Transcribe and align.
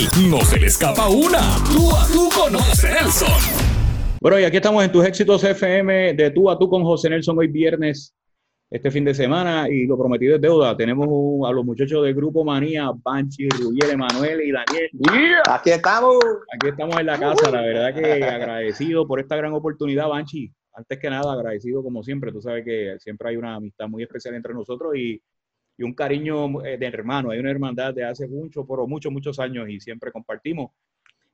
No 0.00 0.40
se 0.40 0.58
le 0.58 0.68
escapa 0.68 1.10
una. 1.10 1.40
Tú 1.70 1.90
a 1.94 2.06
tú 2.10 2.30
con 2.34 2.54
José 2.54 2.88
Nelson. 2.90 3.28
Bueno, 4.18 4.40
y 4.40 4.44
aquí 4.44 4.56
estamos 4.56 4.82
en 4.82 4.90
tus 4.90 5.04
éxitos 5.04 5.44
FM 5.44 6.14
de 6.14 6.30
tú 6.30 6.48
a 6.48 6.58
tú 6.58 6.70
con 6.70 6.82
José 6.84 7.10
Nelson 7.10 7.38
hoy 7.38 7.48
viernes, 7.48 8.14
este 8.70 8.90
fin 8.90 9.04
de 9.04 9.12
semana, 9.12 9.68
y 9.68 9.84
lo 9.84 9.98
prometido 9.98 10.36
es 10.36 10.40
deuda. 10.40 10.74
Tenemos 10.74 11.06
a 11.46 11.52
los 11.52 11.66
muchachos 11.66 12.02
del 12.02 12.14
Grupo 12.14 12.42
Manía, 12.46 12.90
Banchi, 13.04 13.46
Rubiel, 13.50 13.90
Emanuel 13.90 14.40
y 14.40 14.52
Daniel. 14.52 14.88
Aquí 15.46 15.70
estamos. 15.70 16.16
Aquí 16.54 16.68
estamos 16.68 16.98
en 16.98 17.04
la 17.04 17.18
casa, 17.18 17.50
la 17.50 17.60
verdad 17.60 17.94
que 17.94 18.24
agradecido 18.24 19.06
por 19.06 19.20
esta 19.20 19.36
gran 19.36 19.52
oportunidad, 19.52 20.08
Banchi. 20.08 20.50
Antes 20.72 20.98
que 20.98 21.10
nada, 21.10 21.30
agradecido 21.30 21.82
como 21.82 22.02
siempre. 22.02 22.32
Tú 22.32 22.40
sabes 22.40 22.64
que 22.64 22.96
siempre 23.00 23.28
hay 23.28 23.36
una 23.36 23.56
amistad 23.56 23.86
muy 23.86 24.02
especial 24.02 24.34
entre 24.34 24.54
nosotros 24.54 24.96
y, 24.96 25.20
y 25.80 25.82
un 25.82 25.94
cariño 25.94 26.62
eh, 26.62 26.76
de 26.76 26.86
hermano. 26.86 27.30
Hay 27.30 27.38
una 27.38 27.50
hermandad 27.50 27.94
de 27.94 28.04
hace 28.04 28.28
mucho, 28.28 28.66
por 28.66 28.86
muchos, 28.86 29.10
muchos 29.10 29.40
años 29.40 29.66
y 29.66 29.80
siempre 29.80 30.12
compartimos. 30.12 30.72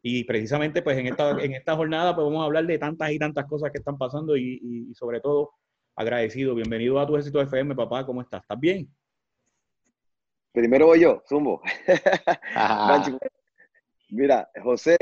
Y 0.03 0.23
precisamente, 0.23 0.83
pues 0.83 0.97
en 0.99 1.09
esta, 1.09 1.33
en 1.43 1.53
esta 1.53 1.75
jornada, 1.75 2.15
pues 2.15 2.27
vamos 2.27 2.43
a 2.43 2.45
hablar 2.45 2.65
de 2.65 2.79
tantas 2.79 3.11
y 3.11 3.19
tantas 3.19 3.45
cosas 3.47 3.73
que 3.73 3.79
están 3.79 3.99
pasando 3.99 4.37
y, 4.37 4.61
y, 4.63 4.95
sobre 4.95 5.21
todo 5.21 5.51
agradecido. 5.97 6.55
Bienvenido 6.55 7.01
a 7.01 7.07
tu 7.09 7.17
éxito 7.17 7.41
FM, 7.43 7.75
papá. 7.75 8.07
¿Cómo 8.07 8.23
estás? 8.23 8.43
¿Estás 8.43 8.61
bien? 8.61 8.89
Primero 10.53 10.87
voy 10.87 11.01
yo, 11.01 11.25
Zumbo. 11.29 11.61
Mira, 14.11 14.49
José, 14.63 14.97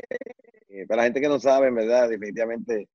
eh, 0.70 0.86
para 0.86 1.02
la 1.02 1.04
gente 1.04 1.20
que 1.20 1.28
no 1.28 1.38
sabe, 1.38 1.68
en 1.68 1.74
verdad, 1.74 2.08
definitivamente, 2.08 2.88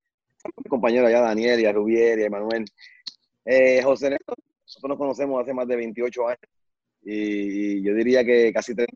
mi 0.56 0.68
compañero 0.68 1.06
allá, 1.06 1.20
Daniel 1.20 1.60
y 1.60 1.66
a 1.66 1.72
Rubier 1.72 2.18
y 2.18 2.22
a 2.24 2.26
Emanuel. 2.26 2.64
Eh, 3.44 3.80
José 3.84 4.18
nosotros 4.70 4.90
nos 4.90 4.98
conocemos 4.98 5.42
hace 5.42 5.52
más 5.52 5.66
de 5.66 5.76
28 5.76 6.28
años 6.28 6.38
y, 7.02 7.82
yo 7.82 7.92
diría 7.94 8.24
que 8.24 8.52
casi 8.52 8.74
30 8.74 8.94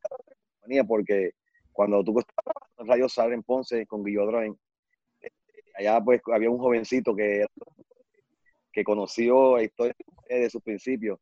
años, 0.66 0.86
porque 0.86 1.32
cuando 1.72 2.04
tú 2.04 2.16
estabas 2.20 2.54
en 2.78 2.86
Radio 2.86 3.08
Sal 3.08 3.32
en 3.32 3.42
Ponce 3.42 3.84
con 3.86 4.04
Guillo 4.04 4.24
Droen, 4.26 4.56
eh, 5.20 5.30
allá 5.76 6.00
pues 6.00 6.20
había 6.32 6.48
un 6.48 6.58
jovencito 6.58 7.16
que, 7.16 7.44
que 8.72 8.84
conoció 8.84 9.56
la 9.56 9.64
historia 9.64 9.94
de 10.28 10.48
sus 10.48 10.62
principios 10.62 11.18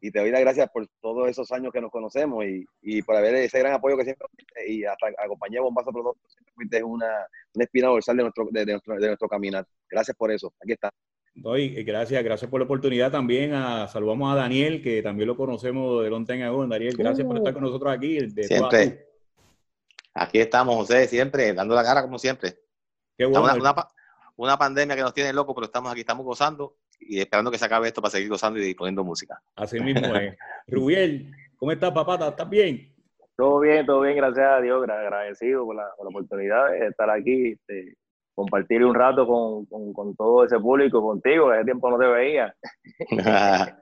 y 0.00 0.10
te 0.10 0.20
doy 0.20 0.30
las 0.30 0.40
gracias 0.40 0.70
por 0.70 0.86
todos 1.02 1.28
esos 1.28 1.52
años 1.52 1.70
que 1.70 1.82
nos 1.82 1.90
conocemos 1.90 2.42
y, 2.46 2.64
y 2.80 3.02
por 3.02 3.16
haber 3.16 3.34
ese 3.34 3.58
gran 3.58 3.74
apoyo 3.74 3.98
que 3.98 4.04
siempre 4.04 4.26
y 4.66 4.82
hasta 4.84 5.08
acompañé 5.18 5.58
a 5.58 5.62
Bombazo 5.62 5.92
Productos, 5.92 6.32
siempre 6.32 6.54
fuiste 6.54 6.82
una, 6.82 7.26
una 7.54 7.64
espina 7.64 7.88
dorsal 7.88 8.16
de 8.16 8.22
nuestro, 8.22 8.48
de, 8.50 8.64
nuestro, 8.64 8.94
de 8.96 9.06
nuestro 9.06 9.28
caminar. 9.28 9.66
Gracias 9.90 10.16
por 10.16 10.30
eso. 10.30 10.54
Aquí 10.62 10.72
está. 10.72 10.90
Doy, 11.34 11.82
gracias, 11.84 12.22
gracias 12.22 12.50
por 12.50 12.60
la 12.60 12.64
oportunidad 12.64 13.10
también. 13.10 13.54
A, 13.54 13.88
saludamos 13.88 14.32
a 14.32 14.36
Daniel, 14.36 14.82
que 14.82 15.02
también 15.02 15.28
lo 15.28 15.36
conocemos 15.36 16.02
de 16.02 16.10
Long 16.10 16.26
Time 16.26 16.50
Daniel, 16.68 16.96
gracias 16.96 17.26
por 17.26 17.36
estar 17.36 17.52
con 17.52 17.62
nosotros 17.62 17.92
aquí. 17.92 18.18
siempre. 18.42 19.06
Aquí 20.14 20.40
estamos, 20.40 20.74
José, 20.74 21.06
siempre, 21.06 21.52
dando 21.54 21.74
la 21.74 21.84
cara 21.84 22.02
como 22.02 22.18
siempre. 22.18 22.58
Qué 23.16 23.26
bueno. 23.26 23.54
Una, 23.54 23.74
una, 24.36 24.58
pandemia 24.58 24.96
que 24.96 25.02
nos 25.02 25.14
tiene 25.14 25.32
locos, 25.32 25.54
pero 25.54 25.66
estamos 25.66 25.92
aquí, 25.92 26.00
estamos 26.00 26.26
gozando 26.26 26.76
y 26.98 27.20
esperando 27.20 27.50
que 27.50 27.58
se 27.58 27.64
acabe 27.64 27.88
esto 27.88 28.02
para 28.02 28.10
seguir 28.10 28.28
gozando 28.28 28.60
y 28.60 28.74
poniendo 28.74 29.04
música. 29.04 29.40
Así 29.54 29.78
mismo 29.78 30.14
es. 30.16 30.36
Rubiel, 30.66 31.32
¿cómo 31.56 31.70
estás, 31.72 31.92
papá? 31.92 32.28
¿Estás 32.28 32.48
bien? 32.50 32.92
Todo 33.36 33.60
bien, 33.60 33.86
todo 33.86 34.00
bien, 34.00 34.16
gracias 34.16 34.46
a 34.46 34.60
Dios, 34.60 34.82
agradecido 34.88 35.64
por 35.64 35.76
la, 35.76 35.88
por 35.96 36.06
la 36.06 36.10
oportunidad 36.10 36.70
de 36.70 36.88
estar 36.88 37.08
aquí. 37.08 37.52
Este, 37.52 37.96
compartir 38.34 38.84
un 38.84 38.94
rato 38.94 39.26
con, 39.26 39.66
con, 39.92 40.14
todo 40.16 40.44
ese 40.44 40.58
público, 40.58 41.02
contigo, 41.02 41.48
que 41.48 41.56
hace 41.56 41.64
tiempo 41.64 41.90
no 41.90 41.98
te 41.98 42.06
veía. 42.06 42.54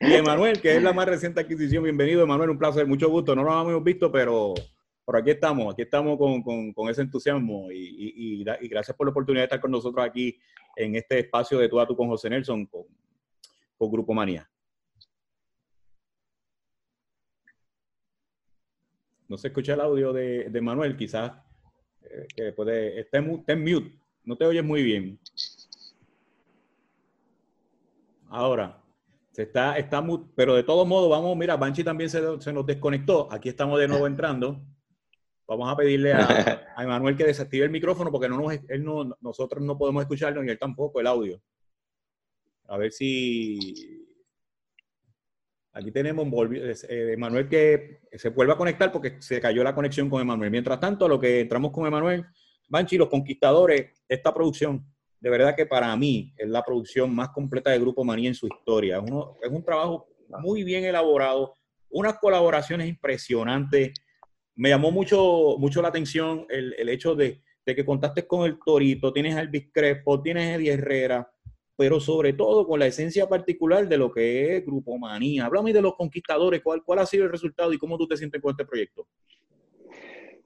y 0.00 0.12
Emanuel, 0.12 0.60
que 0.60 0.76
es 0.76 0.82
la 0.82 0.92
más 0.92 1.06
reciente 1.06 1.40
adquisición, 1.40 1.84
bienvenido 1.84 2.22
Emanuel, 2.22 2.50
un 2.50 2.58
placer, 2.58 2.86
mucho 2.86 3.08
gusto, 3.08 3.34
no 3.34 3.42
nos 3.42 3.54
habíamos 3.54 3.84
visto, 3.84 4.12
pero 4.12 4.54
por 5.04 5.16
aquí 5.16 5.30
estamos, 5.30 5.72
aquí 5.72 5.82
estamos 5.82 6.18
con, 6.18 6.42
con, 6.42 6.72
con 6.72 6.88
ese 6.88 7.02
entusiasmo 7.02 7.70
y, 7.70 7.76
y, 7.76 8.42
y, 8.42 8.68
gracias 8.68 8.96
por 8.96 9.06
la 9.06 9.12
oportunidad 9.12 9.42
de 9.42 9.46
estar 9.46 9.60
con 9.60 9.70
nosotros 9.70 10.04
aquí 10.04 10.38
en 10.74 10.96
este 10.96 11.20
espacio 11.20 11.58
de 11.58 11.68
tú 11.68 11.80
a 11.80 11.86
tú 11.86 11.96
con 11.96 12.08
José 12.08 12.28
Nelson, 12.28 12.66
con, 12.66 12.82
con 13.78 13.90
Grupo 13.90 14.12
Manía. 14.12 14.50
No 19.28 19.36
se 19.38 19.48
escucha 19.48 19.74
el 19.74 19.80
audio 19.80 20.12
de, 20.12 20.50
de 20.50 20.60
Manuel, 20.60 20.96
quizás 20.96 21.32
que 22.34 22.52
puede, 22.52 23.00
está 23.00 23.18
en, 23.18 23.64
mute, 23.64 23.98
no 24.24 24.36
te 24.36 24.44
oyes 24.44 24.64
muy 24.64 24.82
bien. 24.82 25.18
Ahora, 28.28 28.82
se 29.32 29.42
está, 29.42 29.78
está 29.78 30.00
mute, 30.00 30.30
pero 30.34 30.54
de 30.54 30.62
todos 30.62 30.86
modos, 30.86 31.10
vamos, 31.10 31.36
mira, 31.36 31.56
Banchi 31.56 31.84
también 31.84 32.10
se, 32.10 32.40
se, 32.40 32.52
nos 32.52 32.66
desconectó, 32.66 33.28
aquí 33.30 33.48
estamos 33.48 33.78
de 33.78 33.88
nuevo 33.88 34.06
entrando. 34.06 34.60
Vamos 35.48 35.72
a 35.72 35.76
pedirle 35.76 36.12
a, 36.12 36.72
a 36.76 36.82
Emanuel 36.82 37.16
que 37.16 37.24
desactive 37.24 37.64
el 37.64 37.70
micrófono 37.70 38.10
porque 38.10 38.28
no 38.28 38.36
nos, 38.36 38.52
él 38.68 38.84
no, 38.84 39.16
nosotros 39.20 39.62
no 39.62 39.78
podemos 39.78 40.02
escucharlo 40.02 40.42
ni 40.42 40.50
él 40.50 40.58
tampoco, 40.58 41.00
el 41.00 41.06
audio. 41.06 41.40
A 42.68 42.76
ver 42.76 42.90
si 42.90 44.05
Aquí 45.76 45.92
tenemos 45.92 46.26
eh, 46.88 47.12
Emanuel 47.12 47.50
que 47.50 48.00
se 48.12 48.30
vuelve 48.30 48.54
a 48.54 48.56
conectar 48.56 48.90
porque 48.90 49.16
se 49.20 49.38
cayó 49.42 49.62
la 49.62 49.74
conexión 49.74 50.08
con 50.08 50.22
Emanuel. 50.22 50.50
Mientras 50.50 50.80
tanto, 50.80 51.06
lo 51.06 51.20
que 51.20 51.40
entramos 51.40 51.70
con 51.70 51.86
Emanuel, 51.86 52.24
Banchi, 52.66 52.96
los 52.96 53.10
conquistadores, 53.10 53.90
esta 54.08 54.32
producción, 54.32 54.86
de 55.20 55.28
verdad 55.28 55.54
que 55.54 55.66
para 55.66 55.94
mí 55.94 56.32
es 56.38 56.48
la 56.48 56.62
producción 56.62 57.14
más 57.14 57.28
completa 57.28 57.70
de 57.70 57.78
Grupo 57.78 58.04
Manía 58.04 58.30
en 58.30 58.34
su 58.34 58.46
historia. 58.46 59.02
es 59.42 59.50
un 59.50 59.62
trabajo 59.62 60.08
muy 60.40 60.64
bien 60.64 60.84
elaborado, 60.84 61.58
unas 61.90 62.18
colaboraciones 62.20 62.88
impresionantes. 62.88 63.92
Me 64.54 64.70
llamó 64.70 64.90
mucho, 64.90 65.56
mucho 65.58 65.82
la 65.82 65.88
atención 65.88 66.46
el, 66.48 66.74
el 66.78 66.88
hecho 66.88 67.14
de, 67.14 67.42
de, 67.66 67.76
que 67.76 67.84
contaste 67.84 68.26
con 68.26 68.46
el 68.46 68.58
Torito, 68.64 69.12
tienes 69.12 69.36
a 69.36 69.42
Elvis 69.42 69.68
Crespo, 69.70 70.22
tienes 70.22 70.46
a 70.46 70.54
Eddie 70.54 70.72
Herrera, 70.72 71.30
pero 71.76 72.00
sobre 72.00 72.32
todo 72.32 72.66
con 72.66 72.80
la 72.80 72.86
esencia 72.86 73.28
particular 73.28 73.86
de 73.88 73.98
lo 73.98 74.10
que 74.10 74.56
es 74.56 74.64
Grupo 74.64 74.96
Manía. 74.98 75.46
Háblame 75.46 75.72
de 75.72 75.82
los 75.82 75.94
conquistadores, 75.94 76.62
¿cuál, 76.62 76.82
cuál 76.82 77.00
ha 77.00 77.06
sido 77.06 77.24
el 77.24 77.30
resultado 77.30 77.72
y 77.72 77.78
cómo 77.78 77.98
tú 77.98 78.08
te 78.08 78.16
sientes 78.16 78.40
con 78.40 78.52
este 78.52 78.64
proyecto? 78.64 79.06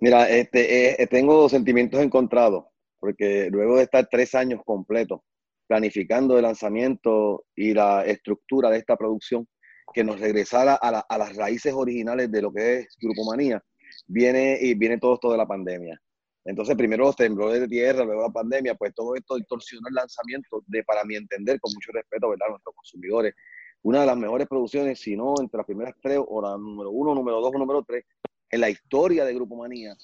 Mira, 0.01 0.29
este, 0.29 1.03
eh, 1.03 1.07
tengo 1.07 1.49
sentimientos 1.49 2.01
encontrados, 2.01 2.65
porque 2.99 3.49
luego 3.51 3.77
de 3.77 3.85
estar 3.85 4.09
tres 4.11 4.35
años 4.35 4.61
completos 4.65 5.21
planificando 5.69 6.37
el 6.37 6.43
lanzamiento 6.43 7.45
y 7.55 7.75
la 7.75 8.05
estructura 8.05 8.71
de 8.71 8.79
esta 8.79 8.97
producción, 8.97 9.47
que 9.93 10.03
nos 10.03 10.19
regresara 10.19 10.79
a, 10.81 11.01
a 11.01 11.19
las 11.19 11.37
raíces 11.37 11.73
originales 11.73 12.31
de 12.31 12.43
lo 12.43 12.53
que 12.53 12.79
es 12.79 12.97
Grupo 13.01 13.25
Manía, 13.25 13.63
viene, 14.07 14.59
y 14.61 14.75
viene 14.75 14.99
todo 14.99 15.15
esto 15.15 15.31
de 15.31 15.39
la 15.39 15.47
pandemia. 15.47 16.01
Entonces, 16.45 16.75
primero 16.75 17.05
los 17.05 17.17
temblores 17.17 17.61
de 17.61 17.69
tierra, 17.69 18.05
luego 18.05 18.23
la 18.23 18.31
pandemia, 18.31 18.75
pues 18.75 18.95
todo 18.95 19.15
esto 19.15 19.37
distorsionó 19.37 19.89
el 19.89 19.95
lanzamiento 19.95 20.63
de, 20.67 20.83
para 20.85 21.05
mi 21.05 21.17
entender, 21.17 21.61
con 21.61 21.73
mucho 21.73 21.93
respeto, 21.93 22.31
¿verdad?, 22.31 22.49
a 22.49 22.51
nuestros 22.53 22.75
consumidores, 22.75 23.35
una 23.83 24.01
de 24.01 24.07
las 24.07 24.17
mejores 24.17 24.47
producciones, 24.47 25.01
si 25.01 25.17
no 25.17 25.35
entre 25.41 25.59
las 25.59 25.67
primeras 25.67 25.95
tres, 26.03 26.19
o 26.27 26.43
la 26.43 26.57
número 26.57 26.91
uno, 26.91 27.15
número 27.15 27.41
dos 27.41 27.53
o 27.55 27.59
número 27.59 27.83
tres, 27.83 28.05
en 28.51 28.61
la 28.61 28.71
historia 28.71 29.25
de 29.25 29.35
Grupo 29.35 29.57
Manía. 29.57 29.97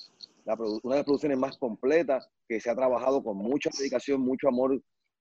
Una 0.44 0.94
de 0.94 0.98
las 0.98 1.04
producciones 1.04 1.38
más 1.38 1.58
completas 1.58 2.28
que 2.48 2.60
se 2.60 2.70
ha 2.70 2.76
trabajado 2.76 3.22
con 3.22 3.36
mucha 3.36 3.68
dedicación, 3.76 4.20
mucho 4.20 4.48
amor, 4.48 4.80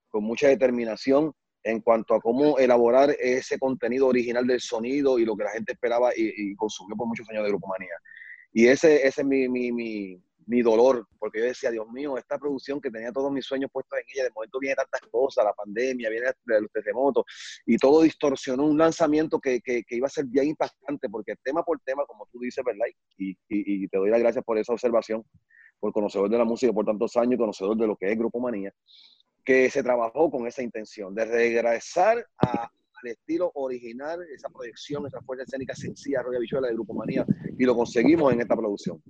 con 0.09 0.23
mucha 0.23 0.47
determinación 0.47 1.33
en 1.63 1.81
cuanto 1.81 2.13
a 2.13 2.21
cómo 2.21 2.59
elaborar 2.59 3.09
ese 3.19 3.57
contenido 3.57 4.07
original 4.07 4.45
del 4.45 4.61
sonido 4.61 5.17
y 5.17 5.25
lo 5.25 5.35
que 5.35 5.45
la 5.45 5.49
gente 5.51 5.73
esperaba 5.73 6.11
y, 6.15 6.51
y 6.51 6.55
consumió 6.55 6.95
por 6.95 7.07
muchos 7.07 7.27
años 7.29 7.43
de 7.43 7.49
Grupo 7.49 7.67
Manía. 7.67 7.95
Y 8.53 8.67
ese, 8.67 9.05
ese 9.05 9.21
es 9.21 9.27
mi, 9.27 9.49
mi, 9.49 10.21
mi 10.47 10.61
dolor, 10.61 11.07
porque 11.19 11.39
yo 11.39 11.45
decía, 11.45 11.71
Dios 11.71 11.87
mío, 11.91 12.17
esta 12.17 12.37
producción 12.37 12.79
que 12.79 12.91
tenía 12.91 13.11
todos 13.11 13.31
mis 13.31 13.45
sueños 13.45 13.69
puestos 13.71 13.97
en 13.99 14.05
ella, 14.13 14.23
de 14.25 14.31
momento 14.31 14.59
viene 14.59 14.75
tantas 14.75 15.01
cosas, 15.09 15.45
la 15.45 15.53
pandemia, 15.53 16.09
viene 16.09 16.27
los 16.45 16.71
terremotos, 16.71 17.25
y 17.65 17.77
todo 17.77 18.01
distorsionó 18.01 18.65
un 18.65 18.77
lanzamiento 18.77 19.39
que, 19.39 19.61
que, 19.61 19.83
iba 19.89 20.07
a 20.07 20.09
ser 20.09 20.25
bien 20.25 20.47
impactante, 20.47 21.09
porque 21.09 21.35
tema 21.43 21.63
por 21.63 21.79
tema, 21.81 22.05
como 22.05 22.27
tú 22.31 22.39
dices, 22.39 22.63
¿verdad? 22.63 22.85
Y, 23.17 23.31
y, 23.31 23.37
y 23.49 23.87
te 23.87 23.97
doy 23.97 24.09
las 24.09 24.19
gracias 24.19 24.43
por 24.43 24.57
esa 24.57 24.73
observación, 24.73 25.23
por 25.79 25.91
conocedor 25.91 26.29
de 26.29 26.37
la 26.37 26.45
música 26.45 26.73
por 26.73 26.85
tantos 26.85 27.15
años, 27.17 27.37
conocedor 27.37 27.77
de 27.77 27.87
lo 27.87 27.95
que 27.95 28.11
es 28.11 28.17
Grupo 28.17 28.39
Manía, 28.39 28.73
que 29.43 29.69
se 29.69 29.83
trabajó 29.83 30.31
con 30.31 30.47
esa 30.47 30.63
intención 30.63 31.13
de 31.13 31.25
regresar 31.25 32.25
a, 32.37 32.69
estilo 33.07 33.51
original, 33.55 34.19
esa 34.33 34.49
proyección, 34.49 35.05
esa 35.07 35.21
fuerza 35.21 35.43
escénica 35.43 35.75
sencilla, 35.75 36.21
Roya 36.21 36.39
Bichuela 36.39 36.67
de 36.67 36.73
Grupo 36.73 36.93
Manía, 36.93 37.25
y 37.57 37.63
lo 37.65 37.75
conseguimos 37.75 38.33
en 38.33 38.41
esta 38.41 38.55
producción. 38.55 39.01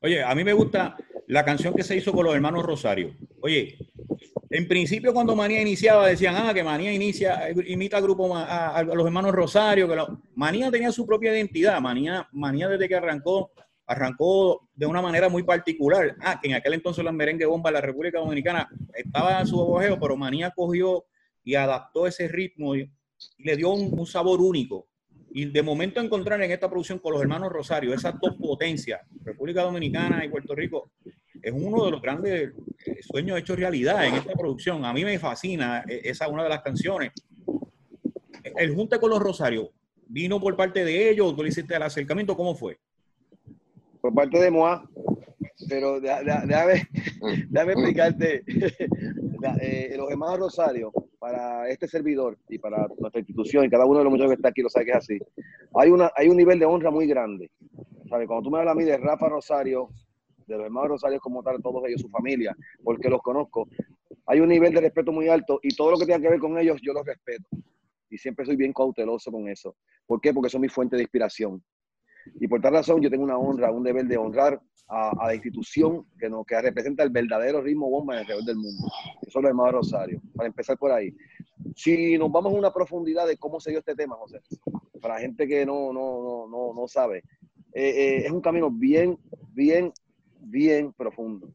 Oye, 0.00 0.22
a 0.22 0.34
mí 0.34 0.44
me 0.44 0.52
gusta 0.52 0.96
la 1.26 1.44
canción 1.44 1.74
que 1.74 1.82
se 1.82 1.96
hizo 1.96 2.12
con 2.12 2.24
los 2.24 2.34
hermanos 2.34 2.64
Rosario. 2.64 3.14
Oye, 3.40 3.76
en 4.50 4.66
principio 4.66 5.12
cuando 5.12 5.36
Manía 5.36 5.60
iniciaba 5.60 6.06
decían, 6.06 6.34
ah, 6.36 6.54
que 6.54 6.64
Manía 6.64 6.92
inicia, 6.92 7.50
imita 7.66 8.00
grupo 8.00 8.34
a, 8.34 8.82
los 8.82 9.04
hermanos 9.04 9.32
Rosario, 9.32 9.88
que 9.88 9.96
Manía 10.34 10.70
tenía 10.70 10.90
su 10.90 11.06
propia 11.06 11.32
identidad, 11.32 11.80
Manía, 11.80 12.26
Manía 12.32 12.68
desde 12.68 12.88
que 12.88 12.94
arrancó, 12.94 13.52
arrancó 13.86 14.68
de 14.74 14.86
una 14.86 15.02
manera 15.02 15.28
muy 15.28 15.42
particular. 15.42 16.16
Ah, 16.20 16.38
que 16.40 16.48
en 16.48 16.54
aquel 16.54 16.74
entonces 16.74 17.04
la 17.04 17.12
merengue 17.12 17.44
bomba 17.44 17.70
la 17.70 17.80
República 17.80 18.20
Dominicana 18.20 18.68
estaba 18.94 19.40
en 19.40 19.46
su 19.46 19.60
apogeo, 19.60 19.98
pero 20.00 20.16
Manía 20.16 20.50
cogió 20.56 21.04
y 21.44 21.54
adaptó 21.54 22.06
ese 22.06 22.28
ritmo 22.28 22.74
le 23.38 23.56
dio 23.56 23.70
un 23.70 24.06
sabor 24.06 24.40
único. 24.40 24.86
Y 25.30 25.44
de 25.46 25.62
momento 25.62 26.00
encontrar 26.00 26.40
en 26.42 26.50
esta 26.50 26.68
producción 26.70 26.98
con 27.00 27.12
los 27.12 27.20
hermanos 27.22 27.52
Rosario 27.52 27.92
esas 27.92 28.14
dos 28.20 28.36
potencias, 28.36 29.00
República 29.24 29.62
Dominicana 29.62 30.24
y 30.24 30.28
Puerto 30.30 30.54
Rico 30.54 30.92
es 31.42 31.52
uno 31.52 31.84
de 31.84 31.90
los 31.90 32.00
grandes 32.02 32.50
eh, 32.86 33.02
sueños 33.02 33.38
hechos 33.38 33.56
realidad 33.58 34.06
en 34.06 34.14
esta 34.14 34.32
producción. 34.32 34.84
A 34.84 34.92
mí 34.92 35.04
me 35.04 35.18
fascina 35.18 35.84
eh, 35.88 36.00
esa 36.04 36.28
una 36.28 36.42
de 36.44 36.48
las 36.48 36.62
canciones. 36.62 37.12
El 38.56 38.74
junte 38.74 38.98
con 38.98 39.10
los 39.10 39.20
Rosarios, 39.20 39.68
¿vino 40.06 40.40
por 40.40 40.56
parte 40.56 40.84
de 40.84 41.10
ellos? 41.10 41.36
¿Tú 41.36 41.42
le 41.42 41.50
hiciste 41.50 41.76
el 41.76 41.82
acercamiento? 41.82 42.34
¿Cómo 42.36 42.54
fue? 42.54 42.78
Por 44.00 44.14
parte 44.14 44.38
de 44.38 44.50
Moa, 44.50 44.88
pero 45.68 46.00
deja- 46.00 46.22
deja- 46.22 46.44
déjame, 46.46 46.88
déjame 47.50 47.72
explicarte. 47.72 48.44
Eh, 49.60 49.94
los 49.96 50.10
hermanos 50.10 50.40
Rosario, 50.40 50.90
para 51.28 51.68
este 51.68 51.86
servidor 51.86 52.38
y 52.48 52.58
para 52.58 52.86
nuestra 52.98 53.20
institución, 53.20 53.64
y 53.64 53.70
cada 53.70 53.84
uno 53.84 53.98
de 53.98 54.04
los 54.04 54.10
muchachos 54.10 54.30
que 54.30 54.36
está 54.36 54.48
aquí 54.48 54.62
lo 54.62 54.70
sabe 54.70 54.86
que 54.86 54.90
es 54.92 54.96
así, 54.96 55.18
hay, 55.74 55.90
una, 55.90 56.10
hay 56.16 56.28
un 56.28 56.36
nivel 56.36 56.58
de 56.58 56.64
honra 56.64 56.90
muy 56.90 57.06
grande. 57.06 57.50
¿Sabes? 58.08 58.26
Cuando 58.26 58.44
tú 58.44 58.50
me 58.50 58.58
hablas 58.58 58.72
a 58.72 58.74
mí 58.74 58.84
de 58.84 58.96
Rafa 58.96 59.28
Rosario, 59.28 59.90
de 60.46 60.56
los 60.56 60.64
hermanos 60.64 60.88
Rosario 60.88 61.20
como 61.20 61.42
tal, 61.42 61.60
todos 61.62 61.82
ellos, 61.86 62.00
su 62.00 62.08
familia, 62.08 62.56
porque 62.82 63.10
los 63.10 63.20
conozco, 63.20 63.68
hay 64.26 64.40
un 64.40 64.48
nivel 64.48 64.72
de 64.72 64.80
respeto 64.80 65.12
muy 65.12 65.28
alto 65.28 65.60
y 65.62 65.74
todo 65.76 65.90
lo 65.90 65.98
que 65.98 66.06
tenga 66.06 66.20
que 66.20 66.30
ver 66.30 66.38
con 66.38 66.56
ellos, 66.56 66.80
yo 66.82 66.94
los 66.94 67.04
respeto. 67.04 67.46
Y 68.08 68.16
siempre 68.16 68.46
soy 68.46 68.56
bien 68.56 68.72
cauteloso 68.72 69.30
con 69.30 69.48
eso. 69.48 69.76
¿Por 70.06 70.22
qué? 70.22 70.32
Porque 70.32 70.48
son 70.48 70.62
mi 70.62 70.68
fuente 70.68 70.96
de 70.96 71.02
inspiración. 71.02 71.62
Y 72.40 72.48
por 72.48 72.60
tal 72.60 72.74
razón 72.74 73.00
yo 73.00 73.10
tengo 73.10 73.24
una 73.24 73.38
honra, 73.38 73.70
un 73.70 73.82
deber 73.82 74.06
de 74.06 74.16
honrar 74.16 74.60
a, 74.88 75.10
a 75.10 75.26
la 75.26 75.34
institución 75.34 76.06
que, 76.18 76.28
nos, 76.28 76.46
que 76.46 76.60
representa 76.60 77.02
el 77.02 77.10
verdadero 77.10 77.60
ritmo 77.60 77.90
bomba 77.90 78.18
alrededor 78.18 78.44
del 78.44 78.56
mundo. 78.56 78.88
Que 79.22 79.30
son 79.30 79.42
los 79.42 79.50
hermanos 79.50 79.72
Rosario. 79.72 80.20
Para 80.34 80.48
empezar 80.48 80.78
por 80.78 80.92
ahí. 80.92 81.14
Si 81.74 82.16
nos 82.18 82.30
vamos 82.30 82.52
a 82.52 82.56
una 82.56 82.72
profundidad 82.72 83.26
de 83.26 83.36
cómo 83.36 83.60
se 83.60 83.70
dio 83.70 83.80
este 83.80 83.94
tema, 83.94 84.16
José, 84.16 84.40
para 85.00 85.14
la 85.14 85.20
gente 85.20 85.46
que 85.46 85.64
no, 85.66 85.92
no, 85.92 86.22
no, 86.22 86.48
no, 86.48 86.74
no 86.74 86.88
sabe, 86.88 87.18
eh, 87.72 87.90
eh, 87.90 88.16
es 88.26 88.30
un 88.30 88.40
camino 88.40 88.70
bien, 88.70 89.18
bien, 89.52 89.92
bien 90.40 90.92
profundo. 90.92 91.52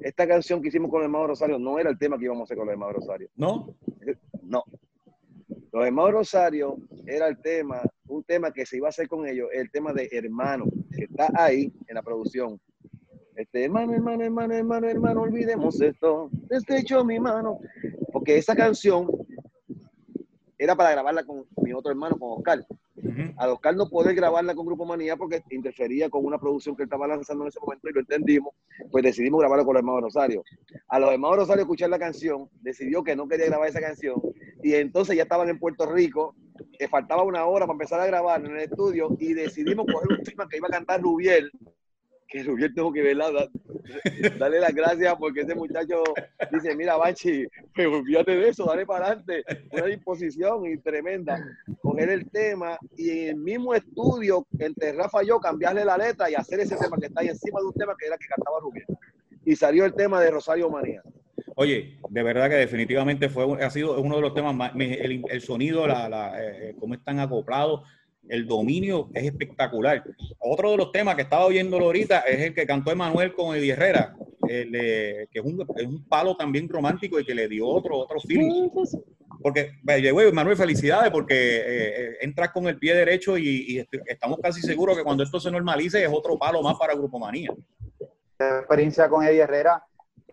Esta 0.00 0.26
canción 0.26 0.60
que 0.60 0.68
hicimos 0.68 0.90
con 0.90 1.00
los 1.00 1.06
hermanos 1.06 1.28
Rosario 1.28 1.58
no 1.58 1.78
era 1.78 1.90
el 1.90 1.98
tema 1.98 2.18
que 2.18 2.24
íbamos 2.24 2.42
a 2.42 2.44
hacer 2.44 2.56
con 2.56 2.66
los 2.66 2.72
hermanos 2.72 2.96
Rosario. 2.96 3.30
¿No? 3.36 3.74
No. 4.42 4.64
Los 5.72 5.86
hermanos 5.86 6.12
Rosario 6.12 6.76
era 7.06 7.26
el 7.28 7.40
tema, 7.40 7.82
un 8.14 8.24
tema 8.24 8.52
que 8.52 8.64
se 8.64 8.76
iba 8.76 8.88
a 8.88 8.90
hacer 8.90 9.08
con 9.08 9.26
ellos, 9.26 9.48
el 9.52 9.70
tema 9.70 9.92
de 9.92 10.08
hermano, 10.12 10.66
que 10.96 11.04
está 11.04 11.28
ahí 11.34 11.72
en 11.86 11.94
la 11.94 12.02
producción. 12.02 12.60
Este, 13.36 13.64
hermano, 13.64 13.94
hermano, 13.94 14.24
hermano, 14.24 14.54
hermano, 14.54 14.88
hermano, 14.88 15.22
olvidemos 15.22 15.80
esto, 15.80 16.30
estrecho 16.50 17.04
mi 17.04 17.18
mano. 17.18 17.58
Porque 18.12 18.38
esa 18.38 18.54
canción 18.54 19.08
era 20.56 20.76
para 20.76 20.92
grabarla 20.92 21.24
con 21.24 21.44
mi 21.56 21.72
otro 21.72 21.90
hermano, 21.90 22.16
con 22.16 22.38
Oscar. 22.38 22.64
Ujú. 22.96 23.34
A 23.36 23.52
Oscar 23.52 23.74
no 23.74 23.88
poder 23.88 24.14
grabarla 24.14 24.54
con 24.54 24.64
Grupo 24.64 24.86
Manía 24.86 25.16
porque 25.16 25.42
interfería 25.50 26.08
con 26.08 26.24
una 26.24 26.38
producción 26.38 26.76
que 26.76 26.84
él 26.84 26.86
estaba 26.86 27.08
lanzando 27.08 27.42
en 27.44 27.48
ese 27.48 27.60
momento 27.60 27.88
y 27.88 27.92
lo 27.92 28.00
entendimos, 28.00 28.54
pues 28.90 29.02
decidimos 29.02 29.40
grabarla 29.40 29.64
con 29.64 29.74
los 29.74 29.80
hermanos 29.80 30.02
Rosario. 30.02 30.44
A 30.88 31.00
los 31.00 31.10
hermanos 31.12 31.38
Rosario 31.38 31.62
escuchar 31.62 31.90
la 31.90 31.98
canción, 31.98 32.48
decidió 32.62 33.02
que 33.02 33.16
no 33.16 33.26
quería 33.26 33.46
grabar 33.46 33.68
esa 33.68 33.80
canción 33.80 34.22
y 34.62 34.74
entonces 34.74 35.16
ya 35.16 35.24
estaban 35.24 35.48
en 35.48 35.58
Puerto 35.58 35.86
Rico, 35.86 36.36
que 36.78 36.88
faltaba 36.88 37.22
una 37.22 37.44
hora 37.46 37.66
para 37.66 37.74
empezar 37.74 38.00
a 38.00 38.06
grabar 38.06 38.44
en 38.44 38.52
el 38.56 38.62
estudio 38.62 39.08
y 39.18 39.32
decidimos 39.34 39.86
coger 39.92 40.18
un 40.18 40.24
tema 40.24 40.48
que 40.48 40.56
iba 40.58 40.68
a 40.68 40.72
cantar 40.72 41.00
Rubiel, 41.00 41.50
que 42.26 42.42
Rubiel 42.42 42.74
tengo 42.74 42.92
que 42.92 43.02
verla, 43.02 43.30
da- 43.30 43.48
darle 44.38 44.58
las 44.60 44.74
gracias 44.74 45.14
porque 45.18 45.42
ese 45.42 45.54
muchacho 45.54 46.02
dice, 46.50 46.74
mira 46.74 46.96
Bachi, 46.96 47.46
pues 47.74 47.86
olvídate 47.86 48.36
de 48.36 48.48
eso, 48.48 48.64
dale 48.64 48.84
para 48.86 49.06
adelante, 49.06 49.44
una 49.72 49.86
disposición 49.86 50.66
y 50.66 50.78
tremenda, 50.78 51.38
coger 51.80 52.10
el 52.10 52.28
tema 52.30 52.78
y 52.96 53.10
en 53.10 53.28
el 53.28 53.36
mismo 53.36 53.74
estudio, 53.74 54.46
entre 54.58 54.92
Rafa 54.92 55.22
y 55.22 55.28
yo, 55.28 55.38
cambiarle 55.38 55.84
la 55.84 55.96
letra 55.96 56.28
y 56.30 56.34
hacer 56.34 56.60
ese 56.60 56.76
tema 56.76 56.96
que 56.98 57.06
está 57.06 57.20
ahí 57.20 57.28
encima 57.28 57.60
de 57.60 57.66
un 57.66 57.74
tema 57.74 57.94
que 57.98 58.06
era 58.06 58.16
que 58.18 58.26
cantaba 58.26 58.58
Rubiel. 58.60 58.86
Y 59.44 59.54
salió 59.54 59.84
el 59.84 59.92
tema 59.94 60.20
de 60.22 60.30
Rosario 60.30 60.70
Manía. 60.70 61.02
Oye, 61.56 61.98
de 62.08 62.22
verdad 62.22 62.48
que 62.48 62.56
definitivamente 62.56 63.28
fue, 63.28 63.62
ha 63.64 63.70
sido 63.70 64.00
uno 64.00 64.16
de 64.16 64.22
los 64.22 64.34
temas 64.34 64.54
más, 64.54 64.72
el, 64.74 65.22
el 65.28 65.40
sonido, 65.40 65.86
la, 65.86 66.08
la, 66.08 66.34
eh, 66.42 66.74
cómo 66.80 66.94
están 66.94 67.20
acoplados, 67.20 67.82
el 68.28 68.46
dominio 68.46 69.10
es 69.14 69.24
espectacular. 69.24 70.02
Otro 70.38 70.70
de 70.72 70.76
los 70.78 70.90
temas 70.92 71.14
que 71.14 71.22
estaba 71.22 71.46
oyéndolo 71.46 71.86
ahorita 71.86 72.20
es 72.20 72.40
el 72.40 72.54
que 72.54 72.66
cantó 72.66 72.90
Emanuel 72.90 73.34
con 73.34 73.54
Eddie 73.54 73.72
Herrera, 73.72 74.16
el 74.48 74.70
que 74.72 75.28
es 75.38 75.44
un, 75.44 75.64
es 75.76 75.86
un 75.86 76.04
palo 76.08 76.36
también 76.36 76.68
romántico 76.68 77.20
y 77.20 77.24
que 77.24 77.34
le 77.34 77.48
dio 77.48 77.66
otro, 77.66 77.98
otro 77.98 78.18
feeling. 78.20 78.68
Porque, 79.42 79.72
by 79.82 80.00
the 80.00 80.12
way, 80.12 80.32
Manuel, 80.32 80.56
felicidades 80.56 81.10
porque 81.10 81.34
eh, 81.34 81.62
eh, 81.66 82.16
entras 82.22 82.50
con 82.50 82.66
el 82.66 82.78
pie 82.78 82.94
derecho 82.94 83.36
y, 83.36 83.64
y 83.68 83.78
est- 83.78 83.92
estamos 84.06 84.38
casi 84.42 84.62
seguros 84.62 84.96
que 84.96 85.04
cuando 85.04 85.22
esto 85.22 85.38
se 85.38 85.50
normalice 85.50 86.02
es 86.02 86.08
otro 86.10 86.38
palo 86.38 86.62
más 86.62 86.76
para 86.78 86.94
Grupo 86.94 87.18
Manía. 87.18 87.52
La 88.38 88.60
experiencia 88.60 89.08
con 89.08 89.22
Eddie 89.24 89.40
Herrera 89.42 89.84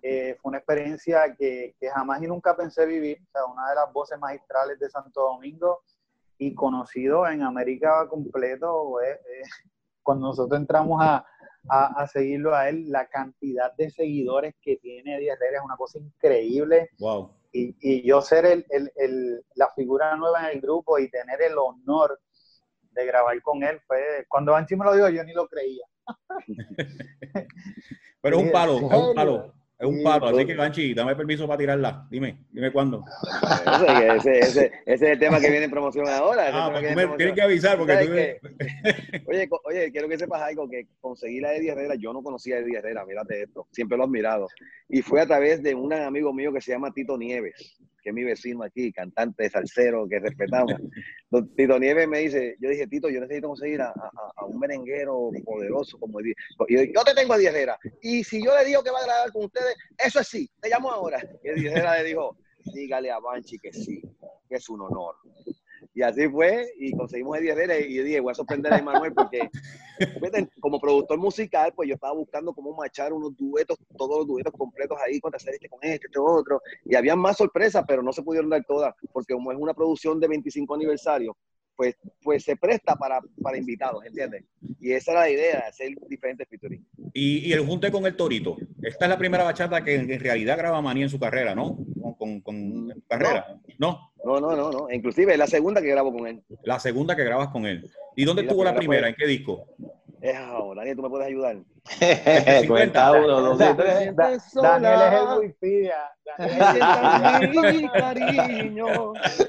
eh, 0.01 0.37
fue 0.41 0.49
una 0.49 0.57
experiencia 0.59 1.35
que, 1.37 1.75
que 1.79 1.89
jamás 1.89 2.21
y 2.23 2.27
nunca 2.27 2.55
pensé 2.55 2.85
vivir. 2.85 3.19
O 3.27 3.31
sea, 3.31 3.45
una 3.45 3.69
de 3.69 3.75
las 3.75 3.91
voces 3.93 4.17
magistrales 4.19 4.79
de 4.79 4.89
Santo 4.89 5.21
Domingo 5.21 5.81
y 6.37 6.53
conocido 6.55 7.27
en 7.27 7.43
América 7.43 8.07
completo. 8.09 8.99
eh, 9.01 9.11
eh, 9.13 9.43
cuando 10.03 10.27
nosotros 10.27 10.59
entramos 10.59 10.99
a, 11.03 11.23
a, 11.69 12.01
a 12.01 12.07
seguirlo 12.07 12.55
a 12.55 12.67
él, 12.69 12.89
la 12.89 13.07
cantidad 13.07 13.71
de 13.75 13.91
seguidores 13.91 14.55
que 14.59 14.77
tiene 14.77 15.17
Eddie 15.17 15.31
Herrera 15.33 15.59
es 15.59 15.63
una 15.63 15.77
cosa 15.77 15.99
increíble. 15.99 16.89
Wow. 16.99 17.35
Y, 17.53 17.75
y 17.81 18.01
yo 18.07 18.21
ser 18.21 18.45
el, 18.45 18.65
el- 18.69 18.91
el- 18.95 19.45
la 19.55 19.69
figura 19.75 20.15
nueva 20.15 20.39
en 20.49 20.55
el 20.55 20.61
grupo 20.61 20.97
y 20.97 21.09
tener 21.11 21.41
el 21.43 21.57
honor 21.57 22.19
de 22.93 23.05
grabar 23.05 23.39
con 23.41 23.61
él 23.63 23.79
fue, 23.85 24.25
cuando 24.27 24.55
Anchi 24.55 24.75
me 24.75 24.85
lo 24.85 24.93
dijo, 24.95 25.09
yo 25.09 25.23
ni 25.23 25.33
lo 25.33 25.47
creía. 25.47 25.85
Pero 28.21 28.37
es 28.37 28.43
un 28.43 28.51
palo, 28.51 28.77
¿en 28.77 28.85
es 28.91 28.97
un 28.99 29.15
palo, 29.15 29.53
es 29.81 29.87
un 29.87 30.03
palo. 30.03 30.25
Así 30.27 30.35
todo. 30.35 30.45
que, 30.47 30.55
Banchi, 30.55 30.93
dame 30.93 31.15
permiso 31.15 31.47
para 31.47 31.57
tirarla. 31.57 32.07
Dime, 32.09 32.45
dime 32.51 32.71
cuándo. 32.71 33.03
Ese, 33.65 34.15
ese, 34.15 34.39
ese- 34.39 34.71
ese 34.85 35.05
es 35.05 35.11
el 35.13 35.19
tema 35.19 35.39
que 35.39 35.49
viene 35.49 35.65
en 35.65 35.71
promoción 35.71 36.07
ahora. 36.07 36.49
Ah, 36.53 36.69
pues 36.71 36.87
que 36.87 36.95
me 36.95 37.07
tienes 37.17 37.35
que 37.35 37.41
avisar 37.41 37.77
porque 37.77 37.93
¿Sabes 37.93 38.07
tú... 38.09 38.13
qué? 38.15 39.21
Oye, 39.25 39.49
oye, 39.65 39.91
quiero 39.91 40.07
que 40.07 40.17
sepas 40.17 40.41
algo, 40.41 40.69
que 40.69 40.87
conseguir 40.99 41.45
a 41.45 41.53
Eddie 41.55 41.71
Herrera, 41.71 41.95
yo 41.95 42.13
no 42.13 42.21
conocía 42.23 42.55
a 42.57 42.59
Eddie 42.59 42.77
Herrera, 42.77 43.05
mírate 43.05 43.41
esto, 43.43 43.67
siempre 43.71 43.97
lo 43.97 44.03
he 44.03 44.07
admirado. 44.07 44.47
Y 44.87 45.01
fue 45.01 45.21
a 45.21 45.25
través 45.25 45.61
de 45.63 45.73
un 45.75 45.91
amigo 45.93 46.33
mío 46.33 46.53
que 46.53 46.61
se 46.61 46.71
llama 46.71 46.93
Tito 46.93 47.17
Nieves, 47.17 47.77
que 48.03 48.09
es 48.09 48.15
mi 48.15 48.23
vecino 48.23 48.63
aquí, 48.63 48.91
cantante 48.91 49.49
salsero 49.49 50.07
que 50.07 50.19
respetamos. 50.19 50.73
Don 51.29 51.47
Tito 51.55 51.79
Nieves 51.79 52.07
me 52.07 52.19
dice, 52.19 52.55
yo 52.59 52.69
dije, 52.69 52.87
Tito, 52.87 53.09
yo 53.09 53.21
necesito 53.21 53.47
conseguir 53.47 53.81
a, 53.81 53.89
a- 53.89 54.11
a 54.35 54.45
un 54.45 54.59
merenguero 54.59 55.29
poderoso 55.45 55.97
como 55.99 56.19
Eddie. 56.19 56.35
Y 56.67 56.75
yo, 56.75 56.83
yo 56.83 57.03
te 57.03 57.13
tengo 57.13 57.33
a 57.33 57.37
Eddie 57.37 57.49
Herrera. 57.49 57.77
Y 58.01 58.23
si 58.23 58.43
yo 58.43 58.55
le 58.57 58.65
digo 58.65 58.83
que 58.83 58.91
va 58.91 58.99
a 58.99 59.05
grabar 59.05 59.31
con 59.31 59.45
ustedes, 59.45 59.70
eso 59.97 60.19
es 60.19 60.27
sí, 60.27 60.49
te 60.59 60.69
llamo 60.69 60.91
ahora. 60.91 61.19
Y 61.43 61.67
Herrera 61.67 61.97
le 61.97 62.03
dijo, 62.05 62.37
dígale 62.73 63.11
a 63.11 63.19
Banchi 63.19 63.57
que 63.59 63.73
sí, 63.73 64.01
que 64.47 64.55
es 64.55 64.69
un 64.69 64.81
honor. 64.81 65.15
Y 65.93 66.03
así 66.03 66.27
fue, 66.29 66.71
y 66.77 66.93
conseguimos 66.93 67.37
Eddie 67.37 67.51
Herrera 67.51 67.79
y 67.79 67.93
yo 67.95 68.03
dije, 68.03 68.19
voy 68.21 68.31
a 68.31 68.35
sorprender 68.35 68.73
a 68.73 68.77
Emanuel 68.77 69.13
porque 69.13 69.49
como 70.59 70.79
productor 70.79 71.17
musical, 71.17 71.73
pues 71.75 71.89
yo 71.89 71.95
estaba 71.95 72.13
buscando 72.13 72.53
cómo 72.53 72.73
machar 72.73 73.11
unos 73.11 73.35
duetos, 73.35 73.77
todos 73.97 74.19
los 74.19 74.27
duetos 74.27 74.53
completos 74.57 74.97
ahí, 75.05 75.19
contra 75.19 75.37
hacer 75.37 75.55
este 75.55 75.67
con 75.67 75.79
este, 75.81 76.07
este 76.07 76.19
otro, 76.19 76.61
y 76.85 76.95
había 76.95 77.15
más 77.15 77.37
sorpresas, 77.37 77.83
pero 77.87 78.01
no 78.01 78.13
se 78.13 78.23
pudieron 78.23 78.49
dar 78.49 78.63
todas, 78.65 78.93
porque 79.11 79.33
como 79.33 79.51
es 79.51 79.57
una 79.57 79.73
producción 79.73 80.19
de 80.19 80.27
25 80.29 80.75
aniversario, 80.75 81.35
pues, 81.75 81.95
pues 82.21 82.43
se 82.43 82.55
presta 82.55 82.95
para, 82.95 83.19
para 83.41 83.57
invitados, 83.57 84.05
¿entiendes? 84.05 84.45
Y 84.79 84.91
esa 84.91 85.11
era 85.11 85.21
la 85.21 85.29
idea, 85.29 85.63
hacer 85.67 85.89
diferentes 86.07 86.47
featuring. 86.47 86.85
Y, 87.13 87.39
y 87.49 87.53
el 87.53 87.65
junte 87.65 87.91
con 87.91 88.05
el 88.05 88.15
Torito. 88.15 88.57
Esta 88.81 89.05
es 89.05 89.09
la 89.09 89.17
primera 89.17 89.43
bachata 89.43 89.83
que 89.83 89.95
en, 89.95 90.19
realidad 90.19 90.57
graba 90.57 90.81
Manía 90.81 91.03
en 91.03 91.09
su 91.09 91.19
carrera, 91.19 91.55
¿no? 91.55 91.77
Con, 92.17 92.41
con- 92.41 93.03
carrera. 93.07 93.59
No. 93.77 94.11
No, 94.23 94.39
no, 94.39 94.55
no, 94.55 94.71
no, 94.71 94.91
inclusive 94.91 95.31
es 95.33 95.39
la 95.39 95.47
segunda 95.47 95.81
que 95.81 95.87
grabo 95.89 96.13
con 96.13 96.27
él. 96.27 96.43
la 96.63 96.79
segunda 96.79 97.15
que 97.15 97.23
grabas 97.23 97.49
con 97.49 97.65
él. 97.65 97.89
¿Y 98.15 98.23
dónde 98.23 98.43
estuvo 98.43 98.63
la 98.63 98.75
primera 98.75 99.07
primera? 99.07 99.09
¿En 99.09 99.15
qué 99.15 99.25
disco? 99.25 99.65
Es 100.21 100.35
ahora, 100.37 100.81
Daniel, 100.81 100.95
tú 100.97 101.01
me 101.03 101.09
puedes 101.09 101.27
ayudar. 101.27 101.57
Cuenta 102.67 103.11
uno, 103.11 103.41
dos 103.41 103.59
y 103.61 103.73
tres. 103.75 104.15
Da- 104.15 104.37
Daniel 104.61 104.99
es 105.01 105.19
el 105.19 105.39
Wikipedia. 105.39 105.95
Daniel- 106.37 107.81
mi 107.81 107.89
cariño. 107.89 108.85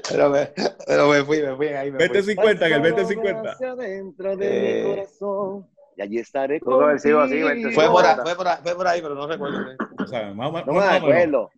Pero 0.09 0.29
me, 0.31 0.49
pero 0.87 1.07
me 1.09 1.23
fui, 1.23 1.41
me 1.43 1.55
fui 1.55 1.67
ahí. 1.67 1.91
Me 1.91 1.99
fui. 1.99 2.07
2050, 2.07 2.67
en 2.67 2.73
el 2.73 2.81
2050. 2.81 3.51
Hacia 3.51 3.75
dentro 3.75 4.35
de 4.35 4.47
Eh. 4.47 4.83
mi 4.83 4.89
corazón. 4.95 5.67
Y 5.95 6.01
allí 6.01 6.17
estaré. 6.17 6.59
25. 6.59 7.71
Fue 7.75 7.87
por, 7.91 8.03
ahí, 8.05 8.15
fue, 8.23 8.35
por 8.35 8.47
ahí, 8.47 8.57
fue 8.63 8.75
por 8.75 8.87
ahí, 8.87 9.01
pero 9.01 9.13
no 9.15 9.27
recuerdo. 9.27 9.59
O 9.99 10.07
sea, 10.07 10.33
más, 10.33 10.49
o 10.49 10.51
menos- 10.53 10.67
No 10.67 10.73
me 10.73 10.81
acuerdo. 10.85 11.51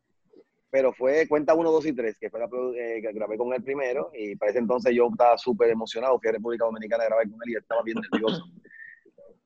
Pero 0.70 0.92
fue 0.92 1.26
cuenta 1.30 1.54
1, 1.54 1.72
2 1.72 1.86
y 1.86 1.94
3, 1.94 2.18
que 2.20 2.30
fue 2.30 2.38
la 2.42 2.48
eh, 2.48 3.00
que 3.02 3.14
grabé 3.14 3.38
con 3.38 3.54
él 3.54 3.64
primero. 3.64 4.12
Y 4.14 4.36
para 4.36 4.50
ese 4.50 4.60
entonces 4.60 4.94
yo 4.94 5.08
estaba 5.10 5.38
súper 5.38 5.70
emocionado. 5.70 6.20
Fui 6.20 6.28
a 6.28 6.34
República 6.34 6.66
Dominicana 6.66 7.04
a 7.04 7.08
grabar 7.08 7.30
con 7.30 7.40
él 7.46 7.50
y 7.50 7.54
él 7.54 7.62
estaba 7.62 7.82
bien 7.82 7.98
nervioso. 8.12 8.44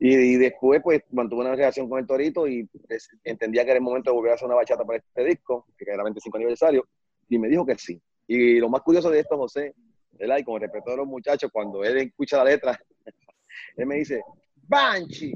Y, 0.01 0.37
después, 0.37 0.81
pues, 0.81 1.03
mantuve 1.11 1.41
una 1.41 1.55
relación 1.55 1.89
con 1.89 1.99
el 1.99 2.07
Torito 2.07 2.47
y 2.47 2.63
pues, 2.87 3.09
entendía 3.23 3.65
que 3.65 3.71
era 3.71 3.79
el 3.79 3.83
momento 3.83 4.11
de 4.11 4.15
volver 4.15 4.31
a 4.31 4.35
hacer 4.35 4.45
una 4.45 4.55
bachata 4.55 4.85
para 4.85 4.99
este 4.99 5.25
disco, 5.25 5.67
que 5.77 5.91
era 5.91 6.03
25 6.03 6.37
aniversario. 6.37 6.87
Y 7.27 7.37
me 7.37 7.49
dijo 7.49 7.65
que 7.65 7.77
sí. 7.77 8.01
Y 8.25 8.59
lo 8.59 8.69
más 8.69 8.81
curioso 8.81 9.09
de 9.09 9.19
esto, 9.19 9.37
José, 9.37 9.75
¿verdad? 10.13 10.37
y 10.37 10.43
con 10.43 10.55
el 10.55 10.61
respeto 10.61 10.91
de 10.91 10.97
los 10.97 11.07
muchachos, 11.07 11.51
cuando 11.51 11.83
él 11.83 11.97
escucha 11.97 12.37
la 12.37 12.45
letra, 12.45 12.79
él 13.75 13.85
me 13.85 13.95
dice, 13.95 14.21
Banchi, 14.69 15.33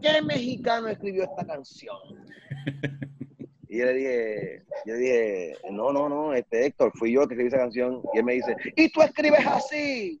¿qué 0.00 0.22
mexicano 0.22 0.88
escribió 0.88 1.22
esta 1.22 1.46
canción? 1.46 1.96
Y 3.68 3.78
yo 3.78 3.86
le 3.86 3.94
dije, 3.94 4.62
yo 4.84 4.94
dije, 4.96 5.56
no, 5.70 5.92
no, 5.92 6.08
no, 6.08 6.34
este 6.34 6.66
Héctor, 6.66 6.92
fui 6.94 7.12
yo 7.12 7.26
que 7.26 7.34
escribí 7.34 7.48
esa 7.48 7.56
canción. 7.56 8.02
Y 8.12 8.18
él 8.18 8.24
me 8.24 8.34
dice, 8.34 8.54
¿y 8.76 8.90
tú 8.90 9.00
escribes 9.00 9.46
así? 9.46 10.20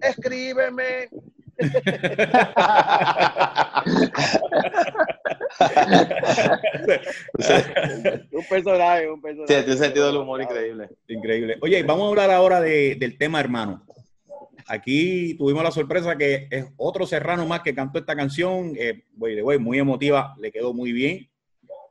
Escríbeme. 0.00 1.08
un 8.32 8.44
personaje, 8.48 9.10
un 9.10 9.20
personaje. 9.20 9.52
Sí, 9.54 9.60
tiene 9.60 9.72
un 9.72 9.78
sentido 9.78 10.06
del 10.06 10.16
humor 10.16 10.42
increíble. 10.42 10.88
Increíble. 11.08 11.56
Oye, 11.60 11.82
vamos 11.82 12.06
a 12.06 12.08
hablar 12.10 12.30
ahora 12.30 12.60
de- 12.60 12.96
del 12.96 13.18
tema 13.18 13.40
hermano. 13.40 13.82
Aquí 14.66 15.34
tuvimos 15.34 15.62
la 15.62 15.70
sorpresa 15.70 16.16
que 16.16 16.48
es 16.50 16.66
otro 16.76 17.06
serrano 17.06 17.46
más 17.46 17.60
que 17.60 17.74
cantó 17.74 17.98
esta 17.98 18.16
canción. 18.16 18.72
Eh, 18.78 19.04
muy 19.58 19.78
emotiva, 19.78 20.34
le 20.40 20.50
quedó 20.50 20.72
muy 20.72 20.92
bien. 20.92 21.28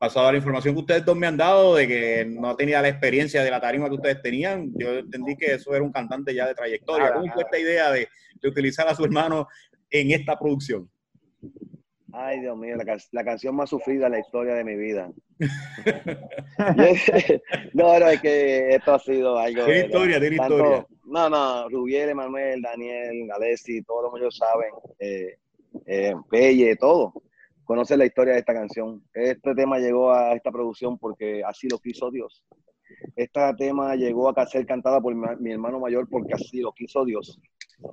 Pasado 0.04 0.34
la 0.34 0.38
información 0.38 0.76
que 0.76 0.82
ustedes 0.82 1.06
dos 1.06 1.16
me 1.16 1.28
han 1.28 1.38
dado 1.38 1.78
de 1.78 1.88
que 1.88 2.26
no 2.28 2.58
tenía 2.58 2.82
la 2.82 2.90
experiencia 2.90 3.42
de 3.42 3.50
la 3.50 3.62
tarima 3.62 3.88
que 3.88 3.96
ustedes 3.96 4.22
tenían, 4.22 4.70
yo 4.76 4.98
entendí 4.98 5.38
que 5.38 5.54
eso 5.54 5.74
era 5.74 5.82
un 5.82 5.94
cantante 5.94 6.36
ya 6.36 6.46
de 6.46 6.54
trayectoria. 6.54 7.06
Nada, 7.06 7.22
¿Cómo 7.22 7.32
fue 7.34 7.44
esta 7.44 7.58
idea 7.58 7.90
de, 7.90 8.10
de 8.42 8.50
utilizar 8.50 8.86
a 8.86 8.96
su 8.96 9.06
hermano 9.06 9.48
en 9.90 10.12
esta 10.12 10.38
producción? 10.38 10.90
Ay, 12.12 12.42
Dios 12.42 12.58
mío, 12.58 12.76
la, 12.76 12.84
can- 12.84 13.00
la 13.14 13.24
canción 13.24 13.56
más 13.56 13.70
sufrida 13.70 14.08
en 14.08 14.12
la 14.12 14.20
historia 14.20 14.56
de 14.56 14.66
mi 14.66 14.76
vida. 14.76 15.10
No, 17.74 17.98
no, 18.00 18.08
es 18.10 18.20
que 18.22 18.76
esto 18.76 18.94
ha 18.94 19.00
sido 19.00 19.38
algo. 19.38 19.64
Tiene 19.64 19.86
historia, 19.86 20.20
tiene 20.20 20.36
historia. 20.36 20.86
No, 21.06 21.30
no, 21.30 21.70
Rubiel, 21.70 22.10
Emanuel, 22.10 22.62
Daniel, 22.62 23.30
Alessi, 23.34 23.82
todos 23.84 24.12
los 24.12 24.20
ellos 24.22 24.36
saben, 24.38 24.70
eh, 25.00 25.38
eh, 25.86 26.14
Pelle, 26.30 26.76
todo. 26.76 27.14
Conocen 27.66 28.00
la 28.00 28.06
historia 28.06 28.34
de 28.34 28.40
esta 28.40 28.54
canción. 28.54 29.02
Este 29.14 29.56
tema 29.56 29.80
llegó 29.80 30.12
a 30.12 30.34
esta 30.34 30.52
producción 30.52 30.98
porque 30.98 31.44
así 31.46 31.68
lo 31.70 31.80
quiso 31.80 32.12
Dios. 32.12 32.44
Este 33.16 33.40
tema 33.58 33.96
llegó 33.96 34.38
a 34.38 34.46
ser 34.46 34.66
cantada 34.66 35.00
por 35.00 35.16
mi, 35.16 35.52
hermano 35.52 35.80
mayor 35.80 36.08
porque 36.10 36.34
así 36.34 36.60
lo 36.60 36.74
quiso 36.74 37.06
Dios. 37.06 37.40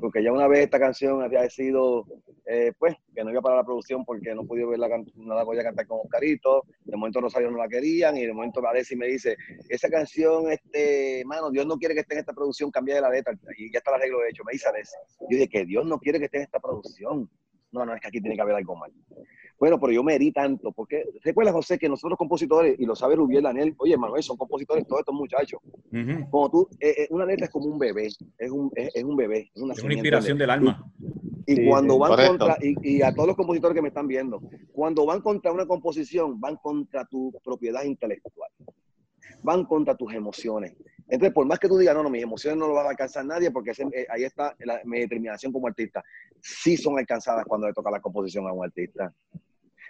Porque 0.00 0.22
ya 0.22 0.32
una 0.32 0.46
vez 0.46 0.60
esta 0.60 0.78
canción 0.78 1.22
había 1.22 1.48
sido, 1.48 2.06
eh, 2.46 2.72
pues, 2.78 2.96
que 3.14 3.24
no 3.24 3.30
iba 3.30 3.40
para 3.40 3.56
la 3.56 3.64
producción 3.64 4.04
porque 4.04 4.34
no 4.34 4.44
podía 4.44 4.66
verla, 4.66 4.88
no 5.16 5.34
la 5.34 5.44
podía 5.44 5.62
cantar 5.62 5.86
con 5.86 6.00
Oscarito. 6.04 6.64
De 6.84 6.96
momento 6.96 7.20
Rosario 7.20 7.50
no 7.50 7.58
la 7.58 7.68
querían 7.68 8.16
y 8.16 8.26
de 8.26 8.32
momento 8.32 8.64
Alessi 8.66 8.96
me 8.96 9.06
dice, 9.06 9.36
esa 9.68 9.88
canción, 9.88 10.50
este, 10.50 11.22
mano, 11.26 11.50
Dios 11.50 11.66
no 11.66 11.76
quiere 11.76 11.94
que 11.94 12.00
esté 12.00 12.14
en 12.14 12.20
esta 12.20 12.32
producción, 12.32 12.70
cambia 12.70 12.96
de 12.96 13.00
la 13.00 13.10
letra 13.10 13.34
y 13.56 13.72
ya 13.72 13.78
está 13.78 13.92
el 13.92 13.96
arreglo 13.96 14.24
hecho. 14.24 14.44
Me 14.44 14.52
dice 14.52 14.68
Alessi. 14.68 14.96
Yo 15.20 15.26
dije 15.28 15.48
que 15.48 15.64
Dios 15.64 15.86
no 15.86 15.98
quiere 15.98 16.18
que 16.18 16.26
esté 16.26 16.38
en 16.38 16.44
esta 16.44 16.60
producción. 16.60 17.28
No, 17.72 17.84
no, 17.86 17.94
es 17.94 18.00
que 18.00 18.08
aquí 18.08 18.20
tiene 18.20 18.34
que 18.36 18.42
haber 18.42 18.56
algo 18.56 18.74
mal. 18.76 18.92
Bueno, 19.58 19.78
pero 19.78 19.92
yo 19.92 20.02
me 20.02 20.14
herí 20.14 20.32
tanto, 20.32 20.72
porque 20.72 21.04
recuerda, 21.22 21.52
José, 21.52 21.78
que 21.78 21.88
nosotros 21.88 22.16
compositores, 22.18 22.80
y 22.80 22.86
lo 22.86 22.96
sabe 22.96 23.14
Rubiel, 23.14 23.42
Daniel, 23.42 23.74
oye, 23.78 23.96
Manuel, 23.96 24.22
son 24.22 24.36
compositores 24.38 24.86
todos 24.86 25.00
estos 25.00 25.14
muchachos. 25.14 25.60
Como 26.30 26.50
tú, 26.50 26.68
eh, 26.80 26.94
eh, 27.02 27.06
una 27.10 27.26
letra 27.26 27.44
es 27.44 27.50
como 27.52 27.66
un 27.66 27.78
bebé, 27.78 28.06
es 28.06 28.50
un, 28.50 28.70
es, 28.74 28.90
es 28.94 29.04
un 29.04 29.16
bebé, 29.16 29.50
es 29.54 29.62
una, 29.62 29.74
Es 29.74 29.82
una 29.82 29.92
inspiración 29.92 30.38
del 30.38 30.50
alma. 30.50 30.90
y 31.46 31.56
Sí, 31.56 31.66
cuando 31.68 31.94
sí. 31.94 32.00
van 32.00 32.10
Correcto. 32.10 32.38
contra, 32.38 32.56
y, 32.62 32.96
y 32.96 33.02
a 33.02 33.12
todos 33.14 33.28
los 33.28 33.36
compositores 33.36 33.74
que 33.74 33.82
me 33.82 33.88
están 33.88 34.06
viendo, 34.08 34.40
cuando 34.72 35.04
van 35.04 35.20
contra 35.20 35.52
una 35.52 35.66
composición, 35.66 36.40
van 36.40 36.56
contra 36.56 37.04
tu 37.04 37.30
propiedad 37.44 37.84
intelectual, 37.84 38.50
van 39.42 39.64
contra 39.64 39.94
tus 39.94 40.12
emociones. 40.12 40.74
Entonces, 41.08 41.34
por 41.34 41.44
más 41.46 41.58
que 41.58 41.68
tú 41.68 41.76
digas, 41.76 41.94
no, 41.94 42.02
no, 42.02 42.10
mis 42.10 42.22
emociones 42.22 42.58
no 42.58 42.68
lo 42.68 42.74
van 42.74 42.86
a 42.86 42.90
alcanzar 42.90 43.24
nadie, 43.24 43.50
porque 43.50 43.70
eh, 43.70 44.06
ahí 44.08 44.24
está 44.24 44.56
mi 44.84 45.00
determinación 45.00 45.52
como 45.52 45.66
artista. 45.66 46.02
Sí 46.40 46.76
son 46.76 46.98
alcanzadas 46.98 47.44
cuando 47.46 47.66
le 47.66 47.72
toca 47.72 47.90
la 47.90 48.00
composición 48.00 48.46
a 48.46 48.52
un 48.52 48.64
artista. 48.64 49.12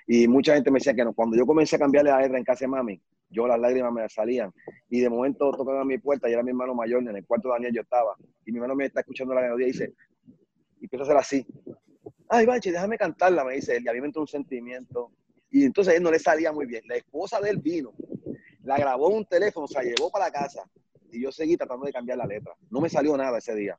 Y 0.06 0.26
mucha 0.26 0.54
gente 0.54 0.70
me 0.70 0.78
decía 0.78 0.94
que. 0.94 1.04
Cuando 1.14 1.36
yo 1.36 1.44
comencé 1.44 1.76
a 1.76 1.78
cambiarle 1.78 2.10
la 2.10 2.20
letra 2.20 2.38
en 2.38 2.44
casa 2.44 2.60
de 2.60 2.68
mami, 2.68 3.00
yo 3.28 3.46
las 3.46 3.60
lágrimas 3.60 3.92
me 3.92 4.08
salían. 4.08 4.52
Y 4.88 5.00
de 5.00 5.10
momento 5.10 5.50
tocan 5.52 5.76
a 5.78 5.84
mi 5.84 5.98
puerta 5.98 6.28
y 6.28 6.32
era 6.32 6.42
mi 6.42 6.50
hermano 6.50 6.74
mayor, 6.74 7.02
en 7.02 7.16
el 7.16 7.26
cuarto 7.26 7.48
de 7.48 7.54
Daniel 7.54 7.74
yo 7.74 7.82
estaba. 7.82 8.16
Y 8.44 8.50
mi 8.50 8.58
hermano 8.58 8.74
me 8.74 8.86
está 8.86 9.00
escuchando 9.00 9.34
la 9.34 9.42
melodía 9.42 9.68
y 9.68 9.72
dice, 9.72 9.92
y 10.80 10.84
empieza 10.84 11.02
a 11.02 11.06
hacer 11.06 11.16
así. 11.16 11.46
Ay, 12.28 12.46
Bache, 12.46 12.72
déjame 12.72 12.96
cantarla, 12.96 13.44
me 13.44 13.54
dice 13.54 13.76
él. 13.76 13.84
Y 13.84 13.88
a 13.88 13.92
mí 13.92 14.00
me 14.00 14.06
entró 14.06 14.22
un 14.22 14.28
sentimiento. 14.28 15.12
Y 15.50 15.64
entonces 15.64 15.92
a 15.92 15.96
él 15.96 16.02
no 16.02 16.10
le 16.10 16.18
salía 16.18 16.52
muy 16.52 16.66
bien. 16.66 16.82
La 16.88 16.96
esposa 16.96 17.40
de 17.40 17.50
él 17.50 17.58
vino, 17.58 17.92
la 18.64 18.78
grabó 18.78 19.10
en 19.10 19.18
un 19.18 19.24
teléfono, 19.24 19.66
se 19.66 19.74
la 19.74 19.82
llevó 19.84 20.10
para 20.10 20.26
la 20.26 20.32
casa. 20.32 20.62
Y 21.12 21.22
yo 21.22 21.32
seguí 21.32 21.56
tratando 21.56 21.86
de 21.86 21.92
cambiar 21.92 22.18
la 22.18 22.26
letra. 22.26 22.54
No 22.70 22.80
me 22.80 22.88
salió 22.88 23.16
nada 23.16 23.38
ese 23.38 23.54
día. 23.54 23.76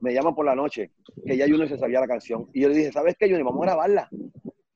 Me 0.00 0.12
llaman 0.12 0.34
por 0.34 0.44
la 0.44 0.54
noche, 0.54 0.90
que 1.24 1.36
ya 1.36 1.46
Junior 1.46 1.68
se 1.68 1.78
sabía 1.78 2.00
la 2.00 2.08
canción. 2.08 2.48
Y 2.52 2.62
yo 2.62 2.68
le 2.68 2.74
dije, 2.74 2.92
¿sabes 2.92 3.14
qué, 3.16 3.26
Junior? 3.26 3.44
Vamos 3.44 3.62
a 3.62 3.66
grabarla. 3.66 4.08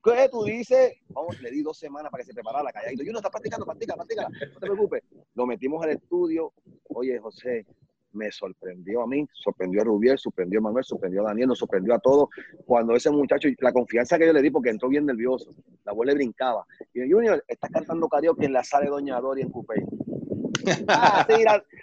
¿Qué 0.03 0.29
tú 0.31 0.45
dices? 0.45 0.93
Vamos, 1.09 1.41
le 1.41 1.51
di 1.51 1.61
dos 1.61 1.77
semanas 1.77 2.09
para 2.09 2.23
que 2.23 2.27
se 2.27 2.33
preparara 2.33 2.63
la 2.63 2.71
calladito. 2.71 3.01
Junior, 3.01 3.17
está 3.17 3.29
practicando, 3.29 3.65
practica, 3.65 3.95
practica. 3.95 4.29
No 4.29 4.59
te 4.59 4.67
preocupes. 4.67 5.03
Lo 5.35 5.45
metimos 5.45 5.83
al 5.83 5.89
estudio. 5.89 6.53
Oye, 6.87 7.19
José, 7.19 7.65
me 8.17 8.31
sorprendió 8.31 9.03
a 9.03 9.07
mí, 9.07 9.25
sorprendió 9.33 9.81
a 9.81 9.85
Rubiel, 9.85 10.17
sorprendió 10.17 10.59
a 10.59 10.63
Manuel, 10.63 10.83
sorprendió 10.83 11.21
a 11.21 11.27
Daniel, 11.29 11.47
nos 11.47 11.59
sorprendió 11.59 11.93
a 11.93 11.99
todos. 11.99 12.29
Cuando 12.65 12.95
ese 12.95 13.09
muchacho, 13.11 13.47
la 13.59 13.71
confianza 13.71 14.17
que 14.17 14.25
yo 14.25 14.33
le 14.33 14.41
di, 14.41 14.49
porque 14.49 14.69
entró 14.69 14.89
bien 14.89 15.05
nervioso, 15.05 15.55
la 15.85 15.91
abuela 15.91 16.11
le 16.11 16.17
brincaba. 16.17 16.65
Y 16.93 17.07
yo, 17.07 17.15
Junior, 17.17 17.43
estás 17.47 17.71
cantando 17.71 18.09
karaoke 18.09 18.45
en 18.45 18.53
la 18.53 18.63
sala 18.63 18.85
de 18.85 18.91
Doña 18.91 19.21
Dori 19.21 19.41
en 19.43 19.51
Coupé. 19.51 19.85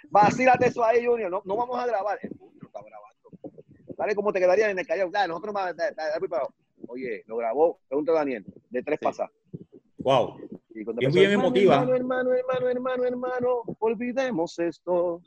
Vacílate 0.09 0.67
eso 0.67 0.83
ahí, 0.83 1.05
Junior. 1.05 1.31
No, 1.31 1.41
no 1.45 1.55
vamos 1.55 1.79
a 1.79 1.87
grabar. 1.87 2.19
El 2.21 2.29
público 2.31 2.67
está 2.67 2.79
grabando. 2.81 3.55
Dale 3.97 4.15
como 4.15 4.31
te 4.33 4.39
quedaría 4.39 4.69
en 4.69 4.77
el 4.79 4.85
karaoke. 4.85 5.11
Dale, 5.13 5.27
nosotros 5.29 5.53
dale, 5.53 5.93
preparado. 6.19 6.53
Oye, 6.87 7.23
lo 7.27 7.37
grabó, 7.37 7.79
pregunta 7.87 8.11
a 8.11 8.15
Daniel, 8.15 8.45
de 8.69 8.83
tres 8.83 8.99
Sí. 8.99 9.05
pasas. 9.05 9.29
Wow. 9.97 10.37
Y 10.75 10.83
cuando 10.83 10.99
Bien, 10.99 11.09
empezó, 11.09 11.19
bien 11.19 11.31
hermano, 11.31 11.47
emotiva. 11.47 11.75
Hermano, 11.75 11.95
hermano, 11.95 12.33
hermano, 12.33 12.67
hermano, 12.69 13.03
hermano, 13.05 13.61
olvidemos 13.79 14.59
esto. 14.59 15.21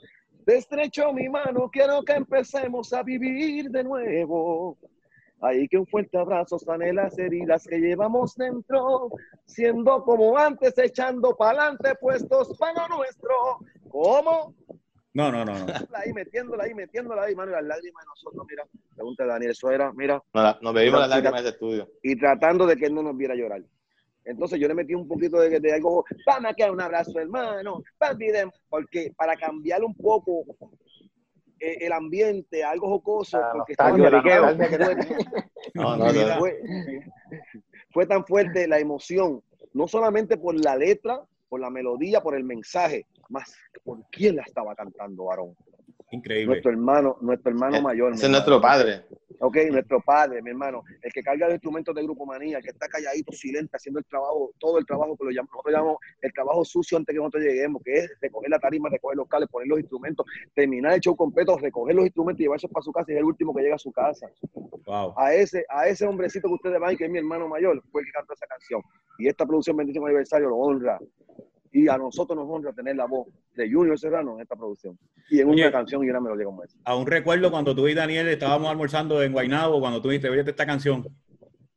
Te 0.49 0.57
estrecho 0.57 1.13
mi 1.13 1.29
mano, 1.29 1.69
quiero 1.71 2.03
que 2.03 2.15
empecemos 2.15 2.95
a 2.95 3.03
vivir 3.03 3.69
de 3.69 3.85
nuevo. 3.85 4.79
Ahí 5.43 5.69
que 5.69 5.77
un 5.77 5.87
fuerte 5.87 6.17
abrazo 6.17 6.59
sane 6.59 6.91
las 6.95 7.19
heridas 7.19 7.67
que 7.67 7.77
llevamos 7.79 8.35
dentro, 8.35 9.11
siendo 9.45 10.03
como 10.05 10.39
antes, 10.39 10.79
echando 10.79 11.37
pa'lante, 11.37 11.97
puestos 11.97 12.57
para 12.57 12.89
nuestro. 12.89 13.59
¿Cómo? 13.91 14.55
No, 15.13 15.31
no, 15.31 15.45
no, 15.45 15.53
no. 15.53 15.67
Ahí 15.93 16.15
metiéndola 16.15 16.65
ahí, 16.65 16.73
metiéndola 16.73 17.25
ahí, 17.25 17.35
mano, 17.35 17.53
las 17.53 17.65
lágrimas 17.65 18.03
de 18.05 18.09
nosotros, 18.09 18.47
mira. 18.49 18.65
Pregunta 18.95 19.25
a 19.25 19.27
Daniel, 19.27 19.51
eso 19.51 19.71
era, 19.71 19.93
mira, 19.93 20.23
Nos, 20.33 20.63
nos 20.63 20.73
bebimos 20.73 21.01
las 21.01 21.11
lágrimas 21.11 21.43
de 21.43 21.49
ese 21.51 21.57
estudio. 21.57 21.91
y 22.03 22.17
tratando 22.17 22.67
de 22.67 22.75
que 22.75 22.87
él 22.87 22.95
no 22.95 23.03
nos 23.03 23.19
viera 23.19 23.35
llorar. 23.35 23.61
Entonces 24.29 24.61
yo 24.61 24.69
le 24.69 24.75
metí 24.75 24.95
un 24.95 25.09
poquito 25.09 25.41
de, 25.41 25.59
de 25.59 25.73
algo, 25.73 26.05
vamos 26.27 26.51
a 26.51 26.55
quedar 26.55 26.71
un 26.71 26.81
abrazo, 26.81 27.19
hermano, 27.19 27.83
porque 28.69 29.11
para 29.17 29.35
cambiar 29.37 29.83
un 29.83 29.95
poco 29.95 30.45
eh, 31.61 31.79
el 31.81 31.93
ambiente, 31.93 32.63
algo 32.63 32.89
jocoso, 32.89 33.39
porque 33.53 33.73
estaba- 33.73 33.91
fue, 33.91 33.99
No, 35.75 35.97
no, 35.97 36.13
no. 36.13 36.39
fue, 36.39 36.61
fue 37.91 38.07
tan 38.07 38.25
fuerte 38.27 38.69
la 38.69 38.79
emoción, 38.79 39.43
no 39.73 39.89
solamente 39.89 40.37
por 40.37 40.55
la 40.55 40.77
letra, 40.77 41.23
por 41.49 41.61
la 41.61 41.71
melodía, 41.71 42.21
por 42.21 42.35
el 42.37 42.45
mensaje, 42.45 43.07
más 43.31 43.55
por 43.83 43.99
quién 44.11 44.37
la 44.37 44.43
estaba 44.43 44.75
cantando, 44.75 45.25
varón. 45.25 45.57
Increíble. 46.11 46.47
Nuestro 46.47 46.71
hermano, 46.71 47.17
nuestro 47.21 47.51
hermano 47.51 47.83
mayor. 47.83 48.15
Ese 48.15 48.27
es 48.27 48.33
nuestro 48.33 48.61
padre. 48.61 49.05
Ok, 49.41 49.57
nuestro 49.71 50.01
padre, 50.01 50.43
mi 50.43 50.51
hermano, 50.51 50.83
el 51.03 51.13
que 51.13 51.23
carga 51.23 51.47
los 51.47 51.55
instrumentos 51.55 51.95
de 51.95 52.03
Grupo 52.03 52.27
Manía, 52.27 52.57
el 52.57 52.63
que 52.63 52.71
está 52.71 52.89
calladito, 52.89 53.31
silente, 53.33 53.77
haciendo 53.77 54.01
el 54.01 54.07
trabajo, 54.07 54.51
todo 54.59 54.79
el 54.79 54.87
trabajo 54.87 55.17
que 55.17 55.25
lo 55.27 55.31
llamamos, 55.31 55.53
nosotros 55.53 55.75
llamamos 55.75 55.97
el 56.23 56.33
trabajo 56.33 56.65
sucio 56.65 56.99
antes 56.99 57.13
que 57.13 57.19
nosotros 57.19 57.45
lleguemos, 57.45 57.83
que 57.85 57.93
es 57.99 58.13
recoger 58.21 58.51
la 58.51 58.59
tarima, 58.59 58.89
recoger 58.89 59.17
los 59.17 59.29
cables, 59.29 59.49
poner 59.49 59.69
los 59.69 59.79
instrumentos, 59.79 60.27
terminar 60.55 60.95
el 60.95 61.01
show 61.01 61.15
completo, 61.15 61.57
recoger 61.57 61.95
los 61.95 62.07
instrumentos 62.07 62.41
y 62.41 62.45
llevarlos 62.45 62.73
para 62.73 62.83
su 62.83 62.93
casa 62.93 63.13
y 63.13 63.15
es 63.15 63.19
el 63.19 63.25
último 63.25 63.55
que 63.55 63.63
llega 63.63 63.77
a 63.77 63.79
su 63.79 63.93
casa. 63.93 64.29
Wow. 64.87 65.15
A 65.17 65.35
ese, 65.35 65.65
a 65.69 65.87
ese 65.87 66.07
hombrecito 66.07 66.49
que 66.49 66.55
ustedes 66.55 66.81
van, 66.81 66.97
que 66.97 67.05
es 67.05 67.11
mi 67.11 67.19
hermano 67.19 67.47
mayor, 67.47 67.81
fue 67.93 68.01
el 68.01 68.07
que 68.07 68.13
cantó 68.13 68.33
esa 68.33 68.47
canción. 68.47 68.83
Y 69.19 69.29
esta 69.29 69.47
producción 69.47 69.77
Bendición 69.77 70.05
Aniversario 70.05 70.49
lo 70.49 70.57
honra. 70.57 70.99
Y 71.73 71.89
a 71.89 71.99
nosotros 71.99 72.37
nos 72.37 72.47
honra 72.49 72.73
tener 72.73 72.97
la 72.97 73.05
voz 73.07 73.29
de 73.55 73.71
Junior 73.71 73.99
Serrano 73.99 74.35
en 74.37 74.41
esta 74.43 74.57
producción. 74.57 74.99
Y 75.31 75.41
en 75.41 75.49
Oye. 75.51 75.63
una 75.63 75.73
canción 75.73 76.05
y 76.05 76.11
una 76.11 76.21
melodía 76.21 76.47
como 76.47 76.65
esa. 76.65 76.79
Aún 76.85 77.07
recuerdo 77.07 77.51
cuando 77.51 77.75
tú 77.75 77.87
y 77.89 77.95
Daniel 77.95 78.29
estábamos 78.29 78.69
almorzando 78.71 79.23
en 79.23 79.33
Guaynabo, 79.33 79.81
cuando 79.81 80.01
tú 80.01 80.09
dijiste, 80.09 80.31
oye, 80.31 80.43
esta 80.47 80.67
canción. 80.67 81.05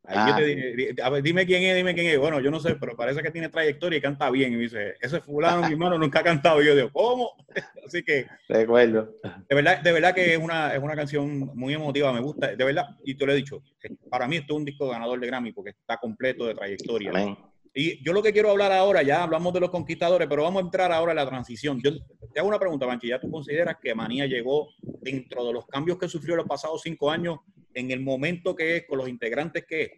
Ahí 0.03 0.17
Ah, 0.19 0.27
yo 0.29 0.36
te 0.38 0.45
dije, 0.45 0.75
di- 0.75 1.01
a 1.01 1.10
ver, 1.10 1.21
dime 1.21 1.45
quién 1.45 1.62
es, 1.63 1.75
dime 1.75 1.93
quién 1.93 2.07
es. 2.07 2.17
Bueno, 2.17 2.39
yo 2.39 2.50
no 2.50 2.60
sé, 2.60 2.75
pero 2.75 2.95
parece 2.98 3.21
que 3.21 3.29
tiene 3.31 3.50
trayectoria 3.50 3.98
y 3.98 4.01
canta 4.01 4.29
bien. 4.31 4.51
Y 4.51 4.55
me 4.55 4.63
dice, 4.63 4.95
ese 5.00 5.21
fulano, 5.21 5.62
mi 5.62 5.74
hermano, 5.74 5.98
nunca 5.98 6.19
ha 6.19 6.24
cantado. 6.24 6.62
Y 6.62 6.65
yo 6.65 6.75
digo, 6.75 6.89
¿cómo? 6.91 7.29
Así 7.86 8.01
que, 8.03 8.25
Recuerdo. 8.50 9.13
de 9.48 9.55
verdad, 9.55 9.81
de 9.81 9.91
verdad 9.91 10.15
que 10.15 10.33
es 10.33 10.39
una, 10.39 10.74
es 10.74 10.81
una 10.81 10.95
canción 10.95 11.51
muy 11.53 11.74
emotiva, 11.75 12.12
me 12.12 12.19
gusta, 12.19 12.48
de 12.55 12.63
verdad. 12.65 12.86
Y 13.05 13.15
te 13.15 13.25
lo 13.25 13.31
he 13.31 13.36
dicho, 13.36 13.62
para 14.10 14.27
mí 14.27 14.38
esto 14.38 14.53
es 14.53 14.57
un 14.60 14.65
disco 14.65 14.89
ganador 14.89 15.19
de 15.19 15.27
Grammy 15.27 15.51
porque 15.53 15.69
está 15.69 15.98
completo 15.98 16.48
de 16.48 16.55
trayectoria. 16.55 17.12
Amén. 17.12 17.38
Y 17.74 18.04
yo 18.04 18.12
lo 18.12 18.22
que 18.22 18.34
quiero 18.34 18.50
hablar 18.51 18.72
ahora, 18.74 19.01
ya 19.01 19.24
hablamos 19.24 19.54
de 19.54 19.62
los 19.62 19.70
conquistadores, 19.70 20.28
pero 20.28 20.44
vamos 20.44 20.62
a 20.62 20.66
entrar 20.66 20.92
ahora 20.92 21.13
en 21.13 21.16
la 21.18 21.28
transición. 21.28 21.80
Yo 21.82 21.92
te 22.34 22.40
hago 22.40 22.50
una 22.50 22.60
pregunta, 22.60 22.86
Banchi. 22.86 23.08
¿Ya 23.08 23.20
tú 23.20 23.32
consideras 23.32 23.78
que 23.82 23.96
Manía 23.96 24.25
llegó 24.25 24.70
dentro 25.01 25.46
de 25.46 25.54
los 25.54 25.66
cambios 25.68 25.98
que 25.98 26.10
sufrió 26.10 26.36
los 26.36 26.46
pasados 26.46 26.82
cinco 26.84 27.10
años 27.10 27.40
en 27.74 27.92
el 27.92 28.01
momento 28.01 28.54
que 28.56 28.75
es, 28.78 28.86
con 28.88 28.98
los 28.98 29.08
integrantes 29.08 29.66
que 29.66 29.82
es? 29.84 29.92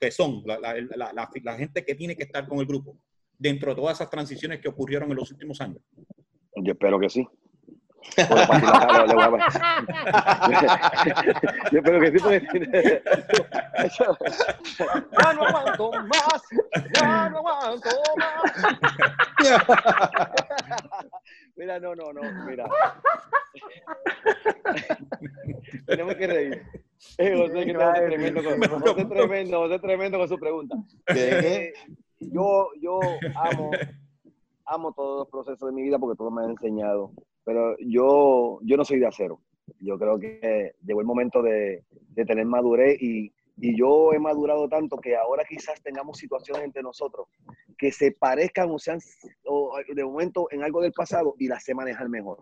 que 0.00 0.10
son, 0.10 0.42
la- 0.46 0.58
la- 0.58 0.74
la- 1.12 1.30
la 1.42 1.54
gente 1.54 1.84
que 1.84 1.94
tiene 1.94 2.16
que 2.16 2.22
estar 2.22 2.48
con 2.48 2.60
el 2.60 2.66
grupo, 2.66 2.96
dentro 3.38 3.70
de 3.74 3.76
todas 3.80 3.98
esas 3.98 4.08
transiciones 4.08 4.58
que 4.60 4.68
ocurrieron 4.68 5.10
en 5.10 5.16
los 5.16 5.30
últimos 5.30 5.60
años? 5.60 5.82
Yo 6.56 6.72
espero 6.72 6.98
que 6.98 7.10
sí. 7.10 7.26
Bueno, 8.28 8.46
para 8.46 8.60
tirar- 8.60 9.08
le 9.08 9.14
voy 9.14 9.24
a- 9.24 9.28
Yo 11.70 11.78
espero 11.78 12.00
que 12.00 12.10
sí. 12.10 12.18
porque- 12.22 13.02
Ya 15.22 15.32
no 15.34 15.42
aguanto 15.46 15.90
más, 15.92 16.42
ya 16.94 17.28
no 17.28 17.38
aguanto 17.38 17.88
más. 18.16 18.42
Mira, 21.56 21.80
no, 21.80 21.94
no, 21.94 22.12
no, 22.12 22.20
mira. 22.46 22.64
Tenemos 25.86 26.14
que 26.14 26.26
reír. 26.26 26.62
Eh, 27.18 27.36
José, 27.36 27.64
que 27.66 27.74
José 27.74 27.98
es 27.98 28.06
tremendo 28.06 28.42
con, 28.42 28.80
José 28.80 29.04
tremendo, 29.04 29.58
José 29.60 29.78
tremendo 29.78 30.18
con 30.18 30.28
su 30.28 30.38
pregunta. 30.38 30.76
Eh, 31.08 31.72
yo, 32.20 32.70
yo 32.80 32.98
amo, 33.36 33.70
amo 34.64 34.92
todos 34.92 35.18
los 35.20 35.28
procesos 35.28 35.68
de 35.68 35.74
mi 35.74 35.82
vida 35.82 35.98
porque 35.98 36.16
todos 36.16 36.32
me 36.32 36.42
han 36.44 36.50
enseñado. 36.50 37.12
Pero 37.46 37.76
yo, 37.78 38.58
yo 38.62 38.76
no 38.76 38.84
soy 38.84 38.98
de 38.98 39.06
acero. 39.06 39.40
Yo 39.80 39.98
creo 39.98 40.18
que 40.18 40.74
llegó 40.84 41.00
el 41.00 41.06
momento 41.06 41.42
de, 41.42 41.84
de 42.10 42.24
tener 42.24 42.44
madurez 42.44 43.00
y, 43.00 43.32
y 43.56 43.78
yo 43.78 44.12
he 44.12 44.18
madurado 44.18 44.68
tanto 44.68 44.98
que 44.98 45.16
ahora 45.16 45.44
quizás 45.48 45.80
tengamos 45.80 46.18
situaciones 46.18 46.64
entre 46.64 46.82
nosotros 46.82 47.28
que 47.78 47.92
se 47.92 48.10
parezcan 48.10 48.70
o 48.70 48.78
sean 48.78 48.98
de 49.94 50.04
momento 50.04 50.48
en 50.50 50.64
algo 50.64 50.82
del 50.82 50.92
pasado 50.92 51.34
y 51.38 51.46
las 51.46 51.64
sé 51.64 51.74
manejar 51.74 52.08
mejor. 52.08 52.38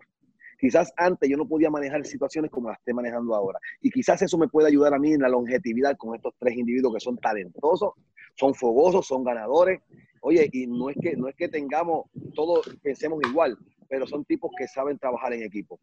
Quizás 0.59 0.91
antes 0.97 1.29
yo 1.29 1.37
no 1.37 1.47
podía 1.47 1.69
manejar 1.69 2.03
situaciones 2.05 2.49
como 2.49 2.69
las 2.69 2.79
estoy 2.79 2.93
manejando 2.93 3.35
ahora. 3.35 3.59
Y 3.81 3.91
quizás 3.91 4.21
eso 4.21 4.37
me 4.37 4.47
puede 4.47 4.69
ayudar 4.69 4.93
a 4.93 4.99
mí 4.99 5.13
en 5.13 5.21
la 5.21 5.29
longevidad 5.29 5.97
con 5.97 6.15
estos 6.15 6.33
tres 6.39 6.55
individuos 6.57 6.95
que 6.95 6.99
son 6.99 7.17
talentosos, 7.17 7.91
son 8.35 8.55
fogosos, 8.55 9.05
son 9.05 9.23
ganadores. 9.23 9.81
Oye, 10.21 10.49
y 10.51 10.65
no 10.65 10.89
es 10.89 10.97
que, 10.99 11.15
no 11.15 11.27
es 11.27 11.35
que 11.35 11.49
tengamos, 11.49 12.05
todos 12.33 12.67
pensemos 12.81 13.19
igual, 13.29 13.57
pero 13.87 14.07
son 14.07 14.25
tipos 14.25 14.51
que 14.57 14.67
saben 14.67 14.97
trabajar 14.97 15.33
en 15.33 15.43
equipo. 15.43 15.79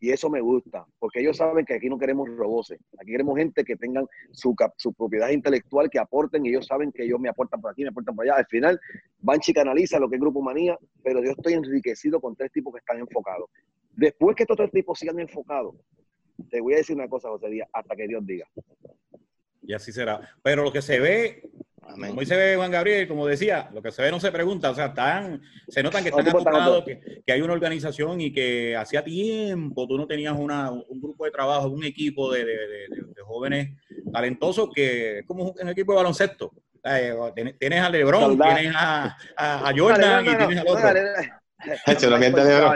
Y 0.00 0.10
eso 0.10 0.28
me 0.28 0.40
gusta, 0.40 0.84
porque 0.98 1.20
ellos 1.20 1.36
saben 1.36 1.64
que 1.64 1.74
aquí 1.74 1.88
no 1.88 1.98
queremos 1.98 2.28
roboses, 2.28 2.78
aquí 2.98 3.12
queremos 3.12 3.38
gente 3.38 3.64
que 3.64 3.76
tengan 3.76 4.06
su, 4.32 4.54
su 4.76 4.92
propiedad 4.92 5.30
intelectual, 5.30 5.88
que 5.88 5.98
aporten, 5.98 6.44
y 6.44 6.50
ellos 6.50 6.66
saben 6.66 6.92
que 6.92 7.04
ellos 7.04 7.18
me 7.18 7.30
aportan 7.30 7.60
por 7.60 7.70
aquí, 7.70 7.82
me 7.82 7.88
aportan 7.88 8.14
por 8.14 8.24
allá. 8.24 8.36
Al 8.36 8.46
final, 8.46 8.78
Banchi 9.20 9.54
canaliza 9.54 9.98
lo 9.98 10.10
que 10.10 10.16
es 10.16 10.20
Grupo 10.20 10.42
Manía, 10.42 10.78
pero 11.02 11.24
yo 11.24 11.30
estoy 11.30 11.54
enriquecido 11.54 12.20
con 12.20 12.36
tres 12.36 12.52
tipos 12.52 12.74
que 12.74 12.80
están 12.80 12.98
enfocados. 12.98 13.48
Después 13.92 14.36
que 14.36 14.42
estos 14.42 14.56
tres 14.56 14.70
tipos 14.72 14.98
sigan 14.98 15.20
enfocados, 15.20 15.74
te 16.50 16.60
voy 16.60 16.74
a 16.74 16.78
decir 16.78 16.96
una 16.96 17.08
cosa, 17.08 17.28
José 17.28 17.48
Díaz, 17.48 17.68
hasta 17.72 17.96
que 17.96 18.06
Dios 18.06 18.26
diga. 18.26 18.46
Y 19.62 19.72
así 19.72 19.92
será. 19.92 20.20
Pero 20.42 20.64
lo 20.64 20.72
que 20.72 20.82
se 20.82 21.00
ve, 21.00 21.48
Amén. 21.88 22.10
como 22.10 22.20
dice 22.20 22.56
Juan 22.56 22.70
Gabriel, 22.70 23.06
como 23.08 23.26
decía, 23.26 23.68
lo 23.72 23.80
que 23.82 23.92
se 23.92 24.02
ve 24.02 24.10
no 24.10 24.18
se 24.20 24.32
pregunta. 24.32 24.70
O 24.70 24.74
sea, 24.74 24.86
están, 24.86 25.40
se 25.68 25.82
notan 25.82 26.02
que 26.02 26.08
están 26.10 26.24
otros. 26.78 26.84
que, 26.84 27.22
que 27.24 27.32
hay 27.32 27.40
una 27.40 27.52
organización 27.52 28.20
y 28.20 28.32
que 28.32 28.76
hacía 28.76 29.02
tiempo 29.04 29.86
tú 29.86 29.96
no 29.96 30.06
tenías 30.06 30.34
una, 30.38 30.70
un 30.70 31.00
grupo 31.00 31.24
de 31.24 31.30
trabajo, 31.30 31.68
un 31.68 31.84
equipo 31.84 32.32
de, 32.32 32.44
de- 32.44 32.52
de- 32.52 32.88
de- 32.88 33.12
de 33.14 33.22
jóvenes 33.22 33.70
talentosos 34.12 34.68
que 34.74 35.18
es 35.20 35.26
como 35.26 35.50
un 35.60 35.68
equipo 35.68 35.92
de 35.92 35.96
baloncesto. 35.96 36.52
Eh, 36.84 37.14
tienes- 37.58 37.80
a 37.80 37.88
LeBron, 37.90 38.20
Soldado. 38.22 38.54
tienes 38.56 38.74
a, 38.76 39.16
a- 39.36 39.68
a 39.68 39.72
Jordan 39.76 40.24
y 40.26 40.36
tienes 40.36 40.58
al 40.58 40.68
otro. 40.68 40.82
De 42.44 42.54
oro. 42.56 42.66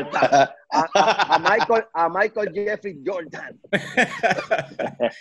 A, 0.71 0.87
a- 0.95 1.35
a 1.35 1.39
Michael, 1.39 1.85
a 1.95 2.09
Michael 2.09 2.53
Jeffrey 2.55 3.01
Jordan. 3.05 3.59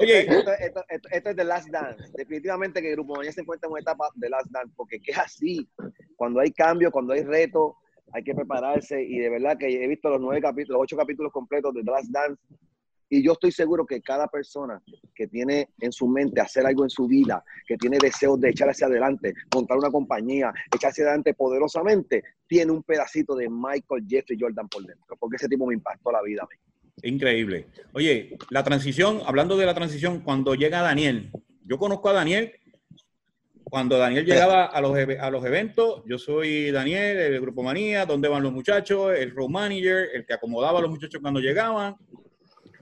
Oye, 0.00 0.20
Esto, 0.20 0.52
esto- 0.52 0.84
esto- 0.88 1.08
esto 1.10 1.30
es 1.30 1.36
The 1.36 1.44
Last 1.44 1.68
Dance. 1.70 2.04
Definitivamente 2.14 2.80
que 2.82 2.90
el 2.90 2.96
Grupo 2.96 3.16
Manía 3.16 3.32
se 3.32 3.40
encuentra 3.42 3.66
en 3.66 3.72
una 3.72 3.80
etapa 3.80 4.08
de 4.14 4.28
Last 4.30 4.50
Dance, 4.50 4.72
porque 4.76 4.96
es 4.96 5.02
que 5.02 5.10
es 5.12 5.18
así. 5.18 5.68
Cuando 6.16 6.40
hay 6.40 6.50
cambio, 6.52 6.90
cuando 6.90 7.12
hay 7.14 7.22
reto, 7.22 7.76
hay 8.12 8.22
que 8.24 8.34
prepararse. 8.34 9.02
Y 9.02 9.18
de 9.18 9.28
verdad 9.30 9.56
que 9.58 9.68
he 9.68 9.86
visto 9.86 10.08
los 10.10 10.20
nueve 10.20 10.40
capítulos, 10.40 10.76
los 10.78 10.84
ocho 10.84 10.96
capítulos 10.96 11.32
completos 11.32 11.74
de 11.74 11.82
The 11.82 11.90
Last 11.90 12.10
Dance. 12.10 12.40
Y 13.10 13.22
yo 13.22 13.32
estoy 13.32 13.52
seguro 13.52 13.86
que 13.86 14.02
cada 14.02 14.28
persona 14.28 14.82
que 15.14 15.26
tiene 15.26 15.70
en 15.80 15.92
su 15.92 16.06
mente 16.06 16.40
hacer 16.40 16.66
algo 16.66 16.84
en 16.84 16.90
su 16.90 17.06
vida, 17.06 17.42
que 17.66 17.76
tiene 17.76 17.98
deseos 17.98 18.38
de 18.40 18.50
echar 18.50 18.68
hacia 18.68 18.86
adelante, 18.86 19.34
montar 19.54 19.78
una 19.78 19.90
compañía, 19.90 20.52
echar 20.74 20.90
hacia 20.90 21.04
adelante 21.04 21.34
poderosamente, 21.34 22.22
tiene 22.46 22.72
un 22.72 22.82
pedacito 22.82 23.34
de 23.34 23.48
Michael 23.48 24.04
Jeffrey 24.08 24.38
Jordan 24.38 24.68
por 24.68 24.84
dentro, 24.84 25.16
porque 25.18 25.36
ese 25.36 25.48
tipo 25.48 25.66
me 25.66 25.74
impactó 25.74 26.12
la 26.12 26.22
vida. 26.22 26.46
Increíble. 27.02 27.66
Oye, 27.92 28.36
la 28.50 28.64
transición, 28.64 29.20
hablando 29.24 29.56
de 29.56 29.66
la 29.66 29.74
transición, 29.74 30.20
cuando 30.20 30.54
llega 30.54 30.82
Daniel, 30.82 31.30
yo 31.64 31.78
conozco 31.78 32.08
a 32.08 32.14
Daniel. 32.14 32.52
Cuando 33.64 33.98
Daniel 33.98 34.24
llegaba 34.24 34.64
a 34.64 34.80
los, 34.80 34.96
a 34.96 35.30
los 35.30 35.44
eventos, 35.44 36.02
yo 36.06 36.16
soy 36.18 36.70
Daniel, 36.70 37.18
el 37.18 37.40
Grupo 37.40 37.62
Manía, 37.62 38.06
¿dónde 38.06 38.26
van 38.26 38.42
los 38.42 38.52
muchachos? 38.52 39.12
El 39.14 39.30
road 39.34 39.50
manager, 39.50 40.08
el 40.14 40.24
que 40.24 40.32
acomodaba 40.32 40.78
a 40.78 40.82
los 40.82 40.90
muchachos 40.90 41.20
cuando 41.20 41.38
llegaban. 41.38 41.94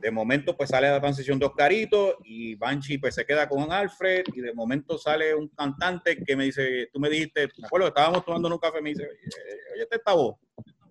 De 0.07 0.13
momento, 0.13 0.57
pues 0.57 0.71
sale 0.71 0.89
la 0.89 1.01
transición 1.01 1.37
de 1.37 1.47
Oscarito 1.47 2.19
y 2.23 2.55
Banchi 2.55 2.97
pues 2.99 3.13
se 3.17 3.27
queda 3.27 3.49
con 3.49 3.73
Alfred 3.73 4.23
y 4.33 4.41
de 4.41 4.55
momento 4.55 4.99
sale 4.99 5.35
un 5.35 5.49
cantante 5.49 6.23
que 6.25 6.37
me 6.37 6.45
dice, 6.45 6.89
tú 6.93 7.01
me 7.01 7.11
dijiste, 7.11 7.49
me 7.59 7.67
acuerdo 7.67 7.89
estábamos 7.89 8.25
tomando 8.25 8.47
un 8.49 8.59
café, 8.59 8.81
me 8.81 8.91
dice, 8.91 9.03
oye, 9.03 9.83
este 9.83 9.97
esta 9.97 10.13
voz. 10.15 10.37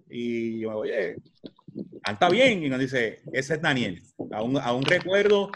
Y 0.09 0.59
yo, 0.59 0.79
oye, 0.79 1.15
canta 2.03 2.27
bien. 2.29 2.61
Y 2.61 2.67
nos 2.67 2.77
dice, 2.77 3.21
ese 3.31 3.53
es 3.53 3.61
Daniel. 3.61 4.01
Aún, 4.33 4.57
aún 4.57 4.83
recuerdo, 4.83 5.49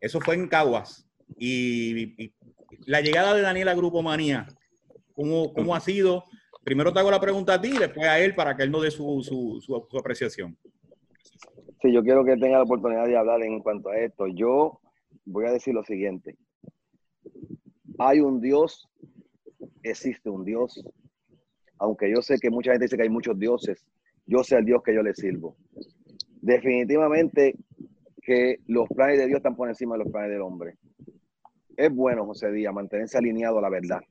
eso 0.00 0.18
fue 0.18 0.34
en 0.36 0.48
Caguas. 0.48 1.06
Y, 1.36 2.24
y 2.24 2.32
la 2.86 3.02
llegada 3.02 3.34
de 3.34 3.42
Daniel 3.42 3.68
a 3.68 3.74
Grupo 3.74 4.00
Manía, 4.00 4.46
¿cómo, 5.12 5.52
cómo 5.52 5.76
ha 5.76 5.80
sido? 5.80 6.24
Primero 6.64 6.94
te 6.94 6.98
hago 7.00 7.10
la 7.10 7.20
pregunta 7.20 7.52
a 7.52 7.60
ti, 7.60 7.72
después 7.76 8.08
a 8.08 8.18
él 8.20 8.34
para 8.34 8.56
que 8.56 8.62
él 8.62 8.70
nos 8.70 8.82
dé 8.84 8.90
su, 8.90 9.22
su- 9.22 9.60
su 9.60 9.98
apreciación. 9.98 10.56
Sí, 11.82 11.92
yo 11.92 12.04
quiero 12.04 12.24
que 12.24 12.36
tenga 12.36 12.58
la 12.58 12.62
oportunidad 12.62 13.08
de 13.08 13.16
hablar 13.16 13.42
en 13.42 13.58
cuanto 13.58 13.88
a 13.88 13.98
esto. 13.98 14.28
Yo 14.28 14.78
voy 15.24 15.46
a 15.46 15.50
decir 15.50 15.74
lo 15.74 15.82
siguiente. 15.82 16.36
Hay 17.98 18.20
un 18.20 18.40
Dios, 18.40 18.88
existe 19.82 20.30
un 20.30 20.44
Dios. 20.44 20.80
Aunque 21.78 22.08
yo 22.08 22.22
sé 22.22 22.36
que 22.40 22.50
mucha 22.50 22.70
gente 22.70 22.84
dice 22.84 22.96
que 22.96 23.02
hay 23.02 23.08
muchos 23.08 23.36
dioses, 23.36 23.84
yo 24.26 24.44
sé 24.44 24.58
el 24.58 24.64
Dios 24.64 24.80
que 24.84 24.94
yo 24.94 25.02
le 25.02 25.12
sirvo. 25.12 25.56
Definitivamente 26.40 27.56
que 28.20 28.60
los 28.68 28.88
planes 28.88 29.18
de 29.18 29.26
Dios 29.26 29.38
están 29.38 29.56
por 29.56 29.68
encima 29.68 29.96
de 29.96 30.04
los 30.04 30.12
planes 30.12 30.30
del 30.30 30.42
hombre. 30.42 30.76
Es 31.76 31.92
bueno, 31.92 32.24
José 32.26 32.52
Díaz, 32.52 32.72
mantenerse 32.72 33.18
alineado 33.18 33.58
a 33.58 33.62
la 33.62 33.70
verdad. 33.70 34.02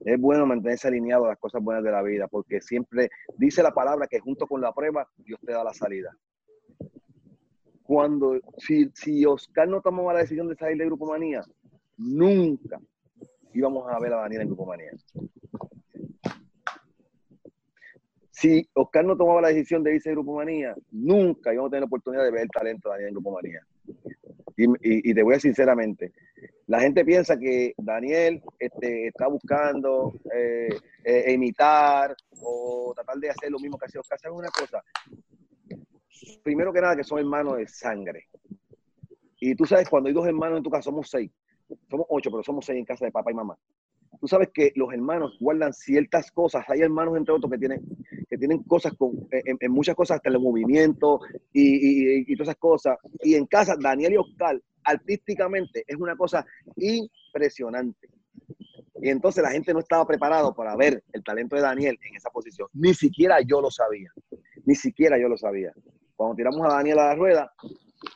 Es 0.00 0.18
bueno 0.18 0.46
mantenerse 0.46 0.88
alineado 0.88 1.26
a 1.26 1.28
las 1.28 1.38
cosas 1.38 1.62
buenas 1.62 1.84
de 1.84 1.90
la 1.90 2.00
vida, 2.00 2.26
porque 2.26 2.62
siempre 2.62 3.10
dice 3.36 3.62
la 3.62 3.72
palabra 3.72 4.06
que 4.06 4.18
junto 4.18 4.46
con 4.46 4.62
la 4.62 4.72
prueba, 4.72 5.06
Dios 5.18 5.38
te 5.44 5.52
da 5.52 5.62
la 5.62 5.74
salida 5.74 6.16
cuando, 7.88 8.38
si, 8.58 8.90
si 8.92 9.24
Oscar 9.24 9.66
no 9.66 9.80
tomaba 9.80 10.12
la 10.12 10.20
decisión 10.20 10.46
de 10.46 10.56
salir 10.56 10.76
de 10.76 10.84
Grupo 10.84 11.06
Manía, 11.06 11.42
nunca 11.96 12.78
íbamos 13.54 13.90
a 13.90 13.98
ver 13.98 14.12
a 14.12 14.16
Daniel 14.16 14.42
en 14.42 14.48
Grupo 14.48 14.66
Manía. 14.66 14.90
Si 18.30 18.68
Oscar 18.74 19.06
no 19.06 19.16
tomaba 19.16 19.40
la 19.40 19.48
decisión 19.48 19.82
de 19.82 19.94
irse 19.94 20.10
de 20.10 20.16
Grupo 20.16 20.36
Manía, 20.36 20.74
nunca 20.90 21.54
íbamos 21.54 21.68
a 21.68 21.70
tener 21.70 21.80
la 21.80 21.86
oportunidad 21.86 22.24
de 22.24 22.30
ver 22.30 22.42
el 22.42 22.50
talento 22.50 22.90
de 22.90 22.92
Daniel 22.92 23.08
en 23.08 23.14
Grupo 23.14 23.32
Manía. 23.32 23.66
Y, 24.54 25.14
te 25.14 25.22
voy 25.22 25.32
a 25.32 25.36
decir 25.36 25.52
sinceramente, 25.52 26.12
la 26.66 26.80
gente 26.80 27.06
piensa 27.06 27.38
que 27.38 27.72
Daniel 27.78 28.42
este, 28.58 29.06
está 29.06 29.28
buscando 29.28 30.12
eh, 30.34 30.68
eh, 31.04 31.32
imitar 31.32 32.14
o 32.42 32.92
tratar 32.94 33.16
de 33.16 33.30
hacer 33.30 33.50
lo 33.50 33.58
mismo 33.58 33.78
que 33.78 33.86
hace 33.86 33.98
Oscar. 33.98 34.20
¿Saben 34.20 34.36
una 34.36 34.50
cosa? 34.50 34.84
Primero 36.42 36.72
que 36.72 36.80
nada, 36.80 36.96
que 36.96 37.04
son 37.04 37.18
hermanos 37.18 37.56
de 37.56 37.66
sangre. 37.66 38.28
Y 39.40 39.54
tú 39.54 39.64
sabes, 39.64 39.88
cuando 39.88 40.08
hay 40.08 40.14
dos 40.14 40.26
hermanos 40.26 40.58
en 40.58 40.64
tu 40.64 40.70
casa, 40.70 40.84
somos 40.84 41.08
seis. 41.08 41.30
Somos 41.88 42.06
ocho, 42.08 42.30
pero 42.30 42.42
somos 42.42 42.64
seis 42.64 42.78
en 42.78 42.84
casa 42.84 43.04
de 43.04 43.12
papá 43.12 43.30
y 43.30 43.34
mamá. 43.34 43.56
Tú 44.20 44.26
sabes 44.26 44.48
que 44.52 44.72
los 44.74 44.92
hermanos 44.92 45.36
guardan 45.38 45.72
ciertas 45.72 46.30
cosas. 46.32 46.64
Hay 46.68 46.80
hermanos, 46.80 47.16
entre 47.16 47.34
otros, 47.34 47.52
que 47.52 47.58
tienen, 47.58 47.80
que 48.28 48.38
tienen 48.38 48.62
cosas, 48.64 48.94
con, 48.94 49.28
en, 49.30 49.72
muchas 49.72 49.94
cosas, 49.94 50.16
hasta 50.16 50.30
el 50.30 50.40
movimiento 50.40 51.20
y, 51.52 51.62
y, 51.62 52.24
y 52.26 52.36
todas 52.36 52.48
esas 52.48 52.60
cosas. 52.60 52.98
Y 53.22 53.34
en 53.34 53.46
casa, 53.46 53.76
Daniel 53.78 54.14
y 54.14 54.16
Oscar, 54.16 54.60
artísticamente, 54.82 55.84
es 55.86 55.96
una 55.96 56.16
cosa 56.16 56.44
impresionante. 56.76 58.08
Y 59.00 59.10
entonces 59.10 59.42
la 59.42 59.50
gente 59.50 59.72
no 59.72 59.80
estaba 59.80 60.06
preparado 60.06 60.54
para 60.54 60.74
ver 60.76 61.04
el 61.12 61.22
talento 61.22 61.56
de 61.56 61.62
Daniel 61.62 61.98
en 62.02 62.16
esa 62.16 62.30
posición. 62.30 62.68
Ni 62.72 62.94
siquiera 62.94 63.40
yo 63.40 63.60
lo 63.60 63.70
sabía. 63.70 64.12
Ni 64.64 64.74
siquiera 64.74 65.18
yo 65.18 65.28
lo 65.28 65.36
sabía. 65.36 65.72
Cuando 66.18 66.34
tiramos 66.34 66.60
a 66.66 66.74
Daniel 66.74 66.98
a 66.98 67.06
la 67.10 67.14
rueda, 67.14 67.52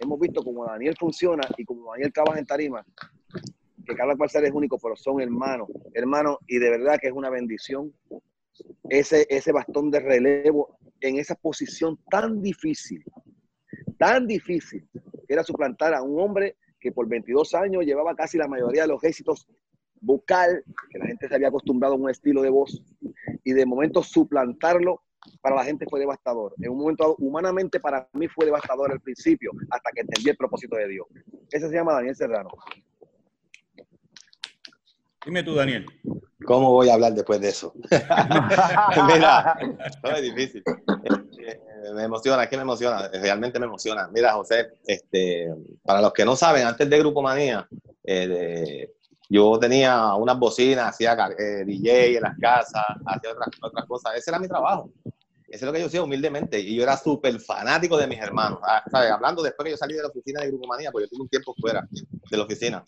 hemos 0.01 0.19
visto 0.19 0.43
cómo 0.43 0.65
Daniel 0.65 0.97
funciona 0.99 1.45
y 1.57 1.65
cómo 1.65 1.93
Daniel 1.93 2.13
trabaja 2.13 2.41
en 2.41 2.47
tarima, 2.47 2.85
que 3.87 3.95
cual 3.95 4.29
ser 4.29 4.45
es 4.45 4.51
único, 4.51 4.77
pero 4.77 4.97
son 4.97 5.21
hermanos, 5.21 5.69
hermanos, 5.95 6.39
y 6.49 6.59
de 6.59 6.69
verdad 6.69 6.99
que 7.01 7.07
es 7.07 7.13
una 7.13 7.31
bendición 7.31 7.95
ese, 8.89 9.25
ese 9.31 9.53
bastón 9.53 9.89
de 9.93 10.01
relevo 10.01 10.77
en 11.01 11.21
esa 11.21 11.37
posición 11.37 11.97
tan 12.11 12.43
difícil, 12.43 13.05
tan 13.99 14.27
difícil, 14.27 14.85
que 14.93 15.35
era 15.35 15.45
suplantar 15.45 15.95
a 15.95 16.03
un 16.03 16.21
hombre 16.21 16.57
que 16.81 16.91
por 16.91 17.09
22 17.09 17.55
años 17.55 17.85
llevaba 17.85 18.17
casi 18.17 18.37
la 18.37 18.49
mayoría 18.49 18.83
de 18.83 18.89
los 18.89 19.05
éxitos 19.05 19.47
vocal, 20.01 20.65
que 20.91 20.99
la 20.99 21.07
gente 21.07 21.29
se 21.29 21.35
había 21.37 21.49
acostumbrado 21.49 21.95
a 21.95 21.99
un 21.99 22.11
estilo 22.11 22.43
de 22.43 22.51
voz, 22.51 22.83
y 23.45 23.53
de 23.53 23.65
momento 23.65 24.03
suplantarlo 24.03 25.03
para 25.41 25.57
la 25.57 25.65
gente 25.65 25.87
fue 25.89 26.01
devastador. 26.01 26.55
En 26.61 26.71
un 26.71 26.79
momento 26.79 27.17
humanamente 27.19 27.81
para 27.81 28.09
mí 28.13 28.29
fue 28.29 28.47
devastador 28.47 28.93
al 28.93 29.01
principio, 29.01 29.53
hasta 29.71 29.91
que 29.93 30.01
entendí 30.03 30.31
el 30.31 30.37
propósito 30.37 30.77
de 30.77 30.89
Dios. 30.89 31.07
Ese 31.51 31.69
se 31.69 31.75
llama 31.75 31.95
Daniel 31.95 32.17
Serrano. 32.17 32.51
Dime 35.25 35.43
tú, 35.43 35.55
Daniel. 35.55 35.87
¿Cómo 36.45 36.73
voy 36.73 36.89
a 36.89 36.95
hablar 36.95 37.15
después 37.15 37.41
de 37.41 37.49
eso? 37.51 37.73
Mira, 39.07 39.57
no 40.03 40.11
es 40.11 40.23
difícil. 40.23 40.63
Eh, 41.39 41.61
me 41.95 42.05
emociona, 42.05 42.45
es 42.45 42.49
que 42.49 42.57
me 42.57 42.63
emociona, 42.63 43.09
realmente 43.09 43.59
me 43.59 43.67
emociona. 43.67 44.09
Mira, 44.13 44.33
José, 44.33 44.73
este, 44.87 45.49
para 45.85 46.01
los 46.01 46.13
que 46.13 46.25
no 46.25 46.37
saben, 46.37 46.67
antes 46.67 46.89
de 46.89 46.99
Grupo 46.99 47.23
Manía, 47.23 47.69
eh, 48.05 48.91
yo 49.33 49.59
tenía 49.59 50.15
unas 50.15 50.39
bocinas, 50.39 50.91
hacía 50.91 51.17
eh, 51.39 51.65
DJ 51.65 52.17
en 52.17 52.23
las 52.23 52.39
casas, 52.39 52.85
hacía 53.07 53.31
otras, 53.31 53.49
otras 53.63 53.87
cosas. 53.87 54.15
Ese 54.15 54.31
era 54.31 54.39
mi 54.39 54.47
trabajo. 54.47 54.91
Ese 55.49 55.57
es 55.57 55.63
lo 55.63 55.73
que 55.73 55.81
yo 55.81 55.87
hacía 55.87 56.03
humildemente. 56.03 56.61
Y 56.61 56.77
yo 56.77 56.83
era 56.83 56.99
súper 56.99 57.41
fanático 57.41 57.97
de 57.97 58.07
mis 58.07 58.21
hermanos. 58.21 58.59
Ah, 58.63 58.85
Hablando 58.93 59.43
después 59.43 59.65
que 59.65 59.71
yo 59.71 59.77
salí 59.79 59.95
de 59.95 60.03
la 60.03 60.09
oficina 60.09 60.43
de 60.43 60.49
Grupo 60.49 60.67
Manía, 60.67 60.93
porque 60.93 61.07
yo 61.07 61.11
tuve 61.13 61.23
un 61.23 61.29
tiempo 61.31 61.55
fuera 61.59 61.89
de 61.91 62.37
la 62.37 62.45
oficina. 62.45 62.85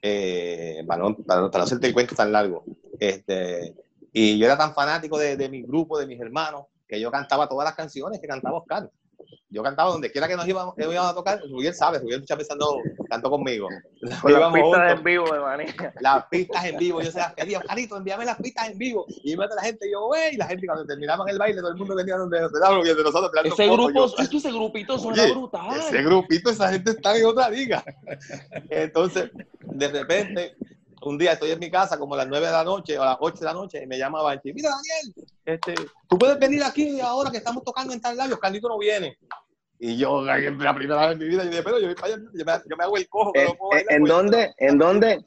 Eh, 0.00 0.82
para, 0.86 1.02
no, 1.02 1.16
para, 1.18 1.42
no 1.42 1.50
hacerte 1.52 1.86
el 1.86 1.92
cuento 1.92 2.14
tan 2.14 2.32
largo. 2.32 2.64
Este, 2.98 3.74
y 4.10 4.38
yo 4.38 4.46
era 4.46 4.56
tan 4.56 4.72
fanático 4.72 5.18
de, 5.18 5.36
de 5.36 5.50
mi 5.50 5.60
grupo, 5.64 5.98
de 5.98 6.06
mis 6.06 6.18
hermanos, 6.18 6.64
que 6.88 6.98
yo 6.98 7.10
cantaba 7.10 7.46
todas 7.46 7.66
las 7.66 7.74
canciones 7.74 8.22
que 8.22 8.26
cantaba 8.26 8.56
Oscar. 8.56 8.90
Yo 9.48 9.62
cantaba 9.62 9.90
donde 9.90 10.10
quiera 10.10 10.28
que 10.28 10.36
nos 10.36 10.46
íbamos, 10.46 10.74
que 10.74 10.82
íbamos 10.82 11.10
a 11.10 11.14
tocar, 11.14 11.40
Rubiel 11.48 11.74
sabe, 11.74 11.98
Rubiel 11.98 12.20
muchas 12.20 12.38
veces 12.38 12.50
andó, 12.52 12.78
cantó 13.08 13.30
conmigo. 13.30 13.68
Con 14.20 14.32
las 14.32 14.52
pistas 14.52 14.98
en 14.98 15.04
vivo 15.04 15.32
de 15.32 15.40
manía. 15.40 15.94
Las 16.00 16.26
pistas 16.26 16.64
en 16.64 16.76
vivo, 16.76 17.00
yo 17.00 17.06
decía, 17.06 17.32
querido 17.36 17.60
Oscarito, 17.60 17.96
envíame 17.96 18.24
las 18.24 18.36
pistas 18.38 18.70
en 18.70 18.78
vivo. 18.78 19.06
Y 19.22 19.36
mete 19.36 19.54
la 19.54 19.62
gente, 19.62 19.88
y 19.88 19.92
yo, 19.92 20.06
güey, 20.06 20.34
y 20.34 20.36
la 20.36 20.46
gente 20.46 20.66
cuando 20.66 20.84
terminaban 20.86 21.28
el 21.28 21.38
baile, 21.38 21.60
todo 21.60 21.70
el 21.70 21.76
mundo 21.76 21.94
venía 21.94 22.16
donde 22.16 22.40
nosotros, 22.40 22.84
de 22.84 23.02
nosotros. 23.02 23.44
Ese 23.44 23.68
grupo, 23.68 23.90
yo, 23.92 24.22
es 24.22 24.28
que 24.28 24.36
ese 24.36 24.52
grupito 24.52 24.98
suena 24.98 25.26
brutal. 25.26 25.78
Ese 25.78 26.02
grupito, 26.02 26.50
esa 26.50 26.72
gente 26.72 26.90
está 26.90 27.16
en 27.16 27.26
otra 27.26 27.48
liga. 27.48 27.84
Entonces, 28.70 29.30
de 29.60 29.88
repente, 29.88 30.56
un 31.08 31.18
día 31.18 31.32
estoy 31.32 31.50
en 31.50 31.58
mi 31.58 31.70
casa 31.70 31.98
como 31.98 32.14
a 32.14 32.18
las 32.18 32.26
9 32.28 32.46
de 32.46 32.52
la 32.52 32.64
noche 32.64 32.98
o 32.98 33.02
a 33.02 33.06
las 33.06 33.16
8 33.20 33.38
de 33.38 33.44
la 33.44 33.52
noche 33.52 33.82
y 33.82 33.86
me 33.86 33.98
llama 33.98 34.22
Banchi, 34.22 34.52
mira 34.52 34.70
Daniel, 34.70 35.14
este, 35.44 35.74
tú 36.08 36.16
puedes 36.18 36.38
venir 36.38 36.62
aquí 36.64 37.00
ahora 37.00 37.30
que 37.30 37.38
estamos 37.38 37.62
tocando 37.64 37.92
en 37.92 38.00
tal 38.00 38.16
labios, 38.16 38.38
Carlito 38.38 38.68
no 38.68 38.78
viene. 38.78 39.16
Y 39.78 39.96
yo, 39.98 40.22
la 40.22 40.74
primera 40.74 41.06
vez 41.08 41.12
en 41.12 41.18
mi 41.18 41.24
vida, 41.26 41.44
yo 41.44 41.50
dije, 41.50 41.62
pero 41.62 41.78
yo, 41.80 41.88
yo, 41.90 42.44
me, 42.44 42.52
yo 42.68 42.76
me 42.76 42.84
hago 42.84 42.96
el 42.96 43.08
cojo. 43.08 43.32
¿En, 43.34 43.44
no 43.46 43.78
¿en, 43.78 43.86
¿en 43.90 44.04
dónde? 44.04 44.54
¿En 44.56 44.78
dónde? 44.78 45.24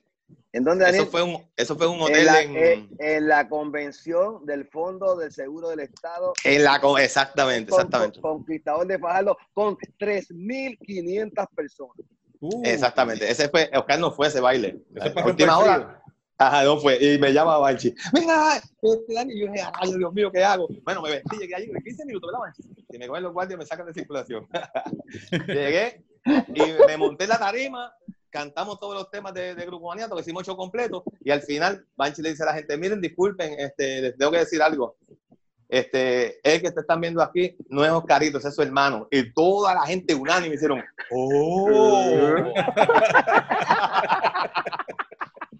¿En 0.54 0.64
dónde, 0.64 0.86
Daniel? 0.86 1.04
Eso 1.04 1.12
fue 1.12 1.22
un, 1.22 1.46
eso 1.56 1.76
fue 1.76 1.88
un 1.88 2.02
hotel 2.02 2.20
en 2.20 2.26
la, 2.26 2.42
en, 2.42 2.58
en, 2.58 2.90
en 2.98 3.28
la 3.28 3.48
convención 3.50 4.46
del 4.46 4.66
Fondo 4.70 5.16
del 5.18 5.32
Seguro 5.32 5.70
del 5.70 5.82
Estado. 5.82 6.34
en 6.44 6.64
la, 6.64 6.80
co- 6.80 6.98
exactamente, 6.98 7.70
con- 7.70 7.80
exactamente. 7.82 8.22
con- 8.22 8.38
Conquistador 8.38 8.88
de 8.88 8.98
Fajardo 8.98 9.38
con 9.54 9.78
3.500 10.00 11.48
personas. 11.56 11.96
Uh, 12.40 12.62
Exactamente, 12.64 13.30
ese 13.30 13.50
fue, 13.50 13.70
Oscar 13.74 14.00
no 14.00 14.12
fue 14.12 14.28
ese 14.28 14.40
baile. 14.40 14.80
Ese 14.96 15.14
última 15.24 15.58
hora. 15.58 16.02
Ajá, 16.40 16.64
no 16.64 16.78
fue. 16.78 16.98
Y 17.02 17.18
me 17.18 17.34
llama 17.34 17.58
Banchi. 17.58 17.94
Mira, 18.14 18.58
este 18.58 19.14
Dani, 19.14 19.34
y 19.34 19.40
yo 19.40 19.52
dije, 19.52 19.66
ay, 19.74 19.94
Dios 19.98 20.14
mío, 20.14 20.32
¿qué 20.32 20.44
hago? 20.44 20.68
Bueno, 20.84 21.02
me 21.02 21.10
vestí, 21.10 21.36
llegué 21.38 21.56
allí, 21.56 21.72
15 21.84 22.06
minutos, 22.06 22.30
¿verdad, 22.32 22.46
Banchi? 22.46 22.64
Y 22.90 22.98
me 23.00 23.08
cogen 23.08 23.24
los 23.24 23.34
guardias 23.34 23.58
me 23.58 23.66
sacan 23.66 23.88
de 23.88 23.94
circulación. 23.94 24.48
llegué 25.48 26.06
y 26.26 26.86
me 26.86 26.98
monté 26.98 27.24
en 27.24 27.32
la 27.32 27.40
tarima, 27.40 27.92
cantamos 28.30 28.80
todos 28.80 28.94
los 28.94 29.10
temas 29.10 29.34
de, 29.34 29.56
de 29.56 29.66
Grupo 29.66 29.88
Maniato, 29.88 30.16
que 30.16 30.22
hicimos 30.22 30.44
ocho 30.44 30.56
completos, 30.56 31.04
y 31.22 31.32
al 31.32 31.42
final 31.42 31.88
Banchi 31.96 32.22
le 32.22 32.30
dice 32.30 32.44
a 32.44 32.48
la 32.48 32.54
gente, 32.54 32.78
miren, 32.78 33.02
disculpen, 33.02 33.60
este, 33.60 34.02
les 34.02 34.18
tengo 34.18 34.32
que 34.32 34.40
decir 34.40 34.62
algo. 34.62 34.96
Este, 35.70 36.40
el 36.44 36.62
que 36.62 36.72
te 36.72 36.80
están 36.80 37.02
viendo 37.02 37.22
aquí 37.22 37.56
no 37.70 37.84
es 37.84 37.92
Oscarito, 37.92 38.38
ese 38.38 38.50
es 38.50 38.56
su 38.56 38.62
hermano. 38.62 39.08
Y 39.12 39.34
toda 39.34 39.74
la 39.74 39.82
gente 39.82 40.16
unánime 40.16 40.56
hicieron, 40.56 40.84
¡Oh! 41.12 42.36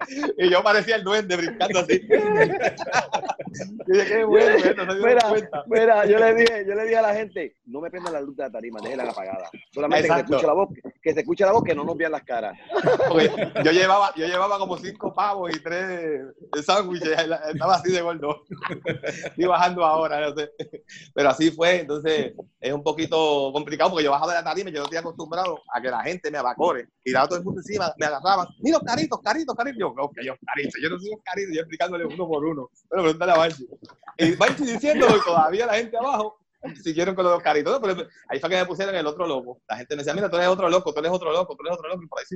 y 0.38 0.50
yo 0.50 0.64
parecía 0.64 0.96
el 0.96 1.04
duende 1.04 1.36
brincando 1.36 1.80
así. 1.80 2.02
y 3.88 3.92
dije, 3.92 4.06
qué 4.08 4.24
bueno, 4.24 4.86
no 4.86 4.96
Mira, 4.96 5.34
mira, 5.68 6.06
yo 6.06 6.20
le 6.20 6.34
dije, 6.34 6.66
yo 6.68 6.76
le 6.76 6.84
dije 6.84 6.98
a 6.98 7.02
la 7.02 7.14
gente, 7.14 7.58
no 7.66 7.82
me 7.82 7.90
prendan 7.90 8.14
la 8.14 8.22
luz 8.22 8.36
de 8.36 8.44
la 8.44 8.52
tarima, 8.52 8.80
déjenla 8.82 9.10
apagada. 9.10 9.50
Solamente 9.72 10.08
que 10.08 10.14
se 10.14 10.20
escuche 10.20 10.48
la 10.48 10.54
voz, 10.54 10.70
que 11.02 11.14
se 11.14 11.20
escuche 11.20 11.46
la 11.46 11.52
voz, 11.52 11.64
que 11.64 11.76
no 11.76 11.84
nos 11.84 11.98
vean 11.98 12.12
las 12.12 12.24
caras. 12.24 12.58
Porque 13.08 13.30
yo 13.64 13.72
llevaba, 13.72 14.14
yo 14.16 14.26
llevaba 14.26 14.58
como 14.58 14.78
cinco 14.78 15.14
pavos 15.14 15.56
y 15.56 15.60
tres 15.60 16.22
sándwiches, 16.64 17.10
estaba 17.54 17.76
así 17.76 17.92
de 17.92 18.02
gordo. 18.02 18.44
Estoy 18.86 19.46
bajando 19.46 19.86
ahora, 19.86 20.30
no 20.30 20.36
sé. 20.36 20.52
Pero 21.14 21.30
así 21.30 21.52
fue, 21.52 21.82
entonces 21.82 22.34
es 22.60 22.74
un 22.74 22.84
poquito 22.84 23.52
complicado 23.54 23.92
porque 23.92 24.06
yo 24.06 24.12
bajaba 24.12 24.34
de 24.34 24.40
la 24.40 24.44
tarima 24.44 24.70
y 24.70 24.74
yo 24.74 24.80
no 24.80 24.86
estoy 24.86 25.00
acostumbrado 25.00 25.60
a 25.74 25.82
que 25.82 25.90
la 25.90 26.04
gente 26.04 26.32
me 26.32 26.38
abacore. 26.38 26.88
Y 27.04 27.12
daba 27.12 27.28
todo 27.28 27.40
el 27.40 27.46
mundo 27.46 27.62
encima, 27.62 27.94
me 27.98 28.06
agarraban. 28.06 28.48
Mira, 28.60 28.80
caritos, 28.86 29.20
caritos, 29.22 29.56
caritos. 29.56 29.78
Yo, 29.98 30.04
ok, 30.04 30.18
yo, 30.24 30.36
carito, 30.46 30.80
yo 30.82 30.90
no 30.90 31.00
soy 31.00 31.10
carito, 31.24 31.52
yo 31.54 31.62
explicándole 31.62 32.06
uno 32.06 32.28
por 32.28 32.46
uno. 32.46 32.70
Bueno, 32.90 33.04
pregúntale 33.04 33.32
a 33.32 33.38
Banchi. 33.38 33.68
Y 34.18 34.36
Banchi 34.36 34.64
diciéndolo 34.64 35.18
y 35.18 35.22
todavía 35.22 35.66
la 35.66 35.74
gente 35.76 35.98
abajo 35.98 36.40
siguieron 36.84 37.16
con 37.16 37.26
los 37.26 37.42
caritos. 37.42 37.80
Pero 37.82 38.08
ahí 38.30 38.40
fue 38.40 38.50
que 38.50 38.56
me 38.58 38.66
pusieron 38.66 38.96
el 38.96 39.06
otro 39.08 39.28
loco. 39.28 39.62
La 39.68 39.78
gente 39.78 39.96
me 39.96 40.00
decía, 40.02 40.14
mira, 40.14 40.30
tú 40.30 40.38
eres 40.38 40.50
otro 40.50 40.70
loco, 40.70 40.94
tú 40.94 41.00
eres 41.00 41.12
otro 41.12 41.32
loco, 41.32 41.56
tú 41.56 41.64
eres 41.66 41.78
otro 41.78 41.90
loco. 41.90 42.04
Y 42.04 42.08
por 42.08 42.20
ahí 42.20 42.26
sí 42.26 42.36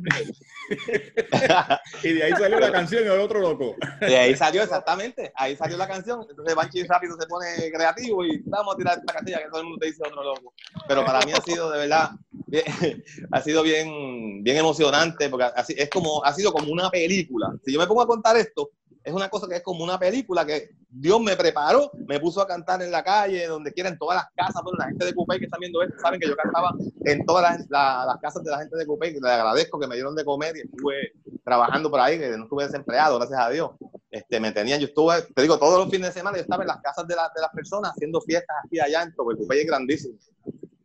Y 2.04 2.14
de 2.14 2.24
ahí 2.24 2.32
salió 2.34 2.60
la 2.60 2.72
canción 2.72 3.04
y 3.04 3.08
el 3.08 3.20
otro 3.20 3.40
loco. 3.40 3.76
de 4.00 4.18
ahí 4.18 4.36
salió 4.36 4.64
exactamente, 4.64 5.32
ahí 5.36 5.56
salió 5.56 5.78
la 5.78 5.88
canción. 5.88 6.26
Entonces 6.30 6.56
Banchi 6.56 6.84
rápido 6.84 7.16
se 7.20 7.28
pone 7.28 7.48
creativo 7.72 8.26
y 8.26 8.42
vamos 8.46 8.76
a 8.76 8.78
tirar 8.78 8.98
esta 8.98 9.14
canción 9.14 9.40
que 9.40 9.50
todo 9.50 9.60
el 9.60 9.66
mundo 9.66 9.80
te 9.80 9.88
dice 9.88 10.04
otro 10.06 10.24
loco. 10.24 10.54
Pero 10.88 11.06
para 11.06 11.26
mí 11.26 11.32
ha 11.32 11.42
sido 11.42 11.72
de 11.72 11.78
verdad, 11.80 12.12
bien- 12.48 12.64
ha 13.32 13.42
sido 13.42 13.64
bien, 13.64 14.44
bien 14.44 14.58
emocionante 14.58 15.30
porque 15.30 15.46
así, 15.56 15.74
es 15.78 15.90
como, 15.90 16.24
ha 16.24 16.34
sido 16.34 16.52
como 16.52 16.72
una 16.72 16.90
película. 16.90 17.52
Si 17.66 17.74
yo 17.74 17.80
me 17.80 17.88
pongo 17.88 18.02
a 18.02 18.08
contar 18.08 18.38
esto, 18.38 18.70
es 19.04 19.14
una 19.14 19.30
cosa 19.30 19.48
que 19.48 19.56
es 19.56 19.64
como 19.64 19.84
una 19.84 19.98
película 19.98 20.46
que 20.46 20.70
Dios 20.90 21.20
me 21.22 21.36
preparó, 21.36 21.92
me 22.08 22.20
puso 22.20 22.42
a 22.42 22.48
cantar 22.48 22.82
en 22.82 22.92
la 22.92 23.04
calle, 23.04 23.48
donde 23.48 23.72
quiera, 23.74 23.90
en 23.90 23.98
todas 23.98 24.18
las 24.18 24.26
casas. 24.36 24.62
Bueno, 24.64 24.78
la 24.80 24.86
gente 24.88 25.06
de 25.06 25.14
Cupey 25.14 25.40
que 25.40 25.46
están 25.46 25.60
viendo 25.60 25.82
esto 25.82 25.96
saben 26.02 26.20
que 26.20 26.28
yo 26.28 26.36
cantaba 26.36 26.74
en 27.06 27.26
todas 27.26 27.44
las, 27.44 27.70
la- 27.70 28.06
las 28.06 28.18
casas 28.20 28.44
de 28.44 28.52
la 28.52 28.60
gente 28.60 28.76
de 28.78 28.86
Cupey, 28.86 29.14
que 29.14 29.20
les 29.20 29.32
agradezco 29.32 29.80
que 29.80 29.88
me 29.88 29.96
dieron 29.96 30.16
de 30.16 30.26
comer 30.26 30.56
y 30.58 30.62
estuve 30.62 31.14
trabajando 31.44 31.90
por 31.90 32.00
ahí, 32.00 32.20
que 32.20 32.30
no 32.38 32.44
estuve 32.44 32.66
desempleado, 32.66 33.18
gracias 33.18 33.40
a 33.40 33.50
Dios. 33.50 33.72
Este, 34.12 34.40
me 34.42 34.52
tenían, 34.52 34.80
yo 34.80 34.88
estuve, 34.88 35.22
te 35.34 35.42
digo, 35.42 35.58
todos 35.58 35.80
los 35.80 35.90
fines 35.90 36.10
de 36.10 36.14
semana 36.20 36.36
yo 36.38 36.44
estaba 36.44 36.64
en 36.64 36.68
las 36.68 36.82
casas 36.82 37.08
de, 37.08 37.16
la- 37.16 37.32
de 37.34 37.42
las 37.42 37.52
personas 37.52 37.92
haciendo 37.92 38.20
fiestas 38.22 38.56
aquí 38.66 38.80
allá, 38.80 39.12
porque 39.16 39.42
Cupey 39.42 39.62
es 39.62 39.68
grandísimo. 39.68 40.16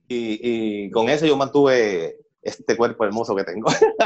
Y, 0.08 0.38
y 0.86 0.90
con 0.92 1.08
eso 1.08 1.26
yo 1.26 1.36
mantuve 1.36 2.20
este 2.46 2.76
cuerpo 2.76 3.04
hermoso 3.04 3.34
que 3.34 3.44
tengo. 3.44 3.68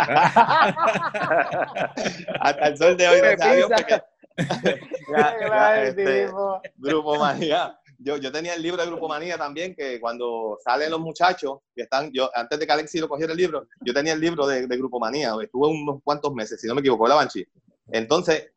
Hasta 2.40 2.68
el 2.68 2.76
sol 2.78 2.96
de 2.96 3.08
hoy, 3.08 3.18
gracias 3.20 3.48
a 3.48 3.54
Dios, 3.54 3.70
porque- 3.74 4.02
este, 5.88 6.30
Grupo 6.76 7.16
Manía. 7.16 7.76
Yo, 7.98 8.16
yo 8.16 8.32
tenía 8.32 8.54
el 8.54 8.62
libro 8.62 8.80
de 8.80 8.88
Grupo 8.88 9.08
Manía 9.08 9.36
también, 9.36 9.74
que 9.74 10.00
cuando 10.00 10.56
salen 10.64 10.90
los 10.90 11.00
muchachos, 11.00 11.58
que 11.74 11.82
están, 11.82 12.10
yo 12.12 12.30
antes 12.34 12.58
de 12.58 12.66
que 12.66 12.72
Alexi 12.72 12.98
lo 12.98 13.08
cogiera 13.10 13.32
el 13.32 13.38
libro, 13.38 13.66
yo 13.82 13.92
tenía 13.92 14.14
el 14.14 14.20
libro 14.20 14.46
de, 14.46 14.66
de 14.66 14.76
Grupo 14.78 14.98
Manía, 14.98 15.34
estuve 15.42 15.68
unos 15.68 16.00
cuantos 16.02 16.32
meses, 16.32 16.58
si 16.60 16.66
no 16.66 16.74
me 16.74 16.80
equivoco, 16.80 17.06
la 17.06 17.16
Banchi. 17.16 17.46
Entonces, 17.92 18.52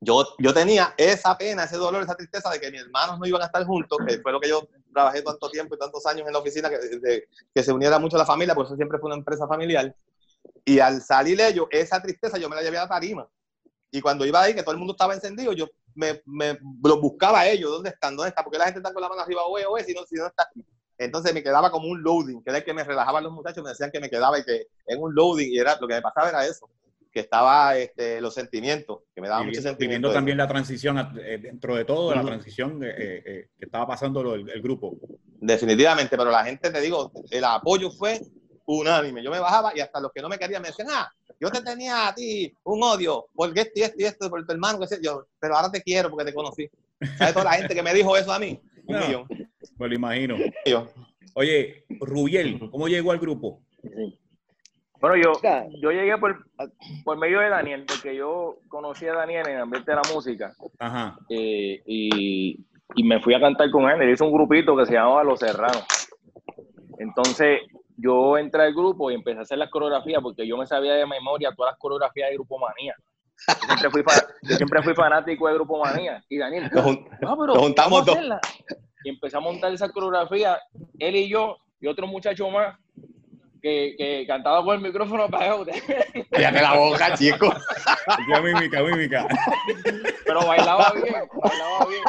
yo, 0.00 0.24
yo 0.38 0.54
tenía 0.54 0.94
esa 0.96 1.36
pena, 1.36 1.64
ese 1.64 1.76
dolor, 1.76 2.04
esa 2.04 2.14
tristeza 2.14 2.50
de 2.50 2.60
que 2.60 2.70
mis 2.70 2.82
hermanos 2.82 3.18
no 3.18 3.26
iban 3.26 3.42
a 3.42 3.46
estar 3.46 3.64
juntos, 3.64 3.98
que 4.06 4.18
fue 4.20 4.30
lo 4.30 4.38
que 4.38 4.48
yo 4.50 4.68
trabajé 4.92 5.22
tanto 5.22 5.50
tiempo 5.50 5.74
y 5.74 5.78
tantos 5.78 6.04
años 6.06 6.26
en 6.26 6.32
la 6.32 6.38
oficina, 6.38 6.70
que, 6.70 7.24
que 7.54 7.62
se 7.62 7.72
uniera 7.72 7.98
mucho 7.98 8.16
la 8.16 8.26
familia, 8.26 8.54
por 8.54 8.66
eso 8.66 8.76
siempre 8.76 8.98
fue 8.98 9.08
una 9.08 9.16
empresa 9.16 9.46
familiar. 9.46 9.94
Y 10.64 10.78
al 10.80 11.02
salir 11.02 11.40
ellos, 11.40 11.66
esa 11.70 12.00
tristeza 12.00 12.38
yo 12.38 12.48
me 12.48 12.56
la 12.56 12.62
llevé 12.62 12.78
a 12.78 12.82
la 12.82 12.88
tarima. 12.88 13.28
Y 13.90 14.00
cuando 14.00 14.26
iba 14.26 14.42
ahí, 14.42 14.54
que 14.54 14.62
todo 14.62 14.72
el 14.72 14.78
mundo 14.78 14.92
estaba 14.92 15.14
encendido, 15.14 15.52
yo 15.52 15.66
me, 15.94 16.22
me 16.26 16.58
los 16.82 17.00
buscaba 17.00 17.40
a 17.40 17.48
ellos, 17.48 17.70
¿dónde 17.70 17.90
están? 17.90 18.16
¿Dónde 18.16 18.28
están? 18.28 18.44
Porque 18.44 18.58
la 18.58 18.66
gente 18.66 18.80
está 18.80 18.92
con 18.92 19.02
la 19.02 19.08
mano 19.08 19.22
arriba, 19.22 19.44
oye, 19.44 19.66
oye, 19.66 19.84
si 19.84 19.94
no, 19.94 20.04
si 20.04 20.16
no 20.16 20.26
está 20.26 20.44
aquí. 20.44 20.64
Entonces 20.98 21.32
me 21.32 21.42
quedaba 21.42 21.70
como 21.70 21.88
un 21.88 22.02
loading, 22.02 22.42
que 22.42 22.50
era 22.50 22.58
el 22.58 22.64
que 22.64 22.74
me 22.74 22.84
relajaban 22.84 23.22
los 23.22 23.32
muchachos, 23.32 23.62
me 23.62 23.70
decían 23.70 23.90
que 23.90 24.00
me 24.00 24.10
quedaba 24.10 24.38
y 24.38 24.44
que 24.44 24.66
en 24.86 25.00
un 25.00 25.14
loading, 25.14 25.52
y 25.52 25.58
era 25.58 25.78
lo 25.80 25.86
que 25.86 25.94
me 25.94 26.02
pasaba 26.02 26.28
era 26.28 26.46
eso, 26.46 26.68
que 27.18 27.22
estaba 27.22 27.76
este, 27.76 28.20
los 28.20 28.32
sentimientos, 28.32 29.00
que 29.12 29.20
me 29.20 29.26
daban 29.26 29.46
muchos 29.46 29.56
Viviendo, 29.58 29.70
sentimientos. 29.70 30.10
viviendo 30.10 30.12
también 30.12 30.38
la 30.38 30.46
transición, 30.46 30.98
eh, 31.20 31.38
dentro 31.42 31.74
de 31.74 31.84
todo, 31.84 32.14
la 32.14 32.20
Ujú. 32.20 32.28
transición 32.28 32.80
eh, 32.84 32.94
eh, 32.96 33.48
que 33.58 33.64
estaba 33.64 33.88
pasando 33.88 34.22
lo- 34.22 34.34
el, 34.36 34.48
el 34.48 34.62
grupo. 34.62 34.96
Definitivamente, 35.40 36.16
pero 36.16 36.30
la 36.30 36.44
gente, 36.44 36.70
te 36.70 36.80
digo, 36.80 37.10
el 37.28 37.42
apoyo 37.44 37.90
fue 37.90 38.20
unánime. 38.66 39.20
Yo 39.24 39.32
me 39.32 39.40
bajaba 39.40 39.72
y 39.76 39.80
hasta 39.80 40.00
los 40.00 40.12
que 40.12 40.22
no 40.22 40.28
me 40.28 40.38
querían 40.38 40.62
me 40.62 40.68
decían, 40.68 40.86
ah, 40.92 41.10
yo 41.40 41.50
te 41.50 41.60
tenía 41.60 42.06
a 42.06 42.14
ti 42.14 42.52
un 42.64 42.82
odio, 42.84 43.26
porque 43.34 43.62
esto 43.62 43.72
y 43.80 43.82
esto 43.82 43.96
y 43.98 44.04
esto, 44.04 44.30
por 44.30 44.46
tu 44.46 44.52
hermano, 44.52 44.78
que 44.78 44.86
sé 44.86 45.00
yo, 45.02 45.26
pero 45.40 45.56
ahora 45.56 45.72
te 45.72 45.82
quiero 45.82 46.10
porque 46.10 46.24
te 46.26 46.34
conocí. 46.34 46.70
¿Sabes 47.16 47.32
toda 47.34 47.46
la 47.46 47.52
gente 47.54 47.74
que 47.74 47.82
me 47.82 47.92
dijo 47.94 48.16
eso 48.16 48.32
a 48.32 48.38
mí? 48.38 48.60
Un 48.86 48.94
No. 48.96 49.04
millón. 49.06 49.28
Me 49.76 49.88
lo 49.88 49.94
imagino. 49.96 50.36
Oye, 51.34 51.84
Rubiel, 52.00 52.60
¿cómo 52.70 52.86
llegó 52.86 53.10
al 53.10 53.18
grupo? 53.18 53.60
Sí. 53.82 54.18
Bueno, 55.00 55.16
yo, 55.16 55.32
yo 55.80 55.90
llegué 55.92 56.16
por, 56.18 56.44
por 57.04 57.16
medio 57.18 57.40
de 57.40 57.48
Daniel, 57.50 57.84
porque 57.86 58.16
yo 58.16 58.56
conocí 58.68 59.06
a 59.06 59.14
Daniel 59.14 59.46
en 59.48 59.54
el 59.56 59.62
ambiente 59.62 59.90
de 59.90 59.96
la 59.96 60.02
música. 60.12 60.52
Ajá. 60.78 61.16
eh, 61.28 61.82
y, 61.86 62.58
y 62.96 63.04
me 63.04 63.20
fui 63.20 63.34
a 63.34 63.40
cantar 63.40 63.70
con 63.70 63.88
él. 63.88 64.02
Él 64.02 64.10
hizo 64.10 64.24
un 64.24 64.32
grupito 64.32 64.76
que 64.76 64.86
se 64.86 64.94
llamaba 64.94 65.22
Los 65.24 65.38
Serranos. 65.40 65.84
Entonces, 66.98 67.60
yo 67.96 68.36
entré 68.38 68.62
al 68.62 68.74
grupo 68.74 69.10
y 69.10 69.14
empecé 69.14 69.38
a 69.38 69.42
hacer 69.42 69.58
las 69.58 69.70
coreografías 69.70 70.20
porque 70.22 70.46
yo 70.46 70.56
me 70.56 70.66
sabía 70.66 70.94
de 70.94 71.06
memoria 71.06 71.52
todas 71.56 71.72
las 71.72 71.78
coreografías 71.78 72.28
de 72.30 72.34
Grupo 72.36 72.58
Manía. 72.58 72.94
Yo 73.46 73.54
siempre 73.68 73.90
fui, 73.90 74.02
fa- 74.02 74.26
yo 74.42 74.56
siempre 74.56 74.82
fui 74.82 74.94
fanático 74.94 75.46
de 75.48 75.54
Grupo 75.54 75.78
Manía. 75.84 76.22
Y 76.28 76.38
Daniel, 76.38 76.68
Nos 76.72 76.84
no, 76.84 77.02
pero 77.20 77.46
nos 77.46 77.58
juntamos 77.58 78.04
dos. 78.04 78.16
Y 79.04 79.10
empecé 79.10 79.36
a 79.36 79.40
montar 79.40 79.72
esa 79.72 79.88
coreografía, 79.90 80.58
él 80.98 81.14
y 81.16 81.28
yo, 81.28 81.56
y 81.80 81.86
otro 81.86 82.06
muchacho 82.08 82.50
más, 82.50 82.76
que, 83.60 83.94
que 83.98 84.24
cantaba 84.26 84.62
con 84.64 84.76
el 84.76 84.80
micrófono 84.82 85.24
apagado, 85.24 85.64
Cállate 86.30 86.60
la 86.62 86.74
boca, 86.74 87.14
chico. 87.14 87.52
Ya 88.28 88.40
mímica, 88.40 88.82
mímica. 88.82 89.26
pero 90.24 90.46
bailaba 90.46 90.92
bien, 90.94 91.14
bailaba 91.42 91.86
bien, 91.86 92.02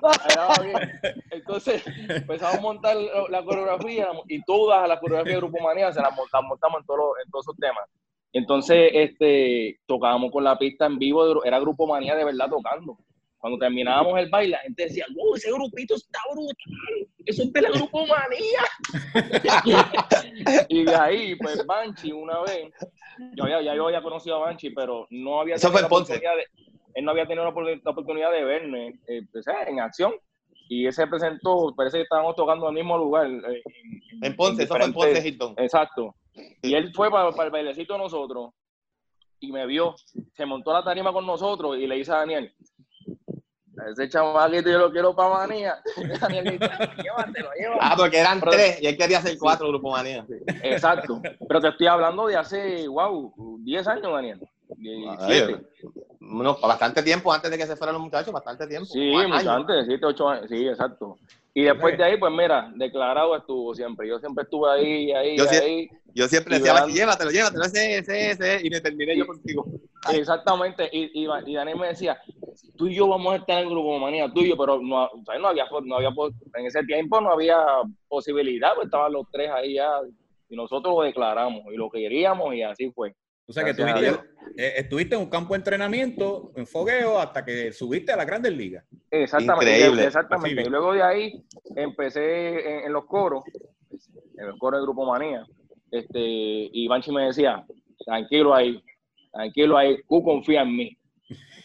bailaba 0.00 0.54
bien. 0.62 1.00
Entonces 1.30 1.82
empezamos 2.08 2.56
a 2.58 2.60
montar 2.60 2.96
la- 3.28 3.42
coreografía 3.44 4.08
y 4.28 4.42
todas 4.44 4.88
las 4.88 5.00
coreografías 5.00 5.34
de 5.34 5.40
Grupo 5.40 5.62
Manía 5.62 5.92
se 5.92 6.00
las 6.00 6.14
montamos, 6.14 6.48
montamos 6.50 6.80
en, 6.80 6.86
todos 6.86 6.98
los- 7.00 7.24
en 7.24 7.30
todos 7.30 7.44
esos 7.46 7.56
temas. 7.56 7.84
Entonces, 8.32 8.90
este, 8.94 9.80
tocábamos 9.86 10.30
con 10.30 10.44
la 10.44 10.56
pista 10.56 10.86
en 10.86 10.98
vivo, 10.98 11.44
era 11.44 11.58
Grupo 11.58 11.86
Manía 11.86 12.14
de 12.14 12.24
verdad 12.24 12.48
tocando. 12.48 12.96
Cuando 13.40 13.58
terminábamos 13.58 14.18
el 14.18 14.28
baile, 14.28 14.52
la 14.52 14.58
gente 14.58 14.84
decía, 14.84 15.06
wow, 15.14 15.34
ese 15.34 15.50
grupito 15.50 15.94
está 15.94 16.18
brutal, 16.30 17.08
eso 17.24 17.42
es 17.42 17.52
de 17.52 17.60
la 17.62 17.70
Grupo 17.70 18.06
Manía. 18.06 18.60
y 20.68 20.84
de 20.84 20.94
ahí, 20.94 21.34
pues 21.36 21.64
Banchi 21.66 22.12
una 22.12 22.40
vez, 22.42 22.70
yo 23.34 23.44
había, 23.44 23.62
ya 23.62 23.74
yo 23.74 23.86
había 23.86 24.02
conocido 24.02 24.36
a 24.36 24.40
Banchi, 24.46 24.70
pero 24.70 25.06
no 25.10 25.40
había 25.40 25.54
Eso 25.56 25.70
fue 25.70 25.80
tenido 25.80 25.80
en 25.80 25.82
la 25.84 25.88
Ponce. 25.88 26.12
oportunidad 26.12 26.36
de- 26.36 26.70
él 26.94 27.04
no 27.04 27.10
había 27.12 27.26
tenido 27.26 27.44
la, 27.44 27.52
opor- 27.52 27.80
la 27.84 27.90
oportunidad 27.92 28.32
de 28.32 28.44
verme 28.44 28.98
eh, 29.06 29.22
pues, 29.32 29.46
eh, 29.46 29.52
en 29.68 29.80
acción. 29.80 30.12
Y 30.68 30.86
ese 30.86 31.06
presentó, 31.06 31.72
parece 31.76 31.98
que 31.98 32.02
estábamos 32.02 32.34
tocando 32.36 32.66
en 32.68 32.76
el 32.76 32.82
mismo 32.82 32.98
lugar. 32.98 33.26
eh, 33.26 33.62
en, 34.20 34.24
En 34.24 34.36
Ponce, 34.36 34.64
eso 34.64 34.74
fue 34.74 34.84
en 34.84 34.92
Ponce, 34.92 35.26
Hilton. 35.28 35.54
Exacto. 35.56 36.14
Y 36.62 36.74
él 36.74 36.92
fue 36.94 37.10
para, 37.10 37.30
para 37.30 37.44
el 37.46 37.50
bailecito 37.52 37.92
de 37.94 38.00
nosotros 38.00 38.50
y 39.40 39.52
me 39.52 39.66
vio, 39.66 39.94
se 40.34 40.44
montó 40.46 40.70
a 40.72 40.80
la 40.80 40.84
tarima 40.84 41.12
con 41.12 41.24
nosotros 41.26 41.78
y 41.78 41.86
le 41.86 41.94
dice 41.96 42.12
a 42.12 42.16
Daniel, 42.18 42.52
"A 43.80 43.90
ese 43.90 44.08
chamaquito 44.08 44.70
yo 44.70 44.78
lo 44.78 44.90
quiero 44.92 45.14
para 45.14 45.30
manía. 45.46 45.76
Llévatelo, 45.96 47.48
llévatelo. 47.56 47.78
Ah, 47.80 47.94
porque 47.96 48.18
eran 48.18 48.40
Pero- 48.40 48.52
tres 48.52 48.80
y 48.82 48.86
él 48.86 48.96
quería 48.96 49.18
hacer 49.18 49.36
cuatro 49.38 49.68
Grupo 49.68 49.90
Manía. 49.90 50.24
Exacto. 50.62 51.20
Pero 51.48 51.60
te 51.60 51.68
estoy 51.68 51.86
hablando 51.86 52.26
de 52.26 52.36
hace, 52.36 52.86
wow, 52.88 53.58
10 53.60 53.86
años, 53.88 54.12
Daniel. 54.12 54.40
17. 54.76 55.66
No, 56.20 56.56
bastante 56.60 57.02
tiempo 57.02 57.32
antes 57.32 57.50
de 57.50 57.58
que 57.58 57.66
se 57.66 57.76
fueran 57.76 57.94
los 57.94 58.02
muchachos, 58.02 58.32
bastante 58.32 58.66
tiempo. 58.66 58.86
Sí, 58.86 59.10
mucho 59.10 59.24
años. 59.34 59.46
antes, 59.48 59.86
7, 59.86 60.06
8 60.06 60.28
años. 60.28 60.46
Sí, 60.48 60.66
exacto. 60.68 61.16
Y 61.54 61.62
después 61.64 61.98
de 61.98 62.04
ahí, 62.04 62.16
pues 62.18 62.32
mira, 62.32 62.70
declarado 62.76 63.36
estuvo 63.36 63.74
siempre. 63.74 64.08
Yo 64.08 64.18
siempre 64.20 64.44
estuve 64.44 64.70
ahí, 64.70 65.12
ahí, 65.12 65.36
Yo 65.36 65.44
ahí. 65.50 65.88
Yo 66.14 66.26
siempre 66.28 66.56
decía, 66.58 66.72
vean- 66.74 66.84
"Bachi, 66.86 66.94
llévatelo, 66.98 67.30
llévatelo, 67.30 67.64
ese, 67.64 67.98
ese, 67.98 68.30
ese, 68.30 68.60
y 68.66 68.70
me 68.70 68.80
terminé 68.80 69.16
yo 69.16 69.26
contigo. 69.26 69.64
Exactamente. 70.12 70.88
Y, 70.92 71.22
y, 71.24 71.28
y 71.46 71.54
Daniel 71.54 71.78
me 71.78 71.88
decía, 71.88 72.20
tú 72.76 72.86
y 72.88 72.94
yo 72.94 73.06
vamos 73.08 73.32
a 73.32 73.36
estar 73.36 73.58
en 73.58 73.64
el 73.68 73.70
grupo 73.70 73.98
manía, 73.98 74.30
tú 74.32 74.40
y 74.40 74.48
yo, 74.48 74.56
pero 74.56 74.80
no, 74.80 75.04
o 75.04 75.24
sea, 75.24 75.38
no 75.38 75.48
había, 75.48 75.66
no 75.84 75.96
había, 75.96 76.10
en 76.54 76.66
ese 76.66 76.82
tiempo 76.84 77.20
no 77.20 77.30
había 77.32 77.58
posibilidad, 78.08 78.74
pues 78.74 78.86
estaban 78.86 79.12
los 79.12 79.26
tres 79.30 79.50
ahí 79.50 79.74
ya. 79.74 79.88
Y 80.48 80.56
nosotros 80.56 80.94
lo 80.96 81.02
declaramos 81.02 81.62
y 81.72 81.76
lo 81.76 81.88
queríamos 81.90 82.54
y 82.54 82.62
así 82.62 82.90
fue. 82.90 83.14
O 83.50 83.52
sea 83.52 83.64
que 83.64 83.72
Gracias 83.72 84.16
tuviste, 84.16 84.62
eh, 84.62 84.72
estuviste 84.76 85.14
en 85.16 85.22
un 85.22 85.28
campo 85.28 85.54
de 85.54 85.58
entrenamiento, 85.58 86.52
en 86.54 86.66
fogueo, 86.66 87.18
hasta 87.18 87.44
que 87.44 87.72
subiste 87.72 88.12
a 88.12 88.16
la 88.16 88.24
Grandes 88.24 88.52
Ligas. 88.56 88.84
Exactamente. 89.10 89.72
Increíble. 89.76 90.04
Exactamente. 90.06 90.62
Y 90.62 90.66
luego 90.70 90.92
de 90.92 91.02
ahí 91.02 91.44
empecé 91.74 92.78
en, 92.78 92.84
en 92.86 92.92
los 92.92 93.06
coros, 93.06 93.42
en 94.38 94.46
el 94.46 94.56
coro 94.58 94.76
del 94.76 94.86
Grupo 94.86 95.04
Manía. 95.04 95.44
Este, 95.90 96.18
y 96.20 96.86
Banchi 96.86 97.10
me 97.10 97.24
decía, 97.26 97.64
tranquilo 98.06 98.54
ahí, 98.54 98.80
tranquilo 99.32 99.76
ahí, 99.76 99.96
tú 100.08 100.22
confía 100.22 100.62
en 100.62 100.76
mí. 100.76 100.96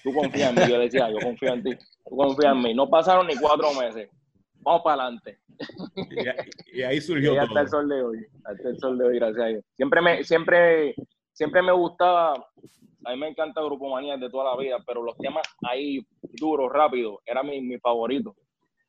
Tú 0.04 0.12
confía 0.14 0.50
en 0.50 0.56
mí. 0.56 0.62
Yo 0.70 0.80
decía, 0.80 1.10
yo 1.12 1.18
confío 1.20 1.54
en 1.54 1.64
ti. 1.64 1.72
Tú 2.10 2.16
confía 2.16 2.50
en 2.52 2.62
mí. 2.64 2.74
No 2.74 2.90
pasaron 2.90 3.28
ni 3.28 3.36
cuatro 3.36 3.74
meses. 3.74 4.10
Vamos 4.62 4.82
para 4.84 5.04
adelante. 5.04 5.38
Y, 6.10 6.28
ahí- 6.28 6.50
y 6.74 6.82
ahí 6.82 6.98
Y 6.98 7.02
surgió 7.02 7.40
hasta 7.40 7.60
el 7.62 7.68
todo. 7.70 7.80
sol 7.82 7.90
de 7.90 8.02
hoy. 8.02 8.26
Hasta 8.44 8.70
el 8.70 8.78
sol 8.80 8.98
de 8.98 9.06
hoy, 9.06 9.16
gracias 9.20 9.44
a 9.44 9.48
Dios. 9.48 9.64
Siempre 9.76 10.02
me, 10.02 10.24
siempre, 10.24 10.96
siempre 11.36 11.62
me 11.62 11.72
gustaba, 11.74 12.34
a 12.34 13.12
mí 13.12 13.18
me 13.18 13.28
encanta 13.28 13.62
Grupo 13.62 13.90
Manía 13.90 14.18
de 14.18 14.30
toda 14.30 14.46
la 14.52 14.58
vida, 14.58 14.78
pero 14.88 15.04
los 15.04 15.16
temas 15.18 15.44
ahí 15.64 16.00
duros, 16.40 16.72
rápidos, 16.72 17.20
era 17.26 17.44
mi, 17.44 17.62
mi 17.62 17.78
favorito. 17.78 18.36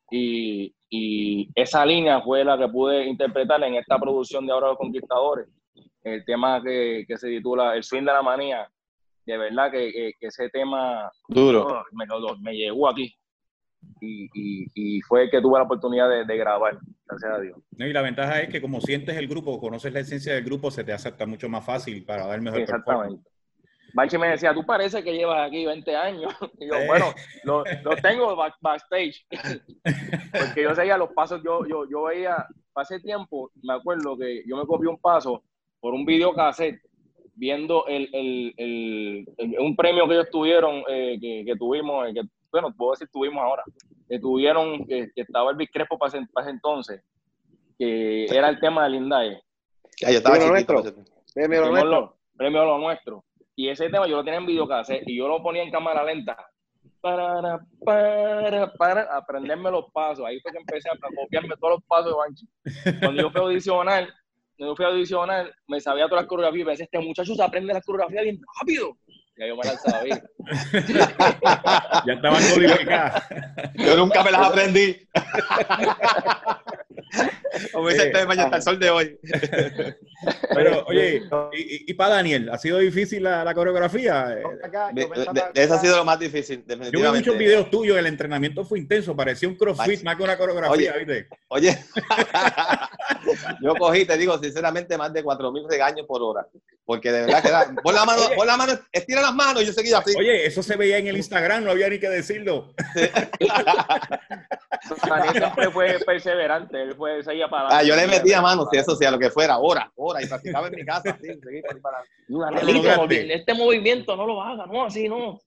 Y, 0.09 0.73
y 0.89 1.49
esa 1.53 1.85
línea 1.85 2.21
fue 2.21 2.43
la 2.45 2.57
que 2.57 2.69
pude 2.69 3.05
interpretar 3.05 3.61
en 3.63 3.75
esta 3.75 3.99
producción 3.99 4.45
de 4.45 4.53
Ahora 4.53 4.67
los 4.69 4.77
Conquistadores. 4.77 5.49
El 6.03 6.23
tema 6.23 6.61
que, 6.63 7.03
que 7.05 7.17
se 7.17 7.27
titula 7.27 7.75
El 7.75 7.83
swing 7.83 8.03
de 8.05 8.13
la 8.13 8.21
manía. 8.21 8.67
De 9.25 9.37
verdad 9.37 9.69
que, 9.69 9.91
que- 9.91 10.13
que 10.17 10.27
ese 10.27 10.49
tema 10.49 11.11
Duro. 11.27 11.67
oh, 11.67 11.83
me, 11.91 12.05
lo- 12.05 12.37
me 12.37 12.53
llegó 12.55 12.87
aquí. 12.87 13.13
Y, 13.99 14.25
y, 14.33 14.67
y 14.75 15.01
fue 15.01 15.29
que 15.29 15.41
tuve 15.41 15.57
la 15.59 15.65
oportunidad 15.65 16.09
de, 16.09 16.23
de 16.25 16.37
grabar, 16.37 16.77
gracias 17.07 17.31
a 17.33 17.39
Dios. 17.41 17.57
¿no? 17.77 17.87
Y 17.87 17.93
la 17.93 18.01
ventaja 18.03 18.41
es 18.41 18.49
que 18.49 18.61
como 18.61 18.79
sientes 18.81 19.15
el 19.17 19.27
grupo, 19.27 19.59
conoces 19.59 19.91
la 19.93 20.01
esencia 20.01 20.33
del 20.35 20.43
grupo, 20.43 20.69
se 20.71 20.83
te 20.83 20.93
hace 20.93 21.09
hasta 21.09 21.25
mucho 21.25 21.49
más 21.49 21.65
fácil 21.65 22.03
para 22.05 22.27
dar 22.27 22.39
mejor. 22.41 22.59
Exactamente. 22.61 23.23
Banchi 23.93 24.17
me 24.17 24.27
decía, 24.27 24.53
tú 24.53 24.63
parece 24.65 25.01
que 25.03 25.13
llevas 25.13 25.47
aquí 25.47 25.65
20 25.65 25.95
años. 25.95 26.31
Y 26.59 26.67
yo, 26.67 26.75
Eh. 26.75 26.85
bueno, 26.87 27.05
lo, 27.43 27.63
lo 27.83 27.95
tengo 28.03 28.35
back- 28.35 28.57
backstage. 28.61 29.25
Porque 30.31 30.63
yo 30.63 30.75
seguía 30.75 30.97
los 30.97 31.09
pasos, 31.13 31.41
yo, 31.43 31.65
yo, 31.67 31.89
yo 31.89 32.03
veía, 32.03 32.45
hace 32.75 32.99
tiempo, 32.99 33.51
me 33.63 33.73
acuerdo 33.73 34.17
que 34.17 34.43
yo 34.45 34.57
me 34.57 34.65
copié 34.65 34.89
un 34.89 34.99
paso 34.99 35.43
por 35.79 35.93
un 35.93 36.05
video 36.05 36.33
cassette 36.33 36.79
viendo 37.35 37.85
el, 37.87 38.09
el, 38.13 38.53
el- 38.57 39.25
el- 39.37 39.59
un 39.59 39.75
premio 39.75 40.07
que 40.07 40.13
ellos 40.15 40.29
tuvieron, 40.31 40.83
eh, 40.89 41.17
que, 41.21 41.43
que 41.45 41.55
tuvimos, 41.55 42.07
eh, 42.09 42.13
que, 42.13 42.21
bueno, 42.51 42.73
puedo 42.75 42.91
decir 42.91 43.09
tuvimos 43.11 43.43
ahora, 43.43 43.63
que 44.09 44.19
tuvieron, 44.19 44.85
que, 44.85 45.11
que 45.13 45.21
estaba 45.21 45.51
el 45.51 45.69
Crespo 45.69 45.97
para 45.97 46.09
ese, 46.09 46.27
para 46.31 46.47
ese 46.47 46.55
entonces, 46.55 47.03
que 47.77 48.25
era 48.25 48.49
el 48.49 48.59
tema 48.59 48.83
de 48.83 48.89
Lindae. 48.91 49.41
Ya, 49.99 50.11
yo 50.11 50.17
estaba 50.17 50.35
Premio 50.35 50.55
chiquito. 50.55 50.73
nuestro. 50.73 51.03
Premio 51.33 51.61
lo 51.61 51.69
nuestro. 51.69 51.91
lo, 51.91 52.17
premio 52.35 52.65
lo 52.65 52.77
nuestro. 52.77 53.23
Y 53.55 53.69
ese 53.69 53.89
tema 53.89 54.07
yo 54.07 54.17
lo 54.17 54.23
tenía 54.23 54.39
en 54.39 54.45
videocassette 54.45 55.07
y 55.07 55.17
yo 55.17 55.27
lo 55.27 55.41
ponía 55.41 55.63
en 55.63 55.71
cámara 55.71 56.03
lenta. 56.03 56.37
Para, 57.01 57.59
para, 57.83 58.73
para 58.73 59.01
aprenderme 59.17 59.71
los 59.71 59.91
pasos. 59.91 60.25
Ahí 60.25 60.39
fue 60.41 60.51
que 60.51 60.59
empecé 60.59 60.89
a 60.89 60.97
copiarme 61.15 61.55
todos 61.59 61.75
los 61.75 61.83
pasos 61.83 62.11
de 62.11 62.17
Banchi. 62.17 62.47
Cuando 62.99 63.21
yo 63.21 63.31
fui 63.31 63.41
a 63.41 63.43
audicionar, 63.45 64.07
cuando 64.57 64.71
yo 64.71 64.75
fui 64.75 64.85
a 64.85 64.89
audicionar, 64.89 65.51
me 65.67 65.79
sabía 65.79 66.05
todas 66.05 66.23
las 66.23 66.29
coreografías. 66.29 66.63
Y 66.63 66.65
pensé, 66.65 66.83
este 66.83 66.99
muchacho 66.99 67.33
se 67.33 67.43
aprende 67.43 67.73
las 67.73 67.85
coreografías 67.85 68.23
bien 68.23 68.39
rápido. 68.59 68.97
Y 69.37 69.47
yo 69.47 69.55
me 69.55 69.63
las 69.63 69.81
sabía. 69.81 70.23
Ya 72.05 72.13
estaban 72.13 72.41
codificadas. 72.41 73.23
Yo 73.75 73.97
nunca 73.97 74.23
me 74.23 74.31
las 74.31 74.47
aprendí. 74.47 75.07
Como 77.73 77.89
dice 77.89 78.03
Eh, 78.03 78.05
el 78.07 78.13
tema, 78.13 78.35
ya 78.35 78.43
hasta 78.45 78.57
el 78.57 78.61
sol 78.63 78.79
de 78.79 78.89
hoy. 78.89 79.19
Pero, 80.53 80.85
oye, 80.87 81.21
y, 81.53 81.91
y, 81.91 81.93
para 81.93 82.15
Daniel, 82.15 82.49
¿ha 82.49 82.57
sido 82.57 82.79
difícil 82.79 83.23
la, 83.23 83.43
la 83.43 83.53
coreografía? 83.53 84.37
Eh, 84.37 84.43
Eso 85.53 85.73
ha 85.75 85.79
sido 85.79 85.97
lo 85.97 86.05
más 86.05 86.19
difícil, 86.19 86.63
Yo 86.91 86.99
vi 87.11 87.17
muchos 87.17 87.37
videos 87.37 87.69
tuyos, 87.69 87.97
el 87.97 88.07
entrenamiento 88.07 88.63
fue 88.65 88.79
intenso, 88.79 89.15
parecía 89.15 89.49
un 89.49 89.55
crossfit 89.55 90.03
más 90.03 90.15
que 90.15 90.23
una 90.23 90.37
coreografía, 90.37 90.93
Oye. 90.93 91.05
¿viste? 91.05 91.27
Oye, 91.49 91.77
yo 93.61 93.75
cogí, 93.75 94.05
te 94.05 94.17
digo, 94.17 94.37
sinceramente, 94.39 94.97
más 94.97 95.13
de 95.13 95.23
4.000 95.23 95.69
regaños 95.69 96.05
por 96.07 96.21
hora. 96.23 96.47
Porque 96.85 97.11
de 97.11 97.21
verdad 97.25 97.41
que 97.41 97.49
era, 97.49 97.75
pon 97.83 97.93
la 97.93 98.05
mano, 98.05 98.21
pon 98.35 98.47
la 98.47 98.55
mano, 98.55 98.73
estira 98.91 99.21
las 99.27 99.35
manos, 99.35 99.63
y 99.63 99.65
yo 99.65 99.73
seguía 99.73 99.97
así. 99.99 100.15
Oye, 100.17 100.45
eso 100.45 100.63
se 100.63 100.75
veía 100.75 100.97
en 100.97 101.07
el 101.07 101.17
Instagram, 101.17 101.63
no 101.63 101.71
había 101.71 101.89
ni 101.89 101.99
que 101.99 102.09
decirlo. 102.09 102.73
Daniel 105.07 105.33
siempre 105.35 105.71
fue 105.71 105.99
perseverante. 106.05 106.81
Él 106.81 106.95
fue, 106.95 107.23
seguía 107.23 107.49
para 107.49 107.77
Ah, 107.77 107.83
yo 107.83 107.95
le 107.95 108.07
metía 108.07 108.41
mano, 108.41 108.67
si 108.71 108.77
eso 108.77 108.95
sea 108.95 109.11
lo 109.11 109.19
que 109.19 109.29
fuera, 109.29 109.57
hora, 109.57 109.91
hora, 109.95 110.21
y 110.21 110.27
practicaba 110.27 110.67
en 110.67 110.75
mi 110.75 110.85
casa, 110.85 111.11
así, 111.11 111.27
para 111.81 112.59
adelante. 112.59 113.33
Este 113.33 113.53
movimiento 113.53 114.15
no 114.15 114.25
lo 114.25 114.41
haga, 114.41 114.65
no, 114.65 114.85
así 114.85 115.07
no. 115.09 115.39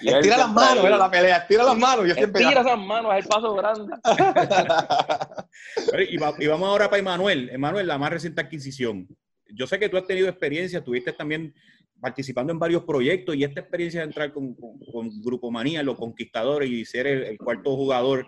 Y 0.00 0.08
él 0.08 0.14
Estira 0.16 0.38
las 0.38 0.50
manos, 0.52 0.84
era 0.84 0.96
la 0.96 1.10
pelea, 1.10 1.36
estira 1.38 1.64
las 1.64 1.76
manos, 1.76 2.06
yo 2.08 2.14
siempre... 2.14 2.42
Estira 2.42 2.62
esas 2.62 2.78
manos, 2.78 3.12
es 3.16 3.24
el 3.24 3.28
paso 3.28 3.54
grande. 3.54 3.94
Y, 6.10 6.16
va- 6.16 6.34
y 6.38 6.46
vamos 6.46 6.68
ahora 6.68 6.88
para 6.88 7.00
Emanuel. 7.00 7.50
Emanuel, 7.50 7.86
la 7.86 7.98
más 7.98 8.10
reciente 8.10 8.40
adquisición. 8.40 9.06
Yo 9.50 9.66
sé 9.66 9.78
que 9.78 9.88
tú 9.88 9.96
has 9.96 10.06
tenido 10.06 10.28
experiencia, 10.28 10.78
estuviste 10.80 11.12
también 11.12 11.54
participando 12.00 12.52
en 12.52 12.58
varios 12.58 12.84
proyectos 12.84 13.34
y 13.36 13.44
esta 13.44 13.60
experiencia 13.60 14.00
de 14.00 14.06
entrar 14.06 14.32
con, 14.32 14.54
con, 14.54 15.22
Grupo 15.22 15.50
Manía, 15.50 15.82
los 15.82 15.96
conquistadores 15.96 16.70
y 16.70 16.84
ser 16.84 17.06
el, 17.06 17.38
cuarto 17.38 17.74
jugador 17.76 18.26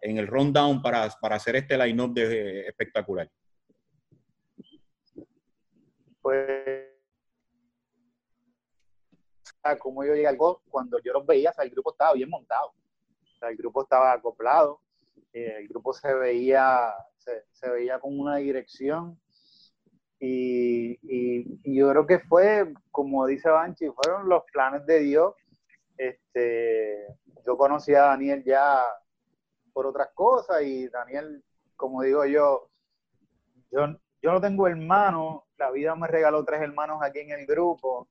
en 0.00 0.18
el 0.18 0.26
rundown 0.26 0.82
para, 0.82 1.08
para 1.20 1.36
hacer 1.36 1.56
este 1.56 1.78
line-up 1.78 2.12
de, 2.12 2.66
espectacular. 2.66 3.30
Pues 6.20 6.92
cómo 9.78 10.04
yo 10.04 10.14
llegué 10.14 10.26
al 10.26 10.36
grupo, 10.36 10.62
cuando 10.68 10.98
yo 11.00 11.12
los 11.12 11.26
veía, 11.26 11.50
o 11.50 11.52
sea, 11.52 11.64
el 11.64 11.70
grupo 11.70 11.92
estaba 11.92 12.12
bien 12.14 12.28
montado. 12.28 12.74
El 13.42 13.56
grupo 13.56 13.82
estaba 13.82 14.12
acoplado, 14.12 14.80
eh, 15.32 15.56
el 15.58 15.68
grupo 15.68 15.92
se 15.92 16.12
veía, 16.14 16.92
se, 17.16 17.70
veía 17.70 17.98
con 17.98 18.18
una 18.18 18.36
dirección. 18.36 19.20
Y, 20.24 21.00
y, 21.02 21.58
y, 21.64 21.76
yo 21.76 21.90
creo 21.90 22.06
que 22.06 22.20
fue, 22.20 22.72
como 22.92 23.26
dice 23.26 23.50
Banchi, 23.50 23.90
fueron 23.90 24.28
los 24.28 24.44
planes 24.52 24.86
de 24.86 25.00
Dios. 25.00 25.34
Este, 25.96 27.08
yo 27.44 27.56
conocí 27.56 27.92
a 27.92 28.02
Daniel 28.02 28.44
ya 28.44 28.84
por 29.72 29.84
otras 29.84 30.10
cosas 30.14 30.62
y 30.62 30.86
Daniel, 30.90 31.42
como 31.74 32.02
digo 32.02 32.24
yo, 32.24 32.70
yo, 33.72 33.98
yo 34.22 34.32
no 34.32 34.40
tengo 34.40 34.68
hermanos, 34.68 35.42
la 35.58 35.72
vida 35.72 35.96
me 35.96 36.06
regaló 36.06 36.44
tres 36.44 36.60
hermanos 36.60 37.02
aquí 37.02 37.18
en 37.18 37.32
el 37.32 37.44
grupo, 37.44 38.08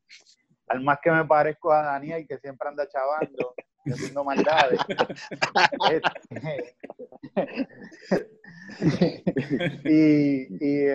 al 0.68 0.82
más 0.82 1.00
que 1.02 1.12
me 1.12 1.24
parezco 1.24 1.72
a 1.72 1.82
Daniel, 1.82 2.28
que 2.28 2.38
siempre 2.40 2.68
anda 2.68 2.90
chavando, 2.90 3.54
haciendo 3.86 4.26
maldades. 4.26 4.82
y, 9.86 10.48
y, 10.60 10.88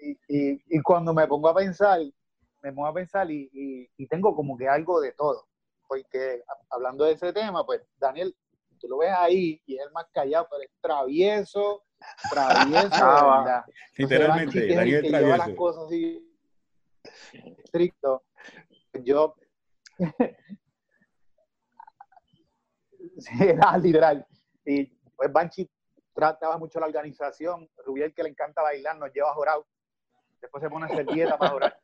y, 0.00 0.18
y, 0.76 0.82
cuando 0.82 1.12
me 1.12 1.26
pongo 1.26 1.48
a 1.48 1.54
pensar, 1.54 2.00
me 2.62 2.72
pongo 2.72 2.86
a 2.86 2.94
pensar 2.94 3.30
y, 3.30 3.48
y 3.96 4.06
tengo 4.06 4.34
como 4.34 4.56
que 4.56 4.68
algo 4.68 5.00
de 5.00 5.12
todo. 5.12 5.46
Porque 5.86 6.42
hablando 6.70 7.04
de 7.04 7.12
ese 7.12 7.32
tema, 7.32 7.64
pues 7.64 7.82
Daniel, 7.96 8.36
tú 8.78 8.88
lo 8.88 8.98
ves 8.98 9.12
ahí 9.16 9.60
y 9.66 9.76
es 9.76 9.84
el 9.84 9.92
más 9.92 10.06
callado, 10.12 10.46
pero 10.50 10.62
es 10.62 10.70
travieso, 10.80 11.84
travieso, 12.30 12.88
ah, 12.92 13.42
¿verdad? 13.44 13.64
Literalmente, 13.96 14.74
Daniel 14.74 15.02
que 15.02 15.10
lleva 15.10 15.36
las 15.38 15.50
cosas 15.50 15.84
así 15.86 16.24
estricto. 17.32 18.24
Yo 19.02 19.34
sí, 23.18 23.32
era 23.40 23.76
literal. 23.78 24.26
Y 24.64 24.86
pues 25.16 25.32
Banchi 25.32 25.68
trataba 26.14 26.58
mucho 26.58 26.80
la 26.80 26.86
organización. 26.86 27.68
Rubiel, 27.84 28.14
que 28.14 28.22
le 28.22 28.30
encanta 28.30 28.62
bailar, 28.62 28.96
nos 28.98 29.12
lleva 29.12 29.30
a 29.30 29.34
jorar. 29.34 29.58
Después 30.40 30.62
se 30.62 30.70
pone 30.70 30.86
a 30.86 30.88
hacer 30.88 31.06
dieta 31.06 31.36
para 31.36 31.50
jorar. 31.50 31.80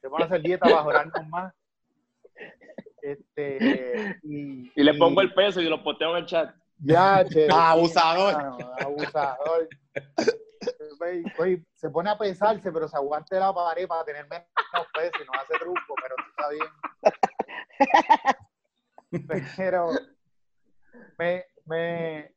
Se 0.00 0.08
pone 0.08 0.24
a 0.24 0.26
hacer 0.26 0.42
dieta 0.42 0.66
para 0.66 0.82
jorarnos 0.82 1.28
más. 1.28 1.54
Este, 3.02 4.18
y, 4.22 4.72
y, 4.74 4.82
le 4.82 4.94
pongo 4.94 5.20
el 5.20 5.34
peso 5.34 5.60
y 5.60 5.68
lo 5.68 5.82
posteo 5.82 6.12
en 6.12 6.22
el 6.22 6.26
chat. 6.26 6.54
Ya, 6.78 7.24
che, 7.24 7.48
ah, 7.50 7.70
abusador. 7.72 8.42
No, 8.42 8.58
abusador. 8.78 9.68
Oye, 11.38 11.62
se 11.74 11.90
pone 11.90 12.10
a 12.10 12.16
pesarse, 12.16 12.72
pero 12.72 12.88
se 12.88 12.96
aguante 12.96 13.38
la 13.38 13.52
pared 13.52 13.86
para 13.86 14.04
tener 14.04 14.26
menos 14.28 14.46
peso 14.94 15.22
y 15.22 15.26
no 15.26 15.32
hace 15.38 15.54
truco, 15.58 15.94
pero 16.02 16.14
está 16.30 16.48
bien. 16.50 16.68
Pero 19.56 19.90
me, 21.18 21.44
me, 21.66 22.34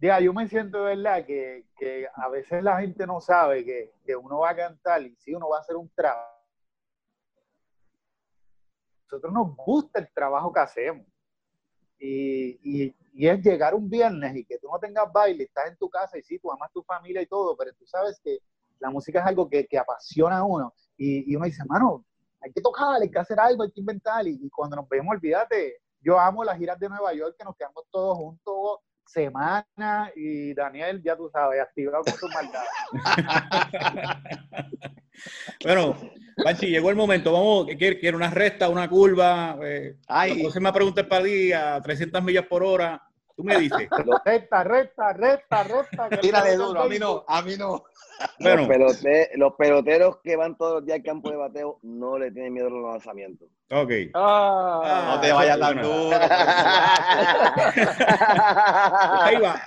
diga, 0.00 0.18
yo 0.20 0.32
me 0.32 0.48
siento 0.48 0.84
verdad 0.84 1.26
que, 1.26 1.66
que, 1.76 2.08
a 2.14 2.28
veces 2.30 2.62
la 2.62 2.80
gente 2.80 3.06
no 3.06 3.20
sabe 3.20 3.64
que, 3.64 3.92
que 4.04 4.16
uno 4.16 4.38
va 4.38 4.50
a 4.50 4.56
cantar 4.56 5.02
y 5.02 5.14
si 5.16 5.34
uno 5.34 5.48
va 5.50 5.58
a 5.58 5.60
hacer 5.60 5.76
un 5.76 5.90
trabajo. 5.90 6.40
Nosotros 9.04 9.32
nos 9.32 9.56
gusta 9.56 10.00
el 10.00 10.10
trabajo 10.12 10.52
que 10.52 10.60
hacemos. 10.60 11.06
Y, 11.98 12.58
y, 12.62 12.96
y, 13.12 13.28
es 13.28 13.42
llegar 13.42 13.74
un 13.74 13.90
viernes 13.90 14.34
y 14.36 14.44
que 14.46 14.58
tú 14.58 14.68
no 14.72 14.78
tengas 14.78 15.12
baile, 15.12 15.44
estás 15.44 15.66
en 15.66 15.76
tu 15.76 15.90
casa 15.90 16.16
y 16.16 16.22
sí, 16.22 16.38
tú 16.38 16.50
amas 16.50 16.72
tu 16.72 16.82
familia 16.82 17.20
y 17.20 17.26
todo, 17.26 17.54
pero 17.54 17.74
tú 17.74 17.86
sabes 17.86 18.18
que 18.24 18.38
la 18.78 18.88
música 18.88 19.20
es 19.20 19.26
algo 19.26 19.50
que, 19.50 19.66
que 19.66 19.78
apasiona 19.78 20.38
a 20.38 20.44
uno. 20.44 20.72
Y, 20.96 21.30
y, 21.30 21.36
uno 21.36 21.44
dice, 21.44 21.62
mano, 21.66 22.06
hay 22.40 22.50
que 22.52 22.62
tocar, 22.62 23.02
hay 23.02 23.10
que 23.10 23.18
hacer 23.18 23.38
algo, 23.38 23.64
hay 23.64 23.70
que 23.70 23.80
inventar. 23.80 24.26
Y, 24.26 24.48
cuando 24.48 24.76
nos 24.76 24.88
vemos, 24.88 25.14
olvídate, 25.14 25.82
yo 26.00 26.18
amo 26.18 26.42
las 26.42 26.56
giras 26.56 26.78
de 26.78 26.88
Nueva 26.88 27.12
York, 27.12 27.36
que 27.36 27.44
nos 27.44 27.54
quedamos 27.54 27.84
todos 27.90 28.16
juntos 28.16 28.78
semana 29.10 30.12
y 30.14 30.54
Daniel, 30.54 31.02
ya 31.02 31.16
tú 31.16 31.28
sabes, 31.32 31.60
activado 31.60 32.04
con 32.04 32.14
su 32.14 32.28
maldad. 32.28 32.62
bueno, 35.64 35.96
Panchi, 36.42 36.66
llegó 36.66 36.90
el 36.90 36.96
momento. 36.96 37.32
Vamos, 37.32 37.66
¿quiere, 37.78 37.98
quiere 37.98 38.16
una 38.16 38.30
recta, 38.30 38.68
una 38.68 38.88
curva? 38.88 39.58
Eh, 39.62 39.96
Ay. 40.06 40.42
No 40.42 40.50
se 40.50 40.60
me 40.60 40.72
preguntes 40.72 41.04
para 41.06 41.24
día, 41.24 41.80
300 41.82 42.22
millas 42.22 42.46
por 42.46 42.62
hora. 42.62 43.02
Tú 43.40 43.44
me 43.44 43.58
dices. 43.58 43.88
recta, 44.26 44.64
recta, 44.64 45.12
recta, 45.14 45.62
recta. 45.62 46.10
Tírale 46.20 46.56
duro, 46.56 46.82
a 46.82 46.88
mí 46.88 46.98
no, 46.98 47.24
a 47.26 47.40
mí 47.40 47.56
no. 47.56 47.84
Bueno. 48.38 48.66
Los, 48.66 48.68
pelote, 48.68 49.30
los, 49.36 49.54
peloteros 49.54 50.18
que 50.22 50.36
van 50.36 50.58
todos 50.58 50.74
los 50.74 50.84
días 50.84 50.98
al 50.98 51.02
campo 51.02 51.30
de 51.30 51.36
bateo 51.36 51.78
no 51.80 52.18
le 52.18 52.30
tienen 52.32 52.52
miedo 52.52 52.66
a 52.66 52.70
los 52.70 52.82
lanzamientos. 52.82 53.48
Ok. 53.70 53.90
Ah, 54.12 55.12
no 55.14 55.20
te 55.22 55.32
vayas 55.32 55.58
tan 55.58 55.80
duro. 55.80 56.18
Ahí 59.22 59.36
va. 59.38 59.62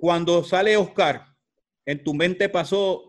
Cuando 0.00 0.42
sale 0.42 0.74
Oscar, 0.78 1.26
en 1.84 2.02
tu 2.02 2.14
mente 2.14 2.48
pasó 2.48 3.07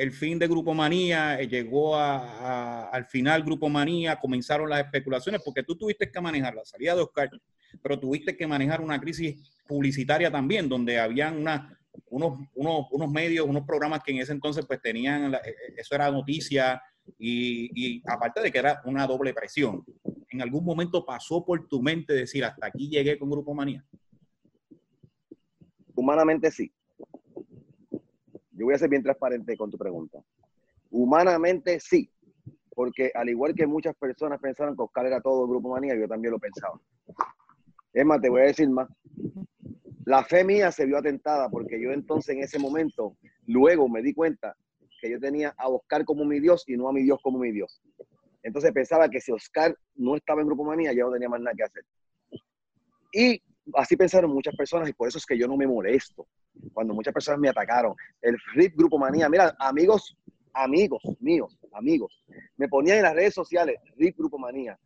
el 0.00 0.12
fin 0.12 0.38
de 0.38 0.48
Grupo 0.48 0.72
Manía, 0.72 1.38
eh, 1.38 1.46
llegó 1.46 1.94
a, 1.94 2.88
al 2.88 3.04
final 3.04 3.42
Grupo 3.42 3.68
Manía, 3.68 4.16
comenzaron 4.16 4.70
las 4.70 4.80
especulaciones, 4.80 5.42
porque 5.44 5.62
tú 5.62 5.76
tuviste 5.76 6.10
que 6.10 6.20
manejar 6.22 6.54
la 6.54 6.64
salida 6.64 6.94
de 6.94 7.02
Oscar, 7.02 7.28
pero 7.82 8.00
tuviste 8.00 8.34
que 8.34 8.46
manejar 8.46 8.80
una 8.80 8.98
crisis 8.98 9.60
publicitaria 9.68 10.30
también, 10.30 10.70
donde 10.70 10.98
habían 10.98 11.36
una, 11.36 11.78
unos, 12.06 12.40
unos, 12.54 12.86
unos 12.92 13.10
medios, 13.10 13.46
unos 13.46 13.66
programas 13.66 14.02
que 14.02 14.12
en 14.12 14.18
ese 14.20 14.32
entonces 14.32 14.64
pues 14.66 14.80
tenían, 14.80 15.34
eh, 15.34 15.38
eso 15.76 15.94
era 15.94 16.10
noticia, 16.10 16.80
y, 17.18 17.68
y, 17.74 18.02
aparte 18.06 18.40
de 18.40 18.50
que 18.50 18.58
era 18.58 18.80
una 18.86 19.06
doble 19.06 19.34
presión. 19.34 19.84
¿En 20.30 20.40
algún 20.40 20.64
momento 20.64 21.04
pasó 21.04 21.44
por 21.44 21.68
tu 21.68 21.82
mente 21.82 22.14
decir, 22.14 22.42
hasta 22.42 22.68
aquí 22.68 22.88
llegué 22.88 23.18
con 23.18 23.28
Grupo 23.28 23.52
Manía? 23.52 23.84
Humanamente 25.94 26.50
sí. 26.50 26.72
Yo 28.60 28.66
voy 28.66 28.74
a 28.74 28.78
ser 28.78 28.90
bien 28.90 29.02
transparente 29.02 29.56
con 29.56 29.70
tu 29.70 29.78
pregunta. 29.78 30.18
Humanamente 30.90 31.80
sí, 31.80 32.10
porque 32.74 33.10
al 33.14 33.30
igual 33.30 33.54
que 33.54 33.66
muchas 33.66 33.96
personas 33.96 34.38
pensaron 34.38 34.76
que 34.76 34.82
Oscar 34.82 35.06
era 35.06 35.18
todo 35.22 35.48
Grupo 35.48 35.70
Manía, 35.70 35.96
yo 35.96 36.06
también 36.06 36.32
lo 36.32 36.38
pensaba. 36.38 36.78
Es 37.94 38.04
más, 38.04 38.20
te 38.20 38.28
voy 38.28 38.42
a 38.42 38.44
decir 38.44 38.68
más. 38.68 38.86
La 40.04 40.22
fe 40.24 40.44
mía 40.44 40.70
se 40.72 40.84
vio 40.84 40.98
atentada 40.98 41.48
porque 41.48 41.80
yo 41.80 41.90
entonces 41.90 42.36
en 42.36 42.42
ese 42.42 42.58
momento, 42.58 43.16
luego 43.46 43.88
me 43.88 44.02
di 44.02 44.12
cuenta 44.12 44.54
que 45.00 45.10
yo 45.10 45.18
tenía 45.18 45.54
a 45.56 45.66
Oscar 45.70 46.04
como 46.04 46.26
mi 46.26 46.38
Dios 46.38 46.64
y 46.66 46.76
no 46.76 46.86
a 46.86 46.92
mi 46.92 47.02
Dios 47.02 47.18
como 47.22 47.38
mi 47.38 47.52
Dios. 47.52 47.80
Entonces 48.42 48.72
pensaba 48.72 49.08
que 49.08 49.22
si 49.22 49.32
Oscar 49.32 49.74
no 49.94 50.16
estaba 50.16 50.42
en 50.42 50.48
Grupo 50.48 50.64
Manía, 50.64 50.92
ya 50.92 51.04
no 51.04 51.12
tenía 51.12 51.30
más 51.30 51.40
nada 51.40 51.56
que 51.56 51.64
hacer. 51.64 51.84
Y 53.10 53.42
así 53.72 53.96
pensaron 53.96 54.30
muchas 54.30 54.54
personas 54.54 54.86
y 54.86 54.92
por 54.92 55.08
eso 55.08 55.16
es 55.16 55.24
que 55.24 55.38
yo 55.38 55.48
no 55.48 55.56
me 55.56 55.66
molesto 55.66 56.26
cuando 56.72 56.94
muchas 56.94 57.14
personas 57.14 57.40
me 57.40 57.48
atacaron. 57.48 57.94
El 58.20 58.36
RIP 58.54 58.76
Grupo 58.76 58.98
Manía, 58.98 59.28
mira, 59.28 59.54
amigos, 59.58 60.16
amigos 60.52 61.02
míos, 61.20 61.58
amigos, 61.72 62.24
me 62.56 62.68
ponían 62.68 62.98
en 62.98 63.02
las 63.04 63.14
redes 63.14 63.34
sociales 63.34 63.76
RIP 63.96 64.16
Grupo 64.18 64.38
Manía. 64.38 64.78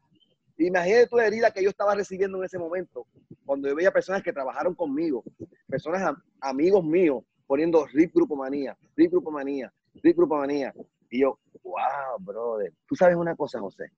Imagínate 0.57 1.09
tu 1.09 1.19
herida 1.19 1.51
que 1.51 1.63
yo 1.63 1.71
estaba 1.71 1.95
recibiendo 1.95 2.39
en 2.39 2.45
ese 2.45 2.59
momento, 2.59 3.07
cuando 3.45 3.69
yo 3.69 3.75
veía 3.75 3.91
personas 3.91 4.23
que 4.23 4.33
trabajaron 4.33 4.75
conmigo, 4.75 5.25
personas, 5.67 6.15
amigos 6.41 6.85
míos, 6.85 7.25
poniendo 7.47 7.87
RIP 7.87 8.15
Grupo 8.15 8.37
Manía, 8.37 8.77
RIP 8.97 9.11
Grupo 9.13 9.31
Manía, 9.31 9.73
RIP 10.03 10.17
Grupo 10.17 10.37
Manía. 10.37 10.73
Y 11.11 11.21
yo, 11.21 11.39
wow, 11.63 12.19
brother. 12.21 12.73
Tú 12.87 12.95
sabes 12.95 13.17
una 13.17 13.35
cosa, 13.35 13.61
José. 13.61 13.91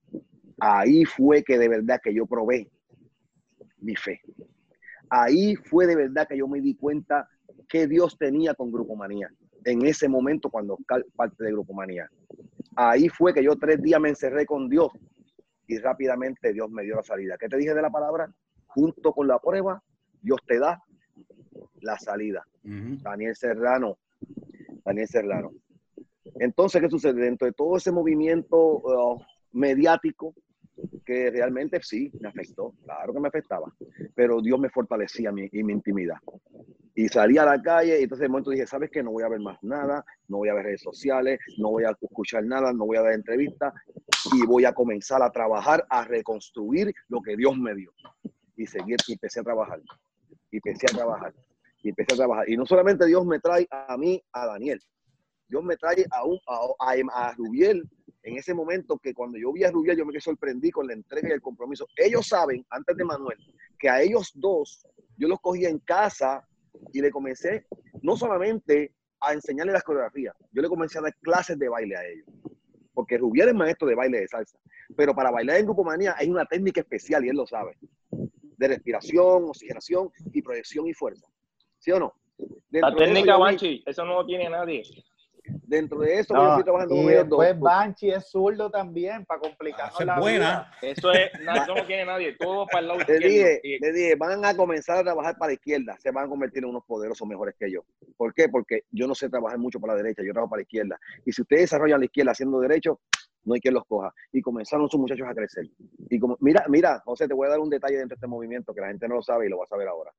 Ahí 0.58 1.04
fue 1.04 1.42
que 1.42 1.58
de 1.58 1.68
verdad 1.68 2.00
que 2.02 2.14
yo 2.14 2.26
probé 2.26 2.70
mi 3.78 3.94
fe. 3.94 4.20
Ahí 5.08 5.54
fue 5.54 5.86
de 5.86 5.96
verdad 5.96 6.26
que 6.26 6.36
yo 6.36 6.48
me 6.48 6.60
di 6.60 6.74
cuenta 6.74 7.28
que 7.68 7.86
Dios 7.86 8.16
tenía 8.18 8.54
con 8.54 8.70
Grupo 8.70 8.96
Manía. 8.96 9.30
En 9.64 9.84
ese 9.84 10.08
momento 10.08 10.50
cuando 10.50 10.78
parte 11.16 11.44
de 11.44 11.52
Grupo 11.52 11.74
Manía. 11.74 12.08
Ahí 12.76 13.08
fue 13.08 13.32
que 13.32 13.42
yo 13.42 13.56
tres 13.56 13.82
días 13.82 14.00
me 14.00 14.10
encerré 14.10 14.46
con 14.46 14.68
Dios 14.68 14.90
y 15.66 15.78
rápidamente 15.78 16.52
Dios 16.52 16.70
me 16.70 16.84
dio 16.84 16.96
la 16.96 17.02
salida. 17.02 17.36
¿Qué 17.38 17.48
te 17.48 17.56
dije 17.56 17.74
de 17.74 17.82
la 17.82 17.90
palabra? 17.90 18.32
Junto 18.66 19.12
con 19.12 19.26
la 19.26 19.38
prueba, 19.38 19.82
Dios 20.20 20.40
te 20.46 20.58
da 20.58 20.82
la 21.80 21.98
salida. 21.98 22.46
Uh 22.64 22.68
-huh. 22.68 23.02
Daniel 23.02 23.34
Serrano. 23.34 23.98
Daniel 24.84 25.08
Serrano. 25.08 25.52
Entonces, 26.38 26.80
¿qué 26.80 26.90
sucede? 26.90 27.20
Dentro 27.22 27.46
de 27.46 27.52
todo 27.52 27.76
ese 27.76 27.90
movimiento 27.92 28.56
uh, 28.56 29.20
mediático, 29.52 30.34
que 31.04 31.30
realmente 31.30 31.80
sí, 31.82 32.10
me 32.20 32.28
afectó, 32.28 32.74
claro 32.84 33.12
que 33.12 33.20
me 33.20 33.28
afectaba, 33.28 33.72
pero 34.14 34.40
Dios 34.40 34.58
me 34.58 34.68
fortalecía 34.70 35.32
mi, 35.32 35.48
y 35.52 35.62
mi 35.62 35.72
intimidad. 35.72 36.16
Y 36.94 37.08
salí 37.08 37.36
a 37.36 37.44
la 37.44 37.60
calle 37.60 38.00
y 38.00 38.04
entonces 38.04 38.22
de 38.22 38.28
momento 38.28 38.50
dije, 38.50 38.66
¿sabes 38.66 38.90
qué? 38.90 39.02
No 39.02 39.12
voy 39.12 39.22
a 39.22 39.28
ver 39.28 39.40
más 39.40 39.62
nada, 39.62 40.04
no 40.28 40.38
voy 40.38 40.48
a 40.48 40.54
ver 40.54 40.64
redes 40.64 40.82
sociales, 40.82 41.38
no 41.58 41.70
voy 41.70 41.84
a 41.84 41.90
escuchar 41.90 42.44
nada, 42.44 42.72
no 42.72 42.86
voy 42.86 42.96
a 42.96 43.02
ver 43.02 43.14
entrevistas 43.14 43.74
y 44.32 44.46
voy 44.46 44.64
a 44.64 44.72
comenzar 44.72 45.22
a 45.22 45.30
trabajar, 45.30 45.84
a 45.90 46.04
reconstruir 46.04 46.92
lo 47.08 47.20
que 47.20 47.36
Dios 47.36 47.56
me 47.58 47.74
dio. 47.74 47.92
Y 48.56 48.66
seguir, 48.66 48.96
y 49.06 49.12
empecé 49.12 49.40
a 49.40 49.42
trabajar, 49.42 49.78
y 50.50 50.56
empecé 50.56 50.86
a 50.90 50.96
trabajar, 50.96 51.34
y 51.82 51.90
empecé 51.90 52.14
a 52.14 52.16
trabajar. 52.16 52.48
Y 52.48 52.56
no 52.56 52.64
solamente 52.64 53.04
Dios 53.04 53.26
me 53.26 53.38
trae 53.40 53.68
a 53.70 53.96
mí, 53.98 54.22
a 54.32 54.46
Daniel, 54.46 54.80
Dios 55.48 55.62
me 55.62 55.76
trae 55.76 56.06
a, 56.10 56.24
un, 56.24 56.38
a, 56.48 56.60
a, 56.80 57.28
a 57.28 57.32
Rubiel 57.34 57.86
en 58.26 58.36
ese 58.36 58.54
momento 58.54 58.98
que 58.98 59.14
cuando 59.14 59.38
yo 59.38 59.52
vi 59.52 59.62
a 59.62 59.70
Rubiel, 59.70 59.96
yo 59.96 60.04
me 60.04 60.10
quedé 60.10 60.20
sorprendí 60.20 60.72
con 60.72 60.88
la 60.88 60.94
entrega 60.94 61.28
y 61.28 61.32
el 61.32 61.40
compromiso. 61.40 61.86
Ellos 61.96 62.26
saben, 62.26 62.66
antes 62.70 62.96
de 62.96 63.04
Manuel, 63.04 63.38
que 63.78 63.88
a 63.88 64.02
ellos 64.02 64.32
dos 64.34 64.84
yo 65.16 65.28
los 65.28 65.40
cogí 65.40 65.64
en 65.64 65.78
casa 65.78 66.44
y 66.92 67.00
le 67.00 67.12
comencé 67.12 67.66
no 68.02 68.16
solamente 68.16 68.92
a 69.20 69.32
enseñarle 69.32 69.72
las 69.72 69.84
coreografías, 69.84 70.34
yo 70.50 70.60
le 70.60 70.68
comencé 70.68 70.98
a 70.98 71.02
dar 71.02 71.14
clases 71.22 71.56
de 71.56 71.68
baile 71.68 71.96
a 71.96 72.04
ellos. 72.04 72.26
Porque 72.92 73.16
Rubiel 73.16 73.50
es 73.50 73.54
maestro 73.54 73.86
de 73.86 73.94
baile 73.94 74.20
de 74.20 74.28
salsa. 74.28 74.58
Pero 74.96 75.14
para 75.14 75.30
bailar 75.30 75.58
en 75.58 75.66
Grupo 75.66 75.84
Manía 75.84 76.16
hay 76.18 76.28
una 76.28 76.46
técnica 76.46 76.80
especial 76.80 77.24
y 77.24 77.28
él 77.28 77.36
lo 77.36 77.46
sabe. 77.46 77.78
De 78.10 78.68
respiración, 78.68 79.44
oxigenación 79.44 80.10
y 80.32 80.42
proyección 80.42 80.88
y 80.88 80.94
fuerza. 80.94 81.28
¿Sí 81.78 81.92
o 81.92 82.00
no? 82.00 82.12
La 82.70 82.92
técnica 82.92 83.36
Banchi, 83.36 83.84
eso 83.86 84.04
no 84.04 84.14
lo 84.14 84.26
tiene 84.26 84.50
nadie. 84.50 84.82
Dentro 85.62 85.98
de 86.00 86.18
eso, 86.20 86.34
No, 86.34 86.42
yo 86.42 86.48
estoy 86.50 86.64
trabajando 86.64 86.94
y 86.94 87.02
con 87.02 87.12
ellos 87.12 87.28
dos. 87.28 87.40
después 87.40 87.60
Banchi 87.60 88.10
es 88.10 88.28
zurdo 88.30 88.70
también, 88.70 89.24
para 89.24 89.40
complicar 89.40 89.90
es 89.98 90.06
la 90.06 90.18
buena. 90.20 90.72
Eso 90.82 91.10
es, 91.12 91.30
eso 91.34 91.74
no 91.74 91.84
tiene 91.86 92.04
nadie, 92.04 92.36
todo 92.38 92.66
para 92.66 92.80
el 92.80 92.88
lado 92.88 93.00
Le 93.08 93.18
dije. 93.18 93.60
Y- 93.62 93.78
le 93.80 93.92
dije, 93.92 94.14
van 94.16 94.44
a 94.44 94.56
comenzar 94.56 94.98
a 94.98 95.02
trabajar 95.02 95.36
para 95.38 95.48
la 95.50 95.54
izquierda, 95.54 95.96
se 95.98 96.10
van 96.10 96.26
a 96.26 96.28
convertir 96.28 96.62
en 96.64 96.70
unos 96.70 96.84
poderosos 96.84 97.26
mejores 97.26 97.54
que 97.58 97.70
yo. 97.70 97.84
¿Por 98.16 98.32
qué? 98.34 98.48
Porque 98.48 98.82
yo 98.90 99.06
no 99.06 99.14
sé 99.14 99.28
trabajar 99.28 99.58
mucho 99.58 99.80
para 99.80 99.94
la 99.94 100.02
derecha, 100.02 100.22
yo 100.24 100.32
trabajo 100.32 100.50
para 100.50 100.58
la 100.58 100.62
izquierda. 100.64 100.98
Y 101.24 101.32
si 101.32 101.42
ustedes 101.42 101.62
desarrollan 101.62 102.00
la 102.00 102.06
izquierda 102.06 102.32
haciendo 102.32 102.60
derecho, 102.60 103.00
no 103.44 103.54
hay 103.54 103.60
quien 103.60 103.74
los 103.74 103.84
coja. 103.86 104.12
Y 104.32 104.42
comenzaron 104.42 104.88
sus 104.88 104.98
muchachos 105.00 105.26
a 105.28 105.34
crecer. 105.34 105.66
Y 106.10 106.18
como, 106.18 106.36
mira, 106.40 106.64
mira, 106.68 107.00
José, 107.04 107.28
te 107.28 107.34
voy 107.34 107.46
a 107.46 107.50
dar 107.50 107.60
un 107.60 107.70
detalle 107.70 107.96
dentro 107.96 108.14
de 108.14 108.18
este 108.18 108.26
movimiento 108.26 108.74
que 108.74 108.80
la 108.80 108.88
gente 108.88 109.06
no 109.08 109.16
lo 109.16 109.22
sabe 109.22 109.46
y 109.46 109.48
lo 109.48 109.58
va 109.58 109.64
a 109.64 109.68
saber 109.68 109.86
ahora. 109.88 110.10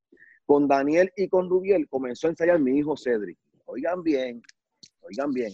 Con 0.45 0.67
Daniel 0.67 1.11
y 1.17 1.27
con 1.27 1.49
Rubiel 1.49 1.89
comenzó 1.89 2.27
a 2.27 2.29
ensayar 2.29 2.57
mi 2.59 2.77
hijo 2.77 2.95
Cedric. 2.95 3.37
Oigan 3.65 4.01
bien, 4.01 4.41
oigan 5.07 5.31
bien, 5.31 5.53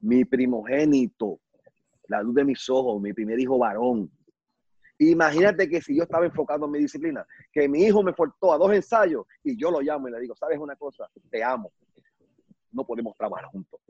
mi 0.00 0.24
primogénito, 0.24 1.40
la 2.08 2.22
luz 2.22 2.34
de 2.34 2.44
mis 2.44 2.68
ojos, 2.68 3.00
mi 3.00 3.12
primer 3.12 3.38
hijo 3.38 3.58
varón. 3.58 4.10
Imagínate 4.98 5.68
que 5.68 5.80
si 5.80 5.96
yo 5.96 6.04
estaba 6.04 6.24
enfocado 6.26 6.66
en 6.66 6.72
mi 6.72 6.78
disciplina, 6.78 7.26
que 7.52 7.68
mi 7.68 7.84
hijo 7.84 8.02
me 8.02 8.12
faltó 8.12 8.52
a 8.52 8.58
dos 8.58 8.72
ensayos 8.72 9.26
y 9.42 9.56
yo 9.56 9.70
lo 9.70 9.80
llamo 9.80 10.08
y 10.08 10.12
le 10.12 10.20
digo, 10.20 10.36
¿sabes 10.36 10.58
una 10.58 10.76
cosa? 10.76 11.08
Te 11.30 11.42
amo. 11.42 11.72
No 12.70 12.84
podemos 12.86 13.16
trabajar 13.16 13.46
juntos. 13.46 13.80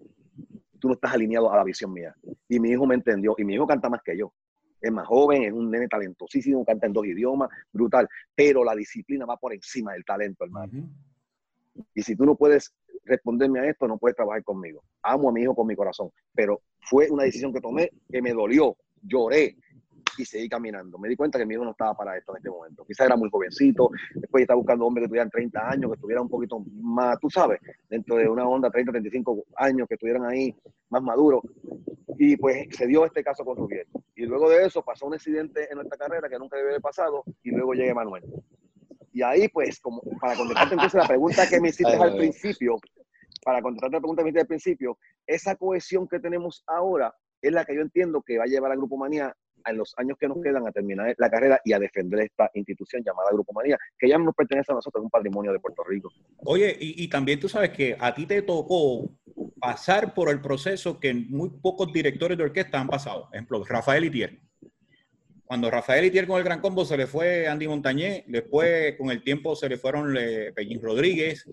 Tú 0.78 0.88
no 0.88 0.94
estás 0.94 1.12
alineado 1.12 1.50
a 1.52 1.56
la 1.56 1.64
visión 1.64 1.92
mía. 1.92 2.14
Y 2.48 2.58
mi 2.58 2.70
hijo 2.70 2.86
me 2.86 2.94
entendió. 2.94 3.34
Y 3.38 3.44
mi 3.44 3.54
hijo 3.54 3.66
canta 3.66 3.88
más 3.88 4.02
que 4.02 4.16
yo. 4.16 4.32
Es 4.80 4.92
más 4.92 5.06
joven, 5.06 5.44
es 5.44 5.52
un 5.52 5.70
nene 5.70 5.88
talentosísimo, 5.88 6.64
canta 6.64 6.86
en 6.86 6.92
dos 6.92 7.06
idiomas, 7.06 7.48
brutal. 7.72 8.08
Pero 8.34 8.62
la 8.64 8.74
disciplina 8.74 9.24
va 9.24 9.36
por 9.36 9.54
encima 9.54 9.92
del 9.92 10.04
talento, 10.04 10.44
hermano. 10.44 10.72
Y 11.94 12.02
si 12.02 12.14
tú 12.16 12.24
no 12.24 12.34
puedes 12.36 12.74
responderme 13.04 13.60
a 13.60 13.68
esto, 13.68 13.86
no 13.86 13.98
puedes 13.98 14.16
trabajar 14.16 14.42
conmigo. 14.42 14.82
Amo 15.02 15.28
a 15.28 15.32
mi 15.32 15.42
hijo 15.42 15.54
con 15.54 15.66
mi 15.66 15.76
corazón, 15.76 16.10
pero 16.34 16.62
fue 16.80 17.10
una 17.10 17.24
decisión 17.24 17.52
que 17.52 17.60
tomé 17.60 17.90
que 18.10 18.22
me 18.22 18.32
dolió, 18.32 18.76
lloré 19.02 19.56
y 20.18 20.24
seguí 20.24 20.48
caminando. 20.48 20.98
Me 20.98 21.08
di 21.08 21.16
cuenta 21.16 21.38
que 21.38 21.46
mi 21.46 21.54
hijo 21.54 21.64
no 21.64 21.72
estaba 21.72 21.94
para 21.94 22.16
esto 22.16 22.32
en 22.32 22.36
este 22.38 22.50
momento. 22.50 22.84
Quizás 22.84 23.06
era 23.06 23.16
muy 23.16 23.28
jovencito, 23.30 23.90
después 24.14 24.42
estaba 24.42 24.58
buscando 24.58 24.86
hombres 24.86 25.04
que 25.04 25.08
tuvieran 25.08 25.30
30 25.30 25.70
años, 25.70 25.90
que 25.90 25.94
estuvieran 25.94 26.24
un 26.24 26.30
poquito 26.30 26.60
más, 26.80 27.18
tú 27.20 27.30
sabes, 27.30 27.60
dentro 27.88 28.16
de 28.16 28.28
una 28.28 28.46
onda 28.46 28.70
30, 28.70 28.92
35 28.92 29.44
años, 29.56 29.88
que 29.88 29.94
estuvieran 29.94 30.24
ahí 30.24 30.54
más 30.90 31.02
maduros. 31.02 31.42
Y 32.16 32.36
pues 32.36 32.68
se 32.70 32.86
dio 32.86 33.04
este 33.04 33.24
caso 33.24 33.44
con 33.44 33.56
Rubiel. 33.56 33.86
Y 34.14 34.26
luego 34.26 34.48
de 34.48 34.64
eso 34.64 34.82
pasó 34.82 35.06
un 35.06 35.14
accidente 35.14 35.68
en 35.68 35.76
nuestra 35.76 35.98
carrera 35.98 36.28
que 36.28 36.38
nunca 36.38 36.56
debe 36.56 36.70
haber 36.70 36.80
pasado 36.80 37.24
y 37.42 37.50
luego 37.50 37.74
llega 37.74 37.94
Manuel. 37.94 38.22
Y 39.14 39.22
ahí, 39.22 39.48
pues, 39.48 39.78
como 39.78 40.02
para 40.20 40.34
contestarte 40.34 40.74
entonces 40.74 41.00
la 41.00 41.06
pregunta 41.06 41.48
que 41.48 41.60
me 41.60 41.68
hiciste 41.68 41.92
Ay, 41.92 42.00
al 42.02 42.12
ay. 42.12 42.18
principio, 42.18 42.76
para 43.44 43.62
contestarte 43.62 43.94
la 43.94 44.00
pregunta 44.00 44.20
que 44.20 44.24
me 44.24 44.30
hiciste 44.30 44.40
al 44.40 44.46
principio, 44.48 44.98
esa 45.24 45.54
cohesión 45.54 46.08
que 46.08 46.18
tenemos 46.18 46.64
ahora 46.66 47.14
es 47.40 47.52
la 47.52 47.64
que 47.64 47.76
yo 47.76 47.80
entiendo 47.80 48.22
que 48.22 48.38
va 48.38 48.44
a 48.44 48.48
llevar 48.48 48.72
a 48.72 48.76
Grupo 48.76 48.96
Manía 48.96 49.32
en 49.66 49.78
los 49.78 49.94
años 49.98 50.18
que 50.18 50.26
nos 50.26 50.42
quedan 50.42 50.66
a 50.66 50.72
terminar 50.72 51.14
la 51.16 51.30
carrera 51.30 51.60
y 51.64 51.72
a 51.72 51.78
defender 51.78 52.20
esta 52.22 52.50
institución 52.54 53.02
llamada 53.06 53.30
Grupo 53.32 53.52
Manía, 53.52 53.78
que 53.96 54.08
ya 54.08 54.18
no 54.18 54.24
nos 54.24 54.34
pertenece 54.34 54.72
a 54.72 54.74
nosotros, 54.74 55.00
es 55.00 55.04
un 55.04 55.10
patrimonio 55.10 55.52
de 55.52 55.60
Puerto 55.60 55.84
Rico. 55.84 56.10
Oye, 56.38 56.76
y, 56.78 57.04
y 57.04 57.08
también 57.08 57.38
tú 57.38 57.48
sabes 57.48 57.70
que 57.70 57.96
a 57.98 58.12
ti 58.12 58.26
te 58.26 58.42
tocó 58.42 59.10
pasar 59.60 60.12
por 60.12 60.28
el 60.28 60.40
proceso 60.40 60.98
que 60.98 61.14
muy 61.14 61.50
pocos 61.50 61.92
directores 61.92 62.36
de 62.36 62.44
orquesta 62.44 62.80
han 62.80 62.88
pasado. 62.88 63.28
Ejemplo, 63.32 63.64
Rafael 63.64 64.04
Itier. 64.04 64.40
Cuando 65.46 65.70
Rafael 65.70 66.04
Itier 66.06 66.26
con 66.26 66.38
el 66.38 66.44
Gran 66.44 66.60
Combo 66.60 66.84
se 66.84 66.96
le 66.96 67.06
fue 67.06 67.46
Andy 67.46 67.68
Montañé, 67.68 68.24
después 68.26 68.96
con 68.96 69.10
el 69.10 69.22
tiempo 69.22 69.54
se 69.54 69.68
le 69.68 69.76
fueron 69.76 70.16
eh, 70.18 70.52
Pellín 70.54 70.80
Rodríguez, 70.80 71.44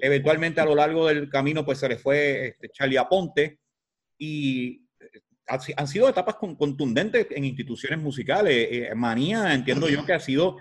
eventualmente 0.00 0.60
a 0.60 0.64
lo 0.64 0.74
largo 0.76 1.08
del 1.08 1.28
camino 1.28 1.64
pues 1.64 1.78
se 1.78 1.88
le 1.88 1.96
fue 1.96 2.48
este, 2.48 2.68
Charlie 2.70 2.96
Aponte 2.96 3.58
y 4.16 4.84
eh, 5.00 5.20
han 5.76 5.88
sido 5.88 6.08
etapas 6.08 6.36
con- 6.36 6.54
contundentes 6.54 7.26
en 7.30 7.44
instituciones 7.44 7.98
musicales. 7.98 8.68
Eh, 8.70 8.94
Manía, 8.94 9.52
entiendo 9.52 9.88
yo 9.88 10.06
que 10.06 10.12
ha 10.12 10.20
sido 10.20 10.56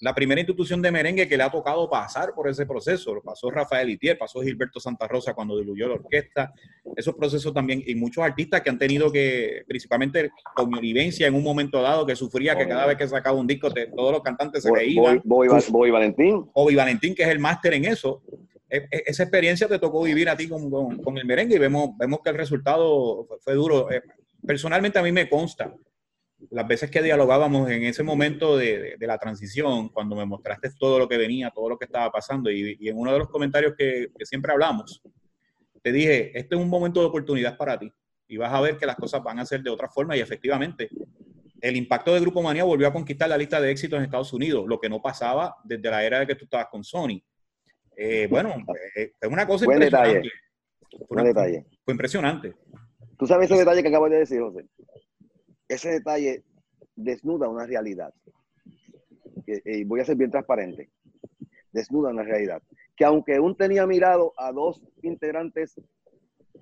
la 0.00 0.14
primera 0.14 0.40
institución 0.40 0.80
de 0.80 0.92
merengue 0.92 1.26
que 1.26 1.36
le 1.36 1.42
ha 1.42 1.50
tocado 1.50 1.90
pasar 1.90 2.32
por 2.34 2.48
ese 2.48 2.64
proceso. 2.66 3.14
Lo 3.14 3.22
pasó 3.22 3.50
Rafael 3.50 3.90
Itier, 3.90 4.16
pasó 4.16 4.40
Gilberto 4.42 4.78
Santa 4.78 5.08
Rosa 5.08 5.34
cuando 5.34 5.58
diluyó 5.58 5.88
la 5.88 5.94
orquesta. 5.94 6.52
Esos 6.94 7.14
procesos 7.16 7.52
también, 7.52 7.82
y 7.84 7.94
muchos 7.96 8.22
artistas 8.22 8.60
que 8.60 8.70
han 8.70 8.78
tenido 8.78 9.10
que, 9.10 9.64
principalmente 9.66 10.30
con 10.54 10.70
mi 10.70 10.78
vivencia 10.80 11.26
en 11.26 11.34
un 11.34 11.42
momento 11.42 11.82
dado, 11.82 12.06
que 12.06 12.14
sufría 12.14 12.56
que 12.56 12.68
cada 12.68 12.86
vez 12.86 12.96
que 12.96 13.08
sacaba 13.08 13.36
un 13.36 13.46
disco, 13.46 13.70
te- 13.72 13.88
todos 13.88 14.12
los 14.12 14.22
cantantes 14.22 14.62
se 14.62 14.68
iban. 14.86 15.20
voy, 15.24 15.48
voy, 15.48 15.62
voy, 15.70 15.90
Valentín. 15.90 16.48
Obi 16.52 16.76
Valentín, 16.76 17.14
que 17.14 17.24
es 17.24 17.28
el 17.30 17.40
máster 17.40 17.74
en 17.74 17.86
eso. 17.86 18.22
E- 18.70 18.86
e- 18.90 19.02
Esa 19.06 19.24
experiencia 19.24 19.66
te 19.66 19.78
tocó 19.80 20.02
vivir 20.04 20.28
a 20.28 20.36
ti 20.36 20.48
con, 20.48 20.70
con- 20.70 20.98
con 21.02 21.18
el 21.18 21.24
merengue 21.24 21.56
y 21.56 21.58
vemos, 21.58 21.90
vemos 21.98 22.20
que 22.22 22.30
el 22.30 22.36
resultado 22.36 23.24
fue, 23.26 23.38
fue 23.40 23.54
duro. 23.54 23.90
Eh, 23.90 24.00
Personalmente 24.46 24.98
a 25.00 25.02
mí 25.02 25.10
me 25.10 25.28
consta 25.28 25.74
las 26.50 26.66
veces 26.66 26.90
que 26.90 27.02
dialogábamos 27.02 27.70
en 27.70 27.82
ese 27.84 28.02
momento 28.02 28.56
de, 28.56 28.78
de- 28.78 28.96
de 28.96 29.06
la 29.06 29.18
transición, 29.18 29.88
cuando 29.90 30.16
me 30.16 30.24
mostraste 30.24 30.70
todo 30.78 30.98
lo 30.98 31.08
que 31.08 31.18
venía, 31.18 31.50
todo 31.50 31.68
lo 31.68 31.78
que 31.78 31.84
estaba 31.84 32.10
pasando 32.10 32.50
y, 32.50 32.76
y 32.80 32.88
en 32.88 32.96
uno 32.98 33.12
de 33.12 33.18
los 33.18 33.28
comentarios 33.28 33.74
que, 33.76 34.08
que 34.16 34.26
siempre 34.26 34.52
hablamos, 34.52 35.02
te 35.82 35.92
dije, 35.92 36.36
este 36.38 36.54
es 36.54 36.60
un 36.60 36.68
momento 36.68 37.00
de 37.00 37.06
oportunidad 37.06 37.56
para 37.56 37.78
ti 37.78 37.92
y 38.26 38.36
vas 38.36 38.52
a 38.52 38.60
ver 38.60 38.76
que 38.76 38.86
las 38.86 38.96
cosas 38.96 39.22
van 39.22 39.38
a 39.38 39.46
ser 39.46 39.62
de 39.62 39.70
otra 39.70 39.88
forma 39.88 40.16
y 40.16 40.20
efectivamente 40.20 40.88
el 41.60 41.76
impacto 41.76 42.14
de 42.14 42.20
Grupo 42.20 42.40
Manía 42.42 42.64
volvió 42.64 42.86
a 42.88 42.92
conquistar 42.92 43.28
la 43.28 43.36
lista 43.36 43.60
de 43.60 43.70
éxitos 43.70 43.98
en 43.98 44.04
Estados 44.04 44.32
Unidos, 44.32 44.64
lo 44.66 44.78
que 44.78 44.88
no 44.88 45.02
pasaba 45.02 45.56
desde 45.64 45.90
la 45.90 46.04
era 46.04 46.20
de 46.20 46.26
que 46.26 46.34
tú 46.34 46.44
estabas 46.44 46.68
con 46.70 46.84
Sony. 46.84 47.20
Eh, 47.96 48.26
bueno, 48.30 48.54
eh, 48.96 49.12
es 49.20 49.28
una 49.30 49.44
cosa 49.46 49.64
Buen 49.64 49.82
impresionante. 49.82 50.14
detalle. 50.18 50.30
Fue, 50.90 51.06
Buen 51.08 51.20
una- 51.20 51.28
detalle. 51.28 51.66
fue 51.84 51.94
impresionante. 51.94 52.54
Tú 53.18 53.26
sabes 53.26 53.50
ese 53.50 53.58
detalle 53.58 53.82
que 53.82 53.88
acabas 53.88 54.10
de 54.12 54.18
decir, 54.18 54.40
José. 54.40 54.66
Ese 55.68 55.90
detalle 55.90 56.44
desnuda 56.96 57.48
una 57.48 57.66
realidad. 57.66 58.12
Que- 59.44 59.62
Y 59.64 59.84
voy 59.84 60.00
a 60.00 60.04
ser 60.04 60.16
bien 60.16 60.30
transparente. 60.30 60.90
Desnuda 61.72 62.10
una 62.10 62.22
realidad. 62.22 62.62
Que 62.96 63.04
aunque 63.04 63.38
un 63.38 63.56
tenía 63.56 63.86
mirado 63.86 64.32
a 64.36 64.50
dos 64.52 64.82
integrantes 65.02 65.80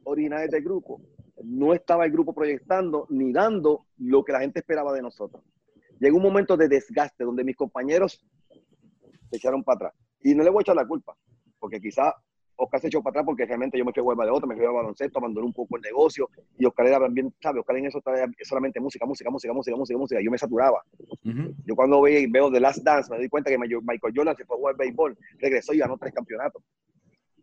originales 0.05 0.51
del 0.51 0.63
grupo, 0.63 1.01
no 1.43 1.75
estaba 1.75 2.05
el 2.05 2.13
grupo 2.13 2.35
proyectando 2.35 3.07
ni 3.11 3.33
dando 3.33 3.87
lo 3.99 4.25
que 4.25 4.33
la 4.33 4.41
gente 4.41 4.61
esperaba 4.61 4.93
de 4.93 5.03
nosotros. 5.03 5.43
Llegó 5.99 6.17
un 6.19 6.23
momento 6.23 6.57
de 6.57 6.69
desgaste 6.69 7.25
donde 7.25 7.45
mis 7.45 7.57
compañeros 7.57 8.25
se 9.31 9.37
echaron 9.37 9.65
para 9.65 9.77
atrás. 9.77 9.95
Y 10.23 10.35
no 10.35 10.43
le 10.43 10.51
voy 10.51 10.61
a 10.61 10.63
echar 10.63 10.77
la 10.77 10.87
culpa, 10.87 11.17
porque 11.59 11.81
quizá 11.81 12.15
Oscar 12.57 12.81
se 12.81 12.87
echó 12.89 13.03
para 13.03 13.13
atrás 13.13 13.27
porque 13.27 13.45
realmente 13.45 13.79
yo 13.79 13.85
me 13.85 13.93
fui 13.93 14.01
a 14.01 14.03
jugar 14.03 14.27
de 14.27 14.33
otro, 14.33 14.49
me 14.49 14.57
fui 14.57 14.65
a 14.65 14.71
baloncesto, 14.71 15.19
abandoné 15.19 15.47
un 15.47 15.53
poco 15.53 15.77
el 15.77 15.83
negocio 15.83 16.29
y 16.59 16.65
Oscar 16.65 16.87
era 16.87 17.01
también, 17.01 17.33
¿sabes? 17.41 17.61
Oscar 17.61 17.77
en 17.77 17.87
eso 17.87 18.01
traía 18.01 18.27
solamente 18.43 18.81
música, 18.81 19.05
música, 19.05 19.31
música, 19.31 19.53
música, 19.53 19.77
música, 19.77 19.99
música. 19.99 20.21
Yo 20.23 20.31
me 20.31 20.39
saturaba. 20.39 20.83
Yo 21.23 21.77
cuando 21.77 22.01
veo, 22.01 22.27
veo 22.31 22.51
The 22.51 22.61
Last 22.61 22.83
Dance 22.83 23.11
me 23.11 23.19
doy 23.19 23.29
cuenta 23.29 23.51
que 23.51 23.59
Michael 23.59 24.13
Jordan 24.15 24.37
se 24.37 24.45
fue 24.45 24.57
a 24.57 24.59
jugar 24.59 24.77
béisbol, 24.77 25.19
regresó 25.39 25.75
y 25.75 25.79
ganó 25.79 25.99
tres 25.99 26.15
campeonatos. 26.15 26.63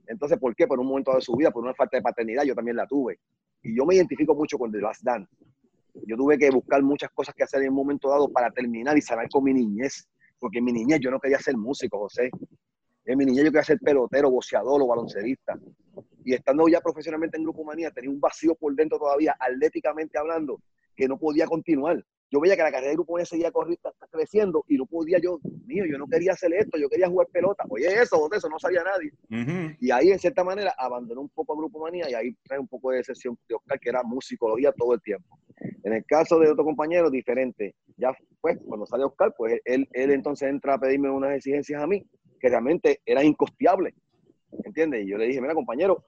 Entonces, 0.08 0.38
¿por 0.38 0.56
qué? 0.56 0.68
Por 0.68 0.80
un 0.80 0.88
momento 0.88 1.16
de 1.16 1.22
su 1.22 1.36
vida, 1.36 1.52
por 1.52 1.64
una 1.64 1.74
falta 1.74 1.98
de 1.98 2.04
paternidad, 2.04 2.44
yo 2.44 2.56
también 2.56 2.76
la 2.76 2.88
tuve. 2.88 3.20
Y 3.62 3.76
yo 3.78 3.86
me 3.86 3.96
identifico 3.96 4.36
mucho 4.36 4.58
con 4.58 4.72
The 4.72 4.80
Last 4.80 5.04
Dance. 5.04 5.34
Yo 6.06 6.18
tuve 6.18 6.38
que 6.38 6.50
buscar 6.50 6.82
muchas 6.82 7.12
cosas 7.12 7.36
que 7.36 7.44
hacer 7.44 7.62
en 7.62 7.70
un 7.70 7.76
momento 7.76 8.10
dado 8.10 8.30
para 8.30 8.52
terminar 8.52 8.98
y 8.98 9.02
sanar 9.02 9.30
con 9.30 9.44
mi 9.44 9.54
niñez. 9.54 10.08
Porque 10.40 10.58
en 10.58 10.66
mi 10.66 10.74
niñez 10.74 11.00
yo 11.00 11.10
no 11.12 11.20
quería 11.20 11.40
ser 11.40 11.56
músico, 11.56 12.00
José. 12.00 12.30
En 13.06 13.18
mi 13.18 13.26
niñez 13.26 13.46
yo 13.46 13.52
quería 13.52 13.64
ser 13.64 13.80
pelotero, 13.80 14.30
boxeador 14.30 14.82
o 14.82 14.88
baloncerista. 14.88 15.60
Y 16.24 16.34
estando 16.34 16.68
ya 16.68 16.80
profesionalmente 16.80 17.38
en 17.38 17.44
Grupo 17.44 17.64
Manía, 17.64 17.92
tenía 17.92 18.10
un 18.10 18.20
vacío 18.20 18.56
por 18.56 18.74
dentro 18.76 18.98
todavía, 18.98 19.36
atléticamente 19.40 20.18
hablando, 20.18 20.62
que 20.96 21.08
no 21.08 21.18
podía 21.18 21.46
continuar. 21.46 22.04
Yo 22.32 22.40
veía 22.40 22.56
que 22.56 22.64
la 22.64 22.72
carrera 22.72 22.90
de 22.90 22.96
Grupo 22.96 23.14
Manía 23.14 23.26
seguía 23.26 23.52
creciendo 24.10 24.64
y 24.68 24.78
no 24.78 24.86
podía 24.86 25.20
yo, 25.20 25.40
mío, 25.66 25.84
yo 25.86 25.98
no 25.98 26.08
quería 26.08 26.32
hacer 26.32 26.52
esto, 26.54 26.80
yo 26.80 26.90
quería 26.90 27.08
jugar 27.08 27.28
pelota. 27.28 27.64
Oye, 27.70 27.88
eso, 28.02 28.18
José, 28.18 28.38
eso 28.38 28.50
no 28.50 28.58
sabía 28.58 28.84
nadie. 28.84 29.12
Y 29.80 29.92
ahí, 29.92 30.10
en 30.10 30.18
cierta 30.18 30.44
manera, 30.44 30.74
abandoné 30.78 31.20
un 31.20 31.30
poco 31.30 31.54
a 31.54 31.58
Grupo 31.58 31.80
Manía 31.80 32.10
y 32.10 32.14
ahí 32.14 32.36
trae 32.44 32.58
un 32.58 32.68
poco 32.68 32.92
de 32.92 33.04
sesión 33.04 33.38
de 33.48 33.56
Oscar, 33.56 33.80
que 33.80 33.90
era 33.90 34.02
musicología 34.02 34.72
todo 34.72 34.94
el 34.94 35.02
tiempo. 35.02 35.38
En 35.84 35.94
el 35.94 36.06
caso 36.06 36.40
de 36.40 36.50
otro 36.50 36.64
compañero, 36.64 37.12
diferente. 37.12 37.76
Ya, 37.98 38.16
pues, 38.42 38.58
cuando 38.66 38.86
sale 38.88 39.04
Oscar, 39.04 39.34
pues 39.38 39.60
él, 39.66 39.88
él 39.92 40.12
entonces 40.12 40.50
entra 40.50 40.74
a 40.74 40.80
pedirme 40.80 41.12
unas 41.12 41.36
exigencias 41.36 41.84
a 41.84 41.86
mí, 41.86 42.04
que 42.44 42.50
realmente 42.50 43.00
eran 43.06 43.26
incosteables. 43.26 43.96
¿Entiendes? 44.66 45.06
Y 45.06 45.10
yo 45.10 45.18
le 45.18 45.28
dije, 45.28 45.40
mira, 45.40 45.54
compañero, 45.54 46.04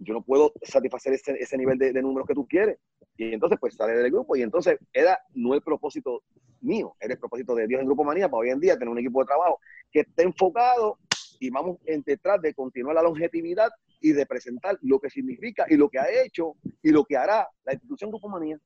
yo 0.00 0.12
no 0.12 0.22
puedo 0.22 0.52
satisfacer 0.60 1.12
ese, 1.12 1.36
ese 1.38 1.56
nivel 1.56 1.78
de, 1.78 1.92
de 1.92 2.02
números 2.02 2.26
que 2.26 2.34
tú 2.34 2.48
quieres. 2.48 2.78
Y 3.16 3.32
entonces, 3.32 3.58
pues 3.60 3.76
sale 3.76 3.92
del 3.92 4.10
grupo 4.10 4.34
y 4.34 4.42
entonces 4.42 4.76
era 4.92 5.16
no 5.34 5.54
el 5.54 5.62
propósito 5.62 6.24
mío, 6.62 6.96
era 6.98 7.14
el 7.14 7.20
propósito 7.20 7.54
de 7.54 7.68
Dios 7.68 7.80
en 7.80 7.86
Grupo 7.86 8.02
Manía 8.02 8.28
para 8.28 8.40
hoy 8.40 8.50
en 8.50 8.58
día 8.58 8.74
tener 8.74 8.88
un 8.88 8.98
equipo 8.98 9.20
de 9.20 9.26
trabajo 9.26 9.60
que 9.92 10.00
esté 10.00 10.24
enfocado 10.24 10.98
y 11.38 11.50
vamos 11.50 11.78
en 11.86 12.02
detrás 12.02 12.40
de 12.40 12.54
continuar 12.54 12.94
la 12.94 13.02
longevidad 13.02 13.70
y 14.00 14.12
de 14.12 14.26
presentar 14.26 14.78
lo 14.82 14.98
que 15.00 15.10
significa 15.10 15.66
y 15.68 15.76
lo 15.76 15.88
que 15.88 15.98
ha 15.98 16.06
hecho 16.24 16.54
y 16.82 16.90
lo 16.90 17.04
que 17.04 17.16
hará 17.16 17.48
la 17.64 17.72
institución 17.72 18.10
Grupo 18.10 18.28
Manía. 18.28 18.58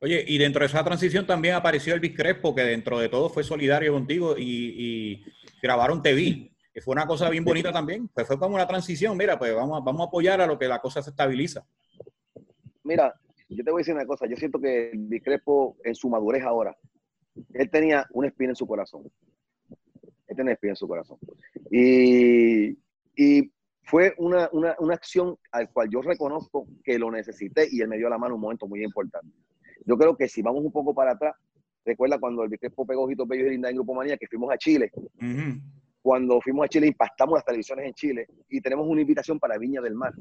Oye, 0.00 0.24
y 0.26 0.38
dentro 0.38 0.60
de 0.60 0.66
esa 0.66 0.84
transición 0.84 1.26
también 1.26 1.54
apareció 1.54 1.94
Elvis 1.94 2.16
Crespo, 2.16 2.54
que 2.54 2.62
dentro 2.62 2.98
de 2.98 3.08
todo 3.08 3.28
fue 3.28 3.44
solidario 3.44 3.92
contigo 3.92 4.36
y, 4.36 4.42
y 4.44 5.24
grabaron 5.62 6.02
TV, 6.02 6.50
que 6.72 6.80
fue 6.80 6.92
una 6.92 7.06
cosa 7.06 7.28
bien 7.30 7.44
bonita 7.44 7.72
también. 7.72 8.08
Pues 8.08 8.26
fue 8.26 8.38
como 8.38 8.54
una 8.54 8.66
transición, 8.66 9.16
mira, 9.16 9.38
pues 9.38 9.54
vamos, 9.54 9.82
vamos 9.84 10.02
a 10.02 10.08
apoyar 10.08 10.40
a 10.40 10.46
lo 10.46 10.58
que 10.58 10.68
la 10.68 10.80
cosa 10.80 11.02
se 11.02 11.10
estabiliza. 11.10 11.66
Mira, 12.82 13.14
yo 13.48 13.64
te 13.64 13.70
voy 13.70 13.80
a 13.80 13.82
decir 13.82 13.94
una 13.94 14.06
cosa, 14.06 14.26
yo 14.26 14.36
siento 14.36 14.60
que 14.60 14.90
Elvis 14.90 15.22
Crespo 15.22 15.76
en 15.84 15.94
su 15.94 16.08
madurez 16.08 16.42
ahora, 16.42 16.76
él 17.52 17.70
tenía 17.70 18.06
una 18.12 18.28
espina 18.28 18.50
en 18.50 18.56
su 18.56 18.66
corazón. 18.66 19.10
Él 20.26 20.36
tenía 20.36 20.52
espina 20.52 20.72
en 20.72 20.76
su 20.76 20.88
corazón. 20.88 21.18
Y, 21.70 22.78
y 23.16 23.52
fue 23.82 24.14
una, 24.18 24.48
una, 24.52 24.74
una, 24.78 24.94
acción 24.94 25.36
al 25.52 25.70
cual 25.70 25.88
yo 25.90 26.00
reconozco 26.00 26.66
que 26.82 26.98
lo 26.98 27.10
necesité 27.10 27.68
y 27.70 27.80
él 27.80 27.88
me 27.88 27.98
dio 27.98 28.08
la 28.08 28.18
mano 28.18 28.34
un 28.36 28.40
momento 28.40 28.66
muy 28.66 28.82
importante. 28.82 29.28
Yo 29.84 29.96
creo 29.98 30.16
que 30.16 30.28
si 30.28 30.40
vamos 30.40 30.64
un 30.64 30.72
poco 30.72 30.94
para 30.94 31.12
atrás, 31.12 31.34
recuerda 31.84 32.18
cuando 32.18 32.44
el 32.44 32.58
Crespo 32.58 32.86
pegó 32.86 33.04
Ojitos 33.04 33.28
Bellos 33.28 33.48
y 33.48 33.50
Linda 33.50 33.68
en 33.68 33.76
Grupo 33.76 33.94
Manía, 33.94 34.16
que 34.16 34.26
fuimos 34.26 34.50
a 34.52 34.56
Chile. 34.56 34.90
Uh 34.94 35.00
-huh. 35.20 35.60
Cuando 36.00 36.40
fuimos 36.40 36.64
a 36.64 36.68
Chile, 36.68 36.86
impactamos 36.86 37.34
las 37.34 37.44
televisiones 37.44 37.86
en 37.86 37.94
Chile 37.94 38.26
y 38.48 38.60
tenemos 38.60 38.86
una 38.86 39.00
invitación 39.00 39.38
para 39.38 39.58
Viña 39.58 39.80
del 39.80 39.94
Mar. 39.94 40.14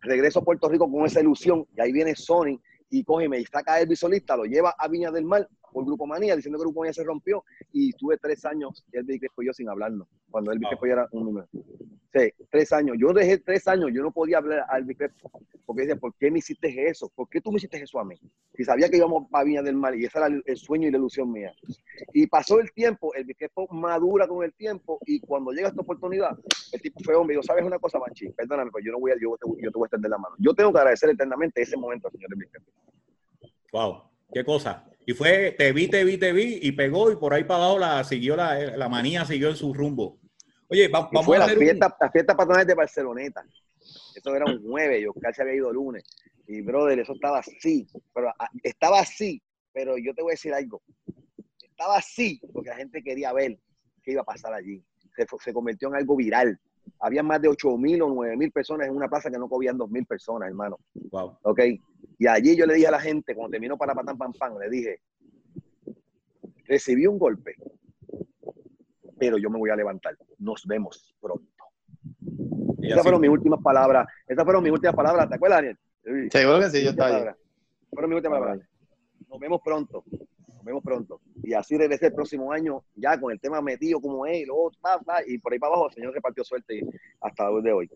Regreso 0.00 0.40
a 0.40 0.44
Puerto 0.44 0.68
Rico 0.68 0.90
con 0.90 1.06
esa 1.06 1.20
ilusión 1.20 1.66
y 1.76 1.80
ahí 1.80 1.92
viene 1.92 2.14
Sony 2.14 2.60
y 2.90 3.04
coge 3.04 3.26
y 3.38 3.44
saca 3.44 3.74
a 3.74 3.80
Elvis 3.80 4.00
Solista, 4.00 4.36
lo 4.36 4.44
lleva 4.44 4.74
a 4.78 4.88
Viña 4.88 5.10
del 5.10 5.24
Mar 5.24 5.48
por 5.72 5.84
Grupo 5.84 6.06
Manía, 6.06 6.36
diciendo 6.36 6.58
que 6.58 6.64
Grupo 6.64 6.80
Manía 6.80 6.92
se 6.92 7.04
rompió 7.04 7.44
y 7.72 7.90
estuve 7.90 8.18
tres 8.18 8.44
años 8.44 8.84
y 8.92 8.98
Elvis 8.98 9.20
Crespo 9.20 9.42
y 9.42 9.46
yo 9.46 9.52
sin 9.52 9.68
hablarnos, 9.68 10.08
cuando 10.30 10.52
Elvis. 10.52 10.68
Crespo 10.68 10.86
ya 10.86 10.92
era 10.92 11.08
un 11.12 11.24
número. 11.24 11.48
Sí, 11.52 12.32
tres 12.50 12.72
años. 12.72 12.96
Yo 13.00 13.12
dejé 13.12 13.38
tres 13.38 13.66
años, 13.68 13.90
yo 13.92 14.02
no 14.02 14.12
podía 14.12 14.38
hablar 14.38 14.66
a 14.68 14.78
Elvis 14.78 14.98
Crespo, 14.98 15.30
porque 15.64 15.82
decía, 15.82 15.96
¿por 15.96 16.14
qué 16.14 16.30
me 16.30 16.38
hiciste 16.38 16.88
eso? 16.88 17.10
¿Por 17.14 17.28
qué 17.28 17.40
tú 17.40 17.50
me 17.50 17.56
hiciste 17.56 17.82
eso 17.82 17.98
a 17.98 18.04
mí? 18.04 18.16
Si 18.54 18.64
sabía 18.64 18.88
que 18.88 18.98
íbamos 18.98 19.26
a 19.32 19.44
Viña 19.44 19.62
del 19.62 19.76
Mar 19.76 19.94
y 19.94 20.04
ese 20.04 20.18
era 20.18 20.26
el 20.26 20.56
sueño 20.56 20.88
y 20.88 20.90
la 20.90 20.98
ilusión 20.98 21.32
mía. 21.32 21.52
Y 22.12 22.26
pasó 22.26 22.60
el 22.60 22.72
tiempo, 22.72 23.14
Elvis 23.14 23.36
Crespo 23.36 23.66
madura 23.68 24.26
con 24.26 24.44
el 24.44 24.52
tiempo 24.52 24.98
y 25.06 25.20
cuando 25.20 25.52
llega 25.52 25.68
esta 25.68 25.80
oportunidad, 25.80 26.36
el 26.72 26.80
tipo 26.80 27.00
fue 27.04 27.14
hombre, 27.14 27.36
yo, 27.36 27.42
¿sabes 27.42 27.64
una 27.64 27.78
cosa, 27.78 27.98
Manchi? 27.98 28.30
Perdóname, 28.30 28.70
pero 28.72 28.84
yo 28.84 28.92
no 28.92 29.00
voy 29.00 29.12
a, 29.12 29.14
yo 29.20 29.36
te, 29.36 29.62
yo 29.62 29.70
te 29.70 29.78
voy 29.78 29.84
a 29.84 29.86
extender 29.86 30.10
la 30.10 30.18
mano. 30.18 30.34
Yo 30.38 30.54
tengo 30.54 30.72
que 30.72 30.78
agradecer 30.78 31.10
eternamente 31.10 31.62
ese 31.62 31.76
momento 31.76 32.10
señor 32.10 32.30
Elvis 32.32 32.50
Crespo. 32.50 32.72
Wow, 33.72 34.02
qué 34.32 34.44
cosa. 34.44 34.84
Y 35.04 35.14
fue, 35.14 35.52
te 35.58 35.72
vi, 35.72 35.88
te 35.88 36.04
vi, 36.04 36.16
te 36.16 36.32
vi, 36.32 36.60
y 36.62 36.72
pegó, 36.72 37.10
y 37.10 37.16
por 37.16 37.34
ahí 37.34 37.44
para 37.44 37.64
abajo 37.64 37.78
la 37.78 38.04
siguió 38.04 38.36
la, 38.36 38.76
la 38.76 38.88
manía, 38.88 39.24
siguió 39.24 39.48
en 39.48 39.56
su 39.56 39.74
rumbo. 39.74 40.20
Oye, 40.68 40.88
va, 40.88 41.08
vamos 41.12 41.26
fue 41.26 41.36
a 41.36 41.40
la 41.40 41.44
hacer 41.46 41.58
fiesta, 41.58 41.86
un... 41.86 41.92
la 42.00 42.10
fiesta 42.10 42.36
patronal 42.36 42.66
de 42.66 42.74
Barceloneta. 42.74 43.44
Eso 44.14 44.34
era 44.34 44.44
un 44.44 44.62
jueves, 44.62 45.02
y 45.02 45.06
Oscar 45.06 45.34
se 45.34 45.42
había 45.42 45.54
ido 45.54 45.72
lunes. 45.72 46.04
Y, 46.46 46.60
brother, 46.60 47.00
eso 47.00 47.14
estaba 47.14 47.40
así. 47.40 47.86
Pero, 48.14 48.32
estaba 48.62 49.00
así, 49.00 49.42
pero 49.72 49.98
yo 49.98 50.14
te 50.14 50.22
voy 50.22 50.32
a 50.32 50.34
decir 50.34 50.54
algo. 50.54 50.82
Estaba 51.62 51.96
así 51.96 52.40
porque 52.52 52.70
la 52.70 52.76
gente 52.76 53.02
quería 53.02 53.32
ver 53.32 53.58
qué 54.02 54.12
iba 54.12 54.22
a 54.22 54.24
pasar 54.24 54.54
allí. 54.54 54.84
Se, 55.16 55.26
se 55.42 55.52
convirtió 55.52 55.88
en 55.88 55.96
algo 55.96 56.16
viral. 56.16 56.60
Había 57.00 57.22
más 57.22 57.40
de 57.40 57.48
8 57.48 57.76
mil 57.78 58.02
o 58.02 58.08
9 58.08 58.36
mil 58.36 58.52
personas 58.52 58.86
en 58.86 58.94
una 58.94 59.08
plaza 59.08 59.30
que 59.30 59.38
no 59.38 59.48
cobían 59.48 59.76
2 59.76 59.90
mil 59.90 60.06
personas, 60.06 60.48
hermano. 60.48 60.78
Wow. 60.94 61.38
Ok. 61.42 61.60
Y 62.18 62.26
allí 62.26 62.56
yo 62.56 62.66
le 62.66 62.74
dije 62.74 62.86
a 62.86 62.92
la 62.92 63.00
gente, 63.00 63.34
cuando 63.34 63.50
terminó 63.50 63.76
para 63.76 63.94
Patán 63.94 64.16
Pam 64.16 64.32
Pam, 64.32 64.58
le 64.58 64.70
dije, 64.70 65.00
recibí 66.66 67.06
un 67.06 67.18
golpe, 67.18 67.56
pero 69.18 69.38
yo 69.38 69.50
me 69.50 69.58
voy 69.58 69.70
a 69.70 69.76
levantar. 69.76 70.16
Nos 70.38 70.64
vemos 70.66 71.14
pronto. 71.20 71.46
Y 72.78 72.90
Esas 72.90 73.02
fueron 73.02 73.20
mis 73.20 73.30
últimas 73.30 73.60
palabras. 73.62 74.06
Esas 74.26 74.44
fueron 74.44 74.62
mis 74.62 74.72
últimas 74.72 74.94
palabras. 74.94 75.28
¿Te 75.28 75.36
acuerdas, 75.36 75.58
Daniel? 75.58 76.30
Seguro 76.30 76.58
que 76.60 76.70
sí, 76.70 76.82
yo 76.82 76.90
estaba 76.90 77.16
ahí. 77.16 77.24
Fueron 77.90 78.10
mis 78.10 78.16
últimas 78.16 78.40
palabras. 78.40 78.68
Nos 79.28 79.38
vemos 79.38 79.60
pronto. 79.64 80.04
Nos 80.62 80.66
vemos 80.66 80.82
pronto. 80.84 81.20
Y 81.42 81.54
así 81.54 81.76
regresé 81.76 82.06
el 82.06 82.14
próximo 82.14 82.52
año, 82.52 82.84
ya 82.94 83.18
con 83.20 83.32
el 83.32 83.40
tema 83.40 83.60
metido 83.60 84.00
como 84.00 84.24
es, 84.26 84.38
y, 84.38 84.44
luego, 84.44 84.70
bla, 84.80 84.96
bla, 84.98 85.16
y 85.26 85.38
por 85.38 85.52
ahí 85.52 85.58
para 85.58 85.74
abajo 85.74 85.88
el 85.88 85.94
Señor 85.94 86.14
repartió 86.14 86.44
suerte 86.44 86.80
hasta 87.20 87.50
hoy 87.50 87.62
de 87.62 87.72
hoy. 87.72 87.90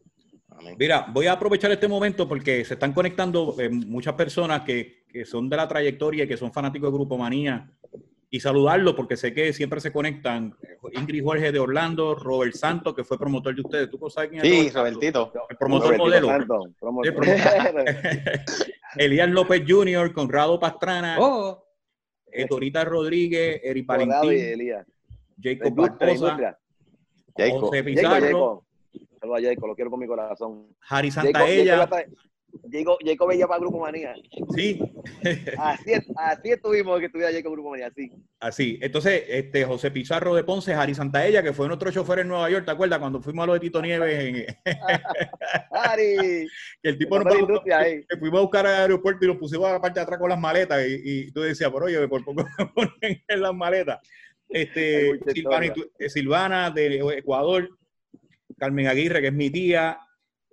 Mira, 0.76 1.06
voy 1.12 1.26
a 1.26 1.32
aprovechar 1.32 1.70
este 1.70 1.86
momento 1.86 2.28
porque 2.28 2.64
se 2.64 2.74
están 2.74 2.92
conectando 2.92 3.54
eh, 3.60 3.68
muchas 3.68 4.14
personas 4.14 4.62
que, 4.62 5.04
que, 5.08 5.24
son 5.24 5.48
de 5.48 5.56
la 5.56 5.68
trayectoria 5.68 6.24
y 6.24 6.28
que 6.28 6.36
son 6.36 6.52
fanáticos 6.52 6.90
de 6.90 6.96
Grupo 6.96 7.16
Manía 7.16 7.70
y 8.30 8.40
saludarlo 8.40 8.96
porque 8.96 9.16
sé 9.16 9.32
que 9.32 9.52
siempre 9.52 9.80
se 9.80 9.92
conectan. 9.92 10.56
Ingrid 10.92 11.22
Jorge 11.22 11.52
de 11.52 11.58
Orlando, 11.58 12.14
Robert 12.14 12.54
Santos, 12.54 12.94
que 12.94 13.04
fue 13.04 13.18
promotor 13.18 13.54
de 13.54 13.60
ustedes. 13.60 13.90
¿Tú 13.90 13.98
sabes 14.10 14.30
quién 14.30 14.44
es? 14.44 14.50
Sí, 14.50 14.70
Robertito. 14.70 15.32
El 15.48 15.56
promotor 15.56 15.96
Robertito 15.96 16.04
modelo. 16.04 16.26
Santos, 16.26 16.70
promotor. 16.80 17.06
El 17.06 17.14
promotor. 17.14 17.84
Elías 18.96 19.28
López 19.28 19.62
Jr., 19.66 20.12
Conrado 20.12 20.58
Pastrana, 20.58 21.18
Oh, 21.20 21.65
Edorita 22.43 22.84
Rodríguez, 22.84 23.61
Eri 23.62 23.84
Conrado 23.84 24.24
y 24.32 24.37
Parintín, 24.37 24.53
Elías. 24.53 24.87
Jacob. 25.43 26.57
Jacob. 27.37 27.61
José 27.61 27.84
Pizarro. 27.84 28.64
Saludos 29.20 29.39
a 29.39 29.43
Jacob, 29.43 29.68
lo 29.68 29.74
quiero 29.74 29.91
con 29.91 30.01
mi 30.01 30.07
corazón. 30.07 30.76
Harry 30.89 31.11
Santaella. 31.11 31.78
Jacob, 31.78 31.99
Jacob, 31.99 32.16
Jacob 33.04 33.28
veía 33.28 33.46
para 33.46 33.61
Grupo 33.61 33.80
Manía. 33.80 34.14
Sí, 34.54 34.78
Así, 35.59 35.92
es- 35.92 36.07
así 36.16 36.50
estuvimos 36.50 36.98
que 37.00 37.07
estuviera 37.07 37.32
Jacob 37.32 37.52
Grupo 37.52 37.70
Manía, 37.70 37.86
así. 37.88 38.11
así. 38.40 38.78
Entonces, 38.82 39.24
este 39.28 39.64
José 39.64 39.90
Pizarro 39.90 40.34
de 40.34 40.44
Ponce, 40.44 40.74
Harry 40.74 40.94
Santaella, 40.94 41.42
que 41.42 41.52
fue 41.52 41.66
nuestro 41.68 41.90
chofer 41.90 42.20
en 42.20 42.28
Nueva 42.28 42.50
York, 42.50 42.64
¿te 42.64 42.70
acuerdas? 42.72 42.98
Cuando 42.98 43.20
fuimos 43.20 43.44
a 43.44 43.46
lo 43.46 43.52
de 43.54 43.61
Tito 43.61 43.80
Nieves, 43.82 44.18
en- 44.24 44.46
que 45.96 46.46
el 46.82 46.98
tipo 46.98 47.18
nos 47.18 47.34
ahí. 47.72 48.04
que 48.09 48.16
fuimos 48.18 48.38
a 48.38 48.42
buscar 48.42 48.66
al 48.66 48.82
aeropuerto 48.82 49.24
y 49.24 49.28
nos 49.28 49.36
pusimos 49.38 49.68
a 49.68 49.72
la 49.74 49.80
parte 49.80 50.00
de 50.00 50.04
atrás 50.04 50.18
con 50.18 50.28
las 50.30 50.38
maletas 50.40 50.84
y, 50.86 51.00
y 51.28 51.32
tú 51.32 51.40
decías, 51.42 51.70
pero 51.72 51.86
oye, 51.86 52.07
por 52.09 52.24
poco 52.24 52.44
me 52.59 52.66
ponen 52.74 53.22
en 53.26 53.40
las 53.40 53.54
maletas. 53.54 53.98
Este, 54.48 55.18
Silvana, 55.32 55.66
eh, 55.98 56.09
Silvana 56.09 56.70
de 56.70 57.00
Ecuador, 57.18 57.68
Carmen 58.59 58.86
Aguirre, 58.86 59.20
que 59.20 59.26
es 59.28 59.32
mi 59.32 59.50
tía, 59.50 59.98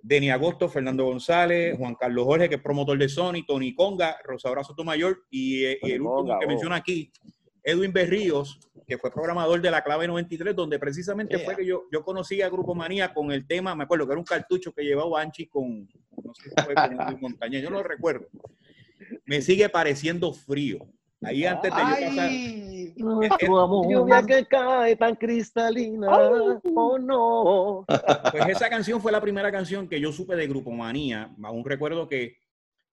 Deni 0.06 0.30
Agosto, 0.30 0.68
Fernando 0.68 1.06
González, 1.06 1.78
Juan 1.78 1.94
Carlos 1.94 2.26
Jorge, 2.26 2.50
que 2.50 2.56
es 2.56 2.60
promotor 2.60 2.98
de 2.98 3.08
Sony, 3.08 3.46
Tony 3.46 3.74
Conga, 3.74 4.18
Rosaura 4.22 4.62
Sotomayor 4.62 5.24
y, 5.30 5.64
eh, 5.64 5.78
y 5.80 5.92
el 5.92 6.02
último 6.02 6.16
Conga, 6.16 6.38
que 6.40 6.44
oh. 6.44 6.48
menciona 6.48 6.76
aquí, 6.76 7.10
Edwin 7.62 7.90
Berríos, 7.90 8.60
que 8.86 8.98
fue 8.98 9.10
programador 9.10 9.62
de 9.62 9.70
la 9.70 9.82
clave 9.82 10.06
93, 10.06 10.54
donde 10.54 10.78
precisamente 10.78 11.36
Yeah. 11.38 11.46
fue 11.46 11.56
que 11.56 11.64
yo, 11.64 11.84
yo 11.90 12.04
conocí 12.04 12.42
a 12.42 12.50
Grupo 12.50 12.74
Manía 12.74 13.14
con 13.14 13.32
el 13.32 13.46
tema, 13.46 13.74
me 13.74 13.84
acuerdo 13.84 14.06
que 14.06 14.12
era 14.12 14.18
un 14.18 14.26
cartucho 14.26 14.74
que 14.74 14.84
llevaba 14.84 15.22
Anchi 15.22 15.46
con, 15.46 15.88
no 16.22 16.34
sé 16.34 16.50
si 16.50 16.62
fue 16.62 16.74
con 16.74 16.96
Luis 17.06 17.20
Montañez, 17.22 17.62
yo 17.62 17.70
no 17.70 17.78
lo 17.78 17.84
recuerdo. 17.84 18.28
Me 19.24 19.40
sigue 19.40 19.70
pareciendo 19.70 20.34
frío. 20.34 20.86
Ahí 21.24 21.44
antes 21.44 21.74
de 21.74 21.80
yo 21.80 22.06
pasar, 22.08 22.28
Ay, 22.28 22.94
Nuestro 22.96 23.60
amor. 23.60 23.90
Lluvia 23.90 24.22
que 24.22 24.46
cae 24.46 24.96
tan 24.96 25.16
cristalina, 25.16 26.08
oh 26.74 26.98
no. 26.98 27.84
Pues 28.30 28.48
esa 28.48 28.68
canción 28.68 29.00
fue 29.00 29.12
la 29.12 29.20
primera 29.20 29.50
canción 29.50 29.88
que 29.88 30.00
yo 30.00 30.12
supe 30.12 30.36
de 30.36 30.46
Grupo 30.46 30.70
Manía. 30.70 31.34
Aún 31.42 31.64
recuerdo 31.64 32.08
que 32.08 32.38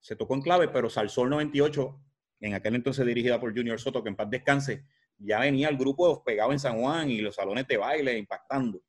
se 0.00 0.16
tocó 0.16 0.34
en 0.34 0.42
clave, 0.42 0.68
pero 0.68 0.90
Salsol 0.90 1.30
98, 1.30 2.00
en 2.40 2.54
aquel 2.54 2.74
entonces 2.74 3.06
dirigida 3.06 3.38
por 3.38 3.54
Junior 3.54 3.78
Soto, 3.78 4.02
que 4.02 4.08
en 4.08 4.16
paz 4.16 4.28
descanse, 4.28 4.84
ya 5.18 5.38
venía 5.38 5.68
el 5.68 5.76
grupo 5.76 6.24
pegado 6.24 6.52
en 6.52 6.58
San 6.58 6.80
Juan 6.80 7.10
y 7.10 7.20
los 7.20 7.36
salones 7.36 7.66
de 7.68 7.76
baile 7.76 8.18
impactando. 8.18 8.82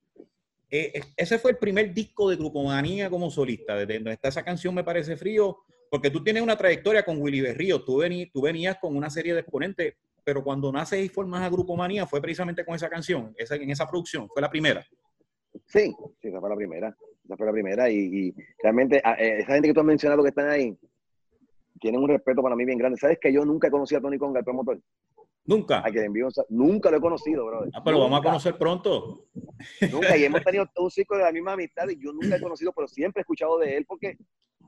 Eh, 0.70 1.02
ese 1.16 1.38
fue 1.38 1.52
el 1.52 1.58
primer 1.58 1.94
disco 1.94 2.28
de 2.28 2.36
Grupo 2.36 2.64
Manía 2.64 3.08
como 3.10 3.30
solista. 3.30 3.76
Desde 3.76 3.96
donde 3.96 4.14
está 4.14 4.30
esa 4.30 4.44
canción 4.44 4.74
me 4.74 4.84
parece 4.84 5.16
frío, 5.16 5.60
porque 5.94 6.10
tú 6.10 6.24
tienes 6.24 6.42
una 6.42 6.58
trayectoria 6.58 7.04
con 7.06 7.22
Willy 7.22 7.40
Berrío, 7.40 7.84
tú, 7.84 8.02
tú 8.34 8.42
venías 8.42 8.78
con 8.82 8.98
una 8.98 9.12
serie 9.12 9.36
de 9.36 9.42
exponentes, 9.42 9.94
pero 10.24 10.44
cuando 10.44 10.72
naces 10.72 11.06
y 11.06 11.08
formas 11.08 11.44
a 11.44 11.50
Grupo 11.52 11.76
Manía 11.78 12.08
fue 12.08 12.20
precisamente 12.20 12.66
con 12.66 12.74
esa 12.74 12.90
canción, 12.90 13.32
esa, 13.38 13.58
en 13.58 13.70
esa 13.70 13.88
producción, 13.88 14.28
fue 14.34 14.42
la 14.42 14.50
primera. 14.50 14.84
Sí, 15.68 15.94
sí, 16.20 16.30
esa 16.30 16.40
fue 16.40 16.50
la 16.50 16.56
primera. 16.56 16.98
Esa 17.24 17.38
fue 17.38 17.46
la 17.46 17.52
primera 17.52 17.92
y, 17.92 17.98
y 18.12 18.36
realmente 18.64 19.02
a- 19.04 19.14
eh, 19.22 19.42
esa 19.42 19.54
gente 19.54 19.68
que 19.68 19.74
tú 19.76 19.82
has 19.82 19.86
mencionado 19.86 20.24
que 20.24 20.30
están 20.30 20.50
ahí 20.50 20.76
tienen 21.80 22.02
un 22.02 22.10
respeto 22.10 22.42
para 22.42 22.56
mí 22.56 22.66
bien 22.66 22.80
grande. 22.80 22.98
¿Sabes 22.98 23.20
que 23.22 23.32
yo 23.32 23.46
nunca 23.46 23.68
he 23.68 23.72
conocido 23.72 24.00
a 24.00 24.02
Tony 24.02 24.18
Conga, 24.18 24.40
el 24.40 24.46
promotor? 24.46 24.80
Nunca. 25.46 25.80
A 25.80 25.92
Nunca 26.50 26.90
lo 26.90 26.98
he 26.98 27.02
conocido, 27.02 27.46
brother. 27.46 27.70
Ah, 27.74 27.84
pero 27.84 27.98
lo 27.98 28.04
vamos 28.04 28.18
a 28.18 28.20
Nunca, 28.20 28.30
conocer 28.30 28.58
pronto. 28.58 29.26
Nunca. 29.92 30.16
Y 30.18 30.24
hemos 30.24 30.42
tenido 30.46 30.66
un 30.78 30.92
ciclo 30.92 31.18
de 31.18 31.24
la 31.24 31.32
misma 31.32 31.54
amistad 31.54 31.88
y 31.90 31.98
yo 32.00 32.14
nunca 32.14 32.38
he 32.38 32.42
conocido, 32.42 32.72
pero 32.74 32.88
siempre 32.88 33.20
he 33.20 33.24
escuchado 33.24 33.58
de 33.60 33.78
él 33.78 33.86
porque 33.86 34.18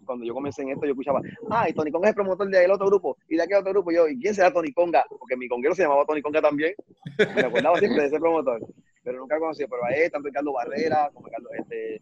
cuando 0.05 0.25
yo 0.25 0.33
comencé 0.33 0.61
en 0.61 0.69
esto 0.69 0.85
yo 0.85 0.91
escuchaba, 0.91 1.21
ah, 1.49 1.67
y 1.69 1.73
Tony 1.73 1.91
Conga 1.91 2.09
es 2.09 2.11
el 2.11 2.15
promotor 2.15 2.47
del 2.47 2.71
otro 2.71 2.87
grupo 2.87 3.17
y 3.27 3.37
de 3.37 3.43
aquel 3.43 3.57
otro 3.57 3.71
grupo. 3.71 3.91
Yo, 3.91 4.07
¿y 4.07 4.19
quién 4.19 4.35
será 4.35 4.51
Tony 4.51 4.71
Conga? 4.71 5.03
Porque 5.09 5.35
mi 5.35 5.47
conguero 5.47 5.73
se 5.75 5.83
llamaba 5.83 6.05
Tony 6.05 6.21
Conga 6.21 6.41
también. 6.41 6.73
Me 7.17 7.41
acordaba 7.41 7.77
siempre 7.79 8.01
de 8.01 8.07
ese 8.07 8.19
promotor. 8.19 8.61
Pero 9.03 9.19
nunca 9.19 9.37
he 9.37 9.39
conocido, 9.39 9.69
pero 9.69 9.85
a 9.85 9.91
él, 9.91 10.11
tanto 10.11 10.27
Ricardo 10.27 10.53
Barrera 10.53 11.11
como 11.13 11.27
Ricardo, 11.27 11.49
este, 11.53 11.95
eh, 11.95 12.01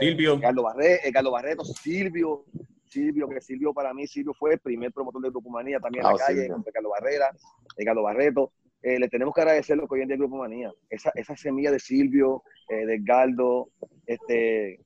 Silvio. 0.00 0.34
Ricardo, 0.34 0.62
Barre, 0.64 1.00
Ricardo 1.04 1.30
Barreto, 1.30 1.64
Silvio, 1.64 2.44
Silvio, 2.90 3.28
que 3.28 3.40
Silvio 3.40 3.72
para 3.72 3.94
mí, 3.94 4.06
Silvio 4.06 4.34
fue 4.34 4.54
el 4.54 4.58
primer 4.58 4.92
promotor 4.92 5.22
de 5.22 5.30
Grupo 5.30 5.48
Manía 5.50 5.78
también 5.80 6.04
en 6.04 6.10
Ah, 6.10 6.12
la 6.12 6.18
calle, 6.26 6.40
Silvio. 6.40 6.54
con 6.56 6.64
Ricardo 6.64 6.90
Barrera, 6.90 7.30
Ricardo 7.76 8.02
Barreto. 8.02 8.52
Eh, 8.82 8.98
le 8.98 9.08
tenemos 9.08 9.34
que 9.34 9.42
agradecer 9.42 9.76
lo 9.76 9.86
que 9.86 9.94
hoy 9.94 10.00
en 10.02 10.08
día 10.08 10.14
es 10.16 10.20
Grupo 10.20 10.36
Manía. 10.38 10.72
Esa, 10.88 11.10
esa 11.14 11.36
semilla 11.36 11.70
de 11.70 11.78
Silvio, 11.78 12.42
eh, 12.68 12.86
de 12.86 12.94
Edgardo, 12.96 13.68
este, 14.06 14.80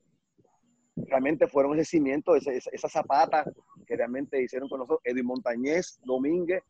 realmente 0.95 1.47
fueron 1.47 1.73
ese 1.73 1.85
cimiento, 1.85 2.35
esa, 2.35 2.89
zapata 2.89 3.43
que 3.87 3.95
realmente 3.95 4.41
hicieron 4.41 4.69
con 4.69 4.79
nosotros. 4.79 5.01
Edwin 5.03 5.25
Montañez, 5.25 5.99
Domínguez, 6.03 6.61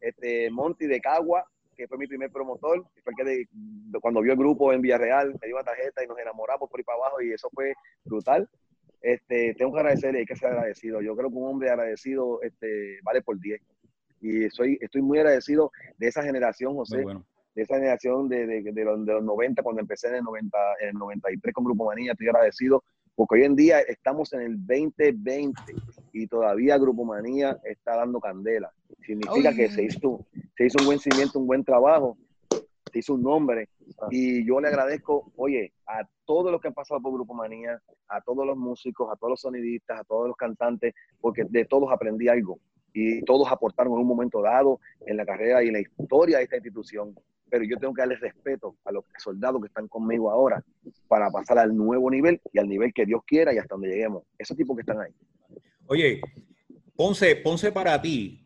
este, 0.00 0.50
Monty 0.50 0.86
de 0.86 1.00
Cagua, 1.00 1.44
que 1.76 1.88
fue 1.88 1.98
mi 1.98 2.06
primer 2.06 2.30
promotor, 2.30 2.84
fue 3.02 3.12
el 3.12 3.16
que 3.16 3.24
de- 3.24 3.48
de- 3.50 4.00
cuando 4.00 4.20
vio 4.20 4.32
el 4.32 4.38
grupo 4.38 4.72
en 4.72 4.80
Villarreal, 4.80 5.34
me 5.40 5.46
dio 5.48 5.56
una 5.56 5.64
tarjeta 5.64 6.04
y 6.04 6.06
nos 6.06 6.18
enamoramos 6.18 6.68
por 6.70 6.78
ahí 6.78 6.84
para 6.84 6.98
abajo 6.98 7.20
y 7.20 7.32
eso 7.32 7.48
fue 7.52 7.74
brutal. 8.04 8.48
Este, 9.04 9.54
tengo 9.58 9.74
que 9.74 9.80
agradecerle, 9.80 10.20
hay 10.20 10.24
que 10.24 10.34
ser 10.34 10.48
agradecido. 10.48 11.02
Yo 11.02 11.14
creo 11.14 11.28
que 11.28 11.36
un 11.36 11.46
hombre 11.46 11.68
agradecido 11.68 12.40
este, 12.40 13.00
vale 13.02 13.20
por 13.20 13.38
10. 13.38 13.60
Y 14.22 14.48
soy, 14.48 14.78
estoy 14.80 15.02
muy 15.02 15.18
agradecido 15.18 15.70
de 15.98 16.08
esa 16.08 16.22
generación, 16.22 16.72
José, 16.74 16.96
Muy 16.96 17.04
bueno. 17.04 17.26
de 17.54 17.62
esa 17.62 17.74
generación 17.74 18.30
de, 18.30 18.46
de, 18.46 18.62
de 18.62 18.84
los, 18.84 19.04
de 19.04 19.12
los 19.12 19.22
90, 19.22 19.62
cuando 19.62 19.82
empecé 19.82 20.08
en 20.08 20.14
el, 20.14 20.24
90, 20.24 20.58
en 20.80 20.88
el 20.88 20.94
93 20.94 21.52
con 21.54 21.64
Grupo 21.64 21.84
Manía, 21.84 22.12
estoy 22.12 22.28
agradecido, 22.28 22.82
porque 23.14 23.40
hoy 23.40 23.44
en 23.44 23.54
día 23.54 23.80
estamos 23.80 24.32
en 24.32 24.40
el 24.40 24.56
2020 24.66 25.60
y 26.14 26.26
todavía 26.26 26.78
Grupo 26.78 27.04
Manía 27.04 27.58
está 27.64 27.96
dando 27.96 28.20
candela. 28.20 28.72
Significa 29.04 29.50
Ay. 29.50 29.56
que 29.56 29.68
se 29.68 29.82
hizo, 29.84 30.24
se 30.56 30.64
hizo 30.64 30.78
un 30.80 30.86
buen 30.86 30.98
cimiento, 30.98 31.38
un 31.38 31.46
buen 31.46 31.62
trabajo, 31.62 32.16
se 32.94 33.00
hizo 33.00 33.14
un 33.14 33.22
nombre. 33.22 33.68
Y 34.10 34.46
yo 34.46 34.60
le 34.60 34.68
agradezco, 34.68 35.32
oye, 35.36 35.72
a 35.86 36.06
todos 36.24 36.52
los 36.52 36.60
que 36.60 36.68
han 36.68 36.74
pasado 36.74 37.00
por 37.02 37.12
Grupo 37.12 37.34
Manía, 37.34 37.80
a 38.08 38.20
todos 38.20 38.46
los 38.46 38.56
músicos, 38.56 39.12
a 39.12 39.16
todos 39.16 39.32
los 39.32 39.40
sonidistas, 39.40 40.00
a 40.00 40.04
todos 40.04 40.28
los 40.28 40.36
cantantes, 40.36 40.94
porque 41.20 41.44
de 41.44 41.64
todos 41.64 41.90
aprendí 41.92 42.28
algo. 42.28 42.60
Y 42.92 43.22
todos 43.22 43.50
aportaron 43.50 43.94
en 43.94 43.98
un 43.98 44.06
momento 44.06 44.40
dado 44.40 44.78
en 45.04 45.16
la 45.16 45.26
carrera 45.26 45.64
y 45.64 45.66
en 45.66 45.72
la 45.72 45.80
historia 45.80 46.38
de 46.38 46.44
esta 46.44 46.56
institución. 46.56 47.16
Pero 47.50 47.64
yo 47.64 47.76
tengo 47.78 47.92
que 47.92 48.02
darle 48.02 48.16
respeto 48.16 48.76
a 48.84 48.92
los 48.92 49.04
soldados 49.18 49.60
que 49.60 49.66
están 49.66 49.88
conmigo 49.88 50.30
ahora 50.30 50.64
para 51.08 51.30
pasar 51.30 51.58
al 51.58 51.76
nuevo 51.76 52.08
nivel 52.10 52.40
y 52.52 52.60
al 52.60 52.68
nivel 52.68 52.94
que 52.94 53.04
Dios 53.04 53.22
quiera 53.26 53.52
y 53.52 53.58
hasta 53.58 53.74
donde 53.74 53.88
lleguemos. 53.88 54.22
Esos 54.38 54.56
tipos 54.56 54.76
que 54.76 54.82
están 54.82 55.00
ahí. 55.00 55.12
Oye, 55.86 56.20
Ponce, 56.94 57.34
Ponce 57.36 57.72
para 57.72 58.00
ti 58.00 58.43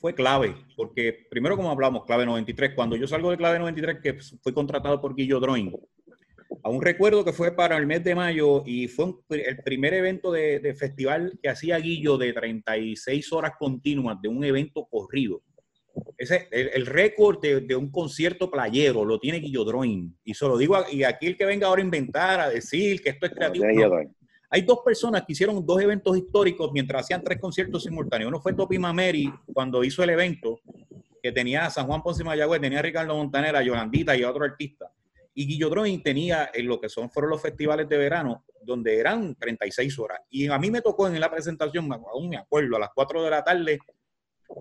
fue 0.00 0.14
clave, 0.14 0.54
porque 0.76 1.26
primero 1.30 1.56
como 1.56 1.70
hablamos, 1.70 2.04
clave 2.04 2.24
93, 2.26 2.72
cuando 2.74 2.96
yo 2.96 3.06
salgo 3.06 3.30
de 3.30 3.36
clave 3.36 3.58
93, 3.58 3.98
que 4.02 4.14
fui 4.42 4.52
contratado 4.52 5.00
por 5.00 5.14
Guillo 5.14 5.38
Drawing, 5.40 5.72
aún 6.62 6.80
recuerdo 6.82 7.24
que 7.24 7.32
fue 7.32 7.54
para 7.54 7.76
el 7.76 7.86
mes 7.86 8.02
de 8.02 8.14
mayo 8.14 8.62
y 8.64 8.88
fue 8.88 9.04
un- 9.06 9.20
el 9.30 9.58
primer 9.58 9.94
evento 9.94 10.32
de, 10.32 10.58
de 10.60 10.74
festival 10.74 11.38
que 11.42 11.48
hacía 11.48 11.78
Guillo 11.78 12.16
de 12.16 12.32
36 12.32 13.32
horas 13.32 13.52
continuas 13.58 14.20
de 14.22 14.28
un 14.28 14.42
evento 14.44 14.86
corrido. 14.90 15.42
Ese, 16.18 16.46
el, 16.50 16.70
el 16.74 16.86
récord 16.86 17.40
de, 17.40 17.60
de 17.62 17.74
un 17.76 17.90
concierto 17.90 18.50
playero 18.50 19.04
lo 19.04 19.18
tiene 19.18 19.38
Guillo 19.38 19.64
Drawing. 19.64 20.14
Y 20.24 20.34
se 20.34 20.46
lo 20.46 20.56
digo, 20.58 20.76
a- 20.76 20.90
y 20.92 21.04
aquí 21.04 21.26
el 21.26 21.36
que 21.36 21.44
venga 21.46 21.66
ahora 21.68 21.80
a 21.82 21.84
inventar, 21.84 22.40
a 22.40 22.48
decir 22.50 23.02
que 23.02 23.10
esto 23.10 23.26
es 23.26 23.32
creativo. 23.32 23.64
No. 23.88 23.90
Que. 24.56 24.60
Hay 24.60 24.66
dos 24.66 24.80
personas 24.84 25.22
que 25.26 25.32
hicieron 25.32 25.64
dos 25.64 25.80
eventos 25.80 26.16
históricos 26.16 26.70
mientras 26.72 27.02
hacían 27.04 27.22
tres 27.22 27.38
conciertos 27.40 27.82
simultáneos. 27.84 28.28
Uno 28.28 28.40
fue 28.40 28.54
Topi 28.54 28.78
Mameri 28.78 29.32
cuando 29.52 29.82
hizo 29.84 30.02
el 30.02 30.10
evento, 30.10 30.60
que 31.22 31.32
tenía 31.32 31.66
a 31.66 31.70
San 31.70 31.86
Juan 31.86 32.02
Ponce 32.02 32.22
Mayagüez, 32.24 32.60
tenía 32.60 32.78
a 32.78 32.82
Ricardo 32.82 33.14
Montaner, 33.16 33.56
a 33.56 33.62
Yolandita 33.62 34.16
y 34.16 34.22
a 34.22 34.30
otro 34.30 34.44
artista. 34.44 34.92
Y 35.34 35.46
Guillo 35.46 35.68
Drawing 35.68 36.02
tenía 36.02 36.50
en 36.54 36.66
lo 36.66 36.80
que 36.80 36.88
son 36.88 37.10
fueron 37.10 37.30
los 37.30 37.42
festivales 37.42 37.88
de 37.88 37.96
verano, 37.98 38.44
donde 38.62 38.98
eran 38.98 39.34
36 39.34 39.98
horas. 39.98 40.20
Y 40.30 40.46
a 40.48 40.58
mí 40.58 40.70
me 40.70 40.80
tocó 40.80 41.06
en 41.08 41.20
la 41.20 41.30
presentación, 41.30 41.92
aún 41.92 42.28
me 42.28 42.36
acuerdo, 42.38 42.76
a 42.76 42.80
las 42.80 42.90
4 42.94 43.22
de 43.22 43.30
la 43.30 43.44
tarde, 43.44 43.78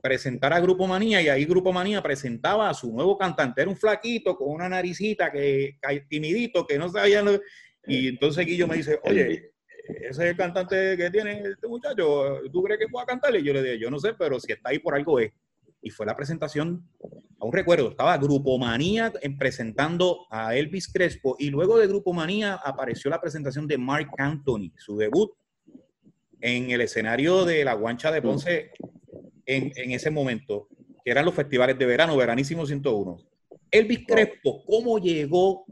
presentar 0.01 0.51
a 0.53 0.59
Grupo 0.59 0.87
Manía 0.87 1.21
y 1.21 1.29
ahí 1.29 1.45
Grupo 1.45 1.71
Manía 1.71 2.01
presentaba 2.01 2.69
a 2.69 2.73
su 2.73 2.91
nuevo 2.91 3.17
cantante. 3.17 3.61
Era 3.61 3.69
un 3.69 3.77
flaquito 3.77 4.35
con 4.35 4.49
una 4.49 4.67
naricita 4.67 5.31
que 5.31 5.77
ca- 5.79 5.91
timidito, 6.09 6.65
que 6.65 6.77
no 6.77 6.89
sabía. 6.89 7.21
lo- 7.21 7.39
Y 7.87 8.07
entonces 8.09 8.45
Guillo 8.45 8.67
me 8.67 8.77
dice, 8.77 8.99
oye, 9.03 9.51
ese 9.87 10.09
es 10.09 10.19
el 10.19 10.35
cantante 10.37 10.97
que 10.97 11.09
tiene 11.11 11.41
este 11.41 11.67
muchacho, 11.67 12.39
¿tú 12.51 12.63
crees 12.63 12.79
que 12.79 12.87
pueda 12.87 13.05
cantarle? 13.05 13.39
Y 13.39 13.43
yo 13.43 13.53
le 13.53 13.61
dije, 13.63 13.79
yo 13.79 13.89
no 13.91 13.99
sé, 13.99 14.13
pero 14.17 14.39
si 14.39 14.51
está 14.51 14.69
ahí 14.69 14.79
por 14.79 14.95
algo 14.95 15.19
es. 15.19 15.31
Y 15.81 15.89
fue 15.91 16.05
la 16.05 16.15
presentación, 16.15 16.87
aún 17.39 17.53
recuerdo, 17.53 17.89
estaba 17.91 18.17
Grupo 18.17 18.57
Manía 18.57 19.13
en- 19.21 19.37
presentando 19.37 20.25
a 20.31 20.55
Elvis 20.55 20.91
Crespo 20.91 21.35
y 21.37 21.49
luego 21.51 21.77
de 21.77 21.87
Grupo 21.87 22.11
Manía 22.13 22.55
apareció 22.55 23.09
la 23.11 23.21
presentación 23.21 23.67
de 23.67 23.77
Mark 23.77 24.09
Anthony, 24.17 24.71
su 24.77 24.97
debut 24.97 25.31
en 26.41 26.71
el 26.71 26.81
escenario 26.81 27.45
de 27.45 27.63
la 27.63 27.73
Guancha 27.73 28.11
de 28.11 28.21
Ponce 28.21 28.71
en, 29.45 29.71
en 29.75 29.91
ese 29.91 30.09
momento, 30.09 30.67
que 31.03 31.11
eran 31.11 31.25
los 31.25 31.35
festivales 31.35 31.77
de 31.77 31.85
verano, 31.85 32.17
Veranísimo 32.17 32.65
101. 32.65 33.17
Elvis 33.71 34.05
Crespo, 34.07 34.63
¿cómo 34.65 34.97
llegó 34.99 35.65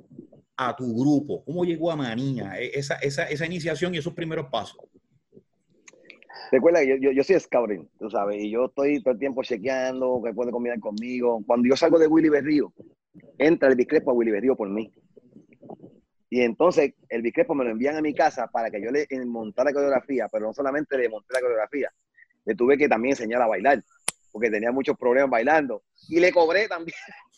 a 0.58 0.76
tu 0.76 0.94
grupo? 0.96 1.44
¿Cómo 1.44 1.66
llegó 1.66 1.92
a 1.92 1.96
Manía? 1.96 2.60
E- 2.60 2.78
Esa, 2.78 2.96
esa, 2.96 3.26
esa 3.26 3.46
iniciación 3.46 3.94
y 3.94 3.98
esos 3.98 4.14
primeros 4.14 4.48
pasos. 4.48 4.78
Recuerda 6.52 6.82
que 6.82 6.90
yo, 6.90 6.96
yo, 6.98 7.12
yo 7.12 7.24
soy 7.24 7.40
scouting, 7.40 7.90
tú 7.98 8.10
sabes, 8.10 8.38
y 8.40 8.52
yo 8.52 8.66
estoy 8.66 9.02
todo 9.02 9.14
el 9.14 9.20
tiempo 9.20 9.42
chequeando 9.44 10.22
que 10.24 10.34
puede 10.34 10.52
combinar 10.52 10.80
conmigo. 10.80 11.42
Cuando 11.48 11.68
yo 11.68 11.76
salgo 11.76 11.98
de 11.98 12.08
Willy 12.08 12.30
Berrío, 12.30 12.72
entra 13.38 13.70
el 13.70 13.76
Bicrepo 13.76 14.12
a 14.12 14.14
Willy 14.14 14.32
Berrío 14.32 14.56
por 14.56 14.70
mí. 14.70 14.92
Y 16.30 16.42
entonces 16.42 16.94
el 17.10 17.22
Bicrepo 17.22 17.56
me 17.56 17.64
lo 17.64 17.72
envían 17.72 17.96
a 17.96 18.02
mi 18.02 18.14
casa 18.14 18.48
para 18.48 18.70
que 18.70 18.82
yo 18.82 18.92
le 18.92 19.08
montara 19.26 19.70
la 19.70 19.74
coreografía, 19.74 20.28
pero 20.32 20.46
no 20.48 20.54
solamente 20.54 20.98
le 20.98 21.10
monté 21.10 21.34
la 21.34 21.42
coreografía, 21.42 21.92
le 22.46 22.56
tuve 22.56 22.78
que 22.78 22.90
también 22.90 23.14
enseñar 23.14 23.42
a 23.42 23.48
bailar, 23.48 23.84
porque 24.34 24.50
tenía 24.50 24.72
muchos 24.74 24.98
problemas 24.98 25.30
bailando. 25.30 25.84
Y 26.10 26.20
le 26.20 26.34
cobré 26.34 26.68
también. 26.68 26.98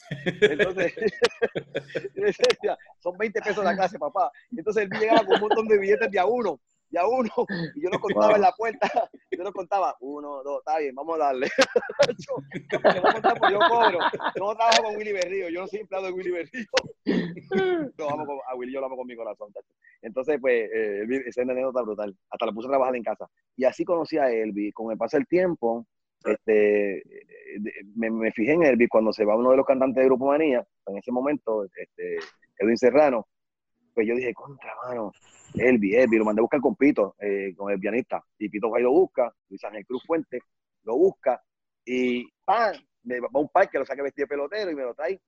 Entonces, 0.41 0.93
decía, 2.15 2.77
son 2.99 3.17
20 3.17 3.41
pesos 3.41 3.63
la 3.63 3.75
clase, 3.75 3.99
papá. 3.99 4.31
Y 4.51 4.59
entonces 4.59 4.83
él 4.83 4.89
llegaba 4.99 5.23
con 5.25 5.35
un 5.35 5.41
montón 5.41 5.67
de 5.67 5.77
billetes 5.79 6.09
de 6.11 6.19
a 6.19 6.25
uno, 6.25 6.59
de 6.89 6.99
a 6.99 7.07
uno, 7.07 7.29
y 7.75 7.81
yo 7.83 7.89
lo 7.89 7.99
contaba 7.99 8.27
Wow. 8.27 8.35
en 8.35 8.41
la 8.41 8.51
puerta. 8.51 8.89
Yo 9.31 9.43
lo 9.43 9.51
contaba, 9.51 9.95
uno, 9.99 10.43
dos, 10.43 10.59
está 10.59 10.77
bien, 10.79 10.93
vamos 10.95 11.15
a 11.15 11.25
darle. 11.25 11.47
yo, 13.51 13.59
cobro. 13.69 13.99
Yo 14.35 14.45
no 14.45 14.55
trabajo 14.55 14.83
con 14.83 14.95
Willy 14.95 15.11
Berrío, 15.11 15.49
yo 15.49 15.61
no 15.61 15.67
soy 15.67 15.79
empleado 15.79 16.05
de 16.07 16.11
Willy 16.13 16.31
Berrío. 16.31 16.65
Yo 17.97 18.09
amo 18.09 18.25
con- 18.25 18.39
a 18.47 18.55
Willy 18.55 18.73
yo 18.73 18.79
lo 18.79 18.85
amo 18.87 18.97
con 18.97 19.07
mi 19.07 19.15
corazón. 19.15 19.51
tacho. 19.53 19.73
Entonces, 20.01 20.37
pues, 20.39 20.69
eh, 20.73 21.05
esa 21.25 21.41
anécdota 21.41 21.81
brutal. 21.81 22.15
Hasta 22.29 22.45
la 22.45 22.51
puse 22.51 22.67
a 22.67 22.71
trabajar 22.71 22.95
en 22.95 23.03
casa. 23.03 23.27
Y 23.55 23.65
así 23.65 23.83
conocí 23.83 24.17
a 24.17 24.29
Elvi. 24.29 24.71
Con 24.71 24.91
el 24.91 24.97
paso 24.97 25.17
del 25.17 25.27
tiempo, 25.27 25.85
este, 26.26 26.97
eh, 26.97 27.84
me, 27.95 28.09
me 28.09 28.32
fijé 28.32 28.53
en 28.53 28.63
Elvi 28.63 28.88
cuando 28.88 29.13
se 29.13 29.26
va 29.26 29.36
uno 29.36 29.51
de 29.51 29.57
los 29.57 29.65
cantantes 29.65 30.01
de 30.01 30.05
Grupo 30.05 30.28
Manía, 30.28 30.65
en 30.88 30.97
ese 30.97 31.11
momento, 31.11 31.63
este, 31.63 32.17
Edwin 32.57 32.78
Serrano, 32.78 33.28
pues 33.93 34.07
yo 34.07 34.15
dije, 34.15 34.34
contra, 34.34 34.73
mano, 34.88 35.11
Elvi, 35.53 35.95
Elvi, 35.95 36.17
lo 36.17 36.26
mandé 36.26 36.41
a 36.41 36.43
buscar 36.43 36.59
con 36.59 36.76
Pito, 36.76 37.15
eh, 37.19 37.53
con 37.55 37.71
el 37.71 37.80
pianista, 37.80 38.21
y 38.38 38.49
Pito 38.49 38.69
va 38.69 38.80
y 38.80 38.84
lo 38.84 38.91
busca, 38.91 39.34
Luis 39.49 39.63
Ángel 39.63 39.86
Cruz 39.86 40.03
Fuente, 40.05 40.39
lo 40.84 40.97
busca, 40.97 41.41
y 41.86 42.28
¡pam! 42.43 42.76
Me 43.03 43.19
va 43.19 43.30
a 43.34 43.39
un 43.39 43.49
parque, 43.49 43.78
lo 43.78 43.86
saca 43.86 44.01
vestido 44.01 44.26
de 44.26 44.30
pelotero 44.30 44.71
y 44.71 44.76
me 44.76 44.82
lo 44.82 44.95
trae. 44.95 45.21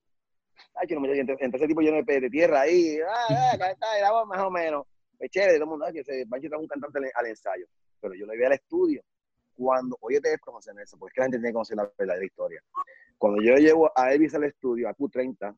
Ay, 0.74 0.88
no 0.90 1.00
me 1.00 1.20
entre, 1.20 1.36
entre 1.40 1.58
ese 1.58 1.68
tipo 1.68 1.82
lleno 1.82 2.02
de, 2.02 2.20
de 2.20 2.30
tierra 2.30 2.62
ahí, 2.62 2.98
ah, 3.08 3.52
ah, 3.54 4.26
más 4.26 4.40
o 4.40 4.50
menos. 4.50 4.88
Es 5.20 5.30
chévere, 5.30 5.54
todo 5.54 5.64
el 5.64 5.70
mundo, 5.70 5.86
que 5.94 6.04
se 6.04 6.26
Banchi 6.26 6.48
trae 6.48 6.60
un 6.60 6.68
cantante 6.68 7.00
al, 7.14 7.26
ensayo. 7.28 7.66
Pero 8.00 8.14
yo 8.16 8.26
lo 8.26 8.34
vi 8.34 8.44
al 8.44 8.54
estudio. 8.54 9.02
Cuando, 9.58 9.98
óyete 10.02 10.34
esto, 10.34 10.52
José 10.52 10.72
Nelson, 10.74 11.00
porque 11.00 11.20
la 11.20 11.26
gente 11.26 11.38
tiene 11.38 11.50
que 11.50 11.54
conocer 11.54 11.78
la 11.78 11.92
verdadera 11.98 12.26
historia. 12.26 12.62
Cuando 13.18 13.42
yo 13.42 13.56
llevo 13.56 13.92
a 13.96 14.14
Elvis 14.14 14.36
al 14.36 14.44
estudio, 14.44 14.88
a 14.88 14.94
Q30, 14.94 15.58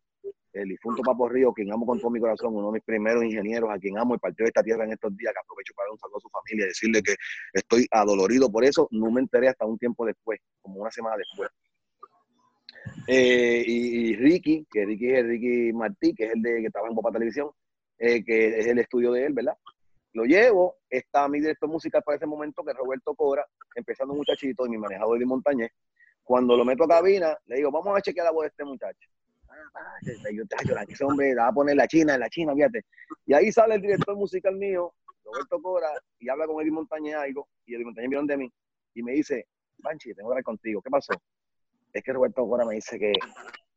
el 0.54 0.70
difunto 0.70 1.02
Papo 1.04 1.28
Río, 1.28 1.52
quien 1.52 1.72
amo 1.72 1.86
con 1.86 2.00
todo 2.00 2.10
mi 2.10 2.20
corazón, 2.20 2.56
uno 2.56 2.68
de 2.68 2.74
mis 2.76 2.84
primeros 2.84 3.24
ingenieros, 3.26 3.70
a 3.70 3.78
quien 3.78 3.98
amo 3.98 4.16
y 4.16 4.18
partió 4.18 4.46
de 4.46 4.50
esta 4.50 4.64
tierra 4.64 4.86
en 4.86 4.94
estos 4.94 5.16
días, 5.18 5.34
que 5.34 5.40
aprovecho 5.40 5.74
para 5.76 5.88
dar 5.88 5.92
un 5.92 6.00
saludo 6.00 6.18
a 6.18 6.22
su 6.22 6.30
familia 6.30 6.66
y 6.66 6.68
decirle 6.70 7.02
que 7.04 7.16
estoy 7.54 7.86
adolorido 7.92 8.50
por 8.50 8.64
eso, 8.64 8.88
no 8.92 9.12
me 9.12 9.20
enteré 9.20 9.50
hasta 9.50 9.66
un 9.66 9.78
tiempo 9.78 10.06
después, 10.06 10.40
como 10.62 10.80
una 10.80 10.92
semana 10.92 11.18
después. 11.18 11.50
Eh, 13.06 13.64
y, 13.68 14.16
Ricky, 14.16 14.66
que 14.72 14.86
Ricky 14.86 15.12
es 15.12 15.26
Ricky 15.26 15.74
Martí, 15.74 16.16
que 16.16 16.26
es 16.26 16.34
el 16.34 16.42
de 16.42 16.62
que 16.62 16.68
estaba 16.68 16.88
en 16.88 16.96
Popa 16.96 17.12
Televisión, 17.12 17.50
eh, 17.98 18.24
que 18.24 18.60
es 18.60 18.68
el 18.68 18.80
estudio 18.80 19.12
de 19.12 19.26
él, 19.26 19.34
¿verdad? 19.34 19.58
Lo 20.20 20.26
llevo, 20.26 20.80
está 20.90 21.30
mi 21.30 21.40
director 21.40 21.70
musical 21.70 22.04
para 22.04 22.18
ese 22.18 22.26
momento, 22.26 22.62
que 22.62 22.72
es 22.72 22.78
Roberto 22.78 23.16
Cora, 23.16 23.48
empezando 23.74 24.12
un 24.12 24.18
muchachito, 24.18 24.66
y 24.66 24.70
mi 24.70 24.78
manejador 24.78 25.18
de 25.18 25.26
Montañez. 25.26 25.72
Cuando 26.26 26.58
lo 26.58 26.66
meto 26.66 26.84
a 26.84 26.90
cabina, 26.90 27.38
le 27.46 27.56
digo, 27.56 27.72
vamos 27.72 27.98
a 27.98 28.02
chequear 28.02 28.26
la 28.26 28.32
voz 28.32 28.42
de 28.44 28.48
este 28.50 28.66
muchacho. 28.66 29.10
Ah, 29.48 29.56
ah, 29.76 30.30
yo, 30.34 30.44
ese 30.90 31.06
hombre 31.06 31.34
va 31.36 31.48
a 31.48 31.54
poner 31.54 31.78
la 31.78 31.88
China, 31.88 32.16
en 32.16 32.20
la 32.20 32.30
China, 32.30 32.54
fíjate. 32.54 32.84
Y 33.28 33.34
ahí 33.34 33.50
sale 33.50 33.76
el 33.76 33.82
director 33.82 34.14
musical 34.18 34.58
mío, 34.58 34.94
Roberto 35.24 35.62
Cora, 35.62 35.90
y 36.20 36.28
habla 36.28 36.48
con 36.48 36.62
Eddie 36.62 36.72
Montañez 36.74 37.16
algo, 37.16 37.48
y 37.66 37.76
Eddie 37.76 37.86
Montañez 37.86 38.10
vieron 38.10 38.28
de 38.28 38.36
mí, 38.36 38.54
y 38.96 39.02
me 39.02 39.14
dice, 39.14 39.48
Banchi, 39.78 40.14
tengo 40.14 40.28
que 40.28 40.34
hablar 40.34 40.44
contigo, 40.44 40.82
¿qué 40.82 40.90
pasó? 40.90 41.14
Es 41.94 42.04
que 42.04 42.12
Roberto 42.12 42.46
Cora 42.46 42.66
me 42.66 42.76
dice 42.76 43.00
que 43.00 43.14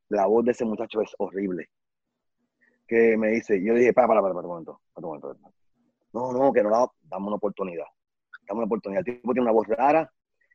la 0.09 0.27
voz 0.27 0.45
de 0.45 0.51
ese 0.51 0.65
muchacho 0.65 1.03
es 1.03 1.15
horrible. 1.19 1.69
Que 2.89 3.17
me 3.17 3.29
dice, 3.29 3.63
yo 3.63 3.75
dije, 3.75 3.93
para, 3.93 4.09
para, 4.09 4.23
para, 4.23 4.35
para 4.35 4.47
un 4.49 4.51
momento, 4.55 4.81
para 4.93 5.07
un 5.07 5.21
momento. 5.21 5.53
No, 6.13 6.33
no, 6.33 6.53
que 6.53 6.63
no 6.63 6.71
la 6.71 6.87
damos 7.03 7.29
una 7.29 7.37
oportunidad. 7.37 7.87
dame 8.47 8.59
una 8.59 8.67
oportunidad. 8.67 9.03
El 9.07 9.15
tipo 9.17 9.33
tiene 9.33 9.43
una 9.49 9.53
voz 9.53 9.67
rara, 9.69 10.11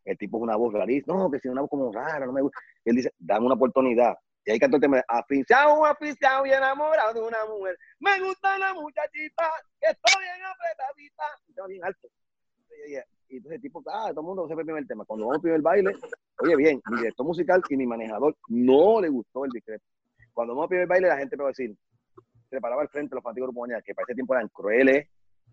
el 0.05 0.17
tipo 0.17 0.37
es 0.37 0.43
una 0.43 0.55
voz 0.55 0.73
rarísima. 0.73 1.17
No, 1.17 1.31
que 1.31 1.39
si 1.39 1.47
una 1.47 1.61
voz 1.61 1.69
como 1.69 1.91
rara, 1.91 2.25
no 2.25 2.33
me 2.33 2.41
gusta. 2.41 2.59
Él 2.85 2.95
dice, 2.95 3.11
dame 3.17 3.45
una 3.45 3.55
oportunidad. 3.55 4.15
Y 4.45 4.51
ahí 4.51 4.59
cantó 4.59 4.77
el 4.77 4.81
tema, 4.81 5.03
aficionado, 5.07 5.83
aficionado 5.85 6.45
y 6.45 6.51
enamorado 6.51 7.13
de 7.13 7.27
una 7.27 7.45
mujer. 7.45 7.77
Me 7.99 8.21
gusta 8.21 8.57
la 8.57 8.73
muchachita, 8.73 9.43
que 9.81 9.89
está 9.89 10.19
bien 10.19 10.45
apretadita. 10.45 11.23
Estaba 11.49 11.67
bien 11.67 11.83
alto. 11.83 12.07
Y, 12.87 13.35
entonces 13.35 13.57
el 13.57 13.61
tipo, 13.61 13.83
ah, 13.87 14.09
todo 14.11 14.21
el 14.21 14.25
mundo 14.25 14.47
se 14.47 14.53
fue 14.53 14.63
el 14.63 14.87
tema. 14.87 15.03
Cuando 15.03 15.25
vamos 15.25 15.39
a 15.39 15.41
primer 15.41 15.61
baile, 15.61 15.91
oye 16.39 16.55
bien, 16.55 16.81
mi 16.89 16.97
director 16.97 17.25
musical 17.25 17.61
y 17.67 17.75
mi 17.75 17.85
manejador 17.85 18.37
no 18.47 19.01
le 19.01 19.09
gustó 19.09 19.43
el 19.43 19.51
discreto. 19.51 19.83
Cuando 20.33 20.53
vamos 20.53 20.67
a 20.67 20.69
primer 20.69 20.87
baile, 20.87 21.07
la 21.09 21.17
gente 21.17 21.35
me 21.35 21.43
va 21.43 21.49
a 21.49 21.51
decir, 21.51 21.75
se 22.49 22.61
paraba 22.61 22.83
al 22.83 22.89
frente 22.89 23.15
los 23.15 23.23
fanáticos 23.23 23.53
de 23.53 23.81
que 23.83 23.93
para 23.93 24.05
ese 24.05 24.15
tiempo 24.15 24.33
eran 24.33 24.47
crueles, 24.47 25.09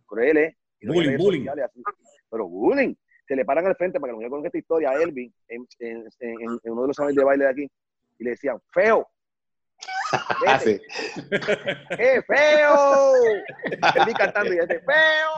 crueles. 0.07 0.55
y 0.81 0.87
Bullying, 0.87 1.17
bullying. 1.17 1.41
sociales 1.47 1.65
así. 1.71 1.83
Pero 2.31 2.49
bullying. 2.49 2.95
Se 3.27 3.35
le 3.37 3.45
paran 3.45 3.67
al 3.67 3.77
frente 3.77 3.99
para 3.99 4.13
que 4.13 4.19
me 4.19 4.29
conozca 4.29 4.49
esta 4.49 4.59
historia 4.59 4.91
a 4.91 5.03
Elvin 5.03 5.33
en, 5.49 5.67
en- 5.79 6.07
en- 6.21 6.61
en 6.63 6.73
uno 6.73 6.83
de 6.83 6.89
los 6.89 6.97
salones 6.97 7.17
de 7.17 7.25
baile 7.25 7.45
de 7.45 7.51
aquí 7.51 7.71
y 8.19 8.25
le 8.25 8.31
decían, 8.31 8.61
feo, 8.73 9.09
Ah. 10.47 10.61
¡eh, 10.65 12.23
feo! 12.27 13.13
Elvin 13.97 14.15
cantando 14.17 14.53
y 14.53 14.59
dice, 14.61 14.81
feo. 14.81 15.31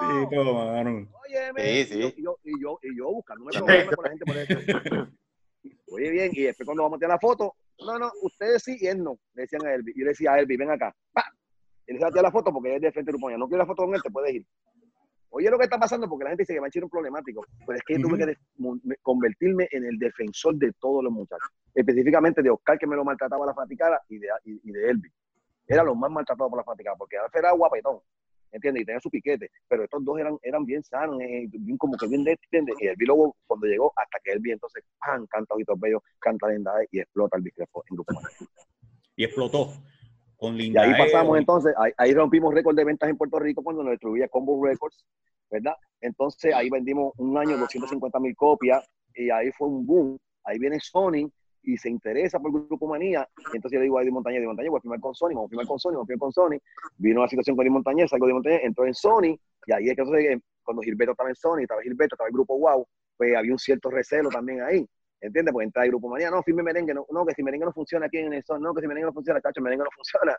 Sí, 0.00 0.34
todo, 0.34 0.54
mano. 0.54 1.08
Óyeme. 1.28 1.84
Sí, 1.84 1.84
sí. 1.84 2.14
Y 2.16 2.22
yo, 2.24 2.38
y 2.42 2.60
yo, 2.62 2.78
y 2.82 2.96
yo 2.96 3.20
problemas 3.26 3.56
con 3.94 4.04
la 4.04 4.10
gente 4.10 4.24
por 4.24 4.36
eso. 4.38 5.08
Oye, 5.92 6.10
bien, 6.10 6.30
y 6.32 6.42
después 6.42 6.66
cuando 6.66 6.82
vamos 6.82 6.96
a 6.96 6.98
tirar 7.00 7.10
la 7.10 7.18
foto, 7.20 7.54
no, 7.80 7.98
no, 7.98 8.10
ustedes 8.22 8.62
sí 8.62 8.76
y 8.80 8.86
él 8.86 9.02
no, 9.02 9.18
le 9.34 9.42
decían 9.42 9.64
a 9.66 9.74
Elvi. 9.74 9.92
Yo 9.96 10.04
le 10.04 10.10
decía 10.10 10.32
a 10.32 10.38
Elvi, 10.40 10.56
ven 10.56 10.70
acá. 10.70 10.94
¡Pa! 11.12 11.24
Y 11.86 11.92
le 11.92 11.98
tirar 11.98 12.22
la 12.22 12.30
foto 12.30 12.52
porque 12.52 12.76
es 12.76 12.80
de 12.80 12.92
frente 12.92 13.12
de 13.12 13.18
Grupo 13.18 13.30
No 13.30 13.46
quiero 13.46 13.62
la 13.62 13.66
foto 13.66 13.84
con 13.84 13.94
él, 13.94 14.02
te 14.02 14.10
puedes 14.10 14.34
ir. 14.34 14.46
Oye, 15.36 15.50
lo 15.50 15.58
que 15.58 15.64
está 15.64 15.78
pasando, 15.78 16.08
porque 16.08 16.24
la 16.24 16.30
gente 16.30 16.42
dice 16.42 16.54
que 16.54 16.60
Manchi 16.60 16.78
era 16.78 16.86
un 16.86 16.90
problemático, 16.90 17.44
pero 17.66 17.76
es 17.76 17.82
que 17.84 17.94
yo 17.94 18.02
tuve 18.02 18.18
que 18.18 18.36
convertirme 19.02 19.66
en 19.72 19.84
el 19.84 19.98
defensor 19.98 20.54
de 20.54 20.72
todos 20.78 21.02
los 21.02 21.12
muchachos, 21.12 21.48
específicamente 21.74 22.40
de 22.40 22.50
Oscar, 22.50 22.78
que 22.78 22.86
me 22.86 22.94
lo 22.94 23.04
maltrataba 23.04 23.44
la 23.44 23.52
faticada, 23.52 24.00
y 24.08 24.18
de, 24.18 24.28
y, 24.44 24.60
y 24.62 24.70
de 24.70 24.90
Elvi. 24.90 25.10
Era 25.66 25.82
los 25.82 25.96
más 25.96 26.08
maltratados 26.08 26.50
por 26.50 26.58
la 26.60 26.64
faticada, 26.64 26.96
porque 26.96 27.16
Alfa 27.16 27.36
era 27.40 27.50
guapetón, 27.50 27.98
¿entiendes? 28.52 28.82
Y 28.82 28.86
tenía 28.86 29.00
su 29.00 29.10
piquete, 29.10 29.50
pero 29.66 29.82
estos 29.82 30.04
dos 30.04 30.20
eran, 30.20 30.38
eran 30.40 30.64
bien 30.64 30.84
sanos, 30.84 31.20
eh, 31.20 31.48
bien 31.50 31.78
como 31.78 31.96
que 31.96 32.06
bien 32.06 32.22
de, 32.22 32.38
¿entiendes? 32.40 32.76
Y 32.78 32.86
Elvi 32.86 33.04
luego, 33.04 33.34
cuando 33.48 33.66
llegó, 33.66 33.92
hasta 33.96 34.18
que 34.22 34.30
Elvi 34.30 34.52
entonces, 34.52 34.84
¡pam! 35.00 35.26
canta 35.26 35.52
Ojitos 35.54 35.80
Bellos, 35.80 36.02
canta 36.20 36.48
Linda 36.48 36.80
E 36.80 36.86
y 36.92 37.00
explota 37.00 37.38
el 37.38 37.42
discrepo 37.42 37.82
en 37.90 37.96
Grupo. 37.96 38.14
Y 39.16 39.24
explotó. 39.24 39.72
Con 40.44 40.60
Y 40.60 40.76
ahí 40.76 40.92
pasamos 40.98 41.38
entonces, 41.38 41.74
ahí, 41.78 41.90
ahí 41.96 42.12
rompimos 42.12 42.52
récord 42.52 42.76
de 42.76 42.84
ventas 42.84 43.08
en 43.08 43.16
Puerto 43.16 43.38
Rico 43.38 43.62
cuando 43.62 43.82
nos 43.82 43.92
distribuía 43.92 44.28
Combo 44.28 44.62
Records, 44.62 45.02
¿verdad? 45.50 45.74
Entonces 46.02 46.54
ahí 46.54 46.68
vendimos 46.68 47.14
un 47.16 47.38
año 47.38 47.56
250 47.56 48.20
mil 48.20 48.36
copias 48.36 48.86
y 49.14 49.30
ahí 49.30 49.50
fue 49.52 49.68
un 49.68 49.86
boom. 49.86 50.18
Ahí 50.44 50.58
viene 50.58 50.78
Sony 50.80 51.30
y 51.62 51.78
se 51.78 51.88
interesa 51.88 52.38
por 52.38 52.52
Grupo 52.52 52.86
Manía. 52.86 53.26
Y 53.38 53.56
entonces 53.56 53.72
yo 53.72 53.78
le 53.78 53.84
digo 53.84 53.98
a 53.98 54.02
Eddie 54.02 54.12
Montañez, 54.12 54.40
Eddie 54.40 54.48
Montañez, 54.48 54.70
voy 54.70 54.78
a 54.78 54.82
firmar 54.82 55.00
con 55.00 55.14
Sony, 55.14 55.28
vamos 55.30 55.46
a 55.46 55.48
firmar 55.48 55.66
con 55.66 55.78
Sony, 55.78 55.92
vamos 55.92 56.04
a 56.04 56.08
firmar 56.08 56.20
con 56.20 56.32
Sony. 56.32 56.58
Vino 56.98 57.22
la 57.22 57.28
situación 57.28 57.56
con 57.56 57.64
Eddie 57.64 57.72
Montañez, 57.72 58.10
salgo 58.10 58.26
de 58.26 58.34
Montañez, 58.34 58.60
entró 58.64 58.86
en 58.86 58.94
Sony 58.94 59.38
y 59.66 59.72
ahí 59.72 59.88
es 59.88 59.94
que 59.94 60.02
entonces, 60.02 60.38
cuando 60.62 60.82
Gilberto 60.82 61.12
estaba 61.12 61.30
en 61.30 61.36
Sony, 61.36 61.60
estaba 61.62 61.80
Gilberto, 61.80 62.16
estaba 62.16 62.28
el 62.28 62.34
Grupo 62.34 62.58
Wow, 62.58 62.86
pues 63.16 63.34
había 63.34 63.52
un 63.52 63.58
cierto 63.58 63.90
recelo 63.90 64.28
también 64.28 64.60
ahí. 64.60 64.86
¿Entiendes? 65.24 65.52
Porque 65.52 65.64
entra 65.64 65.84
el 65.84 65.90
Grupo 65.90 66.08
Manía, 66.08 66.30
no, 66.30 66.42
firme 66.42 66.62
merengue, 66.62 66.92
no, 66.92 67.06
no, 67.10 67.24
que 67.24 67.34
si 67.34 67.42
merengue 67.42 67.66
no 67.66 67.72
funciona 67.72 68.06
aquí 68.06 68.18
en 68.18 68.32
el 68.32 68.44
Sony, 68.44 68.60
no, 68.60 68.74
que 68.74 68.82
si 68.82 68.86
merengue 68.86 69.06
no 69.06 69.12
funciona, 69.12 69.40
cacho, 69.40 69.62
merengue 69.62 69.84
no 69.84 69.90
funciona 69.94 70.36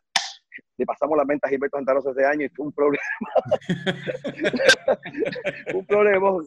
le 0.78 0.86
pasamos 0.86 1.18
las 1.18 1.28
ventas 1.28 1.48
a 1.48 1.52
Gilberto 1.52 1.78
Santa 1.78 1.94
Rosa 1.94 2.12
ese 2.12 2.26
año 2.26 2.46
y 2.46 2.50
fue 2.50 2.66
un 2.66 2.74
problema. 2.74 3.04
un 5.74 5.86
problema. 5.86 6.38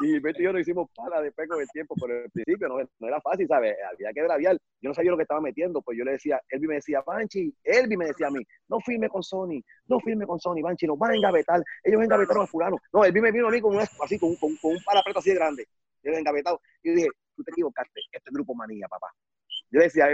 Y 0.00 0.06
Gilberto 0.06 0.40
y 0.40 0.44
yo 0.44 0.52
nos 0.52 0.62
hicimos 0.62 0.90
para 0.94 1.20
después 1.20 1.48
con 1.48 1.60
el 1.60 1.68
tiempo, 1.68 1.94
pero 2.00 2.24
al 2.24 2.30
principio 2.30 2.68
no, 2.68 2.78
no 2.98 3.08
era 3.08 3.20
fácil, 3.20 3.46
¿sabes? 3.46 3.76
Había 3.92 4.12
que 4.12 4.22
braviar. 4.22 4.56
Yo 4.80 4.88
no 4.88 4.94
sabía 4.94 5.10
lo 5.10 5.16
que 5.16 5.22
estaba 5.22 5.40
metiendo, 5.40 5.82
pues 5.82 5.98
yo 5.98 6.04
le 6.04 6.12
decía, 6.12 6.40
Elvi 6.48 6.66
me 6.66 6.74
decía, 6.74 7.02
Banchi, 7.06 7.54
Elvi 7.62 7.96
me 7.96 8.06
decía 8.06 8.28
a 8.28 8.30
mí, 8.30 8.42
no 8.68 8.80
firme 8.80 9.08
con 9.08 9.22
Sony, 9.22 9.60
no 9.86 10.00
firme 10.00 10.26
con 10.26 10.40
Sony, 10.40 10.62
Banchi, 10.62 10.86
nos 10.86 10.98
van 10.98 11.12
a 11.12 11.16
engavetar, 11.16 11.62
ellos 11.84 12.02
engavetaron 12.02 12.44
a 12.44 12.46
fulano. 12.46 12.76
No, 12.92 13.04
Elvi 13.04 13.20
me 13.20 13.32
vino 13.32 13.48
a 13.48 13.50
mí 13.50 13.60
con 13.60 13.76
un, 13.76 13.80
así, 13.80 14.18
con, 14.18 14.34
con, 14.36 14.56
con 14.56 14.72
un 14.72 14.78
así 15.16 15.30
de 15.30 15.36
grande, 15.36 15.66
ellos 16.02 16.18
engavetados. 16.18 16.60
Y 16.82 16.88
yo 16.88 16.94
dije, 16.96 17.08
tú 17.36 17.42
te 17.44 17.50
equivocaste, 17.50 18.00
este 18.10 18.30
es 18.30 18.34
Grupo 18.34 18.54
Manía, 18.54 18.86
papá. 18.88 19.08
Yo 19.70 19.80
decía 19.80 20.06
a 20.06 20.08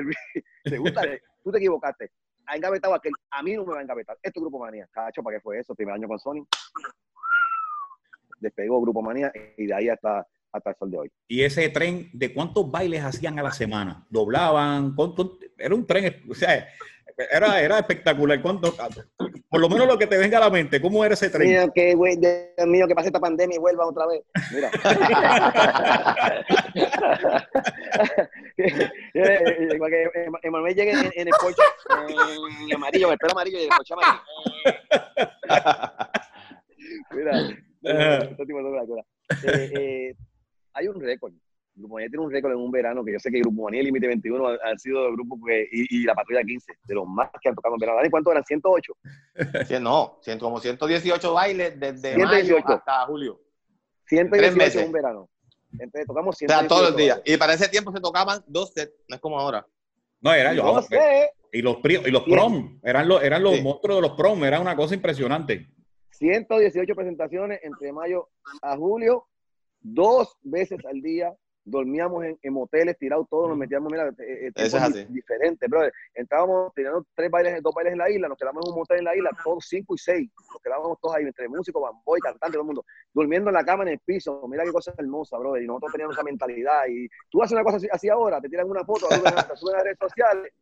¿te 0.65 0.79
gusta? 0.79 1.03
Tú 1.43 1.51
te 1.51 1.59
equivocaste 1.59 2.11
ha 2.49 2.57
engavetado 2.57 2.95
aquel, 2.95 3.13
a 3.31 3.43
mí 3.43 3.55
no 3.55 3.65
me 3.65 3.73
va 3.75 3.79
a 3.79 3.83
engavetar. 3.83 4.17
Esto 4.23 4.41
es 4.41 4.43
Grupo 4.43 4.59
Manía. 4.59 4.89
Cacho, 4.91 5.23
¿para 5.23 5.37
qué 5.37 5.41
fue 5.43 5.59
eso? 5.59 5.75
Primer 5.75 5.95
año 5.95 6.09
con 6.09 6.19
Sony. 6.19 6.47
Despegó 8.41 8.81
Grupo 8.81 9.03
Manía 9.03 9.31
y 9.57 9.67
de 9.67 9.75
ahí 9.75 9.89
hasta, 9.89 10.27
hasta 10.53 10.71
el 10.71 10.77
sol 10.77 10.91
de 10.91 10.99
hoy. 10.99 11.13
Y 11.29 11.43
ese 11.43 11.69
tren, 11.69 12.09
¿de 12.13 12.33
cuántos 12.33 12.71
bailes 12.71 13.05
hacían 13.05 13.39
a 13.39 13.43
la 13.43 13.53
semana? 13.53 14.07
¿Doblaban? 14.09 14.95
¿Cuánto? 14.95 15.39
Era 15.59 15.75
un 15.75 15.87
tren, 15.87 16.25
o 16.29 16.35
sea, 16.35 16.69
era, 17.31 17.61
era 17.61 17.79
espectacular. 17.79 18.41
¿Cuánto? 18.41 18.75
Por 19.51 19.61
lo 19.61 19.69
menos 19.69 19.87
lo 19.87 19.99
que 19.99 20.07
te 20.07 20.17
venga 20.19 20.39
a 20.39 20.43
la 20.43 20.51
mente, 20.51 20.81
¿cómo 20.81 21.05
era 21.05 21.15
ese 21.15 21.31
tren? 21.31 21.49
Mira, 21.49 21.69
que 21.75 21.95
güey, 21.95 22.17
Dios 22.17 22.67
mío, 22.67 22.87
que 22.87 22.95
pase 22.95 23.09
esta 23.09 23.21
pandemia 23.21 23.57
y 23.57 23.59
vuelva 23.59 23.87
otra 23.87 24.07
vez. 24.07 24.23
Mira. 24.53 24.71
Igual 29.75 29.91
que 29.91 30.11
Emanuel 30.43 30.75
llegue 30.75 30.93
en, 30.93 31.11
en 31.15 31.29
el 31.29 31.35
coche 31.35 31.63
en 32.09 32.75
amarillo, 32.75 33.13
el 33.13 33.19
pelo 33.19 33.33
amarillo 33.33 33.59
y 33.59 33.63
el 33.65 33.71
coche 33.71 33.95
amarillo. 33.95 34.23
Mira, 37.11 37.33
este. 39.31 39.45
Eh, 39.45 39.71
eh, 39.75 40.15
hay 40.75 40.89
un 40.89 41.01
récord. 41.01 41.33
Grupo 41.79 41.95
Manía 41.95 42.09
tiene 42.09 42.25
un 42.25 42.31
récord 42.33 42.53
en 42.53 42.59
un 42.59 42.71
verano 42.71 43.05
que 43.05 43.13
yo 43.13 43.19
sé 43.19 43.31
que 43.31 43.39
Grupo 43.41 43.63
Manía 43.65 43.81
y 43.83 43.85
Límite 43.85 44.07
21 44.09 44.49
han, 44.49 44.59
han 44.65 44.79
sido 44.79 45.07
el 45.07 45.13
grupo 45.15 45.39
que, 45.47 45.69
y, 45.71 46.01
y 46.01 46.05
la 46.05 46.15
Patrulla 46.15 46.43
15, 46.43 46.73
de 46.85 46.95
los 46.95 47.07
más 47.07 47.31
que 47.41 47.49
han 47.49 47.55
tocado 47.55 47.75
en 47.75 47.81
verano. 47.81 47.99
¿Dani, 47.99 48.11
¿Cuántos 48.11 48.33
eran? 48.33 48.45
108. 48.45 48.93
Sí, 49.67 49.75
no, 49.81 50.21
como 50.41 50.61
118 50.61 51.33
bailes 51.35 51.79
desde 51.79 52.15
118. 52.15 52.55
mayo 52.55 52.77
hasta 52.77 53.07
julio. 53.07 53.41
118 54.07 54.57
meses. 54.57 54.77
en 54.83 54.87
un 54.87 54.93
verano. 54.93 55.29
Entonces 55.73 56.07
tocamos 56.07 56.35
O 56.35 56.39
sea, 56.39 56.49
118 56.49 56.69
todos 56.69 56.89
los 56.91 56.97
días. 56.97 57.21
Y 57.25 57.37
para 57.37 57.55
ese 57.55 57.69
tiempo 57.69 57.93
se 57.93 58.01
tocaban 58.01 58.43
dos 58.47 58.73
sets, 58.73 58.93
no 59.09 59.17
es 59.17 59.21
como 59.21 59.39
ahora. 59.39 59.67
No, 60.21 60.33
era 60.33 60.53
yo. 60.55 60.63
No 60.65 60.83
sé, 60.83 61.31
Y 61.53 61.63
los, 61.63 61.77
y 61.85 62.11
los 62.11 62.23
prom, 62.25 62.81
eran 62.83 63.07
los, 63.09 63.23
eran 63.23 63.43
los 63.43 63.55
Sí. 63.57 63.63
monstruos 63.63 63.99
de 63.99 64.09
los 64.09 64.17
prom, 64.17 64.43
era 64.45 64.61
una 64.61 64.75
cosa 64.75 64.95
impresionante. 64.95 65.69
118 66.11 66.95
presentaciones 66.97 67.61
entre 67.63 67.93
mayo 67.93 68.29
a 68.63 68.77
julio, 68.77 69.27
dos 69.81 70.37
veces 70.43 70.85
al 70.85 71.01
día. 71.01 71.33
Dormíamos 71.71 72.25
en, 72.25 72.39
en 72.43 72.53
moteles 72.53 72.97
tirados 72.99 73.27
todos, 73.29 73.49
nos 73.49 73.59
metíamos, 73.59 73.91
mira, 73.93 74.09
eh, 74.09 74.47
eh, 74.47 74.53
es 74.55 74.75
así. 74.75 75.05
diferentes, 75.13 75.69
brother. 75.69 75.93
Entrábamos, 76.15 76.73
teníamos 76.75 77.05
tres 77.15 77.31
bailes, 77.31 77.63
dos 77.63 77.75
bailes 77.75 77.93
en 77.93 77.99
la 77.99 78.11
isla, 78.11 78.29
nos 78.29 78.39
quedábamos 78.39 78.65
en 78.67 78.73
un 78.73 78.79
motel 78.79 78.99
en 78.99 79.05
la 79.05 79.17
isla, 79.17 79.31
todos 79.45 79.65
cinco 79.69 79.95
y 79.95 79.99
seis. 79.99 80.31
Nos 80.53 80.63
quedábamos 80.63 80.99
todos 81.01 81.17
ahí, 81.17 81.25
entre 81.25 81.49
músicos, 81.49 81.83
bamboy, 81.83 82.21
cantantes, 82.21 82.53
todo 82.53 82.63
el 82.63 82.67
mundo, 82.67 82.85
durmiendo 83.13 83.51
en 83.51 83.55
la 83.55 83.65
cama 83.65 83.83
en 83.85 83.91
el 83.91 83.99
piso. 83.99 84.41
Mira 84.49 84.65
qué 84.65 84.73
cosa 84.73 84.93
hermosa, 84.97 85.37
brother. 85.39 85.63
Y 85.63 85.67
nosotros 85.67 85.93
teníamos 85.93 86.17
esa 86.17 86.25
mentalidad. 86.25 86.83
Y 86.89 87.09
tú 87.31 87.43
haces 87.43 87.53
una 87.53 87.65
cosa 87.65 87.77
así, 87.77 87.89
así 87.91 88.09
ahora, 88.09 88.41
te 88.41 88.49
tiran 88.49 88.69
una 88.69 88.85
foto, 88.85 89.07
suben 89.11 89.35
a- 89.39 89.57
suben 89.57 89.75
a 89.75 89.79
las 89.79 89.85
redes 89.85 89.99
sociales, 90.01 90.53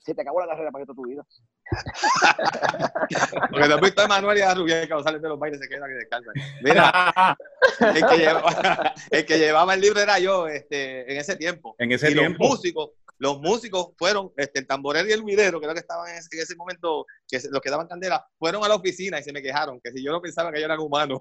se 0.00 0.14
te 0.14 0.22
acabó 0.22 0.40
la 0.40 0.48
carrera 0.48 0.70
para 0.70 0.86
toda 0.86 0.96
tu 0.96 1.06
vida. 1.06 1.24
Porque 3.50 3.68
no 3.68 3.74
has 3.74 3.80
visto 3.80 4.02
a 4.02 4.08
Manuel 4.08 4.38
y 4.38 4.40
a 4.42 4.54
Rubén 4.54 4.88
que 4.88 4.94
no 4.94 5.02
salen 5.02 5.20
de 5.22 5.28
los 5.28 5.38
bailes 5.38 5.60
se 5.60 5.68
quedan 5.68 5.90
y 5.90 5.94
descansan. 5.94 6.34
Mira, 6.62 7.36
el 7.94 8.06
que, 8.06 8.16
llevaba, 8.18 8.94
el 9.10 9.26
que 9.26 9.38
llevaba 9.38 9.74
el 9.74 9.80
libro 9.80 10.00
era 10.00 10.18
yo 10.18 10.48
este, 10.48 11.12
en 11.12 11.18
ese 11.18 11.36
tiempo. 11.36 11.74
En 11.78 11.92
ese 11.92 12.10
y 12.10 12.14
tiempo. 12.14 12.38
los 12.42 12.50
músicos, 12.50 12.90
los 13.18 13.40
músicos 13.40 13.90
fueron, 13.98 14.32
este, 14.36 14.60
el 14.60 14.66
tamborero 14.66 15.06
y 15.08 15.12
el 15.12 15.22
videro, 15.22 15.60
que 15.60 15.66
era 15.66 15.72
lo 15.72 15.76
que 15.76 15.80
estaban 15.80 16.08
en 16.10 16.16
ese, 16.16 16.28
en 16.32 16.42
ese 16.42 16.56
momento, 16.56 17.04
que 17.28 17.38
se- 17.38 17.50
los 17.50 17.60
que 17.60 17.70
daban 17.70 17.86
candela, 17.86 18.26
fueron 18.38 18.64
a 18.64 18.68
la 18.68 18.76
oficina 18.76 19.18
y 19.20 19.22
se 19.22 19.32
me 19.32 19.42
quejaron, 19.42 19.78
que 19.84 19.92
si 19.92 20.02
yo 20.02 20.10
no 20.12 20.20
pensaba 20.22 20.50
que 20.50 20.56
ellos 20.58 20.66
eran 20.68 20.80
humanos. 20.80 21.20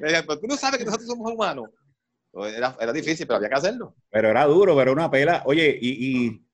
decían, 0.00 0.24
pero 0.26 0.40
tú 0.40 0.46
no 0.46 0.56
sabes 0.56 0.78
que 0.78 0.84
nosotros 0.84 1.06
somos 1.08 1.30
humanos. 1.30 1.68
Era, 2.44 2.76
era 2.78 2.92
difícil, 2.92 3.26
pero 3.26 3.36
había 3.36 3.48
que 3.48 3.54
hacerlo. 3.54 3.94
Pero 4.10 4.28
era 4.28 4.44
duro, 4.44 4.76
pero 4.76 4.92
una 4.92 5.10
pela. 5.10 5.42
Oye, 5.46 5.78
y, 5.80 6.26
y 6.26 6.46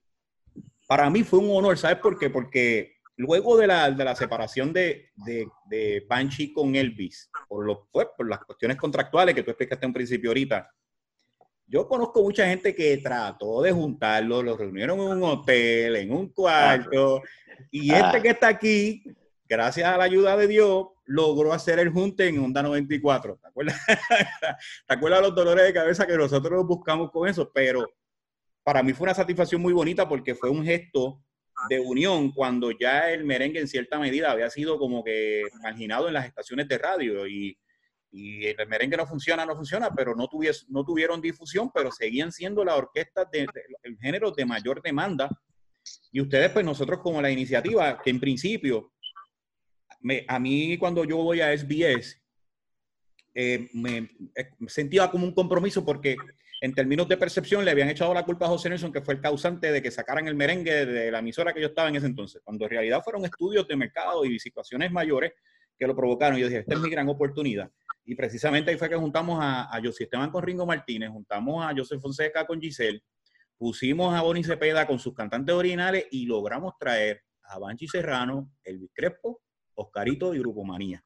para 0.87 1.11
mí 1.11 1.25
fue 1.25 1.41
un 1.41 1.57
honor, 1.57 1.79
¿sabes 1.79 1.99
por 1.99 2.19
qué? 2.19 2.31
Porque 2.31 2.97
luego 3.17 3.57
de 3.57 3.67
la, 3.67 3.91
de 3.91 4.05
la 4.05 4.15
separación 4.15 4.73
de, 4.73 5.11
de, 5.17 5.49
de 5.67 6.05
Banshee 6.09 6.53
con 6.53 6.77
Elvis, 6.77 7.31
por, 7.49 7.65
los, 7.65 7.79
pues, 7.91 8.09
por 8.17 8.29
las 8.29 8.41
cuestiones 8.45 8.77
contractuales 8.77 9.35
que 9.35 9.43
tú 9.43 9.51
explicaste 9.51 9.87
en 9.87 9.93
principio 9.93 10.31
ahorita, 10.31 10.71
yo 11.67 11.89
conozco 11.89 12.23
mucha 12.23 12.47
gente 12.47 12.75
que 12.75 12.99
trató 12.99 13.63
de 13.63 13.73
juntarlos, 13.73 14.45
los 14.45 14.59
reunieron 14.59 15.01
en 15.01 15.07
un 15.07 15.23
hotel, 15.23 15.97
en 15.97 16.13
un 16.13 16.29
cuarto, 16.29 17.23
y 17.71 17.93
este 17.95 18.21
que 18.21 18.31
está 18.31 18.49
aquí, 18.49 19.05
gracias 19.49 19.89
a 19.89 19.97
la 19.97 20.05
ayuda 20.05 20.37
de 20.37 20.49
Dios, 20.49 20.89
logró 21.05 21.53
hacer 21.53 21.79
el 21.79 21.91
junte 21.91 22.29
en 22.29 22.39
Honda 22.39 22.63
94. 22.63 23.39
¿Te 23.43 23.49
acuerdas? 23.49 23.81
¿Te 24.87 24.95
acuerdas 24.95 25.23
los 25.23 25.35
dolores 25.35 25.65
de 25.65 25.73
cabeza 25.73 26.07
que 26.07 26.17
nosotros 26.17 26.67
buscamos 26.67 27.11
con 27.11 27.29
eso? 27.29 27.51
Pero 27.53 27.87
para 28.63 28.83
mí 28.83 28.93
fue 28.93 29.05
una 29.07 29.15
satisfacción 29.15 29.61
muy 29.61 29.73
bonita 29.73 30.09
porque 30.09 30.35
fue 30.35 30.51
un 30.51 30.65
gesto 30.65 31.23
de 31.69 31.81
unión 31.81 32.33
cuando 32.33 32.71
ya 32.71 33.11
el 33.11 33.25
merengue 33.25 33.61
en 33.61 33.69
cierta 33.69 33.99
medida 33.99 34.31
había 34.31 34.49
sido 34.51 34.79
como 34.79 35.05
que 35.05 35.43
marginado 35.63 36.09
en 36.09 36.15
las 36.15 36.27
estaciones 36.27 36.67
de 36.69 36.79
radio 36.79 37.27
y, 37.27 37.57
y 38.11 38.47
el 38.47 38.67
merengue 38.69 38.97
no 38.97 39.07
funciona, 39.07 39.45
no 39.45 39.55
funciona, 39.57 39.91
pero 39.95 40.15
no, 40.15 40.29
tuvies, 40.29 40.67
no 40.69 40.85
tuvieron 40.85 41.21
difusión, 41.21 41.71
pero 41.73 41.91
seguían 41.93 42.33
siendo 42.33 42.65
la 42.65 42.77
orquesta 42.77 43.25
de, 43.31 43.41
de- 43.41 43.65
el 43.83 43.97
género 43.99 44.31
de 44.31 44.45
mayor 44.47 44.81
demanda. 44.83 45.29
Y 46.13 46.21
ustedes, 46.21 46.51
pues 46.51 46.65
nosotros 46.65 47.01
como 47.01 47.21
la 47.21 47.31
iniciativa, 47.31 48.01
que 48.01 48.11
en 48.11 48.21
principio, 48.21 48.92
me- 50.03 50.25
a 50.29 50.39
mí 50.39 50.77
cuando 50.79 51.05
yo 51.05 51.17
voy 51.19 51.41
a 51.41 51.53
SBS, 51.53 52.21
eh, 53.35 53.69
me, 53.73 54.11
eh, 54.37 54.51
sentía 54.67 55.11
como 55.11 55.25
un 55.27 55.33
compromiso 55.35 55.85
porque 55.85 56.17
en 56.61 56.75
términos 56.75 57.09
de 57.09 57.17
percepción 57.17 57.65
le 57.65 57.71
habían 57.71 57.89
echado 57.89 58.13
la 58.15 58.25
culpa 58.25 58.47
a 58.47 58.51
José 58.51 58.69
Nelson, 58.69 58.93
que 58.93 59.01
fue 59.01 59.15
el 59.15 59.21
causante 59.21 59.73
de 59.73 59.83
que 59.83 59.91
sacaran 59.91 60.29
el 60.29 60.35
merengue 60.35 60.87
de 60.87 61.11
la 61.11 61.19
emisora 61.21 61.53
que 61.53 61.61
yo 61.61 61.69
estaba 61.69 61.89
en 61.89 61.97
ese 61.97 62.07
entonces, 62.07 62.41
cuando 62.45 62.65
en 62.67 62.71
realidad 62.71 63.01
fueron 63.03 63.25
estudios 63.25 63.67
de 63.67 63.77
mercado 63.77 64.25
y 64.25 64.39
situaciones 64.39 64.93
mayores 64.93 65.33
que 65.79 65.87
lo 65.87 65.97
provocaron. 65.97 66.39
Yo 66.39 66.47
dije, 66.47 66.61
esta 66.61 66.75
es 66.75 66.81
mi 66.81 66.91
gran 66.91 67.09
oportunidad. 67.09 67.71
Y 68.05 68.15
precisamente 68.15 68.71
ahí 68.71 68.77
fue 68.77 68.89
que 68.89 68.97
juntamos 68.97 69.39
a, 69.43 69.75
a 69.75 69.81
José 69.83 70.05
Esteban 70.05 70.31
con 70.31 70.43
Ringo 70.43 70.67
Martínez, 70.67 71.11
juntamos 71.11 71.65
a 71.65 71.75
José 71.75 71.99
Fonseca 71.99 72.47
con 72.47 72.61
Giselle, 72.61 73.03
pusimos 73.57 74.15
a 74.15 74.21
Bonnie 74.23 74.45
Cepeda 74.45 74.87
con 74.87 74.99
sus 74.99 75.15
cantantes 75.15 75.55
originales 75.55 76.07
y 76.11 76.27
logramos 76.27 76.75
traer 76.79 77.23
a 77.45 77.59
Banchi 77.59 77.89
Serrano, 77.89 78.53
Elvis 78.63 78.91
Crespo, 78.93 79.41
Oscarito 79.75 80.35
y 80.35 80.39
Grupo 80.39 80.65
Manía. 80.65 81.05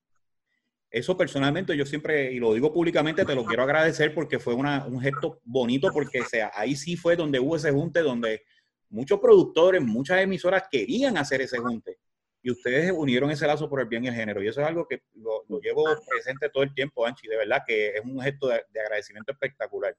Eso 0.90 1.16
personalmente 1.16 1.76
yo 1.76 1.84
siempre, 1.84 2.32
y 2.32 2.38
lo 2.38 2.54
digo 2.54 2.72
públicamente, 2.72 3.24
te 3.24 3.34
lo 3.34 3.44
quiero 3.44 3.64
agradecer 3.64 4.14
porque 4.14 4.38
fue 4.38 4.54
una- 4.54 4.86
un 4.86 5.00
gesto 5.00 5.40
bonito, 5.44 5.90
porque 5.92 6.22
sea, 6.24 6.50
ahí 6.54 6.76
sí 6.76 6.96
fue 6.96 7.16
donde 7.16 7.40
hubo 7.40 7.56
ese 7.56 7.72
junte, 7.72 8.00
donde 8.00 8.44
muchos 8.88 9.18
productores, 9.18 9.82
muchas 9.82 10.20
emisoras 10.20 10.64
querían 10.70 11.16
hacer 11.18 11.40
ese 11.42 11.58
junte. 11.58 11.98
Y 12.40 12.52
ustedes 12.52 12.92
unieron 12.94 13.30
ese 13.32 13.46
lazo 13.46 13.68
por 13.68 13.80
el 13.80 13.86
bien 13.88 14.04
y 14.04 14.08
el 14.08 14.14
género. 14.14 14.40
Y 14.40 14.46
eso 14.46 14.60
es 14.60 14.66
algo 14.68 14.86
que 14.86 15.02
lo, 15.14 15.44
lo 15.48 15.60
llevo 15.60 15.84
presente 16.08 16.48
todo 16.48 16.62
el 16.62 16.72
tiempo, 16.72 17.04
Anchi. 17.04 17.26
De 17.26 17.36
verdad 17.36 17.62
que 17.66 17.88
es 17.88 18.04
un 18.04 18.20
gesto 18.20 18.46
de, 18.46 18.62
de 18.72 18.80
agradecimiento 18.80 19.32
espectacular. 19.32 19.96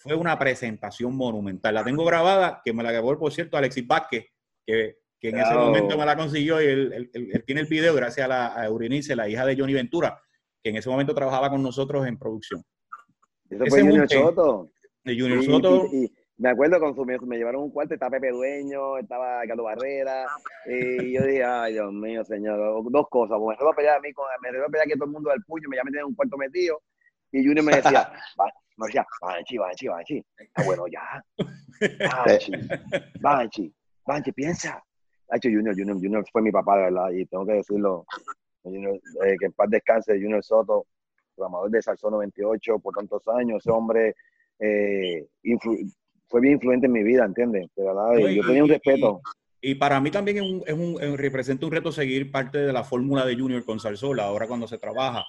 Fue 0.00 0.14
una 0.14 0.38
presentación 0.38 1.16
monumental. 1.16 1.74
La 1.74 1.82
tengo 1.82 2.04
grabada, 2.04 2.60
que 2.62 2.74
me 2.74 2.82
la 2.82 2.92
grabó, 2.92 3.18
por 3.18 3.32
cierto, 3.32 3.56
Alexis 3.56 3.86
Vázquez, 3.86 4.26
que, 4.66 4.98
que 5.20 5.30
en 5.30 5.38
ese 5.38 5.54
momento 5.54 5.98
me 5.98 6.06
la 6.06 6.16
consiguió 6.16 6.62
y 6.62 6.66
él, 6.66 6.92
él- 6.92 7.10
él- 7.12 7.28
él 7.32 7.44
tiene 7.44 7.62
el 7.62 7.66
video 7.66 7.94
gracias 7.94 8.24
a, 8.24 8.28
la, 8.28 8.54
a 8.60 8.66
Eurinice, 8.66 9.16
la 9.16 9.28
hija 9.28 9.44
de 9.44 9.56
Johnny 9.58 9.74
Ventura, 9.74 10.20
que 10.62 10.70
en 10.70 10.76
ese 10.76 10.88
momento 10.88 11.14
trabajaba 11.14 11.50
con 11.50 11.62
nosotros 11.62 12.06
en 12.06 12.18
producción. 12.18 12.62
Eso 13.50 13.64
Ese 13.64 13.70
fue 13.70 13.80
Junior. 13.82 14.08
Soto. 14.08 14.70
De 15.04 15.18
Junior 15.18 15.38
Y- 15.42 15.44
Soto, 15.46 15.86
y- 15.92 16.04
y 16.04 16.12
me 16.36 16.50
acuerdo 16.50 16.78
cuando 16.78 17.04
me, 17.04 17.18
me 17.18 17.36
llevaron 17.36 17.62
un 17.64 17.70
cuarto, 17.72 17.94
estaba 17.94 18.12
Pepe 18.12 18.30
Dueño, 18.30 18.98
estaba 18.98 19.40
Carlos 19.46 19.64
Barrera, 19.64 20.24
y 20.66 21.12
yo 21.14 21.24
dije, 21.24 21.42
ay, 21.42 21.72
Dios 21.72 21.92
mío, 21.92 22.24
señor, 22.24 22.84
dos 22.92 23.08
cosas, 23.10 23.38
me 23.40 23.50
refiero 23.54 23.72
a 23.72 23.74
pelear 23.74 23.96
a 23.96 24.00
mí, 24.00 24.12
con, 24.12 24.24
me 24.42 24.48
refiero 24.50 24.66
a 24.66 24.70
pelear 24.70 24.86
que 24.86 24.94
todo 24.94 25.06
el 25.06 25.10
mundo 25.10 25.30
al 25.32 25.42
puño, 25.42 25.68
me 25.68 25.76
ya 25.76 25.82
meten 25.82 26.00
en 26.00 26.06
un 26.06 26.14
cuarto 26.14 26.36
metido, 26.36 26.80
y 27.32 27.44
Junior 27.44 27.64
me 27.64 27.74
decía, 27.76 28.12
va, 28.40 28.44
me 28.76 28.86
decía, 28.86 29.04
Banchi, 29.20 29.58
Banchi, 29.58 29.88
Banchi, 29.88 30.24
ah, 30.54 30.62
bueno, 30.64 30.84
ya, 30.86 31.24
Banchi, 32.24 32.52
Banchi, 33.20 33.74
Banchi, 34.06 34.32
piensa. 34.32 34.82
Hacho, 35.30 35.48
Junior, 35.48 35.74
Junior, 35.76 35.96
Junior 35.96 36.24
fue 36.32 36.42
mi 36.42 36.50
papá, 36.50 36.76
de 36.76 36.82
verdad, 36.84 37.10
y 37.10 37.26
tengo 37.26 37.44
que 37.46 37.52
decirlo, 37.54 38.06
Junior, 38.62 38.94
eh, 39.24 39.36
que 39.38 39.46
en 39.46 39.52
paz 39.52 39.68
descanse, 39.70 40.12
Junior 40.20 40.42
Soto, 40.42 40.86
programador 41.34 41.70
de 41.70 41.82
Salsón 41.82 42.12
98 42.12 42.78
por 42.78 42.94
tantos 42.94 43.26
años, 43.28 43.58
ese 43.62 43.70
hombre 43.70 44.14
eh, 44.58 45.26
fue 46.26 46.40
bien 46.40 46.54
influente 46.54 46.86
en 46.86 46.92
mi 46.92 47.02
vida, 47.02 47.24
¿entiendes? 47.24 47.68
De 47.76 47.84
verdad, 47.84 48.16
y 48.18 48.36
yo 48.36 48.42
tenía 48.46 48.62
un 48.64 48.68
y- 48.70 48.72
respeto. 48.72 49.20
Y 49.60 49.74
para 49.74 50.00
mí 50.00 50.10
también 50.10 50.36
es 50.36 50.42
un, 50.44 50.62
es 50.66 50.72
un- 50.74 51.02
es- 51.02 51.16
representa 51.18 51.66
un 51.66 51.72
reto 51.72 51.90
seguir 51.90 52.30
parte 52.30 52.58
de 52.58 52.72
la 52.72 52.84
fórmula 52.84 53.24
de 53.26 53.36
Junior 53.36 53.64
con 53.64 53.80
Salsola, 53.80 54.24
ahora 54.24 54.46
cuando 54.46 54.68
se 54.68 54.78
trabaja, 54.78 55.24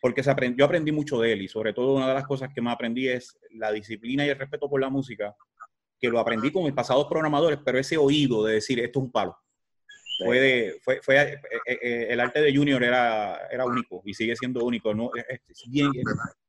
porque 0.00 0.22
se 0.22 0.30
aprend- 0.30 0.56
yo 0.56 0.64
aprendí 0.64 0.92
mucho 0.92 1.20
de 1.20 1.32
él 1.32 1.42
y 1.42 1.48
sobre 1.48 1.74
todo 1.74 1.94
una 1.96 2.08
de 2.08 2.14
las 2.14 2.26
cosas 2.26 2.48
que 2.54 2.62
más 2.62 2.74
aprendí 2.74 3.08
es 3.08 3.38
la 3.50 3.70
disciplina 3.70 4.24
y 4.24 4.30
el 4.30 4.38
respeto 4.38 4.68
por 4.68 4.80
la 4.80 4.88
música, 4.88 5.34
que 6.00 6.08
lo 6.08 6.18
aprendí 6.18 6.50
con 6.50 6.64
mis 6.64 6.72
pasados 6.72 7.06
programadores, 7.06 7.58
pero 7.64 7.78
ese 7.78 7.96
oído 7.96 8.44
de 8.44 8.54
decir 8.54 8.80
esto 8.80 8.98
es 9.00 9.04
un 9.04 9.12
palo. 9.12 9.36
Fue 10.24 10.38
de- 10.38 10.80
fue, 10.82 11.00
fue, 11.02 11.16
eh, 11.20 11.38
eh, 11.66 12.06
el 12.10 12.20
arte 12.20 12.40
de 12.42 12.54
Junior 12.54 12.82
era, 12.82 13.46
era 13.50 13.64
único 13.64 14.02
y 14.04 14.12
sigue 14.14 14.36
siendo 14.36 14.64
único. 14.64 14.92
¿no? 14.94 15.10
Es, 15.14 15.40
es 15.48 15.70
bien, 15.70 15.90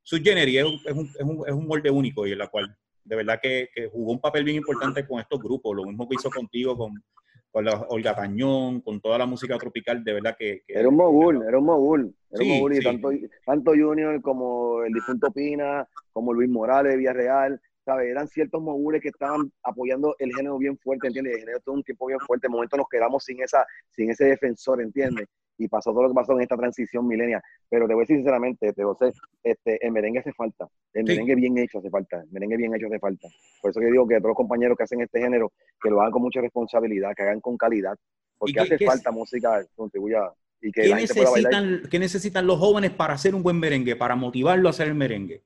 su 0.03 0.17
generis 0.21 0.57
es 0.59 0.65
un, 0.65 0.73
es, 0.85 0.93
un, 0.93 1.05
es, 1.07 1.21
un, 1.21 1.43
es 1.47 1.53
un 1.53 1.67
molde 1.67 1.89
único 1.89 2.27
y 2.27 2.33
en 2.33 2.37
la 2.39 2.47
cual 2.47 2.75
de 3.03 3.15
verdad 3.15 3.39
que, 3.41 3.69
que 3.73 3.87
jugó 3.87 4.11
un 4.11 4.19
papel 4.21 4.43
bien 4.43 4.57
importante 4.57 5.05
con 5.07 5.19
estos 5.19 5.39
grupos, 5.41 5.75
lo 5.75 5.85
mismo 5.85 6.07
que 6.07 6.15
hizo 6.15 6.29
contigo 6.29 6.77
con, 6.77 7.01
con 7.49 7.63
la 7.65 7.85
Olga 7.89 8.13
Tañón, 8.15 8.81
con 8.81 8.99
toda 9.01 9.17
la 9.17 9.25
música 9.25 9.57
tropical, 9.57 10.03
de 10.03 10.13
verdad 10.13 10.35
que... 10.37 10.63
que- 10.67 10.73
Era 10.73 10.87
un 10.89 10.95
mogul, 10.97 11.41
era 11.47 11.57
un 11.57 11.65
mogul, 11.65 12.13
era 12.29 12.43
Sí, 12.43 12.49
un 12.49 12.55
mogul, 12.57 12.73
y 12.73 12.77
sí. 12.77 12.83
tanto, 12.83 13.09
tanto 13.45 13.71
Junior 13.71 14.21
como 14.21 14.83
el 14.83 14.91
difunto 14.93 15.31
Pina, 15.31 15.87
como 16.11 16.33
Luis 16.33 16.49
Morales 16.49 16.91
de 16.91 16.97
Villarreal, 16.97 17.61
¿sabes? 17.85 18.09
Eran 18.09 18.27
ciertos 18.27 18.61
mogules 18.61 19.01
que 19.01 19.09
estaban 19.09 19.51
apoyando 19.63 20.15
el 20.19 20.33
género 20.33 20.57
bien 20.57 20.77
fuerte, 20.77 21.07
¿entiendes? 21.07 21.33
El 21.35 21.39
género 21.41 21.59
todo 21.61 21.75
un 21.75 21.83
tiempo 21.83 22.07
bien 22.07 22.19
fuerte, 22.19 22.47
de 22.47 22.51
momento 22.51 22.77
nos 22.77 22.87
quedamos 22.89 23.23
sin, 23.23 23.41
esa, 23.41 23.65
sin 23.89 24.09
ese 24.11 24.25
defensor, 24.25 24.81
¿entiendes? 24.81 25.27
Y 25.57 25.67
pasó 25.67 25.91
todo 25.91 26.03
lo 26.03 26.09
que 26.09 26.15
pasó 26.15 26.33
en 26.33 26.41
esta 26.41 26.57
transición 26.57 27.07
milenia. 27.07 27.41
Pero 27.69 27.87
te 27.87 27.93
voy 27.93 28.01
a 28.01 28.03
decir 28.03 28.17
sinceramente, 28.17 28.73
te 28.73 28.83
José, 28.83 29.11
este, 29.43 29.85
el 29.85 29.91
merengue 29.91 30.19
hace 30.19 30.33
falta, 30.33 30.67
el 30.93 31.01
Sí. 31.05 31.11
merengue 31.11 31.35
bien 31.35 31.57
hecho 31.57 31.79
hace 31.79 31.89
falta, 31.89 32.21
el 32.21 32.29
merengue 32.31 32.57
bien 32.57 32.73
hecho 32.75 32.87
hace 32.87 32.99
falta. 32.99 33.27
Por 33.61 33.71
eso 33.71 33.79
que 33.79 33.87
digo 33.87 34.07
que 34.07 34.15
todos 34.17 34.29
los 34.29 34.37
compañeros 34.37 34.77
que 34.77 34.83
hacen 34.83 35.01
este 35.01 35.19
género, 35.19 35.51
que 35.81 35.89
lo 35.89 35.99
hagan 36.01 36.11
con 36.11 36.21
mucha 36.23 36.41
responsabilidad, 36.41 37.11
que 37.15 37.23
hagan 37.23 37.41
con 37.41 37.57
calidad, 37.57 37.95
porque 38.37 38.53
qué- 38.53 38.59
hace 38.61 38.77
qué 38.77 38.85
falta 38.85 39.11
música 39.11 39.61
que 39.61 39.67
contribuya 39.75 40.31
y 40.61 40.71
que 40.71 40.81
¿Qué 40.81 40.87
la 40.89 40.97
gente 40.97 41.13
pueda 41.15 41.29
bailar. 41.31 41.51
necesitan, 41.53 41.89
¿Qué 41.89 41.99
necesitan 41.99 42.47
los 42.47 42.57
jóvenes 42.59 42.91
para 42.91 43.13
hacer 43.15 43.35
un 43.35 43.43
buen 43.43 43.59
merengue, 43.59 43.95
para 43.95 44.15
motivarlo 44.15 44.67
a 44.67 44.71
hacer 44.71 44.87
el 44.87 44.95
merengue? 44.95 45.43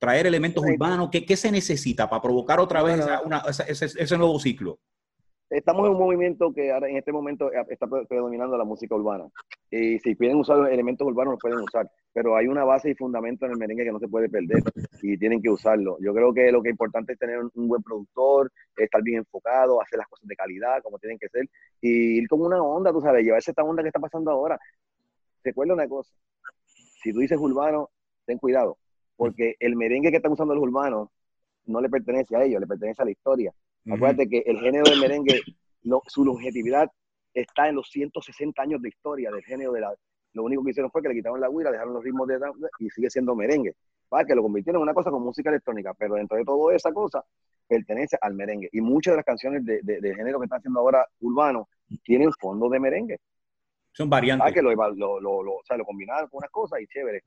Traer 0.00 0.26
elementos 0.26 0.64
urbanos, 0.64 1.10
¿qué, 1.10 1.26
qué 1.26 1.36
se 1.36 1.52
necesita 1.52 2.08
para 2.08 2.22
provocar 2.22 2.58
otra 2.58 2.82
vez 2.82 2.96
Bueno. 2.96 3.12
esa- 3.12 3.22
una- 3.22 3.42
esa- 3.48 3.64
ese, 3.64 3.84
ese 4.02 4.16
nuevo 4.18 4.40
ciclo? 4.40 4.78
Estamos 5.50 5.84
en 5.86 5.92
un 5.92 5.98
movimiento 5.98 6.52
que 6.54 6.72
ahora 6.72 6.88
en 6.88 6.96
este 6.96 7.12
momento 7.12 7.52
eh, 7.52 7.66
está 7.68 7.86
pre- 7.86 8.06
predominando 8.06 8.56
la 8.56 8.64
música 8.64 8.94
urbana. 8.94 9.26
Y 9.70 9.98
si 9.98 10.16
quieren 10.16 10.38
usar 10.38 10.72
elementos 10.72 11.06
urbanos, 11.06 11.32
los 11.32 11.40
pueden 11.40 11.58
usar. 11.58 11.90
Pero 12.14 12.34
hay 12.36 12.46
una 12.46 12.64
base 12.64 12.90
y 12.90 12.94
fundamento 12.94 13.44
en 13.44 13.52
el 13.52 13.58
merengue 13.58 13.84
que 13.84 13.92
no 13.92 13.98
se 13.98 14.08
puede 14.08 14.28
perder 14.30 14.62
y 15.02 15.18
tienen 15.18 15.42
que 15.42 15.50
usarlo. 15.50 15.98
Yo 16.00 16.14
creo 16.14 16.32
que 16.32 16.50
lo 16.50 16.62
que 16.62 16.68
es 16.70 16.72
importante 16.72 17.12
es 17.12 17.18
tener 17.18 17.38
un, 17.38 17.50
un 17.54 17.68
buen 17.68 17.82
productor, 17.82 18.50
estar 18.76 19.02
bien 19.02 19.18
enfocado, 19.18 19.82
hacer 19.82 19.98
las 19.98 20.08
cosas 20.08 20.26
de 20.26 20.34
calidad 20.36 20.82
como 20.82 20.98
tienen 20.98 21.18
que 21.18 21.28
ser 21.28 21.46
y 21.82 22.18
ir 22.20 22.28
con 22.28 22.40
una 22.40 22.62
onda, 22.62 22.90
tú 22.92 23.00
sabes, 23.02 23.22
llevarse 23.24 23.50
esta 23.50 23.62
onda 23.64 23.82
que 23.82 23.88
está 23.88 24.00
pasando 24.00 24.30
ahora. 24.30 24.58
Recuerda 25.44 25.74
una 25.74 25.88
cosa, 25.88 26.10
si 26.64 27.12
tú 27.12 27.18
dices 27.18 27.38
urbano, 27.38 27.90
ten 28.24 28.38
cuidado, 28.38 28.78
porque 29.20 29.54
el 29.60 29.76
merengue 29.76 30.10
que 30.10 30.16
están 30.16 30.32
usando 30.32 30.54
los 30.54 30.62
urbanos 30.64 31.10
no 31.66 31.82
le 31.82 31.90
pertenece 31.90 32.34
a 32.36 32.42
ellos, 32.42 32.58
le 32.58 32.66
pertenece 32.66 33.02
a 33.02 33.04
la 33.04 33.10
historia. 33.10 33.52
Acuérdate 33.94 34.26
que 34.30 34.38
el 34.46 34.58
género 34.60 34.84
del 34.90 34.98
merengue, 34.98 35.42
lo- 35.82 36.02
su 36.06 36.24
longevidad 36.24 36.90
está 37.34 37.68
en 37.68 37.74
los 37.74 37.90
160 37.90 38.62
años 38.62 38.80
de 38.80 38.88
historia 38.88 39.30
del 39.30 39.42
género 39.44 39.72
de 39.72 39.82
la... 39.82 39.94
Lo 40.32 40.44
único 40.44 40.64
que 40.64 40.70
hicieron 40.70 40.90
fue 40.90 41.02
que 41.02 41.08
le 41.08 41.14
quitaron 41.16 41.38
la 41.38 41.48
guira, 41.50 41.70
dejaron 41.70 41.92
los 41.92 42.02
ritmos 42.02 42.26
de 42.28 42.38
y 42.78 42.88
sigue 42.88 43.10
siendo 43.10 43.34
merengue. 43.36 43.74
Para 44.08 44.24
que 44.24 44.34
lo 44.34 44.40
convirtieron 44.42 44.80
en 44.80 44.84
una 44.84 44.94
cosa 44.94 45.10
con 45.10 45.22
música 45.22 45.50
electrónica, 45.50 45.92
pero 45.92 46.14
dentro 46.14 46.38
de 46.38 46.44
toda 46.44 46.74
esa 46.74 46.90
cosa 46.90 47.22
pertenece 47.68 48.16
al 48.22 48.32
merengue. 48.34 48.70
Y 48.72 48.80
muchas 48.80 49.12
de 49.12 49.16
las 49.16 49.26
canciones 49.26 49.66
de, 49.66 49.80
de- 49.82 50.00
de 50.00 50.14
género 50.14 50.38
que 50.38 50.44
están 50.44 50.60
haciendo 50.60 50.80
ahora 50.80 51.06
urbano 51.20 51.68
tienen 52.04 52.32
fondo 52.40 52.70
de 52.70 52.80
merengue. 52.80 53.18
Son 53.92 54.06
Ah, 54.06 54.10
variantes. 54.10 54.54
que 54.54 54.62
lo, 54.62 54.70
lo, 54.72 55.20
lo, 55.20 55.42
lo- 55.42 55.54
o 55.56 55.62
sea, 55.64 55.76
lo 55.76 55.84
combinaron 55.84 56.28
con 56.30 56.38
unas 56.38 56.50
cosas 56.50 56.80
y 56.80 56.86
chévere. 56.86 57.22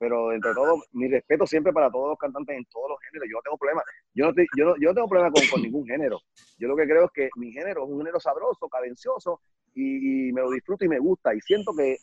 Pero 0.00 0.32
entre 0.32 0.54
todo, 0.54 0.82
mi 0.92 1.08
respeto 1.08 1.46
siempre 1.46 1.74
para 1.74 1.90
todos 1.90 2.08
los 2.08 2.18
cantantes 2.18 2.56
en 2.56 2.64
todos 2.72 2.88
los 2.88 2.98
géneros. 3.00 3.28
Yo 3.30 3.36
no 3.36 3.42
tengo 3.42 3.58
problema. 3.58 3.82
Yo 4.14 4.24
no, 4.24 4.30
estoy- 4.30 4.46
yo 4.56 4.64
no, 4.64 4.74
yo 4.80 4.88
no 4.88 4.94
tengo 4.94 5.08
problema 5.08 5.30
con, 5.30 5.46
con 5.48 5.60
ningún 5.62 5.86
género. 5.86 6.18
Yo 6.58 6.68
lo 6.68 6.74
que 6.74 6.84
creo 6.86 7.04
es 7.04 7.10
que 7.12 7.28
mi 7.36 7.52
género 7.52 7.84
es 7.84 7.90
un 7.90 7.98
género 7.98 8.18
sabroso, 8.18 8.66
cadencioso 8.70 9.42
y, 9.74 10.28
y 10.28 10.32
me 10.32 10.40
lo 10.40 10.50
disfruto 10.50 10.86
y 10.86 10.88
me 10.88 10.98
gusta. 10.98 11.34
Y 11.34 11.40
siento 11.42 11.74
que, 11.76 11.98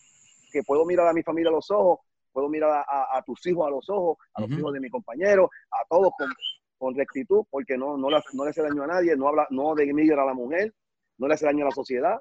que 0.51 0.61
puedo 0.61 0.85
mirar 0.85 1.07
a 1.07 1.13
mi 1.13 1.23
familia 1.23 1.49
a 1.49 1.53
los 1.53 1.71
ojos, 1.71 1.99
puedo 2.31 2.47
mirar 2.49 2.69
a, 2.69 2.81
a- 2.87 3.17
a 3.17 3.23
tus 3.23 3.43
hijos 3.47 3.65
a 3.65 3.71
los 3.71 3.89
ojos, 3.89 4.17
a 4.35 4.41
los 4.41 4.49
hijos 4.59 4.73
de 4.73 4.79
mi 4.79 4.89
compañero, 4.91 5.49
a 5.71 5.83
todos 5.89 6.11
con, 6.19 6.29
con 6.77 6.93
rectitud, 6.95 7.45
porque 7.49 7.79
no, 7.79 7.97
no, 7.97 8.11
le, 8.11 8.19
no 8.33 8.43
le 8.43 8.51
hace 8.51 8.61
daño 8.61 8.83
a 8.83 8.87
nadie, 8.87 9.17
no, 9.17 9.27
habla, 9.27 9.47
no 9.49 9.73
denigra 9.73 10.21
a 10.21 10.25
la 10.27 10.35
mujer, 10.35 10.71
no 11.17 11.27
le 11.27 11.33
hace 11.33 11.47
daño 11.47 11.63
a 11.65 11.69
la 11.69 11.75
sociedad, 11.75 12.19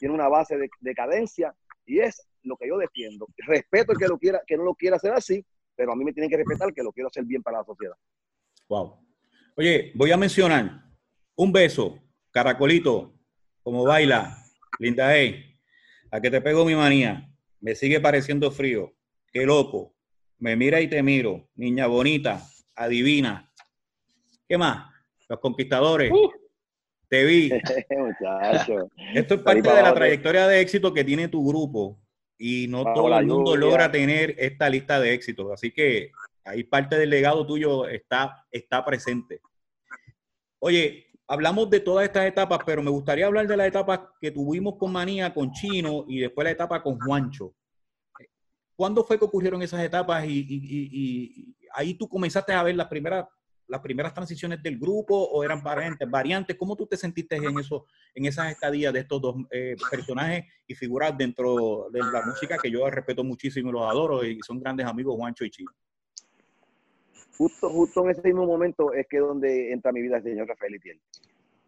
tiene 0.00 0.14
una 0.14 0.28
base 0.28 0.56
de, 0.56 0.70
de 0.80 0.94
cadencia 0.94 1.54
y 1.84 2.00
es 2.00 2.26
lo 2.44 2.56
que 2.56 2.68
yo 2.68 2.78
defiendo. 2.78 3.26
Respeto 3.46 3.92
el 3.92 3.98
que 3.98 4.08
lo 4.08 4.18
quiera, 4.18 4.42
que 4.46 4.56
no 4.56 4.64
lo 4.64 4.74
quiera 4.74 4.96
hacer 4.96 5.12
así, 5.12 5.44
pero 5.74 5.92
a 5.92 5.96
mí 5.96 6.04
me 6.04 6.12
tienen 6.12 6.30
que 6.30 6.36
respetar 6.36 6.72
que 6.72 6.82
lo 6.82 6.92
quiero 6.92 7.08
hacer 7.08 7.24
bien 7.24 7.42
para 7.42 7.58
la 7.58 7.64
sociedad. 7.64 7.94
Wow. 8.68 8.98
Oye, 9.56 9.92
voy 9.94 10.10
a 10.12 10.16
mencionar 10.16 10.84
un 11.36 11.52
beso, 11.52 11.98
caracolito, 12.30 13.14
como 13.62 13.84
baila, 13.84 14.38
linda 14.78 15.14
hey, 15.14 15.58
a 16.10 16.20
que 16.20 16.30
te 16.30 16.40
pego 16.40 16.64
mi 16.64 16.74
manía, 16.74 17.28
me 17.60 17.74
sigue 17.74 18.00
pareciendo 18.00 18.50
frío, 18.50 18.92
qué 19.32 19.44
loco, 19.44 19.94
me 20.38 20.56
mira 20.56 20.80
y 20.80 20.88
te 20.88 21.02
miro, 21.02 21.48
niña 21.54 21.86
bonita, 21.86 22.42
adivina. 22.74 23.50
¿Qué 24.48 24.58
más? 24.58 24.92
Los 25.28 25.38
conquistadores. 25.38 26.10
Uh. 26.10 26.30
Te 27.08 27.24
vi. 27.24 27.50
Muchacho. 27.90 28.88
Esto 29.14 29.34
es 29.34 29.40
parte 29.42 29.70
de 29.70 29.82
la 29.82 29.94
trayectoria 29.94 30.48
de 30.48 30.60
éxito 30.60 30.92
que 30.92 31.04
tiene 31.04 31.28
tu 31.28 31.46
grupo 31.46 32.01
y 32.44 32.66
no 32.66 32.82
Bajo 32.82 32.94
todo 33.02 33.18
el 33.18 33.26
mundo 33.26 33.54
lluvia. 33.54 33.66
logra 33.68 33.92
tener 33.92 34.34
esta 34.36 34.68
lista 34.68 34.98
de 34.98 35.14
éxitos. 35.14 35.50
Así 35.52 35.70
que 35.70 36.10
ahí 36.44 36.64
parte 36.64 36.98
del 36.98 37.10
legado 37.10 37.46
tuyo 37.46 37.86
está, 37.86 38.44
está 38.50 38.84
presente. 38.84 39.40
Oye, 40.58 41.06
hablamos 41.28 41.70
de 41.70 41.78
todas 41.80 42.04
estas 42.04 42.26
etapas, 42.26 42.58
pero 42.66 42.82
me 42.82 42.90
gustaría 42.90 43.26
hablar 43.26 43.46
de 43.46 43.56
las 43.56 43.68
etapas 43.68 44.00
que 44.20 44.30
tuvimos 44.32 44.74
con 44.76 44.90
Manía, 44.92 45.32
con 45.32 45.52
Chino 45.52 46.04
y 46.08 46.18
después 46.18 46.44
la 46.44 46.50
etapa 46.50 46.82
con 46.82 46.98
Juancho. 46.98 47.54
¿Cuándo 48.74 49.04
fue 49.04 49.18
que 49.18 49.24
ocurrieron 49.24 49.62
esas 49.62 49.82
etapas 49.84 50.24
y, 50.24 50.30
y- 50.40 50.44
y- 50.48 50.88
y 50.92 51.56
ahí 51.74 51.94
tú 51.94 52.08
comenzaste 52.08 52.52
a 52.52 52.62
ver 52.64 52.74
las 52.74 52.88
primeras, 52.88 53.26
las 53.72 53.80
primeras 53.80 54.12
transiciones 54.12 54.62
del 54.62 54.78
grupo 54.78 55.16
o 55.16 55.42
eran 55.42 55.62
variantes? 55.62 56.08
variantes? 56.08 56.56
¿Cómo 56.56 56.76
tú 56.76 56.86
te 56.86 56.96
sentiste 56.96 57.36
en, 57.36 57.58
eso, 57.58 57.86
en 58.14 58.26
esas 58.26 58.52
estadías 58.52 58.92
de 58.92 59.00
estos 59.00 59.20
dos 59.20 59.36
eh, 59.50 59.74
personajes 59.90 60.44
y 60.66 60.74
figuras 60.74 61.16
dentro 61.16 61.88
de 61.90 62.00
la 62.00 62.22
música 62.26 62.58
que 62.62 62.70
yo 62.70 62.88
respeto 62.90 63.24
muchísimo 63.24 63.70
y 63.70 63.72
los 63.72 63.90
adoro 63.90 64.24
y 64.24 64.38
son 64.42 64.60
grandes 64.60 64.86
amigos 64.86 65.16
Juancho 65.16 65.46
y 65.46 65.50
Chino? 65.50 65.70
Justo, 67.38 67.70
justo 67.70 68.04
en 68.04 68.10
ese 68.10 68.22
mismo 68.22 68.44
momento 68.44 68.92
es 68.92 69.06
que 69.08 69.18
donde 69.18 69.72
entra 69.72 69.90
mi 69.90 70.02
vida 70.02 70.18
el 70.18 70.22
señor 70.22 70.46
Rafael 70.46 70.74
Itiel. 70.74 71.00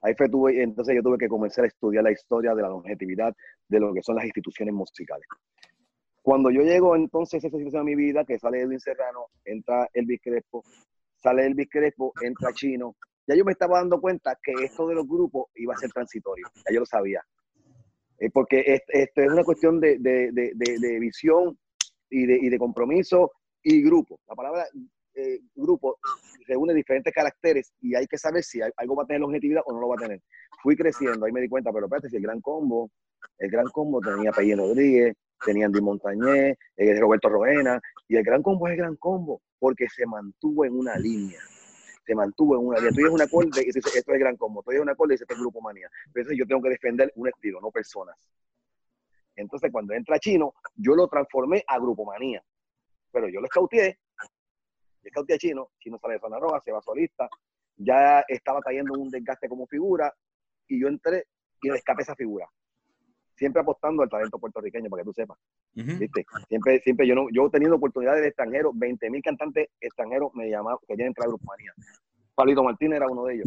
Ahí 0.02 0.14
fue, 0.14 0.28
tuve, 0.28 0.62
entonces 0.62 0.94
yo 0.94 1.02
tuve 1.02 1.16
que 1.16 1.28
comenzar 1.28 1.64
a 1.64 1.68
estudiar 1.68 2.04
la 2.04 2.12
historia 2.12 2.54
de 2.54 2.60
la 2.60 2.68
longevidad 2.68 3.34
de 3.66 3.80
lo 3.80 3.94
que 3.94 4.02
son 4.02 4.16
las 4.16 4.26
instituciones 4.26 4.74
musicales. 4.74 5.26
Cuando 6.20 6.50
yo 6.50 6.60
llego 6.60 6.94
entonces 6.94 7.42
a 7.42 7.46
esa 7.46 7.56
situación 7.56 7.86
de 7.86 7.96
mi 7.96 7.96
vida, 7.96 8.24
que 8.26 8.38
sale 8.38 8.60
Edwin 8.60 8.80
Serrano, 8.80 9.28
entra 9.46 9.88
Elvis 9.94 10.20
Crespo, 10.22 10.62
sale 11.24 11.46
Elvis 11.46 11.68
Crespo, 11.70 12.12
entra 12.20 12.52
Chino, 12.52 12.96
ya 13.26 13.34
yo 13.34 13.44
me 13.46 13.52
estaba 13.52 13.78
dando 13.78 13.98
cuenta 13.98 14.38
que 14.42 14.52
esto 14.62 14.86
de 14.86 14.94
los 14.94 15.08
grupos 15.08 15.46
iba 15.54 15.72
a 15.74 15.78
ser 15.78 15.90
transitorio, 15.90 16.46
ya 16.68 16.74
yo 16.74 16.80
lo 16.80 16.86
sabía. 16.86 17.22
Eh, 18.18 18.30
porque 18.30 18.60
es- 18.66 18.82
esto 18.88 19.22
es 19.22 19.32
una 19.32 19.42
cuestión 19.42 19.80
de, 19.80 19.96
de- 19.98 20.30
de- 20.32 20.52
de- 20.54 20.98
visión 21.00 21.58
y 22.10 22.26
de, 22.26 22.36
y 22.36 22.48
de 22.50 22.58
compromiso 22.58 23.32
y 23.62 23.82
grupo. 23.82 24.20
La 24.28 24.34
palabra 24.36 24.66
eh, 25.16 25.40
grupo 25.54 25.96
reúne 26.46 26.74
diferentes 26.74 27.12
caracteres 27.14 27.72
y 27.80 27.94
hay 27.94 28.06
que 28.06 28.18
saber 28.18 28.42
si 28.44 28.60
hay- 28.60 28.72
algo 28.76 28.96
va 28.96 29.04
a 29.04 29.06
tener 29.06 29.20
longevidad 29.20 29.62
o 29.64 29.72
no 29.72 29.80
lo 29.80 29.88
va 29.88 29.94
a 29.94 29.98
tener. 29.98 30.20
Fui 30.62 30.76
creciendo, 30.76 31.24
ahí 31.24 31.32
me 31.32 31.40
di 31.40 31.48
cuenta, 31.48 31.72
pero 31.72 31.86
espérate, 31.86 32.10
si 32.10 32.16
el 32.16 32.22
gran 32.22 32.40
combo, 32.40 32.90
el 33.38 33.50
gran 33.50 33.66
combo 33.70 34.00
tenía 34.00 34.30
Peyín 34.32 34.58
Rodríguez, 34.58 35.14
tenía 35.44 35.66
Andy 35.66 35.80
Montañez, 35.80 36.58
eh, 36.76 37.00
Roberto 37.00 37.28
Roena, 37.28 37.80
y 38.08 38.16
el 38.16 38.24
gran 38.24 38.42
combo 38.42 38.66
es 38.66 38.72
el 38.72 38.78
gran 38.78 38.96
combo, 38.96 39.40
porque 39.58 39.88
se 39.88 40.06
mantuvo 40.06 40.64
en 40.64 40.74
una 40.74 40.96
línea. 40.96 41.40
Se 42.06 42.14
mantuvo 42.14 42.56
en 42.56 42.66
una 42.66 42.78
línea. 42.78 42.90
Tú 42.90 42.96
dices 42.96 43.12
un 43.12 43.22
acorde 43.22 43.62
y 43.62 43.66
dices, 43.66 43.86
esto 43.86 43.98
es 43.98 44.08
el 44.08 44.18
gran 44.18 44.36
combo. 44.36 44.62
Tú 44.62 44.70
dices 44.70 44.82
un 44.82 44.90
acorde 44.90 45.12
y 45.12 45.14
dices, 45.14 45.22
esto 45.22 45.34
es 45.34 45.40
grupo 45.40 45.60
manía. 45.60 45.88
Entonces 46.06 46.36
yo 46.36 46.46
tengo 46.46 46.62
que 46.62 46.70
defender 46.70 47.12
un 47.16 47.28
estilo, 47.28 47.60
no 47.60 47.70
personas. 47.70 48.16
Entonces 49.36 49.70
cuando 49.72 49.94
entra 49.94 50.18
Chino, 50.18 50.54
yo 50.76 50.94
lo 50.94 51.08
transformé 51.08 51.64
a 51.66 51.78
grupo 51.78 52.04
manía. 52.04 52.42
Pero 53.10 53.28
yo 53.28 53.40
lo 53.40 53.46
escauteé 53.46 53.98
el 55.04 55.10
scout 55.10 55.30
chino, 55.38 55.70
chino 55.78 55.98
sale 55.98 56.14
de 56.14 56.20
zona 56.20 56.38
roja, 56.38 56.60
se 56.64 56.72
va 56.72 56.80
solista, 56.80 57.28
ya 57.76 58.24
estaba 58.26 58.60
cayendo 58.60 58.94
en 58.94 59.02
un 59.02 59.10
desgaste 59.10 59.48
como 59.48 59.66
figura, 59.66 60.12
y 60.66 60.80
yo 60.80 60.88
entré 60.88 61.26
y 61.62 61.70
rescaté 61.70 62.02
esa 62.02 62.14
figura. 62.14 62.46
Siempre 63.36 63.62
apostando 63.62 64.02
al 64.02 64.08
talento 64.08 64.38
puertorriqueño, 64.38 64.88
para 64.88 65.02
que 65.02 65.06
tú 65.06 65.12
sepas. 65.12 65.38
¿viste? 65.74 66.24
Siempre, 66.48 66.80
siempre 66.80 67.06
yo 67.06 67.14
no, 67.14 67.26
yo 67.32 67.50
teniendo 67.50 67.76
oportunidades 67.76 68.22
de 68.22 68.28
extranjeros, 68.28 68.72
20 68.76 69.10
mil 69.10 69.22
cantantes 69.22 69.68
extranjeros 69.80 70.32
me 70.34 70.48
llamaban, 70.48 70.78
querían 70.86 71.08
entrar 71.08 71.26
a 71.26 71.28
Grupo 71.28 71.44
Manía. 71.46 71.72
Palito 72.34 72.62
Martínez 72.62 72.96
era 72.96 73.08
uno 73.08 73.24
de 73.24 73.34
ellos, 73.34 73.46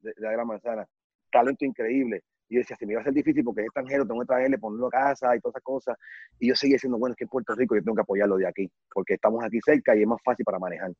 de, 0.00 0.12
de 0.14 0.20
la 0.20 0.32
Gran 0.32 0.46
Manzana. 0.46 0.86
Talento 1.30 1.64
increíble. 1.64 2.22
Y 2.48 2.56
yo 2.56 2.60
decía, 2.60 2.76
si 2.76 2.84
me 2.84 2.92
iba 2.92 3.00
a 3.00 3.04
ser 3.04 3.14
difícil 3.14 3.42
porque 3.42 3.62
es 3.62 3.66
extranjero, 3.68 4.06
tengo 4.06 4.20
que 4.20 4.26
traerle, 4.26 4.58
ponerlo 4.58 4.88
a 4.88 4.90
casa 4.90 5.34
y 5.34 5.40
todas 5.40 5.54
esas 5.54 5.62
cosas. 5.62 5.98
Y 6.38 6.48
yo 6.48 6.54
seguía 6.54 6.74
diciendo, 6.74 6.98
bueno, 6.98 7.14
es 7.14 7.16
que 7.16 7.24
en 7.24 7.30
Puerto 7.30 7.54
Rico 7.54 7.74
yo 7.74 7.82
tengo 7.82 7.94
que 7.94 8.02
apoyarlo 8.02 8.36
de 8.36 8.46
aquí, 8.46 8.70
porque 8.92 9.14
estamos 9.14 9.42
aquí 9.42 9.58
cerca 9.64 9.96
y 9.96 10.02
es 10.02 10.06
más 10.06 10.20
fácil 10.22 10.44
para 10.44 10.58
manejar. 10.58 10.92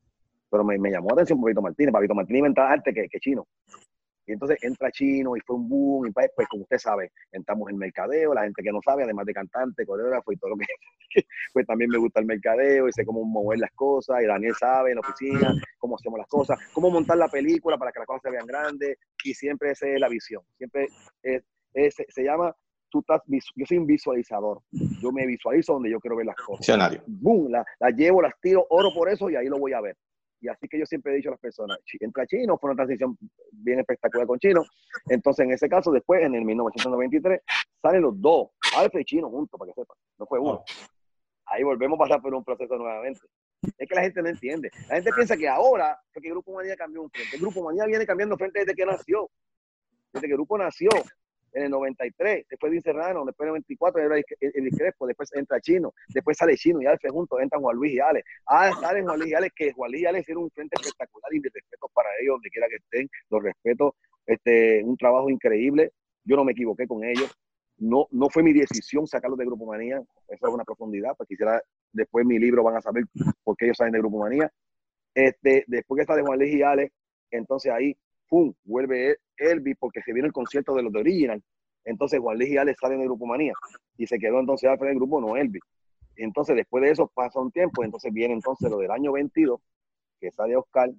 Pero 0.49 0.63
me, 0.63 0.79
me 0.79 0.89
llamó 0.89 1.09
la 1.09 1.13
atención 1.13 1.39
Papito 1.39 1.61
Martínez. 1.61 1.93
Papito 1.93 2.15
Martínez 2.15 2.39
inventa 2.39 2.71
arte 2.71 2.91
que, 2.91 3.07
que 3.07 3.19
chino. 3.19 3.45
Y 4.25 4.31
entonces 4.33 4.57
entra 4.61 4.89
chino 4.91 5.35
y 5.35 5.39
fue 5.41 5.55
un 5.57 5.67
boom. 5.67 6.07
Y 6.07 6.11
pues, 6.11 6.29
pues, 6.35 6.47
como 6.47 6.63
usted 6.63 6.77
sabe, 6.77 7.11
entramos 7.31 7.69
en 7.69 7.77
mercadeo. 7.77 8.33
La 8.33 8.43
gente 8.43 8.63
que 8.63 8.71
no 8.71 8.79
sabe, 8.83 9.03
además 9.03 9.25
de 9.25 9.33
cantante, 9.33 9.85
coreógrafo 9.85 10.31
y 10.31 10.37
todo 10.37 10.51
lo 10.51 10.57
que. 10.57 10.65
Pues 11.53 11.67
también 11.67 11.91
me 11.91 11.99
gusta 11.99 12.19
el 12.21 12.25
mercadeo 12.25 12.87
y 12.87 12.91
sé 12.91 13.05
cómo 13.05 13.23
mover 13.23 13.59
las 13.59 13.71
cosas. 13.75 14.23
Y 14.23 14.25
Daniel 14.25 14.55
sabe 14.59 14.89
en 14.91 14.95
la 14.95 15.01
oficina 15.01 15.53
cómo 15.77 15.95
hacemos 15.95 16.17
las 16.17 16.27
cosas, 16.27 16.57
cómo 16.73 16.89
montar 16.89 17.17
la 17.17 17.27
película 17.27 17.77
para 17.77 17.91
que 17.91 17.99
las 17.99 18.07
cosas 18.07 18.23
se 18.23 18.31
vean 18.31 18.47
grandes. 18.47 18.97
Y 19.23 19.33
siempre 19.35 19.69
esa 19.71 19.87
es 19.87 19.99
la 19.99 20.09
visión. 20.09 20.41
Siempre 20.57 20.87
es, 21.21 21.43
es- 21.73 21.95
se 22.09 22.23
llama. 22.23 22.55
Tú 22.89 22.99
estás, 22.99 23.21
yo 23.27 23.65
soy 23.65 23.77
un 23.79 23.85
visualizador. 23.87 24.59
Yo 24.71 25.11
me 25.11 25.25
visualizo 25.27 25.73
donde 25.73 25.89
yo 25.91 25.99
quiero 25.99 26.15
ver 26.15 26.27
las 26.27 26.35
cosas 26.35 26.59
Visionario. 26.59 27.01
boom, 27.07 27.51
las 27.51 27.65
la 27.79 27.89
llevo, 27.89 28.21
las 28.21 28.33
tiro, 28.39 28.65
oro 28.69 28.89
por 28.93 29.09
eso 29.09 29.29
y 29.31 29.35
ahí 29.35 29.47
lo 29.47 29.57
voy 29.59 29.73
a 29.73 29.81
ver. 29.81 29.95
Y 30.43 30.49
así 30.49 30.67
que 30.67 30.77
yo 30.77 30.85
siempre 30.85 31.13
he 31.13 31.15
dicho 31.15 31.29
a 31.29 31.31
las 31.31 31.39
personas, 31.39 31.79
entra 32.01 32.27
Chino, 32.27 32.57
fue 32.57 32.71
una 32.71 32.75
transición 32.75 33.17
bien 33.53 33.79
espectacular 33.79 34.27
con 34.27 34.37
Chino. 34.39 34.61
Entonces, 35.07 35.45
en 35.45 35.53
ese 35.53 35.69
caso, 35.69 35.89
después, 35.89 36.21
en 36.21 36.35
el 36.35 36.43
1993, 36.43 37.39
salen 37.81 38.01
los 38.01 38.19
dos, 38.19 38.49
Alfred 38.75 38.99
y 38.99 39.05
Chino 39.05 39.29
juntos, 39.29 39.57
para 39.57 39.71
que 39.71 39.79
sepan, 39.79 39.95
no 40.19 40.25
fue 40.25 40.39
uno. 40.39 40.61
Ahí 41.45 41.63
volvemos 41.63 41.97
a 41.97 42.03
pasar 42.03 42.21
por 42.21 42.33
un 42.35 42.43
proceso 42.43 42.75
nuevamente. 42.75 43.21
Es 43.77 43.87
que 43.87 43.95
la 43.95 44.01
gente 44.01 44.21
no 44.21 44.27
entiende. 44.27 44.69
La 44.89 44.95
gente 44.95 45.11
piensa 45.13 45.37
que 45.37 45.47
ahora, 45.47 45.97
porque 46.13 46.27
el 46.27 46.33
Grupo 46.33 46.53
Manía 46.53 46.75
cambió 46.75 47.03
un 47.03 47.09
frente. 47.09 47.37
El 47.37 47.41
Grupo 47.41 47.63
Manía 47.63 47.85
viene 47.85 48.05
cambiando 48.05 48.35
frente 48.35 48.59
desde 48.59 48.75
que 48.75 48.85
nació. 48.85 49.29
Desde 50.11 50.27
que 50.27 50.33
el 50.33 50.37
grupo 50.37 50.57
nació, 50.57 50.89
en 51.53 51.63
el 51.63 51.69
93, 51.69 52.45
después 52.49 52.71
de 52.71 52.81
Serrano, 52.81 53.23
después 53.25 53.47
en 53.47 53.55
el 53.55 53.61
94 53.61 54.01
era 54.01 54.17
el, 54.17 54.23
el, 54.39 54.69
Crespo, 54.71 55.07
después 55.07 55.31
entra 55.33 55.61
Chino, 55.61 55.93
después 56.09 56.37
sale 56.37 56.55
Chino 56.55 56.81
y 56.81 56.85
Alfred 56.85 57.11
juntos, 57.11 57.39
entran 57.41 57.61
Juan 57.61 57.75
Luis 57.75 57.93
y 57.93 57.99
Ale. 57.99 58.23
Ah, 58.47 58.71
salen 58.79 59.05
Juan 59.05 59.19
Luis 59.19 59.31
y 59.31 59.35
Ale, 59.35 59.49
que 59.55 59.71
Juan 59.71 59.91
Luis 59.91 60.03
y 60.03 60.05
Ale 60.05 60.19
hicieron 60.19 60.43
un 60.43 60.51
frente 60.51 60.75
espectacular 60.79 61.33
y 61.33 61.39
de 61.39 61.49
respeto 61.53 61.89
para 61.93 62.09
ellos, 62.21 62.35
donde 62.35 62.49
quiera 62.49 62.67
que 62.67 62.75
estén, 62.75 63.09
los 63.29 63.43
respeto, 63.43 63.95
este, 64.25 64.83
un 64.83 64.97
trabajo 64.97 65.29
increíble, 65.29 65.91
yo 66.23 66.35
no 66.35 66.43
me 66.43 66.53
equivoqué 66.53 66.87
con 66.87 67.03
ellos, 67.03 67.31
no, 67.77 68.07
no 68.11 68.29
fue 68.29 68.43
mi 68.43 68.53
decisión 68.53 69.07
sacarlos 69.07 69.37
de 69.37 69.45
Grupo 69.45 69.65
Manía, 69.65 69.97
eso 70.27 70.47
es 70.47 70.53
una 70.53 70.63
profundidad, 70.63 71.15
pues 71.17 71.27
quisiera, 71.27 71.61
después 71.91 72.25
mi 72.25 72.39
libro 72.39 72.63
van 72.63 72.77
a 72.77 72.81
saber 72.81 73.03
por 73.43 73.57
qué 73.57 73.65
ellos 73.65 73.77
salen 73.77 73.93
de 73.93 73.99
Grupo 73.99 74.19
Manía. 74.19 74.51
Este, 75.13 75.63
después 75.67 75.99
que 75.99 76.05
sale 76.05 76.23
Juan 76.23 76.39
Luis 76.39 76.53
y 76.55 76.61
Ale, 76.63 76.91
entonces 77.29 77.71
ahí, 77.71 77.95
¡pum!, 78.33 78.51
vuelve 78.63 79.09
El- 79.11 79.17
Elvis 79.37 79.75
porque 79.79 80.01
se 80.01 80.11
viene 80.11 80.25
el 80.27 80.33
concierto 80.33 80.73
de 80.73 80.81
los 80.81 80.91
de 80.91 81.01
Original. 81.01 81.43
Entonces 81.85 82.19
Juan 82.19 82.35
Luis 82.39 82.49
y 82.49 82.57
Ale 82.57 82.73
salen 82.73 82.97
de 82.97 83.05
Grupo 83.05 83.27
Manía 83.27 83.53
y 83.95 84.07
se 84.07 84.17
quedó 84.17 84.39
entonces 84.39 84.67
Alfred 84.67 84.87
del 84.89 84.97
grupo, 84.97 85.21
no 85.21 85.37
Elvis. 85.37 85.61
Entonces 86.15 86.55
después 86.55 86.83
de 86.83 86.89
eso 86.89 87.11
pasa 87.13 87.39
un 87.39 87.51
tiempo, 87.51 87.83
entonces 87.83 88.11
viene 88.11 88.33
entonces 88.33 88.71
lo 88.71 88.77
del 88.79 88.89
año 88.89 89.11
22, 89.11 89.59
que 90.19 90.31
sale 90.31 90.55
Oscar, 90.55 90.89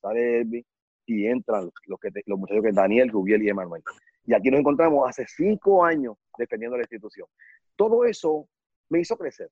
sale 0.00 0.40
Elvis 0.40 0.64
y 1.06 1.26
entran 1.26 1.70
los, 1.86 2.00
que 2.00 2.10
los 2.26 2.36
muchachos 2.38 2.62
que 2.62 2.70
es 2.70 2.74
Daniel, 2.74 3.10
Rubiel 3.10 3.42
y 3.44 3.48
Emanuel. 3.48 3.82
Y 4.24 4.34
aquí 4.34 4.50
nos 4.50 4.58
encontramos 4.58 5.08
hace 5.08 5.24
cinco 5.28 5.84
años 5.84 6.16
defendiendo 6.36 6.76
la 6.76 6.82
institución. 6.82 7.28
Todo 7.76 8.04
eso 8.04 8.48
me 8.88 8.98
hizo 9.00 9.16
crecer. 9.16 9.50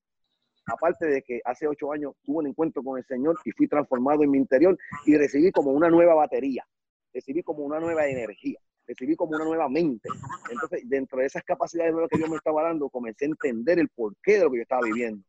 Aparte 0.67 1.07
de 1.07 1.23
que 1.23 1.41
hace 1.45 1.69
ocho 1.69 1.93
años 1.93 2.15
tuve 2.25 2.39
un 2.39 2.47
encuentro 2.49 2.83
con 2.83 2.99
el 2.99 3.05
Señor 3.05 3.37
y 3.45 3.53
fui 3.53 3.69
transformado 3.69 4.25
en 4.25 4.31
mi 4.31 4.39
interior 4.39 4.77
y 5.07 5.17
recibí 5.17 5.53
como 5.53 5.71
una 5.71 5.89
nueva 5.89 6.15
batería, 6.15 6.65
recibí 7.13 7.43
como 7.43 7.65
una 7.65 7.81
nueva 7.81 8.07
energía, 8.07 8.59
recibí 8.87 9.17
como 9.17 9.37
una 9.37 9.45
nueva 9.45 9.69
mente. 9.69 10.09
Entonces, 10.51 10.83
dentro 10.89 11.21
de 11.21 11.27
esas 11.27 11.43
capacidades 11.45 11.93
nuevas 11.93 12.11
que 12.11 12.19
Dios 12.19 12.31
me 12.31 12.37
estaba 12.37 12.63
dando, 12.63 12.89
comencé 12.89 13.25
a 13.25 13.29
entender 13.29 13.79
el 13.79 13.89
porqué 13.89 14.39
de 14.39 14.45
lo 14.45 14.51
que 14.51 14.59
yo 14.59 14.63
estaba 14.63 14.83
viviendo. 14.83 15.25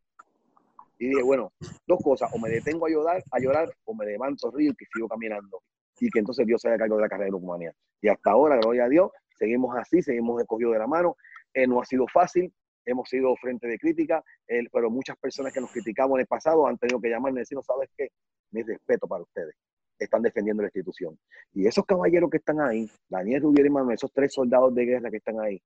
Y 0.97 1.07
dije, 1.07 1.23
bueno, 1.23 1.51
dos 1.87 1.99
cosas, 2.03 2.29
o 2.31 2.37
me 2.37 2.49
detengo 2.49 2.85
a 2.85 2.89
llorar, 2.89 3.23
a 3.31 3.39
llorar 3.39 3.73
o 3.85 3.95
me 3.95 4.05
levanto, 4.05 4.51
río 4.51 4.71
y 4.71 4.85
sigo 4.93 5.07
caminando. 5.07 5.63
Y 5.99 6.09
que 6.09 6.19
entonces 6.19 6.45
Dios 6.45 6.61
se 6.61 6.67
haga 6.67 6.77
cargo 6.77 6.95
de 6.97 7.01
la 7.01 7.09
carrera 7.09 7.31
de 7.31 7.35
Humanidad. 7.35 7.73
Y 8.01 8.07
hasta 8.07 8.31
ahora, 8.31 8.57
gloria 8.57 8.85
a 8.85 8.89
Dios, 8.89 9.11
seguimos 9.35 9.75
así, 9.75 10.01
seguimos 10.01 10.39
escogidos 10.39 10.73
de 10.73 10.79
la 10.79 10.87
mano. 10.87 11.15
Eh, 11.53 11.65
no 11.65 11.81
ha 11.81 11.85
sido 11.85 12.05
fácil, 12.07 12.53
hemos 12.85 13.09
sido 13.09 13.35
frente 13.37 13.67
de 13.67 13.77
crítica, 13.77 14.23
eh, 14.47 14.63
pero 14.71 14.89
muchas 14.89 15.17
personas 15.17 15.53
que 15.53 15.61
nos 15.61 15.71
criticamos 15.71 16.15
en 16.17 16.21
el 16.21 16.27
pasado 16.27 16.67
han 16.67 16.77
tenido 16.77 17.01
que 17.01 17.09
llamarme 17.09 17.39
y 17.39 17.41
decirnos, 17.41 17.65
¿sabes 17.65 17.89
qué? 17.97 18.09
Mi 18.51 18.61
respeto 18.61 19.07
para 19.07 19.23
ustedes. 19.23 19.55
Están 20.03 20.21
defendiendo 20.21 20.63
la 20.63 20.67
institución. 20.67 21.17
Y 21.53 21.67
esos 21.67 21.85
caballeros 21.85 22.29
que 22.29 22.37
están 22.37 22.59
ahí, 22.59 22.89
Daniel 23.07 23.41
Rubier 23.41 23.67
y 23.67 23.69
Manuel, 23.69 23.95
esos 23.95 24.11
tres 24.11 24.33
soldados 24.33 24.73
de 24.73 24.85
guerra 24.85 25.11
que 25.11 25.17
están 25.17 25.39
ahí, 25.39 25.61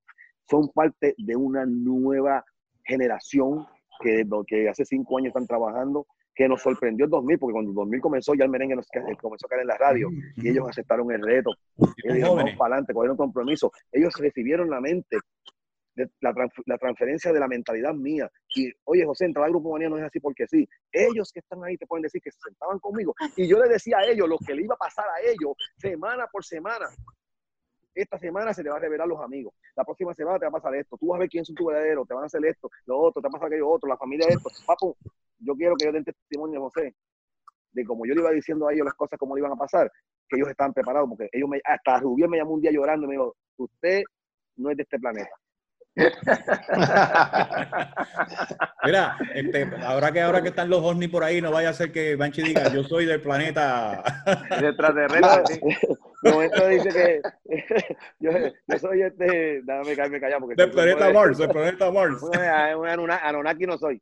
son 0.48 0.68
parte 0.68 1.14
de 1.16 1.36
una 1.36 1.64
nueva 1.66 2.44
generación 2.84 3.66
que, 4.00 4.24
que 4.46 4.68
hace 4.68 4.84
cinco 4.84 5.18
años 5.18 5.28
están 5.28 5.46
trabajando, 5.46 6.06
que 6.34 6.48
nos 6.48 6.60
sorprendió 6.60 7.06
el 7.06 7.10
2000, 7.10 7.38
porque 7.38 7.52
cuando 7.54 7.70
el 7.70 7.74
2000 7.74 8.00
comenzó 8.00 8.34
ya 8.34 8.44
el 8.44 8.50
merengue 8.50 8.76
nos, 8.76 8.86
comenzó 9.20 9.46
a 9.46 9.48
caer 9.48 9.62
en 9.62 9.68
la 9.68 9.78
radio 9.78 10.10
y 10.36 10.48
ellos 10.50 10.68
aceptaron 10.68 11.10
el 11.10 11.22
reto. 11.22 11.50
Ellos 11.78 12.14
dijeron, 12.14 12.36
vamos 12.36 12.54
para 12.58 12.74
adelante, 12.74 12.92
cogieron 12.92 13.16
compromiso. 13.16 13.72
Ellos 13.90 14.12
recibieron 14.18 14.68
la 14.68 14.80
mente, 14.80 15.16
la, 15.96 16.34
la, 16.66 16.78
transferencia 16.78 17.32
de 17.32 17.40
la 17.40 17.48
mentalidad 17.48 17.94
mía. 17.94 18.30
Y, 18.54 18.70
oye, 18.84 19.04
José, 19.04 19.24
entrar 19.24 19.46
al 19.46 19.52
Grupo 19.52 19.72
Manía 19.72 19.88
no 19.88 19.98
es 19.98 20.04
así 20.04 20.20
porque 20.20 20.46
sí. 20.46 20.68
Ellos 20.92 21.32
que 21.32 21.40
están 21.40 21.64
ahí 21.64 21.76
te 21.76 21.86
pueden 21.86 22.02
decir 22.02 22.20
que 22.20 22.30
se 22.30 22.38
sentaban 22.40 22.78
conmigo. 22.78 23.14
Y 23.36 23.48
yo 23.48 23.58
les 23.60 23.70
decía 23.70 23.98
a 23.98 24.04
ellos 24.04 24.28
lo 24.28 24.38
que 24.38 24.54
le 24.54 24.62
iba 24.62 24.74
a 24.74 24.78
pasar 24.78 25.06
a 25.08 25.20
ellos 25.20 25.56
semana 25.76 26.26
por 26.30 26.44
semana. 26.44 26.86
esta 27.94 28.18
semana 28.18 28.52
se 28.52 28.62
te 28.62 28.68
va 28.68 28.76
a 28.76 28.80
revelar 28.80 29.08
los 29.08 29.20
amigos, 29.20 29.54
la 29.74 29.82
próxima 29.82 30.12
semana 30.12 30.38
te 30.38 30.44
va 30.44 30.50
a 30.50 30.60
pasar 30.60 30.74
esto, 30.74 30.98
tú 30.98 31.08
vas 31.08 31.16
a 31.16 31.20
ver 31.20 31.30
quién 31.30 31.46
son 31.46 31.54
tus 31.54 31.66
verdaderos, 31.66 32.06
te 32.06 32.12
van 32.12 32.24
a 32.24 32.26
hacer 32.26 32.44
esto, 32.44 32.68
lo 32.84 32.98
otro, 32.98 33.22
te 33.22 33.28
va 33.28 33.30
a 33.30 33.32
pasar 33.32 33.46
aquello 33.46 33.70
otro, 33.70 33.88
la 33.88 33.96
familia 33.96 34.26
esto. 34.28 34.50
Papo, 34.66 34.98
yo 35.38 35.54
quiero 35.54 35.76
que 35.76 35.86
yo 35.86 35.92
den 35.92 36.04
testimonio, 36.04 36.60
José, 36.60 36.94
de 37.72 37.84
como 37.84 38.04
yo 38.04 38.14
le 38.14 38.20
iba 38.20 38.30
diciendo 38.32 38.68
a 38.68 38.74
ellos 38.74 38.84
las 38.84 38.94
cosas, 38.94 39.18
cómo 39.18 39.34
le 39.34 39.40
iban 39.40 39.52
a 39.52 39.56
pasar, 39.56 39.90
que 40.28 40.36
ellos 40.36 40.50
estaban 40.50 40.74
preparados, 40.74 41.08
porque 41.08 41.28
ellos 41.32 41.48
me, 41.48 41.60
hasta 41.64 42.00
Rubiel 42.00 42.28
me 42.28 42.36
llamó 42.36 42.52
un 42.52 42.60
día 42.60 42.70
llorando 42.70 43.06
y 43.06 43.08
me 43.08 43.14
dijo, 43.14 43.34
usted 43.56 44.02
no 44.56 44.70
es 44.70 44.76
de 44.76 44.82
este 44.82 44.98
planeta. 44.98 45.30
Mira, 48.84 49.16
este, 49.34 49.70
ahora 49.82 50.12
que 50.12 50.20
ahora 50.20 50.42
que 50.42 50.48
están 50.48 50.68
los 50.68 50.82
ovnis 50.82 51.08
por 51.08 51.24
ahí, 51.24 51.40
no 51.40 51.50
vaya 51.50 51.70
a 51.70 51.72
ser 51.72 51.90
que 51.90 52.16
Banchi 52.16 52.42
diga, 52.42 52.70
yo 52.70 52.84
soy 52.84 53.06
del 53.06 53.22
planeta. 53.22 54.02
De 54.60 54.68
extraterrestre. 54.68 55.58
De 56.22 56.32
momento 56.32 56.66
dice 56.68 56.88
que 56.88 57.20
yo, 58.20 58.30
yo 58.66 58.78
soy 58.78 59.02
este, 59.02 59.60
déjame 59.62 59.96
caerme 59.96 60.20
callado 60.20 60.40
porque 60.40 60.54
del 60.56 60.70
planeta 60.70 61.12
Mars, 61.12 61.38
del 61.38 61.50
planeta 61.50 61.90
Mars. 61.90 62.22
Un 62.22 63.10
Anunnaki 63.10 63.66
no 63.66 63.76
soy. 63.76 64.00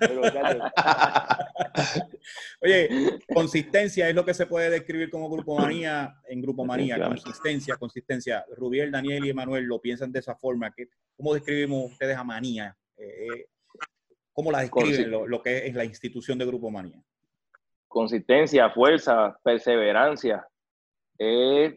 Pero, 0.00 0.22
Oye, 2.62 3.18
consistencia 3.32 4.08
es 4.08 4.14
lo 4.14 4.24
que 4.24 4.34
se 4.34 4.46
puede 4.46 4.70
describir 4.70 5.10
como 5.10 5.28
grupomanía 5.28 6.14
en 6.28 6.40
grupomanía, 6.40 7.04
consistencia, 7.04 7.76
consistencia. 7.76 8.44
Rubiel, 8.56 8.90
Daniel 8.90 9.24
y 9.24 9.30
Emanuel 9.30 9.64
lo 9.64 9.80
piensan 9.80 10.12
de 10.12 10.20
esa 10.20 10.36
forma. 10.36 10.72
¿Cómo 11.16 11.34
describimos 11.34 11.92
ustedes 11.92 12.16
a 12.16 12.24
manía? 12.24 12.76
Eh, 12.96 13.46
¿Cómo 14.32 14.50
la 14.50 14.60
describen 14.60 15.10
lo, 15.10 15.26
lo, 15.26 15.42
que 15.42 15.66
es 15.66 15.74
la 15.74 15.84
institución 15.84 16.38
de 16.38 16.46
grupomanía? 16.46 17.02
Consistencia, 17.88 18.70
fuerza, 18.70 19.38
perseverancia. 19.42 20.46
Es 21.18 21.74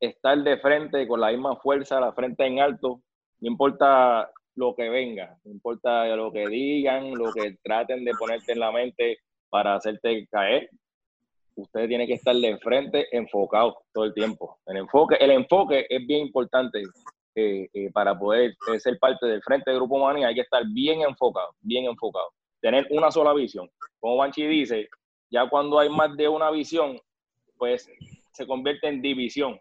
estar 0.00 0.38
de 0.42 0.58
frente 0.58 1.06
con 1.06 1.20
la 1.20 1.30
misma 1.30 1.56
fuerza, 1.56 2.00
la 2.00 2.12
frente 2.12 2.46
en 2.46 2.60
alto, 2.60 3.00
no 3.40 3.50
importa 3.50 4.30
lo 4.54 4.74
que 4.74 4.88
venga, 4.88 5.36
no 5.44 5.52
importa 5.52 6.06
lo 6.14 6.32
que 6.32 6.46
digan, 6.46 7.14
lo 7.14 7.32
que 7.32 7.56
traten 7.62 8.04
de 8.04 8.12
ponerte 8.12 8.52
en 8.52 8.60
la 8.60 8.70
mente 8.70 9.18
para 9.50 9.74
hacerte 9.74 10.26
caer, 10.30 10.70
usted 11.56 11.88
tiene 11.88 12.06
que 12.06 12.14
estar 12.14 12.34
de 12.34 12.58
frente 12.58 13.06
enfocado 13.16 13.78
todo 13.92 14.04
el 14.04 14.14
tiempo. 14.14 14.58
El 14.66 14.78
enfoque, 14.78 15.16
el 15.16 15.30
enfoque 15.30 15.86
es 15.88 16.06
bien 16.06 16.26
importante 16.26 16.82
eh, 17.34 17.68
eh, 17.72 17.90
para 17.92 18.16
poder 18.18 18.54
ser 18.78 18.98
parte 18.98 19.26
del 19.26 19.42
frente 19.42 19.70
de 19.70 19.76
Grupo 19.76 19.98
Manía, 19.98 20.28
hay 20.28 20.34
que 20.34 20.42
estar 20.42 20.64
bien 20.66 21.02
enfocado, 21.02 21.54
bien 21.60 21.84
enfocado. 21.86 22.30
Tener 22.60 22.86
una 22.90 23.10
sola 23.10 23.34
visión. 23.34 23.68
Como 24.00 24.16
Banchi 24.16 24.46
dice, 24.46 24.88
ya 25.30 25.48
cuando 25.48 25.78
hay 25.78 25.88
más 25.88 26.16
de 26.16 26.28
una 26.28 26.50
visión, 26.50 26.98
pues 27.58 27.88
se 28.34 28.46
convierte 28.46 28.88
en 28.88 29.00
división. 29.00 29.58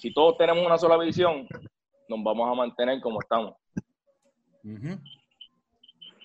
Si 0.00 0.12
todos 0.12 0.36
tenemos 0.36 0.64
una 0.66 0.78
sola 0.78 0.96
visión, 0.98 1.46
nos 2.08 2.24
vamos 2.24 2.50
a 2.50 2.54
mantener 2.54 3.00
como 3.00 3.20
estamos. 3.20 3.54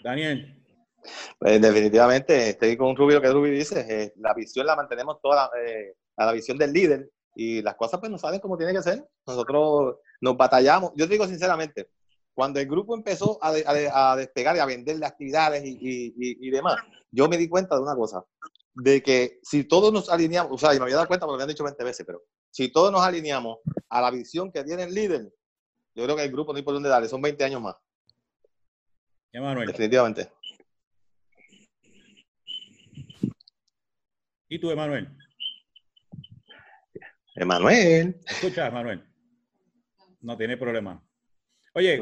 Daniel. 0.04 0.56
Pues 1.38 1.62
definitivamente, 1.62 2.50
estoy 2.50 2.76
con 2.76 2.96
Rubio 2.96 3.22
que 3.22 3.32
Rubio 3.32 3.54
dice, 3.54 3.86
eh, 3.90 4.14
la 4.18 4.34
visión 4.34 4.66
la 4.66 4.76
mantenemos 4.76 5.22
toda, 5.22 5.50
eh, 5.66 5.94
a 6.18 6.26
la 6.26 6.32
visión 6.34 6.58
del 6.58 6.74
líder 6.74 7.10
y 7.36 7.62
las 7.62 7.76
cosas 7.76 8.00
pues 8.00 8.12
no 8.12 8.18
salen 8.18 8.40
como 8.40 8.58
tiene 8.58 8.74
que 8.74 8.82
ser. 8.82 9.06
Nosotros 9.26 9.98
nos 10.22 10.38
batallamos. 10.38 10.92
Yo 10.96 11.08
digo 11.08 11.26
sinceramente, 11.28 11.90
cuando 12.34 12.60
el 12.60 12.68
grupo 12.68 12.96
empezó 12.96 13.38
a, 13.42 13.52
a, 13.52 14.16
despegar 14.16 14.56
y 14.56 14.60
a 14.60 14.66
vender 14.66 15.04
actividades 15.04 15.64
y, 15.66 15.78
y, 15.82 16.14
y, 16.18 16.50
demás, 16.50 16.78
yo 17.12 17.28
me 17.28 17.38
di 17.38 17.50
cuenta 17.50 17.76
de 17.76 17.82
una 17.82 17.96
cosa, 17.96 18.24
de 18.76 19.02
que 19.04 19.40
si 19.44 19.64
todos 19.64 19.92
nos 19.92 20.10
alineamos, 20.10 20.52
o 20.52 20.58
sea, 20.58 20.74
y 20.74 20.78
me 20.78 20.84
había 20.84 20.96
dado 20.96 21.08
cuenta 21.08 21.26
porque 21.26 21.38
lo 21.38 21.44
habían 21.44 21.54
dicho 21.54 21.64
20 21.64 21.84
veces, 21.84 22.06
pero 22.06 22.24
si 22.52 22.72
todos 22.72 22.92
nos 22.92 23.02
alineamos 23.02 23.60
a 23.90 24.02
la 24.02 24.12
visión 24.12 24.52
que 24.52 24.64
tiene 24.64 24.84
el 24.84 24.94
líder, 24.94 25.32
yo 25.96 26.04
creo 26.04 26.16
que 26.16 26.24
el 26.24 26.32
grupo 26.32 26.54
no 26.54 26.58
hay 26.58 26.64
por 26.64 26.74
dónde 26.74 26.90
darle, 26.90 27.10
son 27.10 27.22
20 27.22 27.44
años 27.44 27.62
más. 27.62 27.76
Emanuel. 29.32 29.68
Definitivamente. 29.68 30.32
¿Y 34.48 34.60
tú, 34.60 34.72
Emanuel? 34.72 35.08
Emanuel. 37.36 38.20
Escucha, 38.26 38.68
Emanuel. 38.68 39.04
No 40.22 40.36
tiene 40.36 40.58
problema. 40.58 41.02
Oye, 41.74 42.02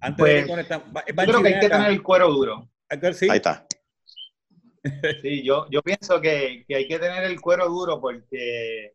antes 0.00 0.18
pues, 0.18 0.42
de 0.42 0.48
conectar, 0.48 0.84
yo 0.86 1.14
creo 1.14 1.42
que 1.42 1.48
hay 1.48 1.60
que 1.60 1.68
tener 1.68 1.90
el 1.90 2.02
cuero 2.02 2.30
duro. 2.30 2.70
¿Sí? 3.14 3.28
Ahí 3.30 3.38
está. 3.38 3.66
Sí, 5.22 5.42
yo, 5.44 5.66
yo 5.70 5.82
pienso 5.82 6.20
que, 6.20 6.64
que, 6.66 6.74
hay 6.76 6.88
que 6.88 6.98
tener 6.98 7.24
el 7.24 7.40
cuero 7.40 7.68
duro 7.68 8.00
porque 8.00 8.94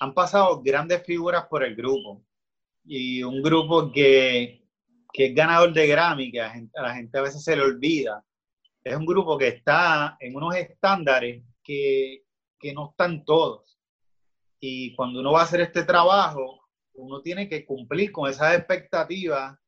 han 0.00 0.14
pasado 0.14 0.62
grandes 0.62 1.04
figuras 1.04 1.46
por 1.48 1.62
el 1.62 1.76
grupo 1.76 2.24
y 2.84 3.22
un 3.22 3.42
grupo 3.42 3.90
que, 3.92 4.66
que 5.12 5.26
es 5.26 5.34
ganador 5.34 5.72
de 5.72 5.86
Grammy, 5.86 6.32
que 6.32 6.40
a, 6.40 6.50
gente, 6.50 6.78
a 6.78 6.82
la 6.82 6.94
gente 6.94 7.18
a 7.18 7.22
veces 7.22 7.42
se 7.42 7.56
le 7.56 7.62
olvida. 7.62 8.24
Es 8.82 8.96
un 8.96 9.06
grupo 9.06 9.38
que 9.38 9.48
está 9.48 10.16
en 10.20 10.36
unos 10.36 10.54
estándares 10.56 11.42
que, 11.62 12.24
que 12.58 12.74
no 12.74 12.90
están 12.90 13.24
todos. 13.24 13.78
Y 14.60 14.94
cuando 14.94 15.20
uno 15.20 15.32
va 15.32 15.40
a 15.40 15.44
hacer 15.44 15.60
este 15.60 15.84
trabajo, 15.84 16.68
uno 16.94 17.20
tiene 17.20 17.48
que 17.48 17.64
cumplir 17.64 18.12
con 18.12 18.30
esas 18.30 18.56
expectativas 18.56 19.58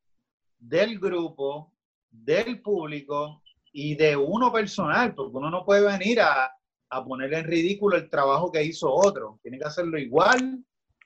del 0.59 0.99
grupo, 0.99 1.72
del 2.11 2.61
público 2.62 3.43
y 3.79 3.95
de 3.95 4.16
uno 4.16 4.51
personal, 4.51 5.14
porque 5.14 5.37
uno 5.37 5.51
no 5.51 5.62
puede 5.62 5.87
venir 5.87 6.18
a, 6.22 6.51
a 6.89 7.05
poner 7.05 7.35
en 7.35 7.45
ridículo 7.45 7.99
el 7.99 8.09
trabajo 8.09 8.51
que 8.51 8.64
hizo 8.64 8.91
otro. 8.91 9.39
Tiene 9.43 9.59
que 9.59 9.66
hacerlo 9.66 9.99
igual 9.99 10.64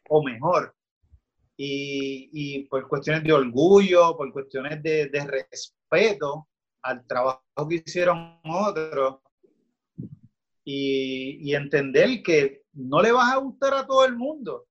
o 0.08 0.22
mejor. 0.22 0.76
Y, 1.56 2.30
y 2.32 2.68
por 2.68 2.86
cuestiones 2.86 3.24
de 3.24 3.32
orgullo, 3.32 4.16
por 4.16 4.32
cuestiones 4.32 4.80
de, 4.84 5.06
de 5.06 5.26
respeto 5.26 6.46
al 6.82 7.04
trabajo 7.08 7.42
que 7.68 7.82
hicieron 7.84 8.38
otros, 8.44 9.18
y, 10.62 11.50
y, 11.50 11.56
entender 11.56 12.22
que 12.22 12.62
no 12.72 13.02
le 13.02 13.10
vas 13.10 13.32
a 13.32 13.38
gustar 13.38 13.74
a 13.74 13.84
todo 13.84 14.04
el 14.04 14.14
mundo 14.14 14.66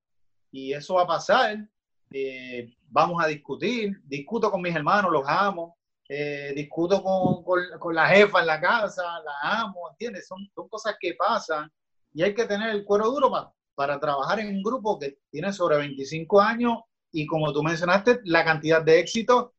y 0.52 0.72
eso 0.72 0.94
va 0.94 1.02
a 1.02 1.08
pasar. 1.08 1.68
Eh, 2.12 2.74
vamos 2.88 3.22
a 3.22 3.28
discutir, 3.28 4.00
discuto 4.06 4.50
con 4.50 4.62
mis 4.62 4.74
hermanos, 4.74 5.12
los 5.12 5.28
amo, 5.28 5.79
eh, 6.12 6.54
discuto 6.56 7.04
con, 7.04 7.44
con, 7.44 7.60
con, 7.78 7.94
la 7.94 8.08
jefa 8.08 8.40
en 8.40 8.48
la 8.48 8.60
casa, 8.60 9.04
la 9.24 9.62
amo, 9.62 9.92
¿entiendes? 9.92 10.28
Son, 10.28 10.40
son 10.56 10.68
cosas 10.68 10.96
que 11.00 11.14
pasan 11.14 11.72
y 12.14 12.24
hay 12.24 12.34
que 12.34 12.46
tener 12.46 12.72
el 12.72 12.84
cuero 12.84 13.12
duro 13.12 13.30
para, 13.30 13.54
para 13.76 14.00
trabajar 14.00 14.40
en 14.40 14.48
un 14.48 14.64
grupo 14.64 14.98
que 14.98 15.20
tiene 15.30 15.54
sobre 15.54 15.78
25 15.78 16.42
años 16.42 16.80
y 17.12 17.28
como 17.28 17.54
tú 17.54 17.62
mencionaste, 17.62 18.22
la 18.24 18.44
cantidad 18.44 18.82
de 18.82 19.00
éxitos 19.00 19.52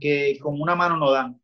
que 0.00 0.38
con 0.40 0.60
una 0.60 0.74
mano 0.74 0.96
no 0.96 1.10
dan. 1.10 1.40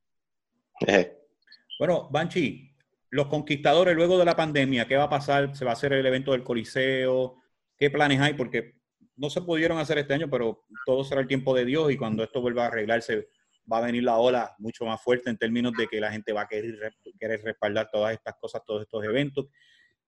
Bueno, 1.79 2.09
Banchi, 2.11 2.75
los 3.11 3.29
conquistadores 3.29 3.95
luego 3.95 4.19
de 4.19 4.25
la 4.25 4.37
pandemia, 4.37 4.87
¿qué 4.87 4.97
va 4.97 5.05
a 5.05 5.09
pasar? 5.09 5.57
¿Se 5.57 5.65
va 5.65 5.71
a 5.71 5.75
hacer 5.75 5.93
el 5.93 6.05
evento 6.05 6.33
del 6.33 6.45
Coliseo? 6.45 7.37
¿Qué 7.77 7.91
planes 7.91 8.21
hay? 8.21 8.35
Porque 8.35 8.75
no 9.17 9.31
se 9.31 9.43
pudieron 9.43 9.79
hacer 9.79 9.99
este 9.99 10.15
año, 10.15 10.29
pero 10.29 10.65
todo 10.85 11.05
será 11.05 11.21
el 11.21 11.29
tiempo 11.29 11.55
de 11.55 11.65
Dios 11.65 11.91
y 11.91 11.97
cuando 11.97 12.23
esto 12.23 12.41
vuelva 12.41 12.65
a 12.65 12.67
arreglarse 12.67 13.29
va 13.71 13.79
a 13.79 13.87
venir 13.87 14.03
la 14.03 14.19
ola 14.19 14.55
mucho 14.59 14.85
más 14.85 15.03
fuerte 15.03 15.31
en 15.31 15.37
términos 15.37 15.73
de 15.77 15.87
que 15.87 16.01
la 16.01 16.11
gente 16.11 16.33
va 16.33 16.43
a 16.43 16.49
querer, 16.49 16.95
querer 17.19 17.43
respaldar 17.43 17.89
todas 17.91 18.15
estas 18.15 18.35
cosas, 18.41 18.63
todos 18.65 18.83
estos 18.83 19.05
eventos. 19.05 19.47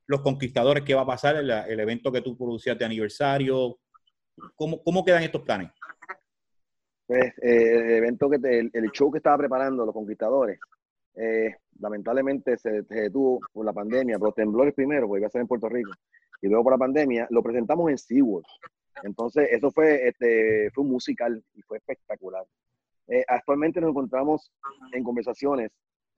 Los 0.06 0.22
conquistadores, 0.22 0.84
¿qué 0.84 0.94
va 0.94 1.02
a 1.02 1.06
pasar? 1.06 1.36
El, 1.36 1.50
el 1.50 1.80
evento 1.80 2.10
que 2.10 2.22
tú 2.22 2.36
producías 2.36 2.78
de 2.78 2.84
aniversario, 2.84 3.78
¿cómo, 4.54 4.82
cómo 4.82 5.04
quedan 5.04 5.22
estos 5.22 5.42
planes? 5.42 5.70
Pues 7.06 7.26
eh, 7.42 7.74
el 7.74 7.90
evento 7.90 8.30
que 8.30 8.36
el, 8.36 8.70
el, 8.72 8.90
show 8.92 9.10
que 9.10 9.18
estaba 9.18 9.38
preparando 9.38 9.84
los 9.84 9.94
conquistadores, 9.94 10.58
eh, 11.16 11.56
lamentablemente 11.80 12.56
se, 12.56 12.84
se, 12.84 12.94
detuvo 12.94 13.40
por 13.52 13.64
la 13.64 13.72
pandemia, 13.72 14.16
los 14.18 14.34
temblores 14.34 14.74
primero, 14.74 15.08
porque 15.08 15.20
iba 15.20 15.26
a 15.26 15.30
ser 15.30 15.40
en 15.40 15.48
Puerto 15.48 15.68
Rico, 15.68 15.90
y 16.40 16.48
luego 16.48 16.64
por 16.64 16.72
la 16.74 16.78
pandemia, 16.78 17.26
lo 17.30 17.42
presentamos 17.42 17.90
en 17.90 17.98
SeaWorld. 17.98 18.46
Entonces, 19.02 19.48
eso 19.50 19.70
fue, 19.70 20.06
este, 20.06 20.70
fue 20.72 20.84
un 20.84 20.90
musical 20.90 21.42
y 21.54 21.62
fue 21.62 21.78
espectacular. 21.78 22.44
Eh, 23.10 23.24
actualmente 23.26 23.80
nos 23.80 23.90
encontramos 23.90 24.52
en 24.92 25.02
conversaciones 25.02 25.70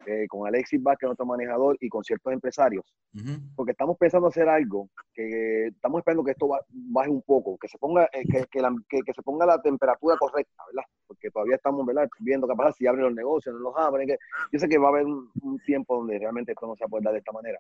eh, 0.07 0.27
con 0.29 0.47
Alexis 0.47 0.83
Vázquez, 0.83 1.07
nuestro 1.07 1.27
manejador, 1.27 1.77
y 1.81 1.89
con 1.89 2.03
ciertos 2.03 2.33
empresarios, 2.33 2.85
uh 3.15 3.19
-huh. 3.19 3.55
porque 3.55 3.71
estamos 3.71 3.97
pensando 3.97 4.27
hacer 4.27 4.49
algo 4.49 4.89
que 5.15 5.69
estamos 5.69 6.01
esperando 6.01 6.25
que 6.25 6.33
esto 6.33 6.49
baje 6.71 7.09
un 7.09 7.23
poco, 7.23 7.57
que 7.57 7.69
se 7.69 7.79
ponga, 7.79 8.05
eh, 8.13 8.25
que, 8.31 8.45
que, 8.51 8.61
la, 8.61 8.75
que, 8.89 9.01
que, 9.03 9.13
se 9.13 9.23
ponga 9.23 9.47
la 9.47 9.63
temperatura 9.63 10.17
correcta, 10.19 10.65
¿verdad? 10.67 10.89
Porque 11.07 11.31
todavía 11.31 11.55
estamos, 11.55 11.87
¿verdad? 11.87 12.09
Viendo 12.19 12.49
qué 12.49 12.55
pasa 12.55 12.73
si 12.73 12.87
abren 12.87 13.05
los 13.05 13.15
negocios, 13.15 13.55
no 13.55 13.61
los 13.61 13.77
abren. 13.77 14.09
Que, 14.09 14.17
yo 14.51 14.59
sé 14.59 14.69
que 14.69 14.79
va 14.79 14.87
a 14.87 14.91
haber 14.91 15.07
un, 15.07 15.31
un, 15.41 15.59
tiempo 15.61 15.97
donde 15.97 16.19
realmente 16.19 16.53
esto 16.53 16.67
no 16.67 16.75
se 16.75 16.89
puede 16.89 17.05
dar 17.05 17.13
de 17.13 17.21
esta 17.21 17.33
manera, 17.33 17.59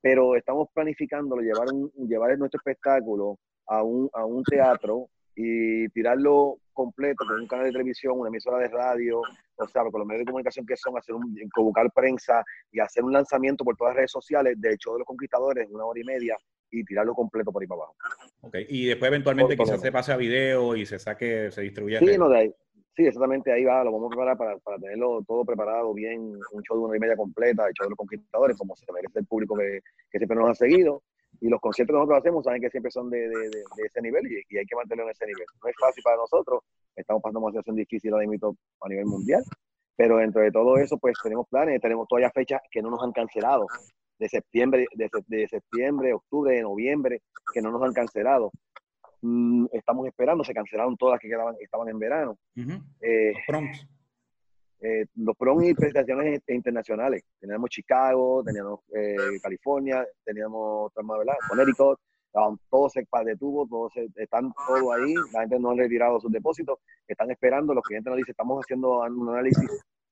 pero 0.00 0.36
estamos 0.36 0.68
planificándolo, 0.72 1.42
llevar, 1.42 1.66
un, 1.72 1.90
llevar 2.08 2.38
nuestro 2.38 2.58
espectáculo 2.58 3.36
a 3.66 3.82
un, 3.82 4.08
a 4.12 4.24
un 4.24 4.44
teatro 4.44 5.08
y 5.34 5.88
tirarlo 5.88 6.58
completo 6.84 7.24
con 7.26 7.40
un 7.40 7.46
canal 7.46 7.66
de 7.66 7.72
televisión, 7.72 8.18
una 8.18 8.28
emisora 8.28 8.58
de 8.58 8.68
radio, 8.68 9.20
o 9.20 9.66
sea, 9.66 9.82
con 9.82 10.00
los 10.00 10.06
medios 10.06 10.20
de 10.20 10.26
comunicación 10.26 10.64
que 10.66 10.76
son, 10.76 10.96
hacer 10.96 11.14
un, 11.14 11.36
convocar 11.52 11.90
prensa 11.92 12.42
y 12.72 12.80
hacer 12.80 13.04
un 13.04 13.12
lanzamiento 13.12 13.64
por 13.64 13.76
todas 13.76 13.90
las 13.92 13.96
redes 13.98 14.10
sociales 14.12 14.60
del 14.60 14.76
show 14.78 14.94
de 14.94 15.00
los 15.00 15.06
conquistadores 15.06 15.66
en 15.68 15.74
una 15.74 15.84
hora 15.84 16.00
y 16.00 16.04
media 16.04 16.36
y 16.70 16.84
tirarlo 16.84 17.14
completo 17.14 17.52
por 17.52 17.62
ahí 17.62 17.66
para 17.68 17.80
abajo. 17.82 17.94
Ok, 18.42 18.56
y 18.68 18.86
después 18.86 19.08
eventualmente 19.08 19.56
Por- 19.56 19.66
por 19.66 19.66
quizás 19.66 19.80
se 19.82 19.92
pase 19.92 20.12
a 20.12 20.16
video 20.16 20.76
y 20.76 20.86
se 20.86 20.98
saque, 20.98 21.50
se 21.50 21.62
distribuya. 21.62 21.98
Sí, 21.98 22.16
no, 22.16 22.28
de 22.28 22.38
ahí. 22.38 22.54
Sí, 22.96 23.06
exactamente, 23.06 23.52
ahí 23.52 23.64
va, 23.64 23.84
lo 23.84 23.92
vamos 23.92 24.08
a 24.08 24.10
preparar 24.10 24.36
para, 24.36 24.58
para 24.58 24.78
tenerlo 24.78 25.22
todo 25.26 25.44
preparado, 25.44 25.94
bien, 25.94 26.20
un 26.52 26.62
show 26.62 26.76
de 26.76 26.84
una 26.84 26.96
y 26.96 27.00
media 27.00 27.16
completa, 27.16 27.66
el 27.66 27.72
show 27.72 27.86
de 27.86 27.90
los 27.90 27.96
conquistadores, 27.96 28.56
como 28.56 28.74
se 28.76 28.92
merece 28.92 29.20
el 29.20 29.26
público 29.26 29.56
que, 29.56 29.80
que 30.10 30.18
siempre 30.18 30.36
nos 30.36 30.50
ha 30.50 30.54
seguido. 30.54 31.02
Y 31.40 31.48
los 31.48 31.60
conciertos 31.60 31.94
que 31.94 31.98
nosotros 31.98 32.18
hacemos, 32.18 32.44
saben 32.44 32.60
que 32.60 32.70
siempre 32.70 32.90
son 32.90 33.08
de, 33.10 33.18
de- 33.28 33.28
de- 33.28 33.64
de 33.76 33.82
ese 33.86 34.02
nivel 34.02 34.26
y, 34.30 34.42
y 34.48 34.58
hay 34.58 34.66
que 34.66 34.76
mantenerlo 34.76 35.08
en 35.08 35.12
ese 35.12 35.26
nivel. 35.26 35.46
No 35.62 35.70
es 35.70 35.76
fácil 35.80 36.02
para 36.02 36.16
nosotros, 36.16 36.60
estamos 36.94 37.22
pasando 37.22 37.40
una 37.40 37.50
situación 37.52 37.76
difícil 37.76 38.12
ahora 38.12 38.26
mismo 38.26 38.56
a 38.82 38.88
nivel 38.88 39.06
mundial, 39.06 39.42
pero 39.96 40.16
dentro 40.18 40.42
de 40.42 40.50
todo 40.50 40.76
eso, 40.76 40.98
pues 40.98 41.16
tenemos 41.22 41.46
planes, 41.48 41.80
tenemos 41.80 42.06
todavía 42.08 42.30
fechas 42.30 42.60
que 42.70 42.82
no 42.82 42.90
nos 42.90 43.02
han 43.02 43.12
cancelado, 43.12 43.66
de 44.18 44.28
septiembre, 44.28 44.86
de, 44.94 45.08
de 45.28 45.48
septiembre, 45.48 46.12
octubre, 46.12 46.54
de 46.54 46.62
noviembre, 46.62 47.22
que 47.54 47.62
no 47.62 47.70
nos 47.70 47.82
han 47.82 47.94
cancelado. 47.94 48.50
Mm, 49.22 49.66
estamos 49.72 50.06
esperando, 50.06 50.44
se 50.44 50.52
cancelaron 50.54 50.96
todas 50.96 51.14
las 51.14 51.20
que 51.20 51.28
quedaban, 51.28 51.54
estaban 51.60 51.88
en 51.88 51.98
verano. 51.98 52.38
Eh, 53.00 53.32
prompts. 53.46 53.86
Eh, 54.80 55.04
los 55.16 55.36
prom 55.36 55.62
y 55.62 55.74
presentaciones 55.74 56.40
in- 56.48 56.54
internacionales. 56.56 57.22
Teníamos 57.38 57.70
Chicago, 57.70 58.42
teníamos 58.44 58.80
eh, 58.94 59.16
California, 59.42 60.06
teníamos 60.24 60.86
otras 60.90 61.04
más, 61.04 61.18
¿verdad? 61.18 61.34
Connecticut, 61.48 61.98
estaban 62.26 62.58
todos 62.70 62.92
se 62.92 63.04
detuvo, 63.24 63.66
todos 63.66 63.92
se- 63.92 64.08
están 64.16 64.52
todos 64.66 64.94
ahí, 64.94 65.14
la 65.32 65.40
gente 65.40 65.58
no 65.58 65.70
ha 65.70 65.74
retirado 65.74 66.20
sus 66.20 66.30
depósitos, 66.32 66.78
están 67.06 67.30
esperando, 67.30 67.74
los 67.74 67.84
clientes 67.84 68.10
nos 68.10 68.16
dicen, 68.16 68.30
estamos 68.32 68.64
haciendo 68.64 69.00
un 69.00 69.28
análisis 69.28 69.68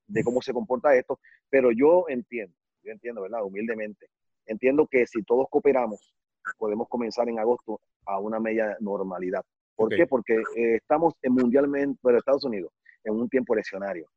de 0.07 0.23
cómo 0.23 0.41
se 0.41 0.53
comporta 0.53 0.93
esto, 0.95 1.19
pero 1.49 1.71
yo 1.71 2.05
entiendo, 2.07 2.53
yo 2.83 2.91
entiendo, 2.91 3.21
¿verdad? 3.21 3.43
Humildemente, 3.43 4.07
entiendo 4.45 4.85
que 4.87 5.05
si 5.07 5.23
todos 5.23 5.47
cooperamos, 5.49 6.13
podemos 6.57 6.87
comenzar 6.89 7.29
en 7.29 7.39
agosto 7.39 7.79
a 8.05 8.19
una 8.19 8.39
media 8.39 8.75
normalidad. 8.79 9.43
¿Por 9.75 9.89
qué? 9.97 10.07
Porque 10.07 10.33
eh, 10.57 10.75
estamos 10.75 11.13
en 11.21 11.33
mundialmente, 11.33 11.99
pero 12.03 12.17
Estados 12.17 12.43
Unidos, 12.43 12.71
en 13.03 13.13
un 13.13 13.29
tiempo 13.29 13.53
eleccionario. 13.53 14.07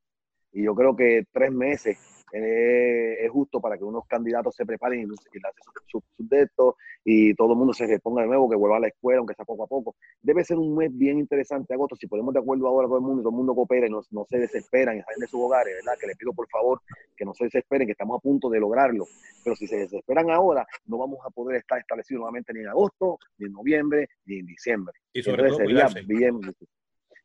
Y 0.52 0.64
yo 0.64 0.74
creo 0.74 0.94
que 0.94 1.26
tres 1.32 1.52
meses 1.52 1.98
eh, 2.32 3.18
es 3.20 3.30
justo 3.30 3.60
para 3.60 3.76
que 3.76 3.84
unos 3.84 4.06
candidatos 4.06 4.54
se 4.56 4.64
preparen 4.64 5.00
y, 5.00 5.02
y 5.02 5.06
lancen 5.06 5.64
sus 5.86 6.02
su, 6.16 6.74
y 7.04 7.34
todo 7.34 7.52
el 7.52 7.58
mundo 7.58 7.74
se 7.74 7.86
reponga 7.86 8.22
de 8.22 8.28
nuevo, 8.28 8.48
que 8.48 8.56
vuelva 8.56 8.78
a 8.78 8.80
la 8.80 8.88
escuela, 8.88 9.18
aunque 9.18 9.34
sea 9.34 9.44
poco 9.44 9.64
a 9.64 9.66
poco. 9.66 9.96
Debe 10.22 10.42
ser 10.42 10.56
un 10.56 10.74
mes 10.74 10.96
bien 10.96 11.18
interesante, 11.18 11.74
agosto, 11.74 11.94
si 11.96 12.06
podemos 12.06 12.32
de 12.32 12.40
acuerdo 12.40 12.66
ahora 12.66 12.88
todo 12.88 12.96
el 12.96 13.02
mundo, 13.02 13.20
y 13.20 13.22
todo 13.22 13.32
el 13.32 13.36
mundo 13.36 13.54
coopera 13.54 13.86
y 13.86 13.90
no, 13.90 14.00
no 14.12 14.24
se 14.30 14.38
desesperan 14.38 14.96
y 14.96 15.02
salen 15.02 15.20
de 15.20 15.26
sus 15.26 15.40
hogares, 15.40 15.74
¿verdad? 15.74 15.98
Que 16.00 16.06
les 16.06 16.16
pido 16.16 16.32
por 16.32 16.48
favor 16.48 16.80
que 17.14 17.24
no 17.24 17.34
se 17.34 17.44
desesperen, 17.44 17.86
que 17.86 17.92
estamos 17.92 18.18
a 18.18 18.20
punto 18.22 18.48
de 18.48 18.60
lograrlo. 18.60 19.06
Pero 19.44 19.54
si 19.54 19.66
se 19.66 19.76
desesperan 19.76 20.30
ahora, 20.30 20.66
no 20.86 20.96
vamos 20.96 21.18
a 21.26 21.30
poder 21.30 21.58
estar 21.58 21.78
establecidos 21.78 22.20
nuevamente 22.20 22.54
ni 22.54 22.60
en 22.60 22.68
agosto, 22.68 23.18
ni 23.38 23.46
en 23.46 23.52
noviembre, 23.52 24.08
ni 24.24 24.38
en 24.38 24.46
diciembre. 24.46 24.94
Y 25.12 25.22
sobre 25.22 25.42
Entonces 25.42 25.58
todo 25.58 25.66
sería 25.66 25.88
cuidarse. 25.90 26.02
bien, 26.06 26.40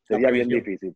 sería 0.02 0.30
bien 0.30 0.48
difícil. 0.48 0.94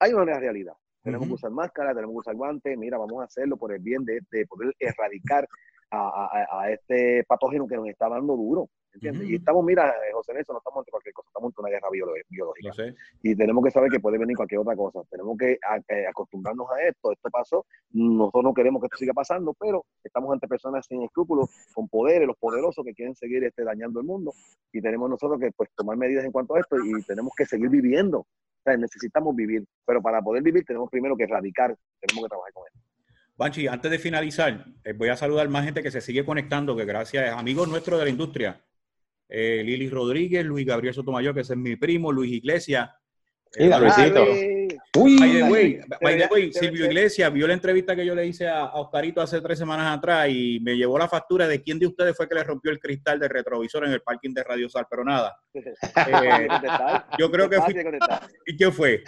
Hay 0.00 0.12
una 0.12 0.38
realidad. 0.38 0.74
Tenemos 1.04 1.28
que 1.28 1.34
usar 1.34 1.50
máscara, 1.50 1.94
tenemos 1.94 2.14
que 2.14 2.18
usar 2.20 2.34
guantes. 2.34 2.78
Mira, 2.78 2.98
vamos 2.98 3.20
a 3.20 3.24
hacerlo 3.24 3.56
por 3.56 3.72
el 3.72 3.80
bien 3.80 4.04
de, 4.04 4.20
de 4.30 4.46
poder 4.46 4.74
erradicar 4.78 5.46
a, 5.90 5.98
a- 6.26 6.60
a 6.62 6.70
este 6.72 7.22
patógeno 7.24 7.66
que 7.68 7.76
nos 7.76 7.86
está 7.88 8.08
dando 8.08 8.34
duro. 8.36 8.68
¿Entiendes? 8.94 9.22
Y 9.28 9.34
estamos, 9.34 9.64
mira, 9.64 9.88
eh, 9.90 10.12
José 10.12 10.32
Nelson, 10.34 10.54
no 10.54 10.58
estamos 10.58 10.78
ante 10.78 10.90
cualquier 10.92 11.12
cosa, 11.14 11.28
estamos 11.28 11.48
ante 11.48 11.60
una 11.62 11.68
guerra 11.70 11.88
biológica. 11.90 12.72
Sé. 12.72 12.94
Y 13.24 13.34
tenemos 13.34 13.64
que 13.64 13.70
saber 13.72 13.90
que 13.90 13.98
puede 13.98 14.18
venir 14.18 14.36
cualquier 14.36 14.60
otra 14.60 14.76
cosa. 14.76 15.00
Tenemos 15.10 15.36
que 15.36 15.58
eh, 15.88 16.06
acostumbrarnos 16.08 16.70
a 16.70 16.80
esto. 16.80 17.10
Esto 17.10 17.28
pasó. 17.28 17.66
Nosotros 17.90 18.44
no 18.44 18.54
queremos 18.54 18.80
que 18.80 18.86
esto 18.86 18.96
siga 18.98 19.12
pasando, 19.12 19.52
pero 19.58 19.84
estamos 20.04 20.32
ante 20.32 20.46
personas 20.46 20.86
sin 20.86 21.02
escrúpulos, 21.02 21.50
con 21.74 21.88
poderes, 21.88 22.28
los 22.28 22.36
poderosos 22.38 22.84
que 22.84 22.94
quieren 22.94 23.16
seguir 23.16 23.42
este, 23.42 23.64
dañando 23.64 23.98
el 23.98 24.06
mundo. 24.06 24.32
Y 24.72 24.80
tenemos 24.80 25.10
nosotros 25.10 25.40
que 25.40 25.50
pues, 25.50 25.68
tomar 25.74 25.96
medidas 25.96 26.24
en 26.24 26.30
cuanto 26.30 26.54
a 26.54 26.60
esto 26.60 26.76
y 26.78 27.02
tenemos 27.02 27.32
que 27.36 27.46
seguir 27.46 27.68
viviendo. 27.70 28.26
O 28.64 28.70
sea, 28.70 28.76
necesitamos 28.78 29.36
vivir. 29.36 29.62
Pero 29.84 30.00
para 30.00 30.22
poder 30.22 30.42
vivir 30.42 30.64
tenemos 30.64 30.88
primero 30.90 31.16
que 31.16 31.24
erradicar, 31.24 31.76
tenemos 32.00 32.24
que 32.24 32.28
trabajar 32.28 32.52
con 32.54 32.64
esto. 32.66 32.80
Banchi, 33.36 33.66
antes 33.66 33.90
de 33.90 33.98
finalizar, 33.98 34.64
eh, 34.84 34.92
voy 34.92 35.08
a 35.08 35.16
saludar 35.16 35.48
más 35.48 35.64
gente 35.64 35.82
que 35.82 35.90
se 35.90 36.00
sigue 36.00 36.24
conectando, 36.24 36.76
que 36.76 36.84
gracias 36.84 37.30
a 37.30 37.38
amigos 37.38 37.68
nuestros 37.68 37.98
de 37.98 38.04
la 38.04 38.10
industria. 38.10 38.64
Eh, 39.28 39.62
Lili 39.64 39.90
Rodríguez, 39.90 40.46
Luis 40.46 40.64
Gabriel 40.64 40.94
Sotomayor, 40.94 41.34
que 41.34 41.40
ese 41.40 41.54
es 41.54 41.58
mi 41.58 41.76
primo, 41.76 42.12
Luis 42.12 42.32
Iglesias. 42.32 42.90
Eh, 43.56 43.68
Luisito. 43.78 44.24
Uy, 44.96 45.18
By 45.18 45.32
the 45.32 45.42
way, 45.44 45.80
by 46.00 46.16
the 46.16 46.52
Silvio 46.52 46.86
Iglesias 46.86 47.32
vio 47.32 47.46
la 47.46 47.54
entrevista 47.54 47.94
que 47.94 48.04
yo 48.04 48.14
le 48.14 48.26
hice 48.26 48.48
a, 48.48 48.64
a 48.64 48.80
Oscarito 48.80 49.20
hace 49.20 49.40
tres 49.40 49.58
semanas 49.58 49.96
atrás 49.96 50.28
y 50.28 50.60
me 50.60 50.76
llevó 50.76 50.98
la 50.98 51.08
factura 51.08 51.46
de 51.48 51.62
quién 51.62 51.78
de 51.78 51.86
ustedes 51.86 52.16
fue 52.16 52.28
que 52.28 52.34
le 52.34 52.44
rompió 52.44 52.70
el 52.70 52.78
cristal 52.78 53.18
del 53.18 53.30
retrovisor 53.30 53.84
en 53.84 53.92
el 53.92 54.02
parking 54.02 54.32
de 54.32 54.44
Radio 54.44 54.68
Sal, 54.68 54.86
pero 54.88 55.04
nada. 55.04 55.36
Contestar. 55.52 57.06
yo 57.18 57.30
creo 57.30 57.48
que 57.48 57.60
fui-. 57.60 57.74
¿Y 58.46 58.56
quién 58.56 58.72
fue? 58.72 59.02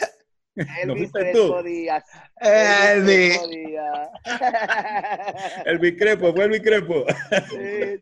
¿No 0.57 0.95
Elvis 0.95 1.13
tú? 1.13 1.19
Crespo 1.19 1.63
Díaz. 1.63 2.05
Elvis. 2.41 3.39
Crespo 3.39 3.49
Díaz. 3.49 4.09
El 5.67 5.79
Bicrepo, 5.79 6.33
fue 6.35 6.45
el 6.45 6.51
Bicrepo. 6.51 7.05
Sí, 7.51 8.01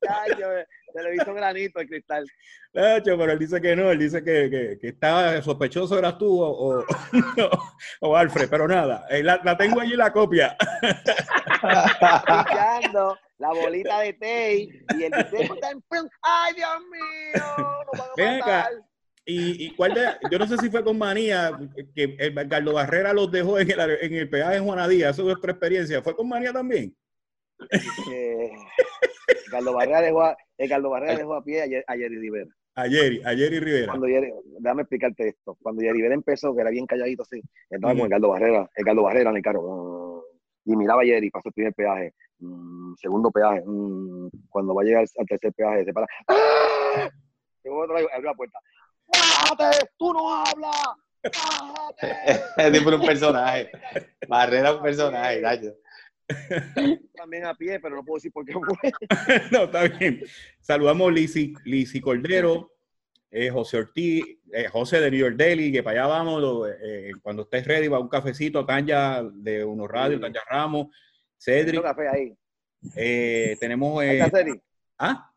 se 0.95 1.03
le 1.03 1.16
hizo 1.16 1.35
granito 1.35 1.81
el 1.81 1.89
cristal. 1.89 2.25
Nacho, 2.73 3.19
pero 3.19 3.33
él 3.33 3.39
dice 3.39 3.61
que 3.61 3.75
no, 3.75 3.91
él 3.91 3.99
dice 3.99 4.23
que, 4.23 4.49
que, 4.49 4.79
que 4.81 4.89
estaba 4.89 5.43
sospechoso 5.43 5.99
eras 5.99 6.16
tú 6.19 6.41
o, 6.41 6.79
o, 6.79 6.85
o 8.01 8.16
Alfred, 8.16 8.49
pero 8.49 8.69
nada, 8.69 9.05
eh, 9.11 9.23
la, 9.23 9.41
la 9.45 9.57
tengo 9.57 9.81
allí 9.81 9.97
la 9.97 10.12
copia. 10.12 10.57
Picando 11.61 13.19
la 13.39 13.49
bolita 13.49 14.01
de 14.01 14.12
Tay 14.12 14.69
y 14.97 15.03
el 15.03 15.12
disco 15.31 15.55
está 15.55 15.71
en. 15.71 15.83
¡Ay, 16.23 16.55
Dios 16.55 16.71
mío! 16.91 17.43
¡Nos 17.93 18.01
van 18.01 18.09
a 18.09 18.12
Ven 18.16 18.43
acá. 18.43 18.71
Y, 19.27 19.66
y 19.66 19.75
cuál 19.75 19.95
de, 19.95 20.07
yo 20.31 20.39
no 20.39 20.47
sé 20.47 20.59
si 20.59 20.69
fue 20.69 20.85
con 20.85 20.99
manía, 20.99 21.51
que 21.95 22.15
el 22.19 22.49
Carlos 22.49 22.75
Barrera 22.75 23.15
los 23.15 23.33
dejó 23.33 23.59
en 23.59 23.71
el, 23.71 23.81
en 24.03 24.15
el 24.15 24.29
peaje 24.29 24.57
en 24.57 24.65
Juana 24.65 24.87
Díaz, 24.87 25.15
eso 25.15 25.23
es 25.23 25.29
nuestra 25.29 25.53
experiencia. 25.53 26.03
¿Fue 26.03 26.15
con 26.15 26.29
manía 26.29 26.53
también? 26.53 26.95
Eh, 28.12 28.51
Carlos 29.51 29.74
Barrera 29.74 30.01
dejó 30.01 30.23
a, 30.23 30.36
Carlos 30.69 30.91
Barrera 30.91 31.16
dejó 31.16 31.35
a 31.35 31.45
pie 31.45 31.62
Rivera. 31.89 32.51
Ayer, 32.77 33.20
ayer 33.24 33.53
y 33.53 33.61
Rivera. 33.61 33.86
Cuando 33.86 34.07
Jerry, 34.09 34.32
déjame 34.59 34.82
explicarte 34.82 35.28
esto. 35.28 35.57
Cuando 35.62 35.81
Jerry 35.82 35.99
Rivera 35.99 36.15
empezó, 36.15 36.55
que 36.55 36.61
era 36.62 36.70
bien 36.70 36.86
calladito 36.86 37.23
así, 37.23 37.41
estaba 37.70 37.95
Mm. 37.95 37.97
con 37.99 38.05
el 38.07 38.11
Carlos 38.11 38.31
Barrera, 38.31 38.70
el 38.74 38.85
Carlos 38.85 39.05
Barrera 39.05 39.31
en 39.31 39.36
el 39.36 39.43
carro. 39.43 39.62
mm, 39.62 40.70
y 40.73 40.77
miraba 40.77 41.03
a 41.03 41.05
Jerry, 41.05 41.31
pasó 41.31 41.49
el 41.51 41.53
primer 41.53 41.74
peaje, 41.74 42.15
mm, 42.39 42.95
segundo 42.97 43.31
peaje, 43.31 43.62
mm, 43.66 44.28
cuando 44.49 44.74
va 44.74 44.82
a 44.82 44.85
llegar 44.85 45.05
al 45.19 45.27
tercer 45.27 45.53
peaje, 45.53 45.85
se 45.85 45.93
para. 45.93 46.07
¡Ah! 46.28 47.09
Y 47.65 47.69
otro 47.69 47.97
abre 47.97 48.23
la 48.24 48.35
puerta. 48.35 48.59
¡Bájate! 49.07 49.86
¡Tú 49.99 50.12
no 50.12 50.35
hablas! 50.35 50.86
¡Bájate! 51.23 52.09
Es 52.77 52.86
un 52.86 53.07
personaje. 53.07 53.70
Barrera 54.28 54.74
un 54.74 54.82
personaje, 54.82 55.41
Nacho. 55.41 55.74
También 57.15 57.45
a 57.47 57.55
pie, 57.55 57.79
pero 57.81 57.97
no 57.97 58.05
puedo 58.05 58.17
decir 58.17 58.33
por 58.33 58.45
qué 58.45 58.53
fue. 58.55 58.93
no, 59.53 59.65
está 59.65 59.89
bien. 59.89 60.23
Saludamos 60.61 61.13
Lisi, 61.13 61.55
Lisi 61.65 62.01
Cordero, 62.01 62.73
eh, 63.31 63.51
José 63.51 63.79
Ortiz, 63.79 64.25
eh, 64.53 64.69
José 64.69 65.01
de 65.01 65.11
New 65.11 65.21
York 65.21 65.37
Daily, 65.37 65.73
que 65.73 65.83
para 65.83 66.01
allá 66.05 66.09
vamos, 66.15 66.41
lo- 66.41 66.67
eh, 66.69 67.11
cuando 67.23 67.43
estés 67.43 67.67
ready, 67.67 67.89
va 67.89 67.99
un 67.99 68.09
cafecito, 68.09 68.65
Tanya 68.65 69.23
de 69.23 69.65
Uno 69.65 69.87
Radio, 69.87 70.17
Sí. 70.17 70.23
Tanya 70.23 70.41
Ramos, 70.49 70.87
Cedric, 71.39 71.83
café 71.83 72.09
ahí. 72.09 72.33
eh, 72.97 73.57
tenemos... 73.61 74.01
Ahí 74.01 74.19
eh, 74.21 74.31
Cedric. 74.31 74.63
¿Ah? 74.99 75.31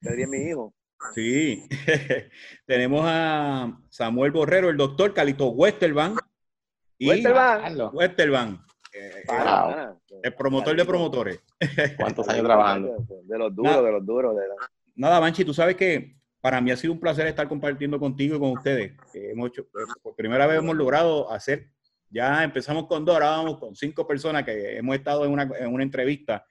Cedric 0.00 0.24
es 0.24 0.28
mi 0.28 0.38
hijo. 0.48 0.74
Sí, 1.14 1.64
tenemos 2.66 3.02
a 3.04 3.76
Samuel 3.90 4.30
Borrero, 4.30 4.70
el 4.70 4.76
doctor 4.76 5.12
Calito 5.12 5.48
Westerban 5.50 6.14
y 6.96 7.08
Westerban. 7.08 7.90
Westerban, 7.92 8.64
eh, 8.92 9.22
Para, 9.26 9.62
Wow. 9.64 9.70
para. 9.72 9.96
el 10.22 10.34
promotor 10.34 10.76
de 10.76 10.84
promotores. 10.84 11.40
¿Cuántos 11.96 12.28
años 12.28 12.44
trabajando? 12.44 12.96
De 13.24 13.38
los 13.38 13.54
duros, 13.54 13.72
Nada. 13.72 13.82
de 13.82 13.92
los 13.92 14.06
duros. 14.06 14.36
De 14.36 14.48
la- 14.48 14.54
Nada, 14.94 15.18
Banchi, 15.20 15.44
tú 15.44 15.54
sabes 15.54 15.76
que 15.76 16.16
para 16.40 16.60
mí 16.60 16.70
ha 16.70 16.76
sido 16.76 16.92
un 16.92 17.00
placer 17.00 17.26
estar 17.26 17.48
compartiendo 17.48 17.98
contigo 17.98 18.36
y 18.36 18.38
con 18.38 18.50
ustedes. 18.50 18.92
Hemos 19.14 19.48
hecho, 19.50 19.62
eh, 19.62 19.92
por 20.02 20.14
primera 20.16 20.46
vez 20.46 20.58
hemos 20.58 20.76
logrado 20.76 21.30
hacer, 21.30 21.68
ya 22.10 22.44
empezamos 22.44 22.86
con 22.86 23.04
dos, 23.04 23.14
ahora 23.14 23.30
vamos 23.30 23.58
con 23.58 23.74
cinco 23.74 24.06
personas 24.06 24.44
que 24.44 24.76
hemos 24.76 24.94
estado 24.96 25.24
en 25.24 25.32
una, 25.32 25.48
en 25.58 25.72
una 25.72 25.82
entrevista 25.82 26.44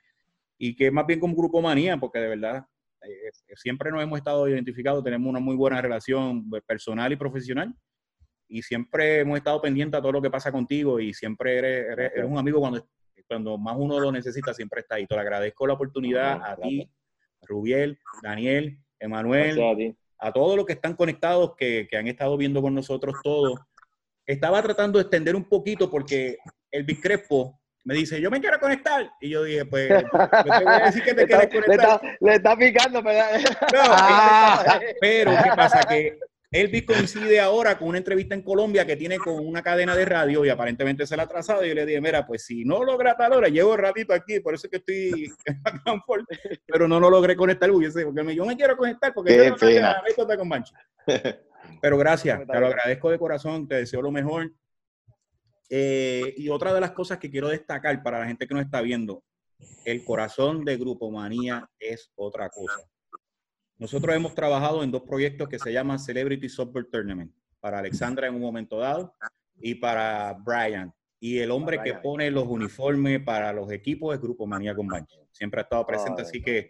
y 0.58 0.76
que 0.76 0.88
es 0.88 0.94
más 0.94 1.06
bien 1.06 1.20
como 1.20 1.36
grupo 1.36 1.62
manía, 1.62 1.98
porque 1.98 2.20
de 2.20 2.30
verdad 2.30 2.66
eh, 3.04 3.30
siempre 3.56 3.92
nos 3.92 4.02
hemos 4.02 4.18
estado 4.18 4.48
identificados, 4.48 5.04
tenemos 5.04 5.30
una 5.30 5.40
muy 5.40 5.56
buena 5.56 5.82
relación 5.82 6.50
personal 6.66 7.12
y 7.12 7.16
profesional 7.16 7.76
y 8.54 8.62
siempre 8.64 9.20
hemos 9.22 9.38
estado 9.38 9.62
pendientes 9.62 9.98
a 9.98 10.02
todo 10.02 10.12
lo 10.12 10.22
que 10.22 10.30
pasa 10.30 10.52
contigo 10.52 11.00
y 11.00 11.14
siempre 11.14 11.58
eres, 11.58 11.86
eres- 11.92 12.12
eres 12.16 12.30
un 12.30 12.38
amigo 12.38 12.60
cuando, 12.60 12.86
cuando 13.28 13.58
más 13.58 13.76
uno 13.78 13.98
lo 14.00 14.12
necesita, 14.12 14.54
siempre 14.54 14.82
está 14.82 14.96
ahí. 14.96 15.08
Te 15.08 15.16
lo 15.16 15.22
agradezco 15.22 15.66
la 15.66 15.74
oportunidad 15.74 16.40
Ah, 16.42 16.52
a 16.52 16.56
ti, 16.58 16.82
a 17.42 17.46
Rubiel, 17.48 17.98
Daniel, 18.22 18.78
Emanuel, 19.00 19.56
Gracias 19.56 19.74
a 19.74 19.78
ti. 19.78 19.98
a 20.20 20.32
todos 20.34 20.58
los 20.58 20.66
que 20.66 20.74
están 20.74 20.96
conectados, 20.96 21.56
que, 21.56 21.88
que 21.90 21.96
han 21.98 22.08
estado 22.08 22.36
viendo 22.36 22.62
con 22.62 22.76
nosotros 22.76 23.16
todos. 23.24 23.58
Estaba 24.26 24.62
tratando 24.62 25.00
de 25.00 25.04
extender 25.04 25.36
un 25.36 25.46
poquito 25.48 25.90
porque 25.90 26.38
el 26.72 26.84
Big 26.84 27.02
Crespo 27.02 27.58
me 27.84 27.96
dice, 27.96 28.22
yo 28.22 28.30
me 28.30 28.40
quiero 28.42 28.60
conectar. 28.60 29.10
Y 29.22 29.30
yo 29.30 29.44
dije, 29.44 29.66
pues, 29.66 29.90
yo 29.90 29.98
te 30.02 30.64
voy 30.64 30.74
a 30.74 30.86
decir 30.86 31.04
que 31.04 31.14
te 31.16 31.26
quieres 31.26 31.52
Le 31.54 31.62
conectar. 31.62 31.90
está, 31.96 32.18
le 32.20 32.34
está 32.36 32.56
picando, 32.58 33.02
pero... 33.04 33.40
No, 33.74 33.80
Ah. 33.82 34.80
pero 35.02 35.32
¿qué 35.44 35.50
pasa? 35.56 35.84
Que 35.84 36.20
Elvis 36.54 36.86
coincide 36.86 37.40
ahora 37.40 37.78
con 37.78 37.88
una 37.88 37.98
entrevista 37.98 38.36
en 38.36 38.42
Colombia 38.42 38.86
que 38.86 38.98
tiene 38.98 39.18
con 39.18 39.46
una 39.48 39.64
cadena 39.64 39.96
de 39.96 40.04
radio 40.04 40.44
y 40.44 40.50
aparentemente 40.50 41.08
se 41.08 41.16
la 41.16 41.24
ha 41.24 41.26
atrasado. 41.26 41.64
Y 41.66 41.70
yo 41.70 41.76
le 41.76 41.86
dije, 41.86 42.02
mira, 42.02 42.28
pues 42.28 42.44
si 42.46 42.66
no 42.66 42.84
logra 42.84 43.16
tal 43.16 43.32
hora, 43.34 43.48
llevo 43.48 43.72
un 43.72 43.78
ratito 43.78 44.14
aquí, 44.14 44.42
por 44.42 44.54
eso 44.54 44.68
es 44.68 44.72
que 44.72 44.78
estoy 44.78 45.32
en 45.46 45.62
confort, 45.86 46.26
pero 46.68 46.90
no 46.90 47.00
lo 47.00 47.10
logré 47.10 47.38
conectar. 47.38 47.72
Hubiese, 47.72 48.04
porque 48.04 48.22
me- 48.24 48.36
yo 48.36 48.46
me 48.46 48.58
quiero 48.58 48.76
conectar 48.76 49.14
porque 49.14 49.32
Qué 49.32 49.38
yo 49.46 49.50
no 49.52 49.56
anécdota 50.00 50.38
con 50.38 50.50
Banchi. 50.50 50.74
Pero 51.82 51.98
gracias, 51.98 52.40
te 52.46 52.60
lo 52.60 52.68
agradezco 52.68 53.10
de 53.10 53.18
corazón, 53.18 53.68
te 53.68 53.76
deseo 53.76 54.02
lo 54.02 54.12
mejor. 54.12 54.52
Eh, 55.70 56.34
y 56.36 56.50
otra 56.50 56.74
de 56.74 56.82
las 56.82 56.92
cosas 56.92 57.18
que 57.18 57.30
quiero 57.32 57.48
destacar 57.48 58.04
para 58.04 58.20
la 58.20 58.26
gente 58.28 58.46
que 58.46 58.54
nos 58.54 58.64
está 58.66 58.82
viendo, 58.82 59.24
el 59.86 60.04
corazón 60.04 60.66
de 60.66 60.76
Grupo 60.78 61.10
Manía 61.12 61.70
es 61.80 62.12
otra 62.16 62.50
cosa. 62.50 62.82
Nosotros 63.82 64.16
hemos 64.16 64.36
trabajado 64.36 64.84
en 64.84 64.92
dos 64.92 65.02
proyectos 65.02 65.50
que 65.50 65.58
se 65.58 65.74
llaman 65.74 65.98
Celebrity 65.98 66.48
Softball 66.48 66.88
Tournament, 66.88 67.34
para 67.60 67.80
Alexandra 67.80 68.28
en 68.28 68.36
un 68.36 68.42
momento 68.42 68.78
dado 68.78 69.16
y 69.60 69.74
para 69.74 70.34
Brian. 70.46 70.94
Y 71.20 71.40
el 71.40 71.50
hombre 71.50 71.80
que 71.84 71.96
pone 71.96 72.30
los 72.30 72.46
uniformes 72.46 73.22
para 73.24 73.52
los 73.52 73.72
equipos 73.72 74.14
es 74.14 74.22
Grupo 74.22 74.46
Manía 74.46 74.76
con 74.76 74.86
Banchi. 74.86 75.18
Siempre 75.32 75.62
ha 75.62 75.64
estado 75.64 75.84
presente, 75.84 76.22
Ay. 76.22 76.28
así 76.28 76.42
que 76.44 76.58
eh, 76.60 76.70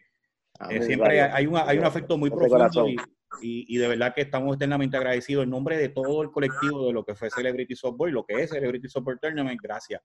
Amén. 0.58 0.84
siempre 0.84 1.20
hay, 1.22 1.48
una- 1.48 1.68
hay 1.68 1.78
un 1.80 1.84
afecto 1.84 2.18
muy 2.18 2.30
profundo 2.30 2.88
y, 2.88 2.96
y- 3.42 3.76
y 3.76 3.78
de 3.78 3.90
verdad 3.90 4.14
que 4.16 4.22
estamos 4.22 4.56
eternamente 4.56 4.96
agradecidos 4.96 5.44
en 5.44 5.50
nombre 5.50 5.76
de 5.78 5.90
todo 5.90 6.22
el 6.22 6.32
colectivo 6.32 6.88
de 6.88 6.94
lo 6.94 7.04
que 7.04 7.14
fue 7.16 7.30
Celebrity 7.30 7.76
Softball 7.76 8.10
y 8.10 8.14
lo 8.14 8.24
que 8.24 8.42
es 8.42 8.50
Celebrity 8.52 8.88
Softball 8.88 9.20
Tournament. 9.20 9.60
Gracias 9.62 10.02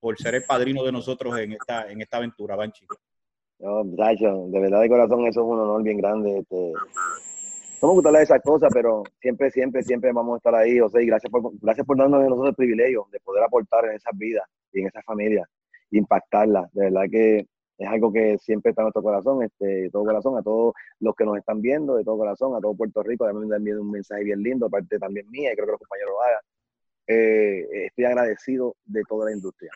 por 0.00 0.16
ser 0.16 0.34
el 0.36 0.44
padrino 0.44 0.82
de 0.84 0.92
nosotros 0.92 1.38
en 1.38 1.52
esta, 1.52 1.90
en 1.90 2.00
esta 2.00 2.16
aventura, 2.16 2.56
Banchi. 2.56 2.86
No, 3.58 3.84
de 3.84 4.60
verdad 4.60 4.82
de 4.82 4.88
corazón 4.88 5.26
eso 5.26 5.40
es 5.40 5.46
un 5.46 5.58
honor 5.58 5.82
bien 5.82 5.96
grande. 5.96 6.38
Este, 6.38 6.72
no 7.82 7.88
me 7.88 7.94
gusta 7.94 8.08
hablar 8.10 8.20
de 8.20 8.24
esas 8.24 8.42
cosas, 8.42 8.70
pero 8.72 9.02
siempre, 9.20 9.50
siempre, 9.50 9.82
siempre 9.82 10.12
vamos 10.12 10.34
a 10.34 10.36
estar 10.38 10.54
ahí, 10.54 10.78
José, 10.78 11.02
y 11.02 11.06
gracias 11.06 11.30
por, 11.30 11.52
gracias 11.60 11.86
por 11.86 11.96
darnos 11.96 12.20
nosotros 12.22 12.48
el 12.50 12.54
privilegio 12.54 13.06
de 13.10 13.20
poder 13.20 13.44
aportar 13.44 13.86
en 13.86 13.92
esas 13.92 14.16
vidas 14.16 14.46
y 14.72 14.80
en 14.80 14.88
esas 14.88 15.04
familias, 15.04 15.48
impactarlas. 15.90 16.72
De 16.72 16.84
verdad 16.84 17.04
que 17.10 17.46
es 17.78 17.88
algo 17.88 18.12
que 18.12 18.38
siempre 18.38 18.70
está 18.70 18.82
en 18.82 18.86
nuestro 18.86 19.02
corazón, 19.02 19.42
este, 19.42 19.66
de 19.66 19.90
todo 19.90 20.04
corazón, 20.04 20.38
a 20.38 20.42
todos 20.42 20.74
los 21.00 21.14
que 21.14 21.24
nos 21.24 21.36
están 21.38 21.60
viendo, 21.60 21.96
de 21.96 22.04
todo 22.04 22.18
corazón, 22.18 22.54
a 22.56 22.60
todo 22.60 22.74
Puerto 22.74 23.02
Rico, 23.02 23.26
también 23.26 23.48
me 23.48 23.56
enviado 23.56 23.82
un 23.82 23.90
mensaje 23.90 24.24
bien 24.24 24.42
lindo, 24.42 24.66
aparte 24.66 24.98
también 24.98 25.30
mía, 25.30 25.52
y 25.52 25.54
creo 25.54 25.66
que 25.66 25.72
los 25.72 25.80
compañeros 25.80 26.12
lo 26.12 26.22
hagan. 26.22 26.40
Eh, 27.08 27.86
estoy 27.86 28.04
agradecido 28.04 28.76
de 28.84 29.02
toda 29.08 29.26
la 29.26 29.32
industria, 29.32 29.70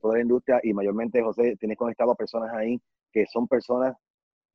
toda 0.00 0.14
la 0.14 0.22
industria, 0.22 0.60
y 0.62 0.72
mayormente, 0.72 1.22
José, 1.22 1.56
tienes 1.58 1.76
conectado 1.76 2.12
a 2.12 2.14
personas 2.14 2.52
ahí 2.54 2.80
que 3.12 3.26
son 3.26 3.46
personas 3.46 3.94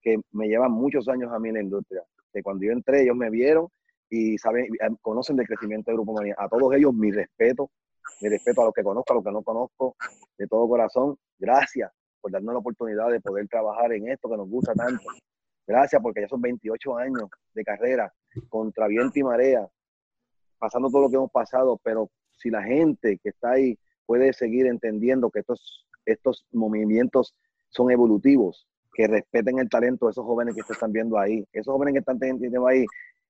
que 0.02 0.18
me 0.32 0.48
llevan 0.48 0.72
muchos 0.72 1.08
años 1.08 1.32
a 1.32 1.40
mí 1.40 1.50
en 1.50 1.56
la 1.56 1.62
industria. 1.62 2.04
Que 2.34 2.42
cuando 2.42 2.66
yo 2.66 2.72
entré, 2.72 3.04
ellos 3.04 3.16
me 3.16 3.30
vieron 3.30 3.68
y 4.10 4.38
saben, 4.38 4.66
eh, 4.66 4.96
conocen 5.02 5.36
del 5.36 5.48
crecimiento 5.48 5.92
de 5.92 5.98
Grupo 5.98 6.14
Manía. 6.14 6.36
A 6.38 6.48
todos 6.48 6.74
ellos, 6.76 6.94
mi 6.94 7.12
respeto, 7.12 7.72
mi 8.22 8.30
respeto 8.30 8.62
a 8.62 8.66
los 8.66 8.74
que 8.74 8.84
conozco, 8.84 9.14
a 9.14 9.16
los 9.16 9.24
que 9.24 9.32
no 9.32 9.44
conozco, 9.44 9.96
de 10.38 10.48
todo 10.48 10.68
corazón. 10.68 11.18
Gracias 11.38 11.92
por 12.22 12.32
darnos 12.32 12.54
la 12.54 12.60
oportunidad 12.60 13.10
de 13.10 13.20
poder 13.20 13.48
trabajar 13.48 13.94
en 13.94 14.10
esto 14.10 14.30
que 14.30 14.38
nos 14.38 14.50
gusta 14.50 14.74
tanto. 14.74 15.04
Gracias 15.66 16.02
porque 16.02 16.22
ya 16.22 16.28
son 16.30 16.42
28 16.42 16.98
años 16.98 17.30
de 17.54 17.64
carrera 17.64 18.14
contra 18.50 18.88
viento 18.88 19.20
y 19.20 19.24
marea, 19.24 19.68
pasando 20.58 20.90
todo 20.90 21.04
lo 21.04 21.10
que 21.10 21.18
hemos 21.18 21.32
pasado, 21.32 21.80
pero 21.84 22.10
si 22.32 22.50
la 22.50 22.64
gente 22.64 23.20
que 23.22 23.30
está 23.30 23.52
ahí 23.52 23.78
puede 24.06 24.32
seguir 24.32 24.66
entendiendo 24.68 25.30
que 25.30 25.40
estos, 25.40 25.86
estos 26.06 26.46
movimientos 26.52 27.36
son 27.70 27.92
evolutivos, 27.92 28.68
que 28.94 29.08
respeten 29.08 29.60
el 29.60 29.70
talento 29.70 30.08
de 30.08 30.12
esos 30.12 30.26
jóvenes 30.26 30.56
que 30.56 30.62
están 30.62 30.92
viendo 30.92 31.20
ahí. 31.20 31.46
Esos 31.54 31.72
jóvenes 31.72 31.94
que 31.94 32.00
están 32.00 32.18
teniendo 32.18 32.68
ahí 32.68 32.86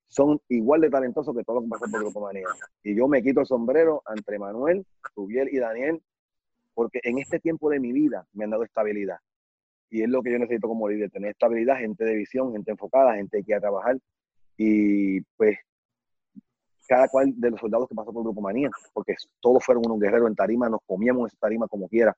son 0.07 0.39
igual 0.47 0.81
de 0.81 0.89
talentosos 0.89 1.35
que 1.35 1.43
todos 1.43 1.61
los 1.61 1.64
que 1.65 1.69
pasan 1.69 1.91
por 1.91 1.99
Grupo 2.01 2.22
Manía. 2.22 2.47
Y 2.84 2.95
yo 2.95 3.07
me 3.07 3.22
quito 3.22 3.41
el 3.41 3.45
sombrero 3.45 4.01
entre 4.15 4.39
Manuel, 4.39 4.85
Rubiel 5.15 5.49
y 5.51 5.57
Daniel, 5.57 6.01
porque 6.73 6.99
en 7.03 7.19
este 7.19 7.39
tiempo 7.39 7.69
de 7.69 7.80
mi 7.80 7.91
vida 7.91 8.26
me 8.34 8.45
han 8.45 8.51
dado 8.51 8.64
estabilidad. 8.64 9.18
Y 9.89 10.03
es 10.03 10.09
lo 10.09 10.22
que 10.22 10.31
yo 10.31 10.39
necesito 10.39 10.68
como 10.68 10.88
líder, 10.88 11.09
tener 11.11 11.31
estabilidad, 11.31 11.77
gente 11.77 12.05
de 12.05 12.15
visión, 12.15 12.53
gente 12.53 12.72
enfocada, 12.72 13.15
gente 13.15 13.39
que 13.39 13.43
quiera 13.43 13.61
trabajar. 13.61 13.97
Y 14.57 15.22
pues 15.35 15.57
cada 16.88 17.09
cual 17.09 17.34
de 17.35 17.51
los 17.51 17.59
soldados 17.59 17.89
que 17.89 17.95
pasó 17.95 18.14
por 18.14 18.23
Grupo 18.23 18.41
Manía, 18.41 18.69
porque 18.93 19.15
todos 19.41 19.64
fueron 19.65 19.84
unos 19.85 19.99
guerreros 19.99 20.30
en 20.30 20.35
tarima, 20.35 20.69
nos 20.69 20.80
comíamos 20.85 21.27
esa 21.27 21.38
tarima 21.39 21.68
como 21.68 21.89
quiera. 21.89 22.15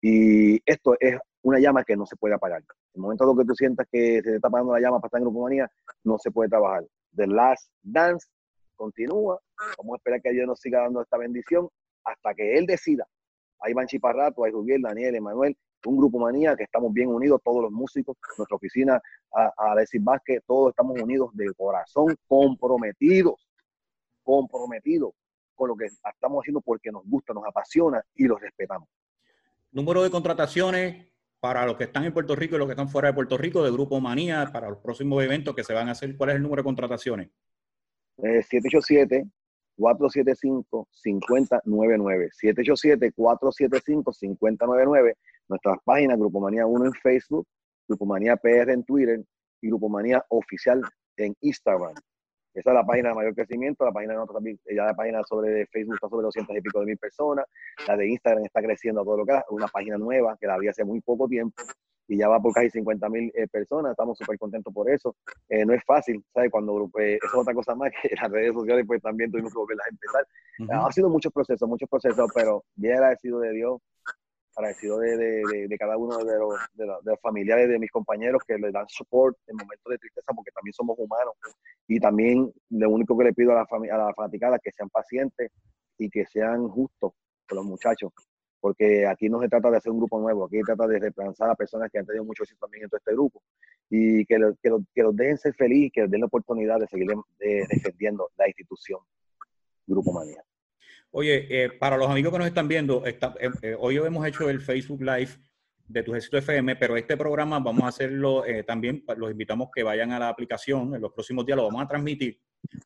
Y 0.00 0.60
esto 0.64 0.96
es 1.00 1.18
una 1.44 1.58
llama 1.58 1.84
que 1.84 1.96
no 1.96 2.06
se 2.06 2.16
puede 2.16 2.34
apagar. 2.34 2.60
En 2.60 2.66
el 2.96 3.02
momento 3.02 3.30
en 3.30 3.38
que 3.38 3.44
tú 3.44 3.54
sientas 3.54 3.86
que 3.90 4.16
se 4.16 4.22
te 4.22 4.36
está 4.36 4.48
apagando 4.48 4.72
la 4.72 4.80
llama 4.80 4.98
para 4.98 5.08
estar 5.08 5.18
en 5.20 5.24
Grupo 5.24 5.42
Manía, 5.42 5.70
no 6.02 6.18
se 6.18 6.30
puede 6.30 6.48
trabajar. 6.48 6.84
The 7.14 7.26
Last 7.26 7.70
Dance 7.82 8.26
continúa. 8.74 9.38
Vamos 9.78 9.94
a 9.94 9.96
esperar 9.96 10.22
que 10.22 10.32
Dios 10.32 10.46
nos 10.46 10.58
siga 10.58 10.80
dando 10.80 11.02
esta 11.02 11.18
bendición 11.18 11.68
hasta 12.02 12.34
que 12.34 12.56
Él 12.56 12.66
decida. 12.66 13.06
Ahí 13.60 13.74
van 13.74 13.86
Chiparrato, 13.86 14.44
hay 14.44 14.52
Rubiel, 14.52 14.82
Daniel, 14.82 15.14
Emanuel, 15.14 15.56
un 15.86 15.96
grupo 15.98 16.18
manía 16.18 16.56
que 16.56 16.64
estamos 16.64 16.92
bien 16.92 17.08
unidos, 17.08 17.40
todos 17.44 17.62
los 17.62 17.70
músicos, 17.70 18.16
nuestra 18.38 18.56
oficina, 18.56 19.00
a, 19.32 19.52
a 19.56 19.72
Alexis 19.72 20.02
Vázquez, 20.02 20.42
todos 20.46 20.70
estamos 20.70 21.00
unidos 21.00 21.30
de 21.34 21.52
corazón, 21.54 22.16
comprometidos, 22.26 23.48
comprometidos 24.22 25.12
con 25.54 25.68
lo 25.68 25.76
que 25.76 25.86
estamos 25.86 26.42
haciendo 26.42 26.62
porque 26.62 26.90
nos 26.90 27.04
gusta, 27.04 27.34
nos 27.34 27.44
apasiona 27.46 28.02
y 28.14 28.24
los 28.24 28.40
respetamos. 28.40 28.88
Número 29.72 30.02
de 30.02 30.10
contrataciones 30.10 31.13
para 31.44 31.66
los 31.66 31.76
que 31.76 31.84
están 31.84 32.04
en 32.04 32.14
Puerto 32.14 32.34
Rico 32.34 32.56
y 32.56 32.58
los 32.58 32.66
que 32.66 32.72
están 32.72 32.88
fuera 32.88 33.08
de 33.08 33.12
Puerto 33.12 33.36
Rico 33.36 33.62
de 33.62 33.70
Grupo 33.70 34.00
Manía 34.00 34.48
para 34.50 34.70
los 34.70 34.78
próximos 34.78 35.22
eventos 35.22 35.54
que 35.54 35.62
se 35.62 35.74
van 35.74 35.88
a 35.88 35.90
hacer. 35.90 36.16
¿Cuál 36.16 36.30
es 36.30 36.36
el 36.36 36.42
número 36.42 36.62
de 36.62 36.64
contrataciones? 36.64 37.28
Eh, 38.16 38.40
787-475-5099. 39.76 42.30
787-475-5099. 42.42 45.12
Nuestras 45.46 45.76
páginas, 45.84 46.18
Grupo 46.18 46.40
Manía 46.40 46.64
1 46.64 46.86
en 46.86 46.94
Facebook, 46.94 47.46
Grupo 47.86 48.06
Manía 48.06 48.38
PR 48.38 48.72
en 48.72 48.82
Twitter 48.82 49.22
y 49.60 49.68
Grupo 49.68 49.90
Manía 49.90 50.24
Oficial 50.30 50.80
en 51.18 51.36
Instagram. 51.42 51.92
Esa 52.54 52.70
es 52.70 52.74
la 52.74 52.84
página 52.84 53.08
de 53.10 53.14
mayor 53.16 53.34
crecimiento. 53.34 53.84
La 53.84 53.92
página 53.92 54.12
de 54.12 54.18
nosotros 54.18 54.36
también, 54.36 54.58
ya 54.64 54.84
la 54.84 54.94
página 54.94 55.22
sobre 55.24 55.66
Facebook 55.66 55.96
está 55.96 56.08
sobre 56.08 56.24
200 56.24 56.56
y 56.56 56.60
pico 56.60 56.80
de 56.80 56.86
mil 56.86 56.98
personas. 56.98 57.46
La 57.88 57.96
de 57.96 58.08
Instagram 58.08 58.44
está 58.44 58.62
creciendo 58.62 59.00
a 59.00 59.04
todo 59.04 59.18
lo 59.18 59.26
que 59.26 59.32
da. 59.32 59.44
Una 59.50 59.66
página 59.66 59.98
nueva 59.98 60.36
que 60.40 60.46
la 60.46 60.54
había 60.54 60.70
hace 60.70 60.84
muy 60.84 61.00
poco 61.00 61.28
tiempo 61.28 61.62
y 62.06 62.18
ya 62.18 62.28
va 62.28 62.40
por 62.40 62.52
casi 62.52 62.70
50 62.70 63.08
mil 63.08 63.32
eh, 63.34 63.48
personas. 63.48 63.92
Estamos 63.92 64.16
súper 64.18 64.38
contentos 64.38 64.72
por 64.72 64.88
eso. 64.90 65.16
Eh, 65.48 65.64
no 65.64 65.74
es 65.74 65.82
fácil, 65.84 66.24
¿sabes? 66.32 66.50
Cuando 66.50 66.90
eh, 66.98 67.16
eso 67.16 67.26
es 67.26 67.34
otra 67.34 67.54
cosa 67.54 67.74
más 67.74 67.90
que 67.90 68.14
las 68.20 68.30
redes 68.30 68.54
sociales, 68.54 68.84
pues 68.86 69.02
también 69.02 69.30
tuvimos 69.30 69.52
que 69.52 69.58
volverlas 69.58 69.86
a 69.86 69.90
empezar. 69.90 70.26
Ujú. 70.60 70.86
Ha 70.86 70.92
sido 70.92 71.08
muchos 71.08 71.32
procesos, 71.32 71.68
muchos 71.68 71.88
procesos, 71.88 72.30
pero 72.34 72.64
bien 72.76 72.94
agradecido 72.94 73.40
de 73.40 73.52
Dios, 73.52 73.80
agradecido 74.56 74.98
de, 74.98 75.16
de, 75.16 75.68
de, 75.68 75.78
cada 75.78 75.96
uno 75.96 76.18
de 76.18 76.38
los, 76.38 76.54
de, 76.74 76.86
los, 76.86 77.20
familiares 77.20 77.68
de 77.68 77.78
mis 77.78 77.90
compañeros 77.90 78.42
que 78.46 78.56
le 78.58 78.70
dan 78.70 78.86
support 78.88 79.36
en 79.46 79.56
momentos 79.56 79.90
de 79.90 79.98
tristeza, 79.98 80.32
porque 80.34 80.50
también 80.52 80.72
somos 80.72 80.96
humanos. 80.98 81.34
Y 81.88 81.98
también 82.00 82.52
lo 82.70 82.90
único 82.90 83.16
que 83.18 83.24
le 83.24 83.32
pido 83.32 83.52
a 83.52 83.56
la, 83.56 83.66
fami- 83.66 83.90
a 83.92 83.96
la 83.98 84.14
fanaticada 84.14 84.58
que 84.58 84.70
sean 84.72 84.88
pacientes 84.90 85.50
y 85.98 86.08
que 86.10 86.24
sean 86.26 86.68
justos 86.68 87.12
con 87.48 87.56
los 87.56 87.64
muchachos, 87.66 88.12
porque 88.60 89.06
aquí 89.06 89.28
no 89.28 89.40
se 89.40 89.48
trata 89.48 89.70
de 89.70 89.76
hacer 89.76 89.92
un 89.92 89.98
grupo 89.98 90.18
nuevo, 90.18 90.46
aquí 90.46 90.56
se 90.56 90.62
trata 90.64 90.86
de 90.86 90.98
reemplazar 90.98 91.50
a 91.50 91.54
personas 91.54 91.90
que 91.90 91.98
han 91.98 92.06
tenido 92.06 92.24
mucho 92.24 92.42
éxito 92.44 92.60
también 92.60 92.84
en 92.84 92.88
todo 92.90 92.98
este 92.98 93.12
grupo 93.12 93.42
y 93.90 94.24
que, 94.24 94.38
lo- 94.38 94.54
que, 94.62 94.70
lo- 94.70 94.80
que 94.94 95.02
los 95.02 95.14
dejen 95.14 95.36
ser 95.36 95.54
felices, 95.54 95.90
que 95.92 96.00
les 96.02 96.10
den 96.10 96.20
la 96.20 96.26
oportunidad 96.26 96.78
de 96.80 96.86
seguir 96.88 97.10
eh, 97.40 97.64
defendiendo 97.68 98.30
la 98.36 98.46
institución 98.48 99.00
Grupo 99.86 100.12
Manía. 100.12 100.42
Oye, 101.16 101.46
eh, 101.48 101.70
para 101.70 101.96
los 101.96 102.10
amigos 102.10 102.32
que 102.32 102.38
nos 102.38 102.48
están 102.48 102.66
viendo, 102.66 103.06
eh, 103.06 103.16
eh, 103.62 103.76
hoy 103.78 103.96
hemos 103.98 104.26
hecho 104.26 104.50
el 104.50 104.60
Facebook 104.60 105.00
Live 105.00 105.30
de 105.86 106.02
Tu 106.02 106.12
Éxito 106.12 106.38
FM, 106.38 106.74
pero 106.74 106.96
este 106.96 107.16
programa 107.16 107.60
vamos 107.60 107.84
a 107.84 107.88
hacerlo 107.88 108.42
también, 108.66 109.04
los 109.16 109.30
invitamos 109.30 109.68
que 109.72 109.84
vayan 109.84 110.10
a 110.10 110.18
la 110.18 110.28
aplicación, 110.28 110.92
en 110.92 111.00
los 111.00 111.12
próximos 111.12 111.46
días 111.46 111.54
lo 111.54 111.66
vamos 111.66 111.82
a 111.82 111.86
transmitir 111.86 112.40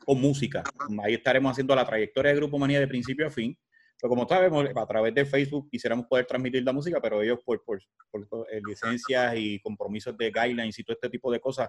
con 0.04 0.20
música. 0.20 0.62
Ahí 1.02 1.14
estaremos 1.14 1.52
haciendo 1.52 1.74
la 1.74 1.86
trayectoria 1.86 2.32
de 2.32 2.36
Grupo 2.36 2.58
Manía 2.58 2.80
de 2.80 2.86
principio 2.86 3.26
a 3.28 3.30
fin. 3.30 3.58
Pero 4.00 4.10
como 4.10 4.28
sabemos, 4.28 4.64
a 4.74 4.86
través 4.86 5.12
de 5.14 5.26
Facebook 5.26 5.68
quisiéramos 5.70 6.06
poder 6.06 6.24
transmitir 6.24 6.62
la 6.62 6.72
música, 6.72 7.00
pero 7.00 7.20
ellos 7.20 7.40
por, 7.44 7.64
por, 7.64 7.80
por, 8.10 8.46
eh, 8.50 8.60
licencias 8.64 9.34
y 9.36 9.58
compromisos 9.60 10.16
de 10.16 10.30
guidelines 10.30 10.78
y 10.78 10.84
todo 10.84 10.94
este 10.94 11.10
tipo 11.10 11.32
de 11.32 11.40
cosas 11.40 11.68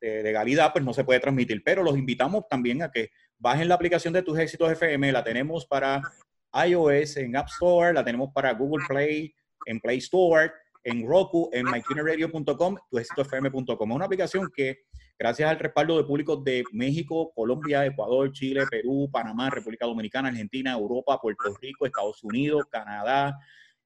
de 0.00 0.22
legalidad, 0.22 0.72
pues 0.72 0.84
no 0.84 0.92
se 0.92 1.04
puede 1.04 1.20
transmitir. 1.20 1.62
Pero 1.64 1.82
los 1.82 1.96
invitamos 1.96 2.44
también 2.48 2.82
a 2.82 2.90
que 2.90 3.10
bajen 3.38 3.68
la 3.68 3.74
aplicación 3.74 4.12
de 4.12 4.22
Tus 4.22 4.38
Éxitos 4.38 4.70
FM, 4.70 5.12
la 5.12 5.24
tenemos 5.24 5.66
para 5.66 6.02
iOS 6.66 7.16
en 7.16 7.36
App 7.36 7.48
Store, 7.48 7.94
la 7.94 8.04
tenemos 8.04 8.30
para 8.34 8.52
Google 8.52 8.84
Play, 8.86 9.34
en 9.64 9.80
Play 9.80 9.98
Store, 9.98 10.52
en 10.84 11.06
Roku, 11.06 11.48
en 11.52 11.64
mytunerradio.com, 11.70 12.76
tuexitosfm.com. 12.90 13.90
Es 13.90 13.96
una 13.96 14.04
aplicación 14.04 14.50
que, 14.54 14.84
gracias 15.22 15.48
al 15.48 15.58
respaldo 15.60 15.96
de 15.96 16.02
públicos 16.02 16.42
de 16.42 16.64
México, 16.72 17.32
Colombia, 17.32 17.86
Ecuador, 17.86 18.32
Chile, 18.32 18.64
Perú, 18.68 19.08
Panamá, 19.08 19.50
República 19.50 19.86
Dominicana, 19.86 20.30
Argentina, 20.30 20.72
Europa, 20.72 21.20
Puerto 21.20 21.56
Rico, 21.60 21.86
Estados 21.86 22.24
Unidos, 22.24 22.64
Canadá, 22.68 23.38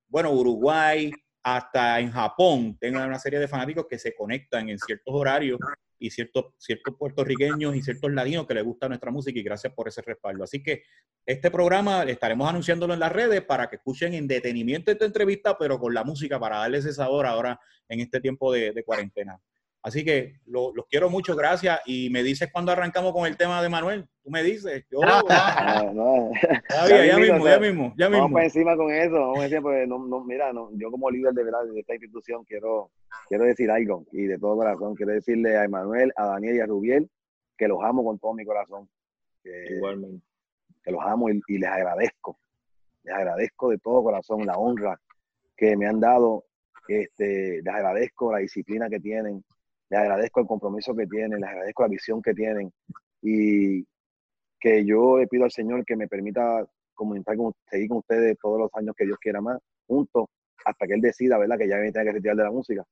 bueno, 0.09 0.33
Uruguay, 0.33 1.11
hasta 1.43 2.01
en 2.01 2.11
Japón, 2.11 2.79
tengo 2.81 3.05
una 3.05 3.19
serie 3.19 3.39
de 3.39 3.49
fanáticos 3.49 3.85
que 3.87 3.99
se 3.99 4.15
conectan 4.15 4.71
en 4.71 4.79
ciertos 4.79 5.15
horarios 5.15 5.61
y 5.99 6.09
ciertos, 6.09 6.55
ciertos 6.57 6.95
puertorriqueños 6.99 7.77
y 7.77 7.83
ciertos 7.83 8.11
latinos 8.13 8.47
que 8.47 8.55
les 8.55 8.65
gusta 8.65 8.89
nuestra 8.89 9.11
música 9.11 9.39
y 9.39 9.43
gracias 9.43 9.75
por 9.75 9.89
ese 9.89 10.01
respaldo. 10.01 10.43
Así 10.43 10.63
que 10.63 10.85
este 11.27 11.51
programa 11.51 12.05
estaremos 12.05 12.49
anunciándolo 12.49 12.95
en 12.95 13.01
las 13.01 13.13
redes 13.13 13.43
para 13.43 13.69
que 13.69 13.77
escuchen 13.77 14.15
en 14.15 14.27
detenimiento 14.27 14.91
esta 14.91 15.05
entrevista, 15.05 15.59
pero 15.59 15.79
con 15.79 15.93
la 15.93 16.03
música 16.03 16.41
para 16.41 16.61
darles 16.61 16.87
ese 16.87 16.95
sabor 16.95 17.27
ahora 17.27 17.61
en 17.91 18.01
este 18.01 18.23
tiempo 18.23 18.51
de 18.55 18.83
cuarentena. 18.87 19.39
Así 19.87 20.05
que 20.05 20.41
lo- 20.47 20.75
los 20.75 20.87
quiero 20.89 21.09
mucho, 21.09 21.37
gracias. 21.37 21.81
Y 21.87 22.11
me 22.11 22.25
dices 22.25 22.49
cuando 22.53 22.73
arrancamos 22.73 23.13
con 23.13 23.25
el 23.25 23.37
tema 23.37 23.63
de 23.63 23.69
Manuel. 23.69 24.05
Tú 24.25 24.31
me 24.33 24.43
dices. 24.43 24.85
Yo, 24.91 24.99
no. 25.95 26.31
todavía, 26.69 27.07
ya 27.07 27.07
Ya 27.07 27.19
mismo, 27.19 27.47
ya 27.47 27.59
mismo, 27.61 27.95
ya 27.97 28.07
Vamos 28.09 28.23
mismo. 28.23 28.33
para 28.35 28.45
encima 28.47 28.77
con 28.77 28.91
eso, 28.91 29.13
vamos 29.15 29.45
encima 29.45 29.63
porque 29.63 29.87
no, 29.87 30.05
no, 30.05 30.25
mira, 30.25 30.53
no, 30.53 30.71
yo 30.73 30.91
como 30.91 31.09
líder 31.09 31.33
de 31.35 31.45
verdad 31.45 31.61
de 31.73 31.79
esta 31.79 31.95
institución 31.95 32.43
quiero, 32.43 32.91
quiero 33.29 33.45
decir 33.45 33.71
algo 33.71 34.05
y 34.11 34.25
de 34.27 34.39
todo 34.39 34.57
corazón, 34.57 34.97
quiero 34.97 35.13
decirle 35.13 35.57
a 35.57 35.63
Emanuel, 35.63 36.13
a 36.17 36.27
Daniel 36.27 36.57
y 36.57 36.61
a 36.61 36.67
Rubiel 36.67 37.09
que 37.57 37.69
los 37.69 37.79
amo 37.85 38.05
con 38.05 38.19
todo 38.19 38.35
mi 38.35 38.45
corazón, 38.45 38.89
que, 39.45 39.75
Igualmente. 39.77 40.27
que 40.83 40.91
los 40.91 41.01
amo 41.05 41.31
y, 41.31 41.41
y 41.47 41.59
les 41.59 41.71
agradezco, 41.71 42.37
les 43.05 43.15
agradezco 43.15 43.71
de 43.71 43.79
todo 43.79 44.03
corazón 44.03 44.45
la 44.45 44.57
honra 44.59 45.01
que 45.57 45.77
me 45.77 45.87
han 45.87 46.01
dado, 46.01 46.45
este, 46.89 47.63
les 47.63 47.73
agradezco 47.75 48.33
la 48.33 48.39
disciplina 48.39 48.89
que 48.91 48.99
tienen, 48.99 49.45
les 49.89 50.01
agradezco 50.01 50.41
el 50.41 50.47
compromiso 50.47 50.95
que 50.95 51.07
tienen, 51.07 51.41
les 51.41 51.49
agradezco 51.49 51.83
la 51.83 51.89
visión 51.89 52.21
que 52.23 52.35
tienen 52.35 52.73
y 53.23 53.87
que 54.59 54.85
yo 54.85 55.19
le 55.19 55.27
pido 55.27 55.45
al 55.45 55.51
Señor 55.51 55.85
que 55.85 55.97
me 55.97 56.09
permita 56.09 56.65
comunicar 56.95 57.37
con, 57.37 57.53
seguir 57.71 57.89
con 57.89 57.99
ustedes 57.99 58.37
todos 58.41 58.59
los 58.59 58.71
años 58.75 58.95
que 58.97 59.05
Dios 59.05 59.19
quiera 59.19 59.41
más, 59.41 59.59
juntos, 59.87 60.27
hasta 60.65 60.87
que 60.87 60.95
Él 60.95 61.01
decida, 61.01 61.39
¿verdad? 61.39 61.59
Que 61.59 61.69
ya 61.69 61.77
me 61.77 61.93
tenga 61.93 62.07
que 62.07 62.13
retirar 62.13 62.37
de 62.37 62.45
la 62.45 62.51
música. 62.51 62.85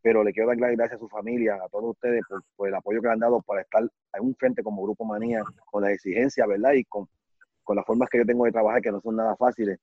Pero 0.00 0.24
le 0.24 0.32
quiero 0.32 0.48
dar 0.48 0.58
las 0.58 0.72
gracias 0.72 0.96
a 0.96 1.00
su 1.00 1.08
familia, 1.08 1.54
a 1.62 1.68
todos 1.68 1.90
ustedes, 1.90 2.22
por, 2.28 2.42
por 2.56 2.68
el 2.68 2.74
apoyo 2.74 3.00
que 3.00 3.06
le 3.06 3.12
han 3.12 3.20
dado 3.20 3.40
para 3.42 3.60
estar 3.60 3.82
en 3.82 4.24
un 4.24 4.34
frente 4.34 4.62
como 4.62 4.82
Grupo 4.82 5.04
Manía, 5.04 5.42
con 5.66 5.82
las 5.82 5.92
exigencias, 5.92 6.48
¿verdad? 6.48 6.72
Y 6.72 6.84
con, 6.84 7.06
con 7.62 7.76
las 7.76 7.86
formas 7.86 8.08
que 8.08 8.18
yo 8.18 8.26
tengo 8.26 8.44
de 8.44 8.52
trabajar, 8.52 8.82
que 8.82 8.90
no 8.90 9.00
son 9.00 9.16
nada 9.16 9.36
fáciles, 9.36 9.78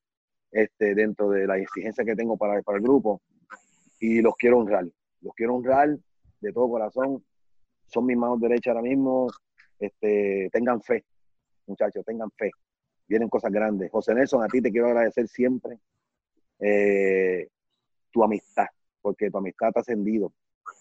este, 0.51 0.95
dentro 0.95 1.29
de 1.29 1.47
las 1.47 1.59
exigencias 1.59 2.05
que 2.05 2.15
tengo 2.15 2.35
para, 2.35 2.61
para 2.63 2.77
el 2.77 2.83
grupo. 2.83 3.21
Y 4.01 4.21
los 4.21 4.35
quiero 4.35 4.59
honrar, 4.59 4.85
los 5.21 5.33
quiero 5.35 5.55
honrar 5.55 5.97
de 6.39 6.53
todo 6.53 6.69
corazón. 6.69 7.23
Son 7.87 8.05
mis 8.05 8.17
manos 8.17 8.39
derechas 8.39 8.75
ahora 8.75 8.81
mismo. 8.81 9.27
Este, 9.79 10.49
tengan 10.51 10.81
fe, 10.81 11.03
muchachos, 11.65 12.03
tengan 12.05 12.29
fe. 12.31 12.51
Vienen 13.07 13.29
cosas 13.29 13.51
grandes. 13.51 13.91
José 13.91 14.13
Nelson, 14.13 14.43
a 14.43 14.47
ti 14.47 14.61
te 14.61 14.71
quiero 14.71 14.87
agradecer 14.87 15.27
siempre 15.27 15.79
eh, 16.59 17.47
tu 18.11 18.23
amistad, 18.23 18.67
porque 19.01 19.31
tu 19.31 19.37
amistad 19.37 19.71
te 19.71 19.79
ha 19.79 19.81
ascendido. 19.81 20.33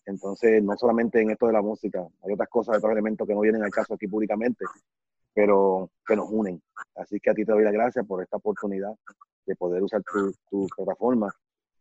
Entonces, 0.05 0.63
no 0.63 0.77
solamente 0.77 1.21
en 1.21 1.31
esto 1.31 1.47
de 1.47 1.53
la 1.53 1.63
música, 1.63 2.07
hay 2.23 2.33
otras 2.33 2.49
cosas, 2.49 2.79
otros 2.79 2.93
elementos 2.93 3.27
que 3.27 3.35
no 3.35 3.41
vienen 3.41 3.63
al 3.63 3.71
caso 3.71 3.95
aquí 3.95 4.07
públicamente, 4.07 4.65
pero 5.33 5.91
que 6.07 6.17
nos 6.17 6.29
unen. 6.31 6.61
Así 6.97 7.21
que 7.21 7.31
a 7.31 7.35
ti 7.35 7.45
te 7.45 7.53
doy 7.53 7.65
las 7.65 7.73
gracias 7.73 8.07
por 8.07 8.23
esta 8.23 8.37
oportunidad 8.37 8.93
de 9.47 9.57
poder 9.57 9.83
usar 9.83 10.03
tu, 10.03 10.33
tu 10.51 10.67
plataforma, 10.77 11.33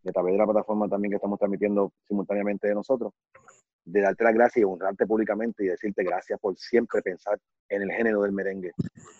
y 0.03 0.09
a 0.09 0.11
través 0.11 0.33
de 0.33 0.37
la 0.37 0.45
plataforma 0.45 0.87
también 0.87 1.11
que 1.11 1.15
estamos 1.15 1.39
transmitiendo 1.39 1.93
simultáneamente 2.07 2.67
de 2.67 2.75
nosotros, 2.75 3.13
de 3.85 4.01
darte 4.01 4.23
las 4.23 4.33
gracias 4.33 4.61
y 4.61 4.65
honrarte 4.65 5.05
públicamente 5.05 5.63
y 5.63 5.67
decirte 5.67 6.03
gracias 6.03 6.39
por 6.39 6.57
siempre 6.57 7.01
pensar 7.01 7.39
en 7.69 7.83
el 7.83 7.91
género 7.91 8.21
del 8.21 8.31
merengue 8.31 8.71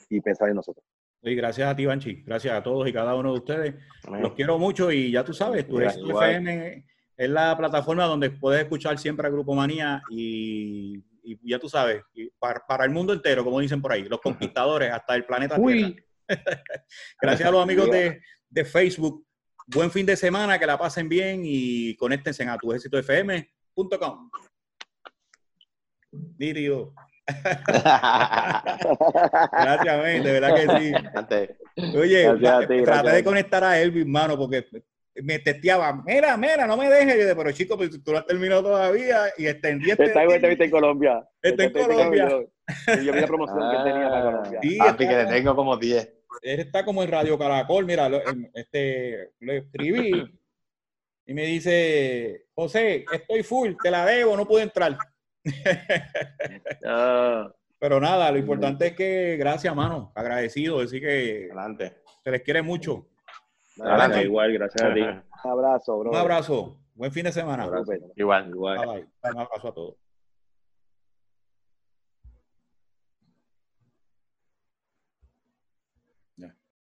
y 0.10 0.22
pensar 0.22 0.50
en 0.50 0.56
nosotros. 0.56 0.86
Y 1.22 1.36
gracias 1.36 1.70
a 1.70 1.76
ti, 1.76 1.86
Banchi. 1.86 2.24
Gracias 2.24 2.54
a 2.54 2.64
todos 2.64 2.88
y 2.88 2.94
cada 2.94 3.16
uno 3.16 3.34
de 3.34 3.40
ustedes. 3.40 3.76
Amén. 4.06 4.22
Los 4.22 4.34
quiero 4.34 4.60
mucho 4.60 4.92
y 4.92 5.12
ya 5.12 5.24
tú 5.24 5.34
sabes, 5.34 5.68
tu. 5.68 5.80
FM 5.80 6.86
es 7.18 7.30
la 7.30 7.58
plataforma 7.58 8.06
donde 8.06 8.30
puedes 8.30 8.62
escuchar 8.62 9.00
siempre 9.00 9.26
a 9.28 9.32
Grupo 9.32 9.56
Manía 9.56 10.02
y, 10.10 11.04
y 11.24 11.50
ya 11.50 11.58
tú 11.60 11.68
sabes, 11.68 12.04
y 12.14 12.30
para, 12.40 12.64
para 12.66 12.86
el 12.86 12.92
mundo 12.92 13.12
entero, 13.12 13.44
como 13.44 13.60
dicen 13.60 13.82
por 13.82 13.92
ahí, 13.92 14.04
los 14.04 14.22
conquistadores, 14.56 14.92
hasta 14.92 15.16
el 15.16 15.26
planeta 15.26 15.60
Uy. 15.60 15.96
Tierra. 15.96 16.04
Gracias 17.22 17.48
a 17.48 17.52
los 17.52 17.64
amigos 17.64 17.90
de, 17.90 18.22
de 18.50 18.66
Facebook. 18.66 19.27
Buen 19.68 19.92
fin 19.92 20.06
de 20.06 20.16
semana, 20.16 20.58
que 20.58 20.66
la 20.66 20.78
pasen 20.78 21.10
bien 21.10 21.42
y 21.44 21.94
conéctense 21.98 22.44
a 22.44 22.58
tuexitofm.com. 22.58 24.30
Nítido. 26.38 26.94
Gracias, 29.52 30.04
men, 30.04 30.24
de 30.24 30.32
verdad 30.32 30.56
que 30.56 30.62
sí. 30.80 30.94
Antes. 31.14 31.50
Oye, 31.96 32.34
Gracias 32.40 32.70
ti, 32.70 32.82
traté 32.84 33.12
de 33.12 33.24
conectar 33.26 33.62
a 33.66 33.78
Elvis, 33.78 34.06
mano, 34.06 34.38
porque 34.38 34.66
me 35.16 35.40
testeaba, 35.40 36.02
mira, 36.06 36.38
mira, 36.38 36.66
no 36.66 36.78
me 36.78 36.90
dejes. 36.90 37.28
Yo 37.28 37.36
pero 37.36 37.52
chico, 37.52 37.76
pues, 37.76 38.02
tú 38.02 38.14
no 38.14 38.20
has 38.20 38.26
terminado 38.26 38.64
todavía 38.64 39.26
y 39.38 39.48
extendí 39.48 39.92
este. 39.92 40.06
Está 40.06 40.24
en 40.24 40.32
entrevista 40.32 40.64
en 40.64 40.72
Colombia. 40.72 41.28
Está 41.42 41.66
en 41.66 41.74
Colombia. 41.74 42.30
Y 43.02 43.06
yo 43.06 43.12
vi 43.12 43.20
la 43.20 43.28
promoción 43.28 43.60
que 43.70 43.92
tenía 43.92 44.10
para 44.10 44.24
Colombia. 44.24 44.60
Sí, 44.62 44.78
está 44.78 44.98
que 44.98 45.06
le 45.06 45.26
tengo 45.26 45.56
como 45.58 45.76
10. 45.76 46.17
Él 46.42 46.60
está 46.60 46.86
como 46.86 47.04
en 47.04 47.12
Radio 47.12 47.38
Caracol, 47.38 47.86
mira, 47.86 48.10
lo, 48.10 48.22
este, 48.54 49.32
lo 49.40 49.54
escribí 49.54 50.40
y 51.26 51.34
me 51.34 51.46
dice, 51.46 52.46
José, 52.54 53.06
estoy 53.12 53.44
full, 53.44 53.74
te 53.82 53.92
la 53.92 54.06
debo, 54.06 54.38
no 54.38 54.48
pude 54.48 54.64
entrar. 54.64 54.98
Ah, 56.86 57.52
Pero 57.80 58.00
nada, 58.00 58.32
lo 58.32 58.40
importante 58.40 58.88
es 58.88 58.96
que, 58.96 59.38
gracias, 59.38 59.76
mano, 59.76 60.12
agradecido, 60.16 60.80
decir 60.80 61.00
que 61.00 61.50
Adelante. 61.52 62.02
se 62.24 62.32
les 62.32 62.42
quiere 62.42 62.64
mucho. 62.64 63.08
Adelante. 63.80 64.24
Igual, 64.24 64.54
gracias 64.54 64.84
a 64.84 64.94
ti. 64.94 65.02
un 65.02 65.52
abrazo, 65.52 66.00
bro. 66.00 66.10
Un 66.10 66.18
abrazo, 66.18 66.80
buen 66.96 67.12
fin 67.12 67.26
de 67.26 67.32
semana. 67.32 67.70
Igual. 68.16 68.50
Igual. 68.50 68.78
Bye 68.80 68.88
bye. 68.88 69.32
Un 69.32 69.40
abrazo 69.40 69.68
a 69.68 69.74
todos. 69.74 70.07